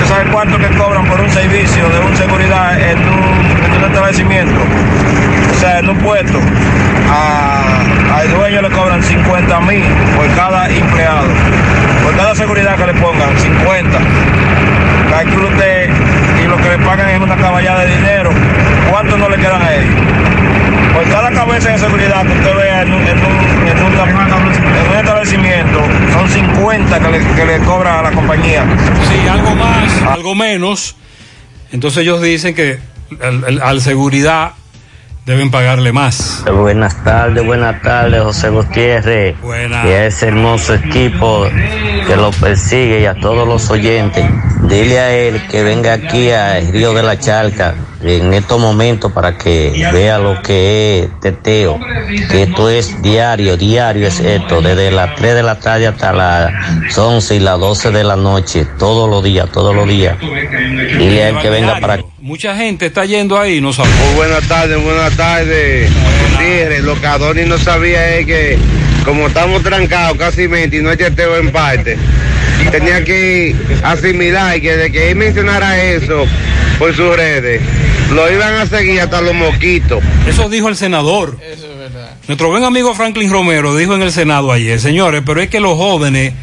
¿Tú 0.00 0.08
sabes 0.08 0.26
cuánto 0.32 0.58
que 0.58 0.68
cobran 0.76 1.04
por 1.06 1.20
un 1.20 1.30
servicio 1.30 1.88
de 1.88 1.98
un 2.00 2.16
seguridad 2.16 2.78
en 2.80 2.98
un, 2.98 3.64
en 3.64 3.78
un 3.78 3.84
establecimiento? 3.90 4.60
O 5.50 5.54
sea, 5.60 5.78
en 5.80 5.88
un 5.88 5.98
puesto. 5.98 6.38
A- 7.10 8.18
al 8.18 8.30
dueño 8.30 8.62
le 8.62 8.70
cobran 8.70 9.02
50 9.02 9.60
mil 9.60 9.82
por 10.16 10.26
cada 10.36 10.68
empleado. 10.68 11.26
Por 12.04 12.16
cada 12.16 12.34
seguridad 12.34 12.76
que 12.76 12.86
le 12.86 12.94
pongan, 12.94 13.36
50. 13.38 13.98
Calcule 15.10 15.46
usted 15.48 15.90
y 16.42 16.48
lo 16.48 16.56
que 16.58 16.68
le 16.68 16.78
pagan 16.78 17.08
es 17.10 17.20
una 17.20 17.36
caballada 17.36 17.84
de 17.84 17.96
dinero. 17.96 18.30
¿Cuánto 18.90 19.16
no 19.16 19.28
le 19.28 19.36
quedan 19.36 19.62
a 19.62 19.72
ellos? 19.72 19.94
Por 20.94 21.04
cada 21.10 21.30
cabeza 21.32 21.70
de 21.72 21.78
seguridad 21.78 22.22
que 22.26 22.32
usted 22.32 22.56
vea 22.56 22.82
en 22.82 22.92
un, 22.92 23.02
en 23.02 23.18
un, 23.18 23.68
en 23.68 23.82
un- 23.82 23.92
en 23.92 24.90
un 24.90 24.96
establecimiento, 24.98 25.80
son 26.12 26.28
50 26.28 27.00
que 27.00 27.08
le, 27.10 27.18
que 27.34 27.44
le 27.46 27.58
cobra 27.60 28.00
a 28.00 28.02
la 28.02 28.10
compañía. 28.12 28.64
Sí, 29.08 29.28
algo 29.28 29.54
más, 29.54 30.02
algo 30.10 30.34
menos. 30.34 30.96
Entonces 31.72 32.02
ellos 32.02 32.20
dicen 32.20 32.54
que 32.54 32.78
al, 33.22 33.44
al- 33.44 33.62
al 33.62 33.80
seguridad 33.80 34.52
deben 35.24 35.50
pagarle 35.50 35.92
más. 35.92 36.44
Buenas 36.52 37.02
tardes, 37.04 37.44
buenas 37.44 37.80
tardes, 37.82 38.22
José 38.22 38.48
Gutiérrez. 38.50 39.40
Buenas. 39.40 39.86
Y 39.86 39.88
a 39.88 40.06
ese 40.06 40.28
hermoso 40.28 40.74
equipo 40.74 41.46
que 42.06 42.16
lo 42.16 42.30
persigue 42.32 43.00
y 43.00 43.06
a 43.06 43.14
todos 43.14 43.46
los 43.46 43.70
oyentes. 43.70 44.24
Dile 44.62 45.00
a 45.00 45.14
él 45.14 45.42
que 45.48 45.62
venga 45.62 45.92
aquí 45.92 46.30
al 46.30 46.72
Río 46.72 46.94
de 46.94 47.02
la 47.02 47.18
Charca 47.18 47.74
en 48.00 48.34
estos 48.34 48.60
momentos 48.60 49.12
para 49.12 49.38
que 49.38 49.88
vea 49.92 50.18
lo 50.18 50.42
que 50.42 51.00
es 51.00 51.20
teteo. 51.20 51.78
Que 52.30 52.42
esto 52.44 52.68
es 52.68 53.00
diario, 53.02 53.56
diario 53.56 54.08
es 54.08 54.18
esto, 54.20 54.60
desde 54.60 54.90
las 54.90 55.14
3 55.14 55.34
de 55.34 55.42
la 55.42 55.58
tarde 55.58 55.86
hasta 55.86 56.12
las 56.12 56.98
11 56.98 57.36
y 57.36 57.40
las 57.40 57.58
12 57.60 57.90
de 57.90 58.04
la 58.04 58.16
noche, 58.16 58.66
todos 58.78 59.08
los 59.08 59.22
días, 59.22 59.48
todos 59.50 59.74
los 59.74 59.86
días. 59.86 60.18
Dile 60.18 61.24
a 61.24 61.28
él 61.28 61.38
que 61.40 61.50
venga 61.50 61.78
para 61.80 61.94
aquí. 61.94 62.11
Mucha 62.22 62.54
gente 62.54 62.86
está 62.86 63.04
yendo 63.04 63.36
ahí, 63.36 63.60
no 63.60 63.72
sabe. 63.72 63.88
Muy 63.88 64.14
buenas 64.14 64.46
tardes, 64.46 64.80
buenas 64.80 65.16
tardes. 65.16 65.90
Lo 66.84 67.00
que 67.00 67.06
Adonis 67.08 67.48
no 67.48 67.58
sabía 67.58 68.16
es 68.16 68.26
que 68.26 68.58
como 69.04 69.26
estamos 69.26 69.60
trancados 69.64 70.16
casi 70.16 70.46
20 70.46 70.76
y 70.76 70.82
no 70.82 70.90
hay 70.90 70.96
teteo 70.96 71.36
en 71.36 71.50
parte, 71.50 71.98
tenía 72.70 73.02
que 73.02 73.56
asimilar 73.82 74.60
que 74.60 74.76
de 74.76 74.92
que 74.92 75.10
él 75.10 75.16
mencionara 75.16 75.82
eso 75.82 76.24
por 76.78 76.94
sus 76.94 77.16
redes, 77.16 77.60
lo 78.12 78.32
iban 78.32 78.54
a 78.54 78.66
seguir 78.66 79.00
hasta 79.00 79.20
los 79.20 79.34
mosquitos. 79.34 80.00
Eso 80.24 80.48
dijo 80.48 80.68
el 80.68 80.76
senador. 80.76 81.36
Nuestro 82.28 82.50
buen 82.50 82.62
amigo 82.62 82.94
Franklin 82.94 83.32
Romero 83.32 83.74
dijo 83.74 83.96
en 83.96 84.02
el 84.02 84.12
Senado 84.12 84.52
ayer, 84.52 84.78
señores, 84.78 85.24
pero 85.26 85.42
es 85.42 85.48
que 85.50 85.58
los 85.58 85.76
jóvenes, 85.76 86.34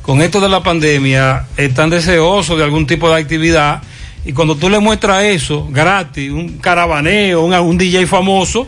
con 0.00 0.22
esto 0.22 0.40
de 0.40 0.48
la 0.48 0.62
pandemia, 0.62 1.44
están 1.58 1.90
deseosos 1.90 2.56
de 2.56 2.64
algún 2.64 2.86
tipo 2.86 3.10
de 3.10 3.20
actividad 3.20 3.82
y 4.28 4.34
cuando 4.34 4.56
tú 4.56 4.68
le 4.68 4.78
muestras 4.78 5.24
eso, 5.24 5.66
gratis, 5.70 6.30
un 6.30 6.58
caravaneo, 6.58 7.42
un, 7.42 7.54
un 7.54 7.78
DJ 7.78 8.06
famoso, 8.06 8.66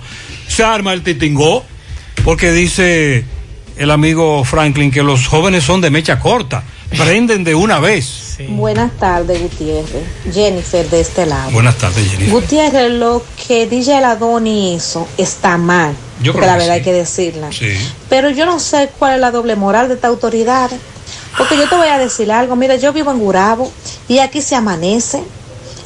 se 0.48 0.64
arma 0.64 0.94
el 0.94 1.02
titingó, 1.02 1.62
porque 2.24 2.50
dice 2.50 3.26
el 3.76 3.90
amigo 3.90 4.42
Franklin 4.42 4.90
que 4.90 5.02
los 5.02 5.26
jóvenes 5.26 5.62
son 5.62 5.82
de 5.82 5.90
mecha 5.90 6.18
corta, 6.18 6.64
prenden 6.96 7.44
de 7.44 7.54
una 7.54 7.78
vez. 7.78 8.38
Buenas 8.48 8.92
tardes, 8.98 9.38
Gutiérrez. 9.38 10.02
Jennifer 10.32 10.88
de 10.88 11.00
este 11.00 11.26
lado. 11.26 11.50
Buenas 11.50 11.76
tardes, 11.76 12.10
Jenny. 12.10 12.30
Gutiérrez, 12.30 12.92
lo 12.92 13.22
que 13.46 13.66
DJ 13.66 13.98
el 13.98 14.04
Adoni 14.04 14.76
hizo 14.76 15.06
está 15.18 15.58
mal. 15.58 15.94
Yo 16.22 16.32
creo 16.32 16.46
la 16.46 16.54
que 16.54 16.58
verdad 16.60 16.74
sí. 16.74 16.78
hay 16.78 16.82
que 16.82 16.92
decirla. 16.94 17.52
Sí. 17.52 17.76
Pero 18.08 18.30
yo 18.30 18.46
no 18.46 18.60
sé 18.60 18.88
cuál 18.98 19.16
es 19.16 19.20
la 19.20 19.30
doble 19.30 19.56
moral 19.56 19.88
de 19.88 19.94
esta 19.96 20.08
autoridad. 20.08 20.70
Porque 21.36 21.58
yo 21.58 21.68
te 21.68 21.76
voy 21.76 21.88
a 21.88 21.98
decir 21.98 22.32
algo. 22.32 22.56
Mira, 22.56 22.76
yo 22.76 22.94
vivo 22.94 23.10
en 23.10 23.18
Gurabo 23.18 23.70
y 24.08 24.20
aquí 24.20 24.40
se 24.40 24.56
amanece 24.56 25.22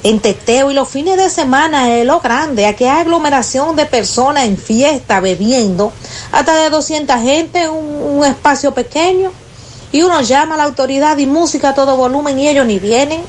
en 0.05 0.21
teteo 0.21 0.71
y 0.71 0.75
los 0.75 0.89
fines 0.89 1.17
de 1.17 1.31
semana 1.31 1.97
es 1.97 2.07
lo 2.07 2.21
grande. 2.21 2.67
Aquí 2.67 2.85
hay 2.85 3.01
aglomeración 3.01 3.75
de 3.75 3.87
personas 3.87 4.45
en 4.45 4.59
fiesta, 4.59 5.19
bebiendo, 5.21 5.93
hasta 6.31 6.55
de 6.55 6.69
200 6.69 7.21
gente 7.23 7.63
en 7.63 7.71
un, 7.71 8.19
un 8.19 8.25
espacio 8.25 8.75
pequeño. 8.75 9.33
Y 9.93 10.03
uno 10.03 10.21
llama 10.21 10.55
a 10.55 10.59
la 10.59 10.65
autoridad 10.65 11.17
y 11.19 11.27
música 11.27 11.71
a 11.71 11.75
todo 11.75 11.97
volumen 11.97 12.39
y 12.39 12.49
ellos 12.49 12.67
ni 12.67 12.79
vienen. 12.79 13.23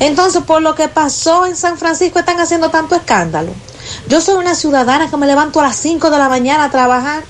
Entonces, 0.00 0.42
por 0.42 0.62
lo 0.62 0.74
que 0.74 0.88
pasó 0.88 1.46
en 1.46 1.54
San 1.54 1.78
Francisco, 1.78 2.18
están 2.18 2.40
haciendo 2.40 2.70
tanto 2.70 2.96
escándalo. 2.96 3.52
Yo 4.08 4.20
soy 4.20 4.34
una 4.34 4.56
ciudadana 4.56 5.08
que 5.08 5.16
me 5.16 5.28
levanto 5.28 5.60
a 5.60 5.64
las 5.64 5.76
5 5.76 6.10
de 6.10 6.18
la 6.18 6.28
mañana 6.28 6.64
a 6.64 6.70
trabajar 6.70 7.22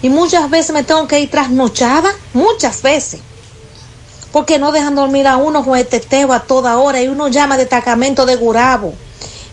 y 0.00 0.08
muchas 0.08 0.48
veces 0.48 0.72
me 0.72 0.84
tengo 0.84 1.06
que 1.06 1.20
ir 1.20 1.30
trasnochada, 1.30 2.10
muchas 2.32 2.80
veces. 2.80 3.20
Porque 4.36 4.58
no 4.58 4.70
dejan 4.70 4.94
dormir 4.94 5.26
a 5.26 5.38
uno 5.38 5.64
con 5.64 5.78
el 5.78 5.86
teteo 5.86 6.30
a 6.34 6.40
toda 6.40 6.76
hora 6.76 7.02
y 7.02 7.08
uno 7.08 7.28
llama 7.28 7.56
destacamento 7.56 8.26
de 8.26 8.36
Gurabo 8.36 8.94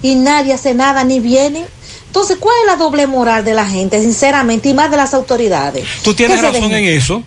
y 0.01 0.15
nadie 0.15 0.51
hace 0.51 0.73
nada 0.73 1.05
ni 1.05 1.21
viene. 1.21 1.63
Entonces, 2.07 2.35
¿cuál 2.37 2.53
es 2.59 2.67
la 2.67 2.75
doble 2.75 3.07
moral 3.07 3.45
de 3.45 3.53
la 3.53 3.65
gente, 3.65 4.01
sinceramente, 4.01 4.67
y 4.67 4.73
más 4.73 4.91
de 4.91 4.97
las 4.97 5.13
autoridades? 5.13 5.85
Tú 6.03 6.13
tienes 6.13 6.41
razón 6.41 6.73
en 6.73 6.83
eso. 6.83 7.23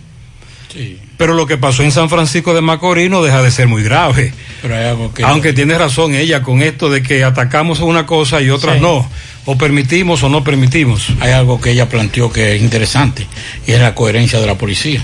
Pero 1.17 1.33
lo 1.33 1.47
que 1.47 1.57
pasó 1.57 1.81
en 1.81 1.91
San 1.91 2.11
Francisco 2.11 2.53
de 2.53 2.61
Macorís 2.61 3.09
no 3.09 3.23
deja 3.23 3.41
de 3.41 3.49
ser 3.49 3.67
muy 3.67 3.81
grave. 3.81 4.35
Pero 4.61 4.77
hay 4.77 4.85
algo 4.85 5.11
que. 5.11 5.23
Aunque 5.23 5.51
tiene 5.51 5.79
razón 5.79 6.13
ella 6.13 6.43
con 6.43 6.61
esto 6.61 6.91
de 6.91 7.01
que 7.01 7.23
atacamos 7.23 7.79
una 7.79 8.05
cosa 8.05 8.39
y 8.39 8.51
otras 8.51 8.75
Sí. 8.75 8.81
no. 8.83 9.09
O 9.45 9.57
permitimos 9.57 10.21
o 10.21 10.29
no 10.29 10.43
permitimos. 10.43 11.07
Hay 11.21 11.31
algo 11.31 11.59
que 11.59 11.71
ella 11.71 11.89
planteó 11.89 12.31
que 12.31 12.55
es 12.55 12.61
interesante 12.61 13.25
y 13.65 13.71
es 13.71 13.81
la 13.81 13.95
coherencia 13.95 14.39
de 14.39 14.45
la 14.45 14.59
policía. 14.59 15.03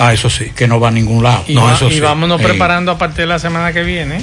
Ah, 0.00 0.12
eso 0.12 0.28
sí. 0.30 0.50
Que 0.56 0.66
no 0.66 0.80
va 0.80 0.88
a 0.88 0.90
ningún 0.90 1.22
lado. 1.22 1.44
Y, 1.46 1.54
va- 1.54 1.76
y 1.92 2.00
vámonos 2.00 2.40
preparando 2.48 2.90
a 2.92 2.98
partir 2.98 3.18
de 3.18 3.26
la 3.26 3.38
semana 3.38 3.72
que 3.72 3.82
viene 3.82 4.22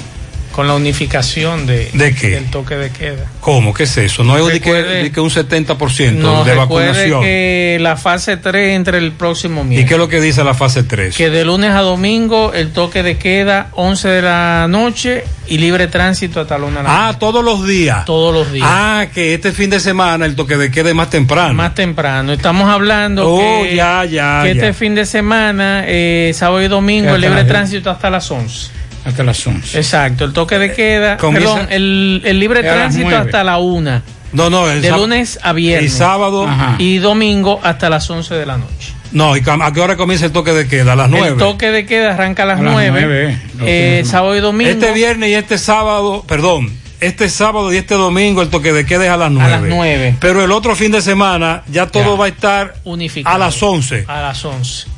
con 0.58 0.66
la 0.66 0.74
unificación 0.74 1.66
de, 1.68 1.88
¿De 1.92 2.12
qué? 2.16 2.30
del 2.30 2.46
toque 2.50 2.74
de 2.74 2.90
queda. 2.90 3.26
¿Cómo? 3.40 3.72
¿Qué 3.72 3.84
es 3.84 3.96
eso? 3.96 4.24
No 4.24 4.34
hay 4.34 4.42
Recuerde- 4.42 5.04
de 5.04 5.12
que 5.12 5.20
un 5.20 5.30
70% 5.30 6.14
No, 6.20 6.42
de 6.42 6.52
vacunación. 6.56 7.22
que 7.22 7.78
la 7.80 7.96
fase 7.96 8.38
3 8.38 8.74
entre 8.74 8.98
el 8.98 9.12
próximo 9.12 9.60
¿Y 9.60 9.64
miércoles. 9.66 9.88
qué 9.88 9.94
es 9.94 9.98
lo 10.00 10.08
que 10.08 10.20
dice 10.20 10.42
la 10.42 10.54
fase 10.54 10.82
3? 10.82 11.16
Que 11.16 11.30
de 11.30 11.44
lunes 11.44 11.70
a 11.70 11.82
domingo 11.82 12.52
el 12.54 12.72
toque 12.72 13.04
de 13.04 13.18
queda 13.18 13.68
11 13.74 14.08
de 14.08 14.20
la 14.22 14.66
noche 14.68 15.22
y 15.46 15.58
libre 15.58 15.86
tránsito 15.86 16.40
hasta 16.40 16.58
la 16.58 16.64
1 16.66 16.78
de 16.78 16.82
la 16.82 17.08
Ah, 17.08 17.18
todos 17.20 17.44
los 17.44 17.64
días. 17.64 18.04
Todos 18.04 18.34
los 18.34 18.50
días. 18.52 18.66
Ah, 18.68 19.06
que 19.14 19.34
este 19.34 19.52
fin 19.52 19.70
de 19.70 19.78
semana 19.78 20.26
el 20.26 20.34
toque 20.34 20.56
de 20.56 20.72
queda 20.72 20.88
es 20.88 20.94
más 20.96 21.08
temprano. 21.08 21.54
Más 21.54 21.76
temprano. 21.76 22.32
Estamos 22.32 22.68
hablando 22.68 23.30
Oh, 23.32 23.62
que, 23.62 23.76
ya, 23.76 24.04
ya, 24.06 24.40
que 24.42 24.54
ya. 24.56 24.60
este 24.66 24.72
fin 24.72 24.96
de 24.96 25.06
semana, 25.06 25.84
eh, 25.86 26.32
sábado 26.34 26.60
y 26.64 26.66
domingo, 26.66 27.14
el 27.14 27.20
libre 27.20 27.44
tránsito 27.44 27.90
hasta 27.90 28.10
las 28.10 28.28
11. 28.28 28.76
Hasta 29.04 29.22
las 29.24 29.46
11. 29.46 29.78
Exacto, 29.78 30.24
el 30.24 30.32
toque 30.32 30.58
de 30.58 30.72
queda, 30.72 31.16
Comienza- 31.16 31.54
perdón, 31.54 31.68
el, 31.72 32.22
el 32.24 32.38
libre 32.40 32.60
a 32.60 32.74
tránsito 32.74 33.16
hasta 33.16 33.42
la 33.44 33.58
1. 33.58 34.02
No, 34.32 34.50
no, 34.50 34.70
el 34.70 34.82
de 34.82 34.90
lunes 34.90 35.38
a 35.42 35.52
viernes. 35.54 35.90
Y 35.92 35.96
sábado. 35.96 36.46
Ajá. 36.46 36.76
Y 36.78 36.98
domingo 36.98 37.60
hasta 37.62 37.88
las 37.88 38.08
11 38.10 38.34
de 38.34 38.44
la 38.44 38.58
noche. 38.58 38.92
No, 39.10 39.34
¿y 39.38 39.42
a 39.46 39.72
qué 39.72 39.80
hora 39.80 39.96
comienza 39.96 40.26
el 40.26 40.32
toque 40.32 40.52
de 40.52 40.68
queda? 40.68 40.92
A 40.92 40.96
las 40.96 41.08
9. 41.08 41.28
El 41.28 41.36
toque 41.38 41.70
de 41.70 41.86
queda 41.86 42.12
arranca 42.12 42.42
a 42.42 42.46
las 42.46 42.60
A 42.60 42.62
las 42.62 42.72
9. 42.74 42.90
nueve, 43.00 43.38
los 43.58 43.66
eh, 43.66 44.02
sábado 44.04 44.36
y 44.36 44.40
domingo. 44.40 44.70
Este 44.70 44.92
viernes 44.92 45.30
y 45.30 45.34
este 45.34 45.56
sábado, 45.56 46.24
perdón, 46.28 46.70
este 47.00 47.30
sábado 47.30 47.72
y 47.72 47.78
este 47.78 47.94
domingo 47.94 48.42
el 48.42 48.50
toque 48.50 48.74
de 48.74 48.84
queda 48.84 49.04
es 49.06 49.10
a 49.10 49.16
las 49.16 49.30
9. 49.30 49.50
las 49.50 49.62
nueve. 49.62 50.16
Pero 50.20 50.44
el 50.44 50.52
otro 50.52 50.76
fin 50.76 50.92
de 50.92 51.00
semana 51.00 51.62
ya 51.68 51.86
todo 51.86 52.12
Ya. 52.16 52.20
va 52.20 52.24
a 52.26 52.28
estar 52.28 52.74
unificado. 52.84 53.34
a 53.34 53.38
las 53.38 53.62
11. 53.62 54.04
A 54.08 54.20
las 54.20 54.44
11. 54.44 54.88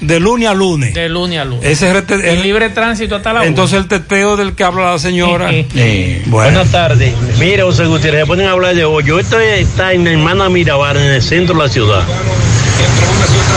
De 0.00 0.20
lunes 0.20 0.48
a 0.48 0.54
lunes. 0.54 0.94
De 0.94 1.08
lunes 1.08 1.38
a 1.38 1.44
lunes. 1.44 1.64
Ese 1.64 1.90
es 1.90 2.10
el, 2.10 2.42
libre 2.42 2.70
tránsito 2.70 3.16
hasta 3.16 3.32
la 3.32 3.40
una. 3.40 3.48
entonces 3.48 3.78
el 3.78 3.86
teteo 3.88 4.36
del 4.36 4.54
que 4.54 4.64
habla 4.64 4.92
la 4.92 4.98
señora. 4.98 5.50
Eh, 5.82 6.22
bueno. 6.26 6.50
Buenas 6.50 6.72
tardes. 6.72 7.14
Mira, 7.38 7.64
José 7.64 7.86
Gutiérrez, 7.86 8.22
se 8.22 8.26
ponen 8.26 8.46
a 8.46 8.52
hablar 8.52 8.74
de 8.74 8.84
hoyo. 8.84 9.18
Esto 9.18 9.38
está 9.38 9.92
en 9.92 10.04
la 10.04 10.10
hermana 10.10 10.48
Mirabal, 10.48 10.96
en 10.96 11.12
el 11.12 11.22
centro 11.22 11.54
de 11.54 11.62
la 11.62 11.68
ciudad. 11.68 12.02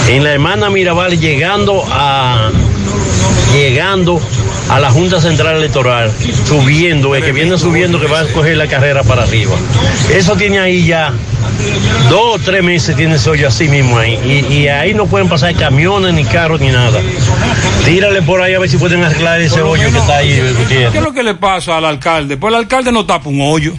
En 0.08 0.24
la 0.24 0.34
hermana 0.34 0.70
Mirabal, 0.70 1.20
llegando 1.20 1.84
a 1.90 2.52
llegando 3.54 4.22
a 4.70 4.80
la 4.80 4.90
Junta 4.92 5.20
Central 5.22 5.58
Electoral, 5.58 6.12
subiendo, 6.48 7.16
el 7.16 7.24
que 7.24 7.32
viene 7.32 7.58
subiendo 7.58 8.00
que 8.00 8.08
va 8.08 8.22
a 8.22 8.26
coger 8.28 8.58
la 8.58 8.68
carrera 8.68 9.04
para 9.04 9.24
arriba. 9.24 9.56
Eso 10.14 10.36
tiene 10.36 10.60
ahí 10.60 10.86
ya 10.86 11.14
dos 12.10 12.36
o 12.36 12.40
tres 12.40 12.64
meses, 12.64 12.96
tiene 12.96 13.16
ese 13.16 13.30
hoyo 13.30 13.48
así 13.48 13.68
mismo 13.68 13.98
ahí. 13.98 14.18
Y, 14.50 14.54
y 14.54 14.68
ahí 14.70 14.94
no 14.94 15.06
pueden 15.06 15.28
pasar 15.30 15.54
camiones, 15.56 16.14
ni 16.14 16.24
carros, 16.26 16.60
ni 16.60 16.70
nada. 16.70 17.00
Tírale 17.86 18.22
por 18.22 18.42
ahí 18.42 18.54
a 18.54 18.60
ver 18.60 18.70
si 18.70 18.78
pueden 18.78 19.04
arreglar 19.04 19.42
ese 19.42 19.62
hoyo 19.62 19.92
que 19.92 19.98
está 19.98 20.18
ahí, 20.18 20.40
Gutiérrez. 20.58 20.92
¿Qué 20.92 20.98
es 20.98 21.04
lo 21.04 21.14
que 21.14 21.24
le 21.24 21.36
pasa 21.36 21.78
al 21.78 21.86
alcalde? 21.86 22.38
Pues 22.38 22.52
el 22.54 22.60
alcalde 22.60 22.92
no 22.92 23.06
tapa 23.06 23.30
un 23.30 23.42
hoyo. 23.42 23.74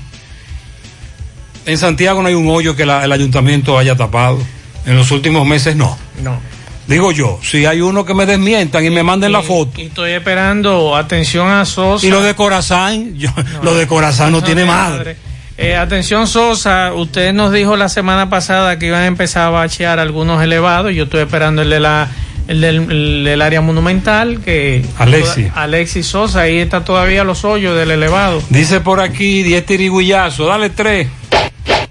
En 1.67 1.79
Santiago 1.79 2.21
no 2.21 2.29
hay 2.29 2.35
un 2.35 2.49
hoyo 2.51 2.77
que 2.77 2.85
la- 2.85 3.05
el 3.05 3.11
ayuntamiento 3.13 3.79
haya 3.79 3.97
tapado. 3.97 4.39
En 4.87 4.97
los 4.97 5.11
últimos 5.11 5.47
meses 5.47 5.75
no. 5.77 5.97
No. 6.23 6.39
Digo 6.87 7.13
yo, 7.13 7.39
si 7.43 7.65
hay 7.65 7.81
uno 7.81 8.05
que 8.05 8.13
me 8.15 8.27
desmientan 8.27 8.85
y 8.85 8.91
me 8.91 9.03
manden 9.03 9.33
la 9.33 9.43
foto. 9.43 9.81
Y 9.81 9.85
estoy 9.87 10.11
esperando 10.13 10.95
atención 10.95 11.49
a 11.49 11.65
Sosa. 11.65 12.07
Y 12.07 12.11
lo 12.11 12.23
de 12.23 12.35
Corazán, 12.35 13.15
yo- 13.19 13.31
lo 13.63 13.75
de 13.75 13.87
Corazán 13.87 14.33
no 14.33 14.43
tiene 14.43 14.65
madre. 14.65 15.17
Eh, 15.57 15.77
atención 15.77 16.27
Sosa, 16.27 16.93
usted 16.95 17.33
nos 17.33 17.53
dijo 17.53 17.77
la 17.77 17.89
semana 17.89 18.29
pasada 18.29 18.79
que 18.79 18.87
iban 18.87 19.03
a 19.03 19.07
empezar 19.07 19.47
a 19.47 19.51
bachear 19.51 19.99
algunos 20.01 20.43
elevados. 20.43 20.93
Yo 20.95 21.05
estoy 21.05 21.21
esperando 21.21 21.63
el 21.63 21.71
de 21.71 21.81
la 21.81 22.09
el 22.49 22.61
del, 22.61 22.77
el 22.91 23.25
del 23.25 23.41
área 23.41 23.63
monumental 23.63 24.41
que 24.45 24.85
Alexis. 24.99 25.47
Alexis 25.55 26.07
Sosa, 26.07 26.41
ahí 26.43 26.59
está 26.59 26.85
todavía 26.85 27.25
los 27.25 27.45
hoyos 27.45 27.75
del 27.79 27.93
elevado. 27.93 28.43
Dice 28.51 28.81
por 28.81 29.01
aquí, 29.01 29.43
10 29.43 29.65
tiriguillazos, 29.65 30.47
dale 30.49 30.69
tres 30.71 31.09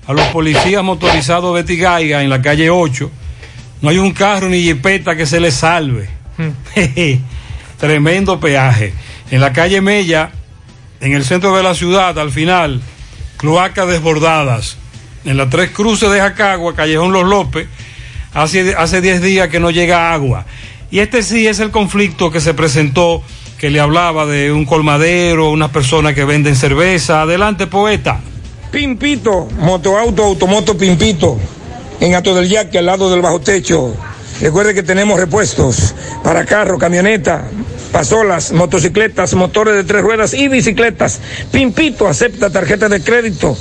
a 0.06 0.14
los 0.14 0.26
policías 0.28 0.84
motorizados 0.84 1.56
Betty 1.56 1.78
Gaiga 1.78 2.22
en 2.22 2.30
la 2.30 2.42
calle 2.42 2.70
8. 2.70 3.10
No 3.84 3.90
hay 3.90 3.98
un 3.98 4.14
carro 4.14 4.48
ni 4.48 4.64
jipeta 4.64 5.14
que 5.14 5.26
se 5.26 5.42
le 5.42 5.52
salve. 5.52 6.08
Tremendo 7.78 8.40
peaje. 8.40 8.94
En 9.30 9.42
la 9.42 9.52
calle 9.52 9.82
Mella, 9.82 10.32
en 11.02 11.12
el 11.12 11.26
centro 11.26 11.54
de 11.58 11.64
la 11.64 11.76
ciudad, 11.76 12.18
al 12.18 12.32
final, 12.32 12.82
cloacas 13.36 13.90
desbordadas. 13.90 14.78
En 15.26 15.36
las 15.36 15.50
tres 15.50 15.72
cruces 15.72 16.10
de 16.10 16.20
Jacagua, 16.20 16.74
Callejón 16.74 17.12
Los 17.12 17.26
López, 17.26 17.68
hace 18.34 18.74
hace 18.74 19.02
10 19.02 19.22
días 19.22 19.50
que 19.50 19.60
no 19.60 19.70
llega 19.70 20.14
agua. 20.14 20.46
Y 20.90 21.00
este 21.00 21.22
sí 21.22 21.46
es 21.46 21.60
el 21.60 21.70
conflicto 21.70 22.32
que 22.32 22.40
se 22.40 22.54
presentó, 22.54 23.22
que 23.58 23.70
le 23.70 23.82
hablaba 23.82 24.26
de 24.26 24.54
un 24.54 24.64
colmadero, 24.64 25.52
unas 25.52 25.72
personas 25.72 26.14
que 26.14 26.24
venden 26.24 26.56
cerveza. 26.56 27.24
Adelante, 27.24 27.68
poeta. 27.68 28.22
Pimpito, 28.72 29.50
motoauto, 29.60 30.24
automoto 30.24 30.78
Pimpito, 30.78 31.38
en 32.04 32.16
Ato 32.16 32.36
del 32.36 32.50
Yaque, 32.50 32.80
al 32.80 32.88
lado 32.88 33.10
del 33.10 33.22
bajo 33.22 33.40
techo. 33.40 33.96
Recuerde 34.42 34.74
que 34.74 34.84
tenemos 34.84 35.18
repuestos 35.18 35.96
para 36.22 36.44
carro, 36.44 36.78
camioneta, 36.78 37.46
pasolas, 37.94 38.52
motocicletas, 38.52 39.34
motores 39.36 39.76
de 39.76 39.86
tres 39.86 40.02
ruedas 40.02 40.34
y 40.34 40.50
bicicletas. 40.50 41.22
Pimpito 41.50 42.06
acepta 42.06 42.50
tarjeta 42.50 42.90
de 42.90 43.02
crédito. 43.02 43.56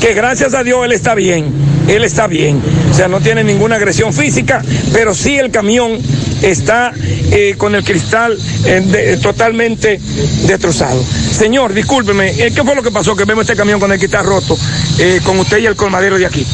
que 0.00 0.14
gracias 0.14 0.54
a 0.54 0.62
Dios 0.62 0.84
él 0.84 0.92
está 0.92 1.14
bien, 1.14 1.52
él 1.88 2.04
está 2.04 2.26
bien, 2.26 2.60
o 2.90 2.94
sea, 2.94 3.08
no 3.08 3.20
tiene 3.20 3.44
ninguna 3.44 3.76
agresión 3.76 4.12
física, 4.12 4.62
pero 4.92 5.14
sí 5.14 5.38
el 5.38 5.50
camión 5.50 5.98
está 6.42 6.92
eh, 7.30 7.54
con 7.56 7.74
el 7.74 7.84
cristal 7.84 8.36
eh, 8.64 9.18
totalmente 9.22 10.00
destrozado. 10.46 11.02
Señor, 11.02 11.72
discúlpeme, 11.72 12.30
eh, 12.30 12.52
¿qué 12.54 12.62
fue 12.62 12.74
lo 12.74 12.82
que 12.82 12.90
pasó 12.90 13.16
que 13.16 13.24
vemos 13.24 13.42
este 13.42 13.56
camión 13.56 13.80
con 13.80 13.90
el 13.92 13.98
cristal 13.98 14.24
roto 14.24 14.58
eh, 14.98 15.20
con 15.24 15.38
usted 15.38 15.58
y 15.58 15.66
el 15.66 15.76
colmadero 15.76 16.18
de 16.18 16.26
aquí? 16.26 16.46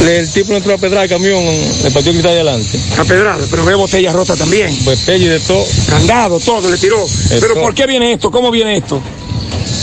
El 0.00 0.28
tipo 0.30 0.54
entró 0.54 0.74
a 0.74 0.78
pedrar 0.78 1.04
el 1.04 1.10
camión, 1.10 1.44
le 1.44 1.90
partió 1.90 2.10
el 2.10 2.16
cristal 2.18 2.32
de 2.34 2.40
adelante. 2.40 2.78
A 2.98 3.04
pedrada, 3.04 3.44
pero 3.50 3.64
ve 3.64 3.74
botellas 3.74 4.14
rotas 4.14 4.38
también. 4.38 4.74
Pues 4.84 5.00
pello 5.00 5.26
y 5.26 5.28
de 5.28 5.40
todo. 5.40 5.64
Candado, 5.88 6.40
todo, 6.40 6.70
le 6.70 6.76
tiró. 6.78 7.04
Pero 7.28 7.54
¿por 7.60 7.74
qué 7.74 7.86
viene 7.86 8.12
esto? 8.14 8.30
¿Cómo 8.30 8.50
viene 8.50 8.76
esto? 8.78 9.00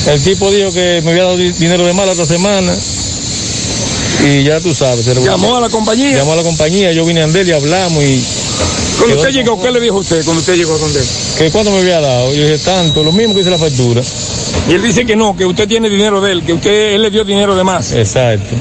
El 0.07 0.21
tipo 0.23 0.49
dijo 0.51 0.71
que 0.73 1.01
me 1.03 1.11
había 1.11 1.23
dado 1.23 1.37
di- 1.37 1.51
dinero 1.53 1.85
de 1.85 1.93
mal 1.93 2.07
la 2.07 2.13
otra 2.13 2.25
semana. 2.25 2.73
Y 4.25 4.43
ya 4.43 4.59
tú 4.59 4.73
sabes. 4.73 5.05
se 5.05 5.13
¿Llamó 5.13 5.57
a 5.57 5.61
la 5.61 5.69
compañía? 5.69 6.17
Llamó 6.17 6.33
a 6.33 6.37
la 6.37 6.43
compañía, 6.43 6.91
yo 6.91 7.05
vine 7.05 7.21
a 7.21 7.25
andar 7.25 7.45
y 7.45 7.51
hablamos 7.51 8.03
y. 8.03 8.23
Cuando 8.97 9.15
usted 9.17 9.29
llegó, 9.31 9.61
¿qué 9.61 9.69
le 9.71 9.79
dijo 9.79 9.97
usted 9.97 10.25
cuando 10.25 10.39
usted 10.39 10.55
llegó 10.55 10.75
donde? 10.79 10.99
Que 11.37 11.51
cuánto 11.51 11.69
me 11.71 11.77
había 11.79 12.01
dado. 12.01 12.33
Yo 12.33 12.43
dije, 12.47 12.57
tanto, 12.65 13.03
lo 13.03 13.11
mismo 13.11 13.35
que 13.35 13.41
hice 13.41 13.51
la 13.51 13.59
factura. 13.59 14.01
Y 14.67 14.73
él 14.73 14.81
dice 14.81 15.05
que 15.05 15.15
no, 15.15 15.37
que 15.37 15.45
usted 15.45 15.67
tiene 15.67 15.87
dinero 15.87 16.19
de 16.19 16.31
él, 16.31 16.43
que 16.43 16.53
usted 16.53 16.95
él 16.95 17.03
le 17.03 17.11
dio 17.11 17.23
dinero 17.23 17.55
de 17.55 17.63
más. 17.63 17.91
Exacto. 17.91 18.55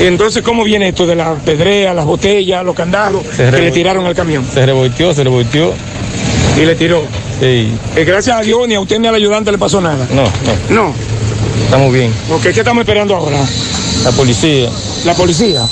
Entonces, 0.00 0.42
¿cómo 0.42 0.64
viene 0.64 0.88
esto 0.88 1.06
de 1.06 1.16
la 1.16 1.34
pedrea, 1.34 1.92
las 1.92 2.04
botellas, 2.04 2.64
los 2.64 2.74
candados 2.74 3.24
Se 3.36 3.50
que 3.50 3.60
le 3.62 3.70
tiraron 3.72 4.06
al 4.06 4.14
camión? 4.14 4.46
Se 4.52 4.64
revolteó, 4.64 5.12
se 5.12 5.24
revolteó. 5.24 5.74
Y 6.56 6.64
le 6.64 6.74
tiró. 6.74 7.02
Sí. 7.40 7.72
Eh, 7.96 8.04
gracias 8.04 8.36
a 8.36 8.40
Dios 8.40 8.66
ni 8.66 8.74
a 8.74 8.80
usted 8.80 8.98
ni 8.98 9.08
al 9.08 9.14
ayudante 9.14 9.52
le 9.52 9.58
pasó 9.58 9.80
nada. 9.80 10.06
No, 10.10 10.24
no. 10.24 10.74
No. 10.86 10.94
Estamos 11.64 11.92
bien. 11.92 12.12
¿qué 12.42 12.50
estamos 12.50 12.82
esperando 12.82 13.14
ahora? 13.14 13.38
La 14.04 14.12
policía. 14.12 14.70
La 15.04 15.14
policía. 15.14 15.66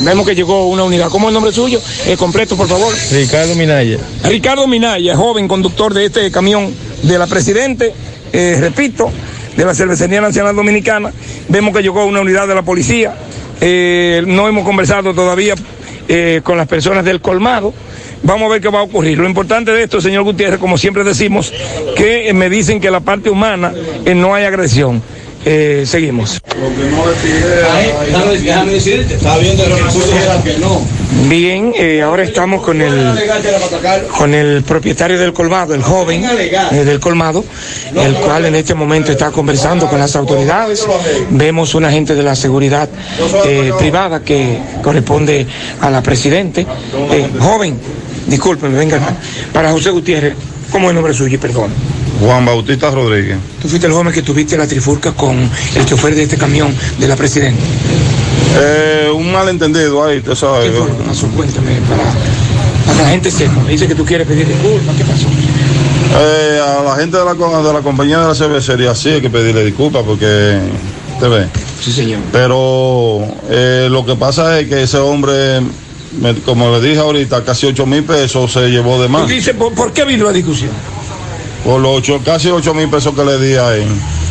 Vemos 0.00 0.26
que 0.26 0.34
llegó 0.34 0.66
una 0.66 0.84
unidad. 0.84 1.08
¿Cómo 1.08 1.26
es 1.26 1.28
el 1.28 1.34
nombre 1.34 1.52
suyo? 1.52 1.80
Eh, 2.06 2.16
completo, 2.16 2.56
por 2.56 2.68
favor. 2.68 2.94
Ricardo 3.12 3.54
Minaya. 3.54 3.98
Ricardo 4.24 4.66
Minaya, 4.66 5.16
joven 5.16 5.48
conductor 5.48 5.94
de 5.94 6.06
este 6.06 6.30
camión 6.30 6.72
de 7.02 7.18
la 7.18 7.26
Presidente, 7.26 7.92
eh, 8.32 8.56
repito, 8.60 9.10
de 9.56 9.64
la 9.64 9.74
Cervecería 9.74 10.20
Nacional 10.20 10.54
Dominicana. 10.54 11.12
Vemos 11.48 11.74
que 11.74 11.82
llegó 11.82 12.04
una 12.04 12.20
unidad 12.20 12.46
de 12.46 12.54
la 12.54 12.62
policía. 12.62 13.14
Eh, 13.60 14.22
no 14.26 14.48
hemos 14.48 14.64
conversado 14.64 15.14
todavía 15.14 15.54
eh, 16.08 16.40
con 16.44 16.56
las 16.56 16.68
personas 16.68 17.04
del 17.04 17.20
colmado. 17.20 17.72
Vamos 18.22 18.46
a 18.46 18.52
ver 18.52 18.60
qué 18.60 18.68
va 18.68 18.80
a 18.80 18.82
ocurrir. 18.82 19.18
Lo 19.18 19.28
importante 19.28 19.70
de 19.70 19.84
esto, 19.84 20.00
señor 20.00 20.24
Gutiérrez, 20.24 20.58
como 20.58 20.78
siempre 20.78 21.04
decimos, 21.04 21.52
que 21.96 22.28
eh, 22.28 22.32
me 22.32 22.50
dicen 22.50 22.80
que 22.80 22.90
la 22.90 23.00
parte 23.00 23.30
humana 23.30 23.72
eh, 24.04 24.14
no 24.14 24.34
hay 24.34 24.44
agresión. 24.44 25.02
Eh, 25.44 25.84
seguimos. 25.86 26.40
Déjame 28.42 28.72
decirte, 28.72 29.14
estaba 29.14 29.38
viendo 29.38 29.64
que 29.64 29.70
tú 29.92 30.00
dijeras 30.00 30.42
que 30.42 30.58
no. 30.58 30.84
Bien, 31.28 31.72
eh, 31.76 32.02
ahora 32.02 32.24
estamos 32.24 32.62
con 32.62 32.80
el 32.80 33.14
con 34.16 34.34
el 34.34 34.62
propietario 34.62 35.18
del 35.18 35.32
colmado, 35.32 35.74
el 35.74 35.82
joven 35.82 36.24
eh, 36.24 36.84
del 36.84 37.00
colmado, 37.00 37.44
el 37.94 38.14
cual 38.14 38.46
en 38.46 38.56
este 38.56 38.74
momento 38.74 39.12
está 39.12 39.30
conversando 39.30 39.88
con 39.88 39.98
las 39.98 40.16
autoridades. 40.16 40.84
Vemos 41.30 41.74
un 41.74 41.84
agente 41.84 42.14
de 42.14 42.22
la 42.22 42.34
seguridad 42.34 42.88
eh, 43.44 43.72
privada 43.78 44.22
que 44.22 44.58
corresponde 44.82 45.46
a 45.80 45.90
la 45.90 46.02
presidente. 46.02 46.66
Joven, 47.38 47.78
discúlpeme, 48.26 48.76
venga 48.76 48.96
acá. 48.96 49.16
Para 49.52 49.70
José 49.70 49.90
Gutiérrez, 49.90 50.34
¿cómo 50.70 50.86
es 50.86 50.90
el 50.90 50.94
nombre 50.96 51.14
suyo? 51.14 51.38
Perdón. 51.38 51.70
Juan 52.20 52.44
Bautista 52.44 52.90
Rodríguez. 52.90 53.36
Tú 53.60 53.68
fuiste 53.68 53.86
el 53.86 53.92
joven 53.92 54.12
que 54.12 54.22
tuviste 54.22 54.56
la 54.56 54.66
trifurca 54.66 55.12
con 55.12 55.50
el 55.74 55.86
chofer 55.86 56.14
de 56.14 56.24
este 56.24 56.36
camión 56.36 56.74
de 56.98 57.08
la 57.08 57.16
presidenta. 57.16 57.62
Eh, 58.58 59.10
un 59.14 59.30
malentendido 59.32 60.04
ahí, 60.04 60.20
tú 60.20 60.34
sabes. 60.34 60.70
¿Qué? 60.70 61.26
Cuéntame, 61.36 61.72
para, 61.88 63.02
la 63.02 63.08
gente 63.10 63.30
sepa. 63.30 63.52
Me 63.64 63.72
dice 63.72 63.86
que 63.86 63.94
tú 63.94 64.04
quieres 64.04 64.26
pedir 64.26 64.46
disculpas. 64.48 64.96
¿Qué 64.96 65.04
pasó? 65.04 65.26
Eh, 66.18 66.60
a 66.64 66.82
la 66.82 66.96
gente 66.96 67.18
de 67.18 67.24
la, 67.24 67.34
de 67.34 67.72
la 67.72 67.80
compañía 67.80 68.20
de 68.20 68.28
la 68.28 68.34
cervecería 68.34 68.94
sí 68.94 69.10
hay 69.10 69.20
que 69.20 69.28
pedirle 69.30 69.64
disculpas 69.64 70.02
porque, 70.06 70.58
te 71.20 71.28
ve. 71.28 71.46
Sí, 71.82 71.92
señor. 71.92 72.20
Pero 72.32 73.26
eh, 73.50 73.88
lo 73.90 74.06
que 74.06 74.14
pasa 74.16 74.58
es 74.58 74.68
que 74.68 74.82
ese 74.84 74.96
hombre, 74.98 75.60
me- 76.20 76.34
como 76.36 76.70
le 76.70 76.80
dije 76.80 76.98
ahorita, 77.00 77.44
casi 77.44 77.66
8 77.66 77.84
mil 77.84 78.04
pesos 78.04 78.52
se 78.52 78.68
llevó 78.70 79.00
de 79.02 79.08
más. 79.08 79.28
dices, 79.28 79.54
¿por, 79.54 79.74
por 79.74 79.92
qué 79.92 80.04
vino 80.04 80.24
la 80.24 80.32
discusión? 80.32 80.70
Por 81.64 81.80
los 81.80 81.98
ocho, 81.98 82.20
casi 82.24 82.48
8 82.48 82.72
mil 82.74 82.88
pesos 82.88 83.12
que 83.14 83.24
le 83.24 83.38
di 83.38 83.54
ahí. 83.56 83.86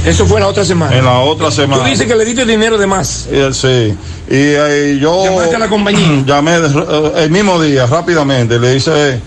Eso 0.06 0.26
fue 0.26 0.40
la 0.40 0.48
otra 0.48 0.64
semana. 0.65 0.95
En 0.98 1.06
la 1.06 1.19
otra 1.19 1.49
semana. 1.52 1.84
Tú 1.84 1.90
dices 1.90 2.06
que 2.07 2.15
le 2.15 2.26
diste 2.26 2.45
dinero 2.45 2.77
de 2.77 2.88
más. 2.88 3.27
Sí. 3.52 3.68
Y 3.68 3.95
eh, 4.30 4.98
yo. 5.02 5.23
¿Llamaste 5.26 5.56
a 5.56 5.60
la 5.60 5.68
compañía? 5.69 6.23
Llamé 6.26 6.56
eh, 6.57 7.11
el 7.18 7.32
mismo 7.32 7.61
día, 7.61 7.86
rápidamente. 7.88 8.60
Le 8.60 8.76
hice 8.76 9.19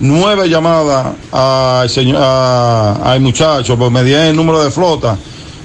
nueve 0.00 0.48
llamadas 0.48 1.06
al 1.32 1.88
señor, 1.88 2.16
a- 2.20 3.12
al 3.12 3.20
muchacho, 3.20 3.76
pues 3.78 3.90
me 3.90 4.02
di 4.02 4.12
el 4.12 4.34
número 4.34 4.62
de 4.62 4.70
flota 4.70 5.16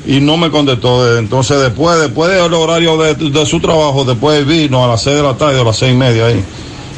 y 0.06 0.20
no 0.22 0.38
me 0.38 0.50
contestó. 0.52 1.18
Entonces, 1.18 1.60
después, 1.60 2.00
después 2.00 2.32
del 2.32 2.54
horario 2.54 2.98
de, 2.98 3.16
de 3.16 3.46
su 3.46 3.60
trabajo, 3.60 4.06
después 4.06 4.46
vino 4.46 4.84
a 4.84 4.88
las 4.88 5.02
seis 5.02 5.16
de 5.18 5.24
la 5.24 5.36
tarde, 5.36 5.60
a 5.60 5.64
las 5.64 5.78
seis 5.78 5.94
y 5.94 5.96
media 5.98 6.28
ahí. 6.28 6.44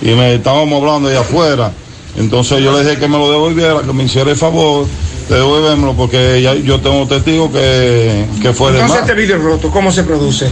Y 0.02 0.10
me 0.10 0.36
estábamos 0.36 0.82
hablando 0.82 1.08
ahí 1.10 1.16
afuera. 1.16 1.72
Entonces 2.18 2.62
yo 2.62 2.74
le 2.78 2.84
dije 2.84 3.00
que 3.00 3.08
me 3.08 3.18
lo 3.18 3.32
devolviera, 3.32 3.80
que 3.82 3.94
me 3.94 4.04
hiciera 4.04 4.30
el 4.32 4.36
favor 4.38 4.86
de 5.30 5.36
devolvérmelo, 5.36 5.94
porque 5.94 6.42
ya, 6.42 6.56
yo 6.56 6.80
tengo 6.80 7.08
testigos 7.08 7.52
que, 7.52 8.26
que 8.42 8.54
fue 8.54 8.72
de 8.72 8.80
Entonces 8.80 9.02
este 9.02 9.14
vidrio 9.14 9.38
roto, 9.38 9.70
¿cómo 9.70 9.92
se 9.92 10.04
produce? 10.04 10.48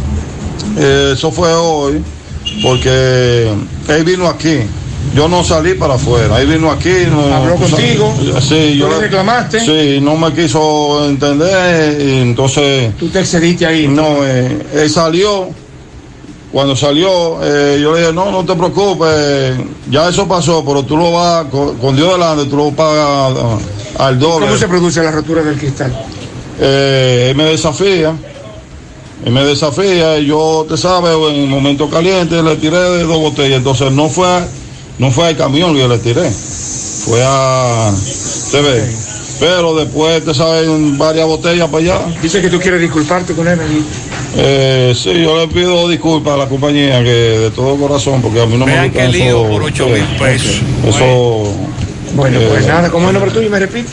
Eh, 0.77 1.11
eso 1.13 1.31
fue 1.31 1.53
hoy, 1.53 2.01
porque 2.61 3.51
él 3.87 4.03
vino 4.03 4.27
aquí. 4.27 4.59
Yo 5.15 5.27
no 5.27 5.43
salí 5.43 5.73
para 5.73 5.95
afuera, 5.95 6.39
él 6.39 6.47
vino 6.47 6.69
aquí. 6.69 6.93
No, 7.09 7.33
Habló 7.33 7.55
contigo, 7.55 8.13
Sí, 8.41 8.71
tú 8.73 8.77
yo 8.77 8.89
le 8.89 8.99
reclamaste. 8.99 9.59
Sí, 9.59 9.99
no 10.01 10.15
me 10.17 10.33
quiso 10.33 11.05
entender 11.05 11.99
y 11.99 12.19
entonces. 12.21 12.95
Tú 12.97 13.09
te 13.09 13.21
excediste 13.21 13.65
ahí. 13.65 13.87
No, 13.87 14.25
eh, 14.25 14.65
él 14.73 14.89
salió. 14.89 15.49
Cuando 16.51 16.75
salió, 16.75 17.43
eh, 17.43 17.77
yo 17.79 17.93
le 17.93 17.99
dije, 17.99 18.13
no, 18.13 18.31
no 18.31 18.43
te 18.43 18.55
preocupes, 18.55 19.53
ya 19.91 20.09
eso 20.09 20.27
pasó, 20.27 20.65
pero 20.65 20.81
tú 20.81 20.97
lo 20.97 21.11
vas, 21.11 21.45
con, 21.45 21.77
con 21.77 21.95
Dios 21.95 22.13
delante, 22.13 22.45
tú 22.45 22.57
lo 22.57 22.71
pagas 22.71 23.35
ah, 23.37 23.57
al. 23.97 24.19
¿Cómo 24.19 24.57
se 24.57 24.67
produce 24.67 25.01
la 25.03 25.11
rotura 25.11 25.41
del 25.43 25.57
cristal? 25.57 25.91
Eh, 26.61 27.27
él 27.31 27.35
me 27.37 27.43
desafía, 27.45 28.13
él 29.25 29.31
me 29.31 29.43
desafía, 29.43 30.19
yo, 30.19 30.65
te 30.67 30.75
sabes, 30.77 31.11
en 31.11 31.39
un 31.43 31.49
momento 31.49 31.89
caliente 31.89 32.41
le 32.43 32.55
tiré 32.57 32.77
de 32.77 33.03
dos 33.03 33.17
botellas, 33.17 33.57
entonces 33.57 33.91
no 33.91 34.09
fue, 34.09 34.27
a- 34.27 34.45
no 34.97 35.09
fue 35.11 35.27
al 35.27 35.37
camión 35.37 35.73
que 35.73 35.79
yo 35.79 35.87
le 35.87 35.97
tiré, 35.99 36.29
fue 36.29 37.21
a, 37.23 37.91
te 38.51 38.61
ve, 38.61 38.83
pero 39.39 39.73
después, 39.75 40.23
te 40.25 40.33
sabes, 40.33 40.67
en 40.67 40.97
varias 40.97 41.25
botellas 41.27 41.69
para 41.69 41.77
allá. 41.83 41.99
Dice 42.21 42.41
que 42.41 42.49
tú 42.49 42.59
quieres 42.59 42.81
disculparte 42.81 43.33
con 43.33 43.47
él. 43.47 43.57
allí. 43.57 43.85
Eh, 44.35 44.93
sí, 44.95 45.13
yo 45.23 45.37
le 45.39 45.47
pido 45.47 45.87
disculpas 45.87 46.33
a 46.33 46.37
la 46.37 46.49
compañía 46.49 47.01
que 47.01 47.09
de 47.09 47.51
todo 47.51 47.75
corazón, 47.77 48.21
porque 48.21 48.41
a 48.41 48.45
mí 48.45 48.57
no 48.57 48.65
me 48.65 48.73
Vean 48.73 48.85
gusta 48.89 49.01
qué 49.01 49.07
lío 49.07 49.39
eso, 49.43 49.49
por 49.49 49.63
8 49.63 49.85
eh, 49.87 49.91
mil 49.93 50.17
pesos. 50.19 50.61
Eso. 50.85 50.99
Bueno, 50.99 51.69
eh, 52.11 52.47
pues 52.49 52.67
nada, 52.67 52.89
¿cómo 52.89 53.05
es 53.05 53.09
el 53.09 53.13
nombre 53.19 53.31
tuyo? 53.31 53.49
¿Me 53.49 53.59
repite? 53.59 53.89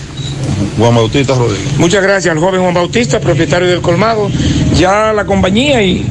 Juan 0.79 0.95
Bautista 0.95 1.35
Rodríguez. 1.35 1.77
Muchas 1.79 2.03
gracias 2.03 2.33
al 2.33 2.39
joven 2.41 2.61
Juan 2.61 2.75
Bautista, 2.75 3.21
propietario 3.21 3.69
del 3.69 3.81
colmado. 3.81 4.31
Ya 4.75 5.13
la 5.13 5.25
compañía 5.25 5.83
y 5.83 6.07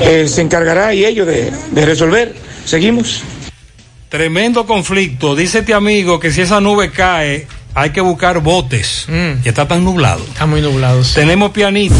eh, 0.00 0.26
se 0.28 0.42
encargará 0.42 0.94
y 0.94 1.04
ellos 1.04 1.26
de, 1.26 1.52
de 1.70 1.86
resolver. 1.86 2.34
Seguimos. 2.64 3.22
Tremendo 4.08 4.66
conflicto. 4.66 5.36
Dice 5.36 5.60
este 5.60 5.74
amigo 5.74 6.18
que 6.18 6.32
si 6.32 6.40
esa 6.42 6.60
nube 6.60 6.90
cae, 6.90 7.46
hay 7.74 7.90
que 7.90 8.00
buscar 8.00 8.40
botes. 8.40 9.06
Que 9.42 9.48
está 9.48 9.68
tan 9.68 9.84
nublado. 9.84 10.24
Está 10.24 10.46
muy 10.46 10.60
nublado. 10.60 11.04
sí. 11.04 11.14
Tenemos 11.14 11.50
pianito. 11.52 11.94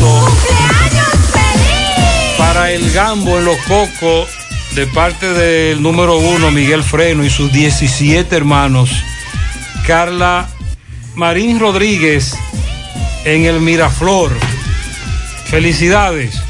Para 2.36 2.72
el 2.72 2.90
gambo 2.92 3.38
en 3.38 3.44
los 3.44 3.56
cocos, 3.58 4.28
de 4.74 4.86
parte 4.86 5.32
del 5.32 5.82
número 5.82 6.18
uno, 6.18 6.50
Miguel 6.50 6.82
Freno 6.82 7.24
y 7.24 7.30
sus 7.30 7.52
17 7.52 8.34
hermanos. 8.34 8.90
Carla 9.86 10.48
Marín 11.14 11.58
Rodríguez 11.58 12.34
en 13.24 13.44
el 13.44 13.60
Miraflor. 13.60 14.32
Felicidades. 15.46 16.49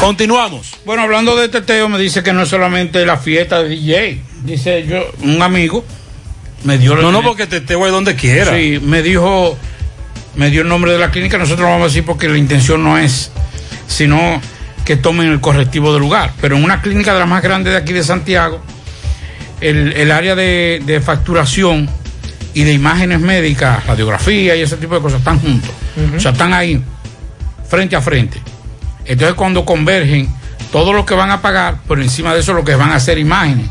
Continuamos. 0.00 0.76
Bueno, 0.84 1.02
hablando 1.02 1.36
de 1.36 1.48
teteo, 1.48 1.88
me 1.88 1.98
dice 1.98 2.22
que 2.22 2.32
no 2.32 2.42
es 2.42 2.48
solamente 2.48 3.04
la 3.04 3.16
fiesta 3.16 3.62
de 3.62 3.70
DJ. 3.70 4.20
Dice 4.44 4.86
yo, 4.86 5.10
un 5.22 5.42
amigo 5.42 5.84
me 6.64 6.78
dio. 6.78 6.94
No, 6.96 7.10
no, 7.10 7.22
porque 7.22 7.46
teteo 7.46 7.86
es 7.86 7.92
donde 7.92 8.14
quiera. 8.14 8.56
Sí, 8.56 8.78
me 8.82 9.02
dijo, 9.02 9.56
me 10.36 10.50
dio 10.50 10.62
el 10.62 10.68
nombre 10.68 10.92
de 10.92 10.98
la 10.98 11.10
clínica. 11.10 11.38
Nosotros 11.38 11.68
vamos 11.68 11.82
a 11.82 11.86
decir 11.86 12.04
porque 12.04 12.28
la 12.28 12.38
intención 12.38 12.84
no 12.84 12.98
es, 12.98 13.30
sino 13.88 14.40
que 14.84 14.96
tomen 14.96 15.28
el 15.28 15.40
correctivo 15.40 15.92
del 15.92 16.02
lugar. 16.02 16.32
Pero 16.40 16.56
en 16.56 16.64
una 16.64 16.82
clínica 16.82 17.12
de 17.12 17.20
las 17.20 17.28
más 17.28 17.42
grandes 17.42 17.72
de 17.72 17.78
aquí 17.78 17.92
de 17.92 18.04
Santiago, 18.04 18.60
el, 19.60 19.92
el 19.94 20.12
área 20.12 20.36
de, 20.36 20.82
de 20.84 21.00
facturación 21.00 21.88
y 22.54 22.62
de 22.64 22.72
imágenes 22.72 23.20
médicas, 23.20 23.84
radiografía 23.86 24.56
y 24.56 24.62
ese 24.62 24.76
tipo 24.76 24.94
de 24.94 25.00
cosas 25.00 25.18
están 25.18 25.40
juntos. 25.40 25.70
O 26.16 26.20
sea, 26.20 26.30
están 26.30 26.54
ahí, 26.54 26.82
frente 27.68 27.96
a 27.96 28.00
frente. 28.00 28.40
Entonces 29.06 29.34
cuando 29.34 29.64
convergen, 29.64 30.28
todo 30.72 30.92
lo 30.92 31.06
que 31.06 31.14
van 31.14 31.30
a 31.30 31.40
pagar, 31.40 31.78
por 31.86 32.00
encima 32.00 32.34
de 32.34 32.40
eso 32.40 32.52
lo 32.52 32.64
que 32.64 32.74
van 32.74 32.90
a 32.90 32.96
hacer 32.96 33.18
imágenes. 33.18 33.66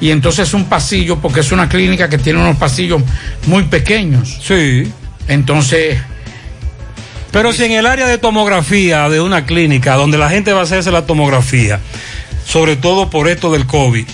Y 0.00 0.10
entonces 0.10 0.48
es 0.48 0.54
un 0.54 0.66
pasillo, 0.66 1.18
porque 1.18 1.40
es 1.40 1.50
una 1.50 1.68
clínica 1.68 2.08
que 2.08 2.18
tiene 2.18 2.40
unos 2.40 2.56
pasillos 2.56 3.02
muy 3.46 3.64
pequeños. 3.64 4.38
Sí. 4.42 4.90
Entonces, 5.26 5.98
Pero 7.32 7.52
si 7.52 7.64
en 7.64 7.72
el 7.72 7.86
área 7.86 8.06
de 8.06 8.16
tomografía 8.16 9.08
de 9.08 9.20
una 9.20 9.44
clínica 9.44 9.96
donde 9.96 10.16
la 10.16 10.30
gente 10.30 10.52
va 10.52 10.60
a 10.60 10.62
hacerse 10.62 10.90
la 10.90 11.04
tomografía, 11.04 11.80
sobre 12.46 12.76
todo 12.76 13.10
por 13.10 13.28
esto 13.28 13.52
del 13.52 13.66
COVID, 13.66 14.06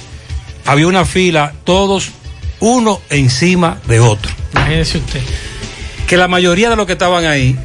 había 0.66 0.86
una 0.88 1.04
fila, 1.04 1.52
todos 1.64 2.10
uno 2.58 3.00
encima 3.10 3.78
de 3.86 4.00
otro. 4.00 4.32
Imagínese 4.52 4.98
usted. 4.98 5.20
Que 6.08 6.16
la 6.16 6.28
mayoría 6.28 6.70
de 6.70 6.76
los 6.76 6.86
que 6.86 6.92
estaban 6.94 7.24
ahí 7.26 7.56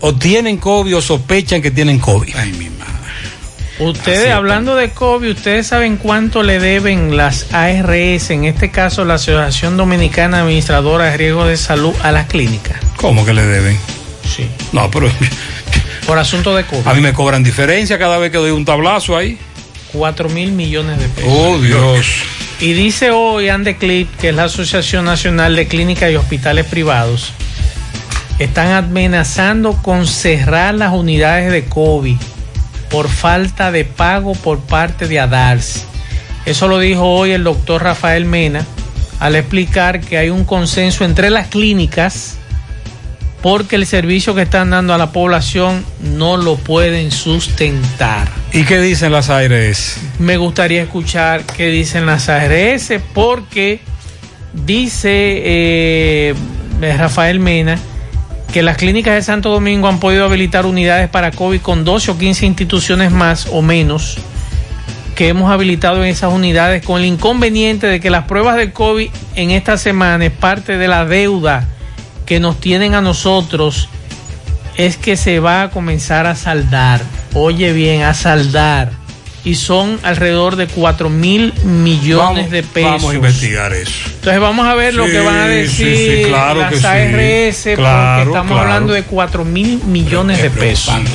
o 0.00 0.14
tienen 0.14 0.56
COVID 0.58 0.96
o 0.96 1.02
sospechan 1.02 1.62
que 1.62 1.70
tienen 1.70 1.98
COVID. 1.98 2.34
Ay, 2.36 2.52
mi 2.52 2.68
madre. 2.70 2.86
Ustedes, 3.78 4.30
hablando 4.30 4.74
de 4.74 4.90
COVID, 4.90 5.32
¿ustedes 5.32 5.66
saben 5.66 5.96
cuánto 5.98 6.42
le 6.42 6.58
deben 6.58 7.16
las 7.16 7.52
ARS, 7.52 8.30
en 8.30 8.44
este 8.46 8.70
caso 8.70 9.04
la 9.04 9.14
Asociación 9.14 9.76
Dominicana 9.76 10.40
Administradora 10.40 11.06
de 11.10 11.16
Riesgo 11.18 11.44
de 11.46 11.58
Salud, 11.58 11.94
a 12.02 12.10
las 12.10 12.26
clínicas? 12.26 12.78
¿Cómo 12.96 13.26
que 13.26 13.34
le 13.34 13.42
deben? 13.44 13.78
Sí. 14.34 14.46
No, 14.72 14.90
pero 14.90 15.10
Por 16.06 16.18
asunto 16.18 16.54
de 16.56 16.64
COVID. 16.64 16.86
a 16.86 16.94
mí 16.94 17.00
me 17.02 17.12
cobran 17.12 17.42
diferencia 17.44 17.98
cada 17.98 18.16
vez 18.16 18.30
que 18.32 18.38
doy 18.38 18.50
un 18.50 18.64
tablazo 18.64 19.14
ahí. 19.16 19.36
4 19.92 20.28
mil 20.30 20.52
millones 20.52 20.98
de 20.98 21.08
pesos. 21.08 21.30
Oh, 21.34 21.58
Dios. 21.58 22.06
Y 22.60 22.72
dice 22.72 23.10
hoy 23.10 23.50
Andeclip, 23.50 24.08
que 24.16 24.30
es 24.30 24.34
la 24.34 24.44
Asociación 24.44 25.04
Nacional 25.04 25.54
de 25.54 25.68
Clínicas 25.68 26.10
y 26.10 26.16
Hospitales 26.16 26.64
Privados, 26.64 27.32
están 28.38 28.72
amenazando 28.72 29.72
con 29.82 30.06
cerrar 30.06 30.74
las 30.74 30.92
unidades 30.92 31.50
de 31.50 31.64
COVID 31.64 32.16
por 32.90 33.08
falta 33.08 33.72
de 33.72 33.84
pago 33.84 34.34
por 34.34 34.60
parte 34.60 35.08
de 35.08 35.20
ADARS. 35.20 35.84
Eso 36.44 36.68
lo 36.68 36.78
dijo 36.78 37.04
hoy 37.04 37.32
el 37.32 37.44
doctor 37.44 37.82
Rafael 37.82 38.24
Mena 38.24 38.64
al 39.18 39.34
explicar 39.34 40.00
que 40.00 40.18
hay 40.18 40.30
un 40.30 40.44
consenso 40.44 41.04
entre 41.04 41.30
las 41.30 41.48
clínicas 41.48 42.36
porque 43.42 43.76
el 43.76 43.86
servicio 43.86 44.34
que 44.34 44.42
están 44.42 44.70
dando 44.70 44.92
a 44.92 44.98
la 44.98 45.12
población 45.12 45.84
no 46.00 46.36
lo 46.36 46.56
pueden 46.56 47.10
sustentar. 47.10 48.28
¿Y 48.52 48.64
qué 48.64 48.80
dicen 48.80 49.12
las 49.12 49.30
ARS? 49.30 49.98
Me 50.18 50.36
gustaría 50.36 50.82
escuchar 50.82 51.44
qué 51.44 51.68
dicen 51.68 52.06
las 52.06 52.28
ARS 52.28 52.92
porque 53.14 53.80
dice 54.52 55.42
eh, 55.44 56.34
Rafael 56.80 57.38
Mena 57.38 57.78
que 58.56 58.62
las 58.62 58.78
clínicas 58.78 59.12
de 59.12 59.20
Santo 59.20 59.50
Domingo 59.50 59.86
han 59.86 60.00
podido 60.00 60.24
habilitar 60.24 60.64
unidades 60.64 61.10
para 61.10 61.30
COVID 61.30 61.60
con 61.60 61.84
12 61.84 62.12
o 62.12 62.16
15 62.16 62.46
instituciones 62.46 63.12
más 63.12 63.48
o 63.52 63.60
menos 63.60 64.16
que 65.14 65.28
hemos 65.28 65.52
habilitado 65.52 66.02
en 66.02 66.08
esas 66.08 66.32
unidades 66.32 66.82
con 66.82 66.98
el 66.98 67.04
inconveniente 67.04 67.86
de 67.86 68.00
que 68.00 68.08
las 68.08 68.24
pruebas 68.24 68.56
de 68.56 68.72
COVID 68.72 69.10
en 69.34 69.50
esta 69.50 69.76
semana 69.76 70.24
es 70.24 70.32
parte 70.32 70.78
de 70.78 70.88
la 70.88 71.04
deuda 71.04 71.68
que 72.24 72.40
nos 72.40 72.58
tienen 72.58 72.94
a 72.94 73.02
nosotros 73.02 73.90
es 74.78 74.96
que 74.96 75.18
se 75.18 75.38
va 75.38 75.64
a 75.64 75.70
comenzar 75.70 76.24
a 76.24 76.34
saldar. 76.34 77.02
Oye 77.34 77.74
bien, 77.74 78.04
a 78.04 78.14
saldar. 78.14 78.90
Y 79.46 79.54
son 79.54 79.98
alrededor 80.02 80.56
de 80.56 80.66
4 80.66 81.08
mil 81.08 81.54
millones 81.64 82.16
Vamos- 82.36 82.50
de 82.50 82.62
pesos. 82.64 82.90
Vamos 82.90 83.12
a 83.12 83.14
investigar 83.14 83.72
eso. 83.72 83.92
Entonces 84.16 84.40
vamos 84.40 84.66
a 84.66 84.74
ver 84.74 84.92
lo 84.92 85.06
Sí, 85.06 85.12
que 85.12 85.20
van 85.20 85.36
a 85.36 85.46
sí, 85.46 85.52
decir 85.54 85.96
sí, 85.96 86.28
claro 86.28 86.60
las 86.60 86.72
que 86.72 86.78
sí. 86.80 86.86
ARS, 86.86 87.76
Claro, 87.76 88.16
porque 88.24 88.30
estamos 88.38 88.52
claro. 88.52 88.60
hablando 88.72 88.92
de 88.92 89.02
4 89.04 89.44
mil 89.44 89.80
millones 89.84 90.42
de 90.42 90.50
pesos. 90.50 90.94
Mira, 90.98 91.12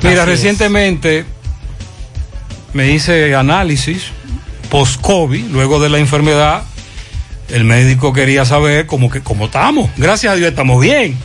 Así 0.00 0.08
es. 0.08 0.24
recientemente 0.26 1.24
me 2.72 2.90
hice 2.90 3.34
análisis 3.34 4.04
post-COVID, 4.70 5.44
luego 5.50 5.78
de 5.78 5.88
la 5.90 5.98
enfermedad. 5.98 6.62
El 7.48 7.64
médico 7.64 8.12
quería 8.12 8.44
saber 8.44 8.86
cómo, 8.86 9.10
que, 9.10 9.20
cómo 9.20 9.44
estamos. 9.46 9.90
Gracias 9.96 10.32
a 10.32 10.36
Dios 10.36 10.48
estamos 10.48 10.80
bien. 10.80 11.16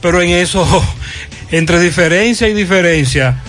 Pero 0.00 0.20
en 0.22 0.30
eso, 0.30 0.66
entre 1.50 1.78
diferencia 1.78 2.48
y 2.48 2.54
diferencia, 2.54 3.42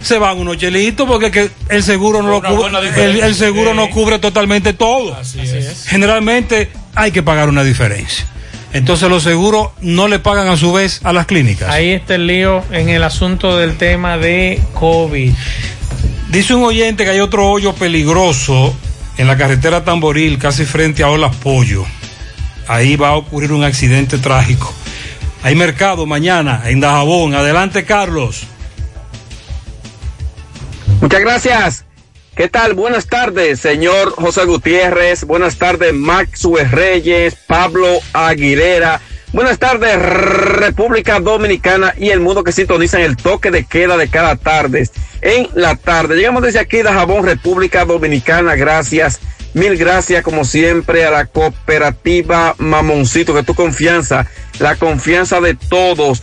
se 0.00 0.18
van 0.18 0.38
unos 0.38 0.58
chelitos 0.58 1.06
porque 1.06 1.30
que 1.30 1.50
el 1.68 1.82
seguro 1.82 2.22
no 2.22 2.28
lo 2.28 2.42
cubre, 2.42 3.26
el 3.26 3.34
seguro 3.34 3.74
no 3.74 3.90
cubre 3.90 4.18
totalmente 4.18 4.72
todo. 4.72 5.16
Generalmente 5.86 6.70
hay 6.94 7.10
que 7.10 7.22
pagar 7.22 7.48
una 7.48 7.64
diferencia. 7.64 8.26
Entonces 8.72 9.08
los 9.08 9.22
seguros 9.22 9.70
no 9.80 10.06
le 10.06 10.18
pagan 10.18 10.48
a 10.48 10.56
su 10.56 10.72
vez 10.72 11.00
a 11.02 11.12
las 11.12 11.26
clínicas. 11.26 11.70
Ahí 11.70 11.90
está 11.90 12.16
el 12.16 12.26
lío 12.26 12.62
en 12.72 12.88
el 12.88 13.02
asunto 13.04 13.56
del 13.56 13.76
tema 13.76 14.18
de 14.18 14.60
COVID. 14.74 15.32
Dice 16.28 16.54
un 16.54 16.64
oyente 16.64 17.04
que 17.04 17.10
hay 17.10 17.20
otro 17.20 17.48
hoyo 17.48 17.72
peligroso 17.74 18.76
en 19.16 19.28
la 19.28 19.36
carretera 19.36 19.84
Tamboril, 19.84 20.38
casi 20.38 20.64
frente 20.64 21.02
a 21.02 21.08
Olas 21.08 21.34
Pollo. 21.36 21.86
Ahí 22.68 22.96
va 22.96 23.10
a 23.10 23.16
ocurrir 23.16 23.52
un 23.52 23.64
accidente 23.64 24.18
trágico. 24.18 24.74
Hay 25.42 25.54
mercado 25.54 26.04
mañana 26.04 26.62
en 26.66 26.80
Dajabón. 26.80 27.34
Adelante, 27.34 27.84
Carlos. 27.84 28.46
Muchas 31.00 31.20
gracias. 31.20 31.84
¿Qué 32.34 32.48
tal? 32.48 32.74
Buenas 32.74 33.06
tardes, 33.06 33.60
señor 33.60 34.10
José 34.12 34.44
Gutiérrez. 34.44 35.24
Buenas 35.24 35.56
tardes, 35.56 35.94
Maxwell 35.94 36.70
Reyes, 36.70 37.34
Pablo 37.46 37.86
Aguilera. 38.12 39.00
Buenas 39.32 39.58
tardes, 39.58 39.98
República 40.00 41.20
Dominicana 41.20 41.94
y 41.98 42.10
el 42.10 42.20
mundo 42.20 42.44
que 42.44 42.52
sintonizan 42.52 43.02
el 43.02 43.16
toque 43.16 43.50
de 43.50 43.64
queda 43.64 43.96
de 43.96 44.08
cada 44.08 44.36
tarde. 44.36 44.88
En 45.20 45.48
la 45.54 45.76
tarde, 45.76 46.16
llegamos 46.16 46.42
desde 46.42 46.58
aquí 46.58 46.78
de 46.78 46.84
Jabón, 46.84 47.24
República 47.24 47.84
Dominicana. 47.84 48.54
Gracias, 48.54 49.20
mil 49.54 49.76
gracias 49.76 50.22
como 50.22 50.44
siempre 50.44 51.04
a 51.04 51.10
la 51.10 51.26
cooperativa 51.26 52.54
Mamoncito, 52.58 53.34
que 53.34 53.42
tu 53.42 53.54
confianza, 53.54 54.26
la 54.58 54.76
confianza 54.76 55.40
de 55.40 55.54
todos. 55.54 56.22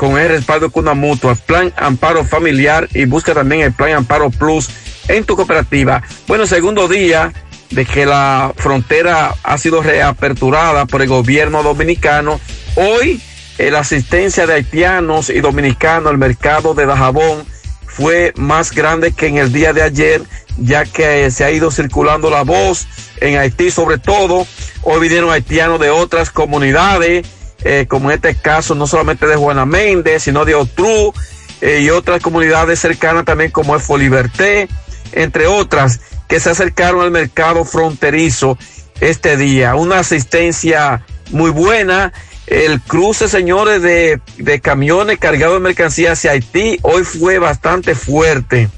con 0.00 0.16
el 0.16 0.30
respaldo 0.30 0.70
Cuna 0.70 0.94
Mutua, 0.94 1.34
Plan 1.34 1.74
Amparo 1.76 2.24
Familiar 2.24 2.88
y 2.94 3.04
busca 3.04 3.34
también 3.34 3.60
el 3.60 3.74
Plan 3.74 3.92
Amparo 3.92 4.30
Plus 4.30 4.70
en 5.08 5.24
tu 5.24 5.36
cooperativa. 5.36 6.02
Bueno, 6.26 6.46
segundo 6.46 6.88
día 6.88 7.34
de 7.68 7.84
que 7.84 8.06
la 8.06 8.50
frontera 8.56 9.34
ha 9.42 9.58
sido 9.58 9.82
reaperturada 9.82 10.86
por 10.86 11.02
el 11.02 11.08
gobierno 11.08 11.62
dominicano. 11.62 12.40
Hoy 12.76 13.20
eh, 13.58 13.70
la 13.70 13.80
asistencia 13.80 14.46
de 14.46 14.54
haitianos 14.54 15.28
y 15.28 15.42
dominicanos 15.42 16.10
al 16.10 16.16
mercado 16.16 16.72
de 16.72 16.86
Dajabón 16.86 17.44
fue 17.84 18.32
más 18.36 18.72
grande 18.72 19.12
que 19.12 19.26
en 19.26 19.36
el 19.36 19.52
día 19.52 19.74
de 19.74 19.82
ayer, 19.82 20.22
ya 20.56 20.86
que 20.86 21.26
eh, 21.26 21.30
se 21.30 21.44
ha 21.44 21.50
ido 21.50 21.70
circulando 21.70 22.30
la 22.30 22.40
voz 22.40 22.86
en 23.20 23.36
Haití 23.36 23.70
sobre 23.70 23.98
todo. 23.98 24.46
Hoy 24.80 24.98
vinieron 24.98 25.30
haitianos 25.30 25.78
de 25.78 25.90
otras 25.90 26.30
comunidades, 26.30 27.26
eh, 27.64 27.86
como 27.88 28.10
en 28.10 28.16
este 28.16 28.34
caso 28.34 28.74
no 28.74 28.86
solamente 28.86 29.26
de 29.26 29.36
Juana 29.36 29.66
Méndez, 29.66 30.22
sino 30.22 30.44
de 30.44 30.54
Otru 30.54 31.12
eh, 31.60 31.80
y 31.82 31.90
otras 31.90 32.22
comunidades 32.22 32.80
cercanas 32.80 33.24
también 33.24 33.50
como 33.50 33.76
es 33.76 33.82
Foliberté, 33.82 34.68
entre 35.12 35.46
otras, 35.46 36.00
que 36.28 36.40
se 36.40 36.50
acercaron 36.50 37.02
al 37.02 37.10
mercado 37.10 37.64
fronterizo 37.64 38.56
este 39.00 39.36
día. 39.36 39.74
Una 39.74 39.98
asistencia 39.98 41.04
muy 41.30 41.50
buena. 41.50 42.12
El 42.46 42.80
cruce, 42.80 43.28
señores, 43.28 43.82
de, 43.82 44.20
de 44.38 44.60
camiones 44.60 45.18
cargados 45.18 45.56
de 45.56 45.60
mercancía 45.60 46.12
hacia 46.12 46.32
Haití 46.32 46.78
hoy 46.82 47.04
fue 47.04 47.38
bastante 47.38 47.94
fuerte. 47.94 48.68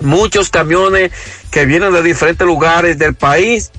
Muchos 0.00 0.50
camiones 0.50 1.12
que 1.50 1.66
vienen 1.66 1.92
de 1.92 2.02
diferentes 2.02 2.46
lugares 2.46 2.98
del 2.98 3.14
país 3.14 3.70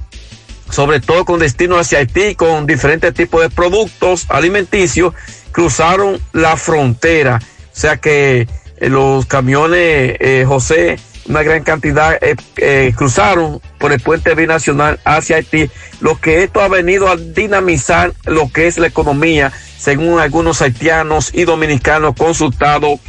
sobre 0.70 1.00
todo 1.00 1.26
con 1.26 1.40
destino 1.40 1.78
hacia 1.78 2.00
Haití, 2.00 2.36
con 2.36 2.66
diferentes 2.66 3.14
tipos 3.14 3.42
de 3.42 3.50
productos 3.50 4.26
alimenticios, 4.30 5.14
cruzaron 5.52 6.20
la 6.34 6.58
frontera. 6.58 7.40
O 7.42 7.80
sea 7.80 7.98
que 7.98 8.48
eh, 8.78 8.90
los 8.90 9.26
camiones, 9.26 10.16
eh, 10.20 10.46
José, 10.48 10.98
una 11.28 11.44
gran 11.44 11.64
cantidad 11.64 12.18
eh, 12.22 12.36
eh, 12.58 12.94
cruzaron 12.96 13.62
por 13.78 13.92
el 13.92 14.00
puente 14.00 14.34
binacional 14.36 15.00
hacia 15.06 15.38
Haití, 15.38 15.70
lo 16.02 16.20
que 16.20 16.44
esto 16.44 16.62
ha 16.62 16.68
venido 16.68 17.08
a 17.08 17.18
dinamizar 17.18 18.14
lo 18.26 18.52
que 18.52 18.68
es 18.68 18.78
la 18.78 18.88
economía, 18.88 19.52
según 19.78 20.20
algunos 20.20 20.62
haitianos 20.62 21.32
y 21.34 21.44
dominicanos 21.44 22.16
consultados 22.18 23.00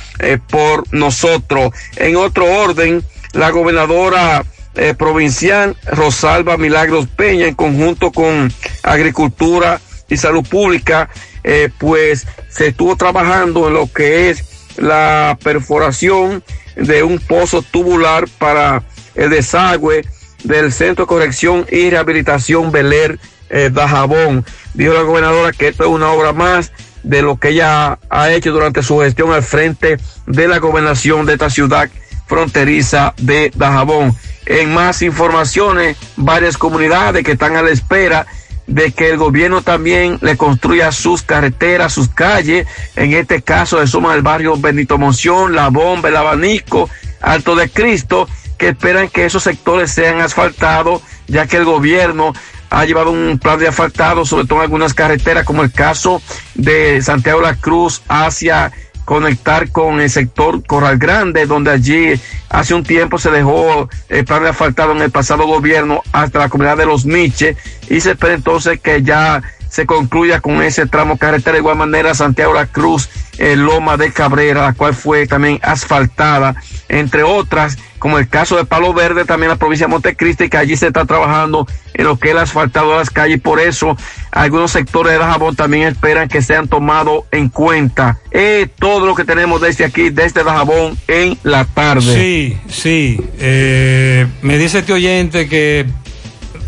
por 0.50 0.92
nosotros. 0.92 1.72
En 1.96 2.16
otro 2.16 2.44
orden, 2.44 3.02
la 3.32 3.50
gobernadora 3.50 4.44
eh, 4.74 4.94
provincial 4.94 5.76
Rosalba 5.86 6.56
Milagros 6.56 7.06
Peña 7.08 7.46
en 7.46 7.54
conjunto 7.54 8.12
con 8.12 8.52
Agricultura 8.82 9.80
y 10.08 10.16
Salud 10.16 10.46
Pública, 10.48 11.08
eh, 11.44 11.70
pues 11.78 12.26
se 12.48 12.68
estuvo 12.68 12.96
trabajando 12.96 13.68
en 13.68 13.74
lo 13.74 13.92
que 13.92 14.30
es 14.30 14.44
la 14.76 15.38
perforación 15.42 16.42
de 16.76 17.02
un 17.02 17.18
pozo 17.18 17.62
tubular 17.62 18.28
para 18.38 18.82
el 19.14 19.30
desagüe 19.30 20.04
del 20.44 20.72
Centro 20.72 21.04
de 21.04 21.08
Corrección 21.08 21.66
y 21.70 21.90
Rehabilitación 21.90 22.72
Beler 22.72 23.18
eh, 23.50 23.70
Dajabón. 23.72 24.44
Dijo 24.74 24.94
la 24.94 25.02
gobernadora 25.02 25.52
que 25.52 25.68
esto 25.68 25.84
es 25.84 25.90
una 25.90 26.10
obra 26.10 26.32
más 26.32 26.72
de 27.02 27.22
lo 27.22 27.38
que 27.38 27.48
ella 27.48 27.98
ha 28.08 28.30
hecho 28.30 28.52
durante 28.52 28.82
su 28.82 28.98
gestión 29.00 29.32
al 29.32 29.42
frente 29.42 29.98
de 30.26 30.48
la 30.48 30.58
gobernación 30.58 31.26
de 31.26 31.34
esta 31.34 31.50
ciudad 31.50 31.90
fronteriza 32.26 33.14
de 33.18 33.50
Dajabón. 33.54 34.16
En 34.50 34.74
más 34.74 35.00
informaciones, 35.02 35.96
varias 36.16 36.58
comunidades 36.58 37.22
que 37.22 37.30
están 37.30 37.54
a 37.54 37.62
la 37.62 37.70
espera 37.70 38.26
de 38.66 38.90
que 38.90 39.08
el 39.10 39.16
gobierno 39.16 39.62
también 39.62 40.18
le 40.22 40.36
construya 40.36 40.90
sus 40.90 41.22
carreteras, 41.22 41.92
sus 41.92 42.08
calles. 42.08 42.66
En 42.96 43.12
este 43.12 43.42
caso, 43.42 43.78
se 43.78 43.86
suma 43.86 44.12
el 44.12 44.22
barrio 44.22 44.56
Benito 44.56 44.98
Monción, 44.98 45.54
La 45.54 45.68
Bomba, 45.68 46.08
El 46.08 46.16
Abanico, 46.16 46.90
Alto 47.20 47.54
de 47.54 47.70
Cristo, 47.70 48.28
que 48.58 48.70
esperan 48.70 49.08
que 49.08 49.24
esos 49.24 49.44
sectores 49.44 49.92
sean 49.92 50.20
asfaltados, 50.20 51.00
ya 51.28 51.46
que 51.46 51.56
el 51.56 51.64
gobierno 51.64 52.32
ha 52.70 52.84
llevado 52.84 53.12
un 53.12 53.38
plan 53.38 53.60
de 53.60 53.68
asfaltado, 53.68 54.24
sobre 54.24 54.48
todo 54.48 54.58
en 54.58 54.64
algunas 54.64 54.94
carreteras, 54.94 55.44
como 55.44 55.62
el 55.62 55.70
caso 55.70 56.20
de 56.56 57.00
Santiago 57.02 57.40
la 57.40 57.54
Cruz 57.54 58.02
hacia 58.08 58.72
conectar 59.10 59.72
con 59.72 60.00
el 60.00 60.08
sector 60.08 60.64
Corral 60.64 60.96
Grande, 60.96 61.44
donde 61.44 61.72
allí 61.72 62.12
hace 62.48 62.74
un 62.74 62.84
tiempo 62.84 63.18
se 63.18 63.32
dejó 63.32 63.88
el 64.08 64.24
plan 64.24 64.44
de 64.44 64.50
asfaltado 64.50 64.92
en 64.92 65.02
el 65.02 65.10
pasado 65.10 65.48
gobierno 65.48 66.00
hasta 66.12 66.38
la 66.38 66.48
comunidad 66.48 66.76
de 66.76 66.86
Los 66.86 67.06
Miches 67.06 67.56
y 67.88 68.00
se 68.00 68.12
espera 68.12 68.34
entonces 68.34 68.78
que 68.78 69.02
ya 69.02 69.42
se 69.68 69.84
concluya 69.84 70.40
con 70.40 70.62
ese 70.62 70.86
tramo 70.86 71.18
carretera 71.18 71.54
de 71.54 71.58
igual 71.58 71.76
manera 71.76 72.14
Santiago 72.14 72.54
La 72.54 72.66
Cruz, 72.66 73.08
eh, 73.38 73.56
Loma 73.56 73.96
de 73.96 74.12
Cabrera, 74.12 74.62
la 74.62 74.74
cual 74.74 74.94
fue 74.94 75.26
también 75.26 75.58
asfaltada, 75.60 76.54
entre 76.88 77.24
otras, 77.24 77.78
como 78.00 78.18
el 78.18 78.28
caso 78.28 78.56
de 78.56 78.64
Palo 78.64 78.92
Verde, 78.92 79.24
también 79.24 79.50
la 79.50 79.56
provincia 79.56 79.86
de 79.86 79.92
Montecristi, 79.92 80.48
que 80.48 80.56
allí 80.56 80.76
se 80.76 80.88
está 80.88 81.04
trabajando 81.04 81.68
en 81.94 82.04
lo 82.04 82.18
que 82.18 82.28
es 82.28 82.32
el 82.32 82.40
asfaltado 82.40 82.90
de 82.90 82.96
las 82.96 83.10
calles, 83.10 83.40
por 83.40 83.60
eso 83.60 83.96
algunos 84.32 84.72
sectores 84.72 85.12
de 85.12 85.18
Dajabón 85.18 85.54
también 85.54 85.84
esperan 85.86 86.28
que 86.28 86.42
sean 86.42 86.66
tomados 86.66 87.24
en 87.30 87.48
cuenta. 87.48 88.18
Eh, 88.32 88.68
todo 88.78 89.06
lo 89.06 89.14
que 89.14 89.24
tenemos 89.24 89.60
desde 89.60 89.84
aquí, 89.84 90.10
desde 90.10 90.42
Dajabón, 90.42 90.98
en 91.06 91.38
la 91.44 91.64
tarde. 91.66 92.14
Sí, 92.14 92.58
sí. 92.68 93.20
Eh, 93.38 94.26
me 94.42 94.58
dice 94.58 94.80
este 94.80 94.92
oyente 94.92 95.48
que 95.48 95.86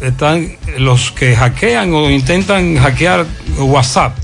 están 0.00 0.56
los 0.78 1.10
que 1.10 1.34
hackean 1.34 1.92
o 1.94 2.10
intentan 2.10 2.76
hackear 2.76 3.26
WhatsApp 3.58 4.16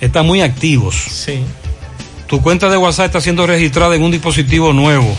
están 0.00 0.26
muy 0.26 0.40
activos. 0.42 0.94
Sí. 0.94 1.44
Tu 2.26 2.40
cuenta 2.40 2.68
de 2.68 2.76
WhatsApp 2.76 3.06
está 3.06 3.20
siendo 3.20 3.46
registrada 3.46 3.94
en 3.94 4.02
un 4.02 4.10
dispositivo 4.10 4.72
nuevo. 4.72 5.14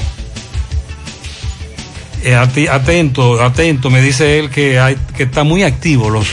Eh, 2.26 2.36
atento, 2.36 3.42
atento, 3.42 3.90
me 3.90 4.02
dice 4.02 4.40
él 4.40 4.50
que 4.50 4.98
está 5.18 5.44
muy 5.44 5.64
activo 5.64 6.10
los 6.10 6.28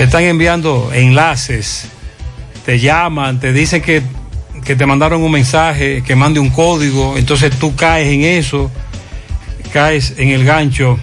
te 0.00 0.04
están 0.04 0.22
enviando 0.24 0.90
enlaces, 0.94 1.84
te 2.64 2.80
llaman, 2.80 3.38
te 3.38 3.52
dicen 3.52 3.82
que, 3.82 4.00
que 4.64 4.74
te 4.74 4.86
mandaron 4.86 5.22
un 5.22 5.30
mensaje, 5.30 6.02
que 6.02 6.16
mande 6.16 6.40
un 6.40 6.48
código, 6.48 7.18
entonces 7.18 7.54
tú 7.58 7.76
caes 7.76 8.08
en 8.08 8.24
eso, 8.24 8.70
caes 9.74 10.14
en 10.16 10.30
el 10.30 10.46
gancho 10.46 10.98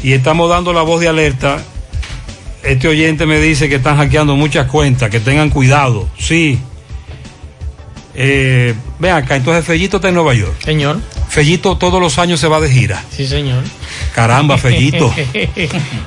y 0.00 0.12
estamos 0.12 0.48
dando 0.48 0.72
la 0.72 0.82
voz 0.82 1.00
de 1.00 1.08
alerta. 1.08 1.60
Este 2.62 2.86
oyente 2.86 3.26
me 3.26 3.40
dice 3.40 3.68
que 3.68 3.74
están 3.74 3.96
hackeando 3.96 4.36
muchas 4.36 4.68
cuentas, 4.68 5.10
que 5.10 5.18
tengan 5.18 5.50
cuidado. 5.50 6.08
Sí. 6.16 6.60
Eh, 8.14 8.74
ven 9.00 9.10
acá, 9.10 9.34
entonces 9.34 9.64
Fellito 9.64 9.96
está 9.96 10.10
en 10.10 10.14
Nueva 10.14 10.34
York. 10.34 10.54
Señor. 10.62 11.00
Fellito 11.36 11.76
todos 11.76 12.00
los 12.00 12.18
años 12.18 12.40
se 12.40 12.48
va 12.48 12.60
de 12.60 12.70
gira. 12.70 13.04
Sí, 13.14 13.26
señor. 13.26 13.62
Caramba, 14.14 14.56
Fellito. 14.66 15.14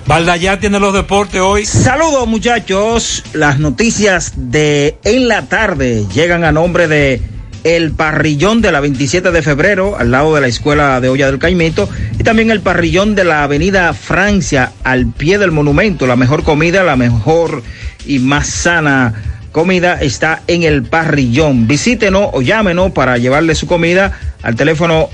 Valdallá 0.08 0.60
tiene 0.60 0.80
los 0.80 0.92
deportes 0.92 1.40
hoy. 1.40 1.68
Saludos 1.68 2.28
muchachos, 2.28 3.24
las 3.34 3.60
noticias 3.60 4.34
de 4.36 4.98
en 5.04 5.28
la 5.28 5.44
tarde 5.44 6.04
llegan 6.12 6.44
a 6.44 6.52
nombre 6.52 6.88
de 6.88 7.22
el 7.64 7.92
parrillón 7.92 8.64
de 8.64 8.72
la 8.72 8.80
27 8.80 9.30
de 9.30 9.44
febrero 9.44 9.98
al 10.00 10.10
lado 10.10 10.34
de 10.34 10.42
la 10.42 10.48
escuela 10.48 11.00
de 11.00 11.10
olla 11.10 11.28
del 11.28 11.38
Caimito 11.38 11.88
y 12.18 12.24
también 12.24 12.50
el 12.50 12.62
parrillón 12.62 13.14
de 13.14 13.26
la 13.26 13.44
avenida 13.44 13.94
Francia 13.94 14.72
al 14.84 15.12
pie 15.14 15.38
del 15.38 15.52
monumento. 15.52 16.08
La 16.08 16.16
mejor 16.16 16.42
comida, 16.42 16.84
la 16.84 16.96
mejor 16.96 17.62
y 18.04 18.18
más 18.18 18.48
sana 18.48 19.14
comida 19.52 20.02
está 20.02 20.42
en 20.48 20.64
el 20.64 20.82
parrillón. 20.82 21.68
Visítenos 21.68 22.30
o 22.34 22.42
llámenos 22.42 22.94
para 22.94 23.20
llevarle 23.20 23.54
su 23.54 23.68
comida 23.68 24.20
al 24.42 24.56
teléfono 24.56 25.10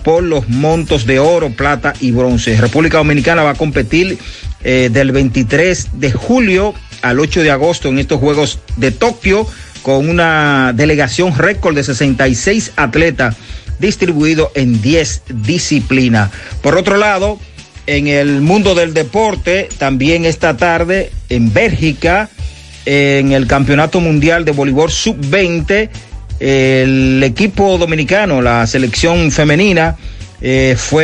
por 0.01 0.23
los 0.23 0.47
montos 0.47 1.05
de 1.05 1.19
oro, 1.19 1.49
plata 1.49 1.93
y 1.99 2.11
bronce. 2.11 2.55
República 2.55 2.99
Dominicana 2.99 3.43
va 3.43 3.49
a 3.49 3.55
competir 3.55 4.17
eh, 4.63 4.89
del 4.93 5.11
23 5.11 5.89
de 5.99 6.13
julio 6.13 6.73
al 7.01 7.19
8 7.19 7.41
de 7.41 7.51
agosto 7.51 7.89
en 7.89 7.99
estos 7.99 8.21
Juegos 8.21 8.59
de 8.77 8.91
Tokio 8.91 9.45
con 9.85 10.09
una 10.09 10.73
delegación 10.73 11.37
récord 11.37 11.75
de 11.75 11.83
66 11.83 12.71
atletas 12.75 13.35
distribuidos 13.77 14.49
en 14.55 14.81
10 14.81 15.21
disciplinas. 15.45 16.31
Por 16.63 16.75
otro 16.75 16.97
lado, 16.97 17.37
en 17.85 18.07
el 18.07 18.41
mundo 18.41 18.73
del 18.73 18.95
deporte, 18.95 19.69
también 19.77 20.25
esta 20.25 20.57
tarde 20.57 21.11
en 21.29 21.53
Bélgica, 21.53 22.31
en 22.87 23.31
el 23.31 23.45
Campeonato 23.45 23.99
Mundial 23.99 24.43
de 24.43 24.53
Voleibol 24.53 24.89
Sub-20, 24.89 25.89
el 26.39 27.21
equipo 27.23 27.77
dominicano, 27.77 28.41
la 28.41 28.65
selección 28.65 29.31
femenina, 29.31 29.97
eh, 30.41 30.73
fue 30.79 31.03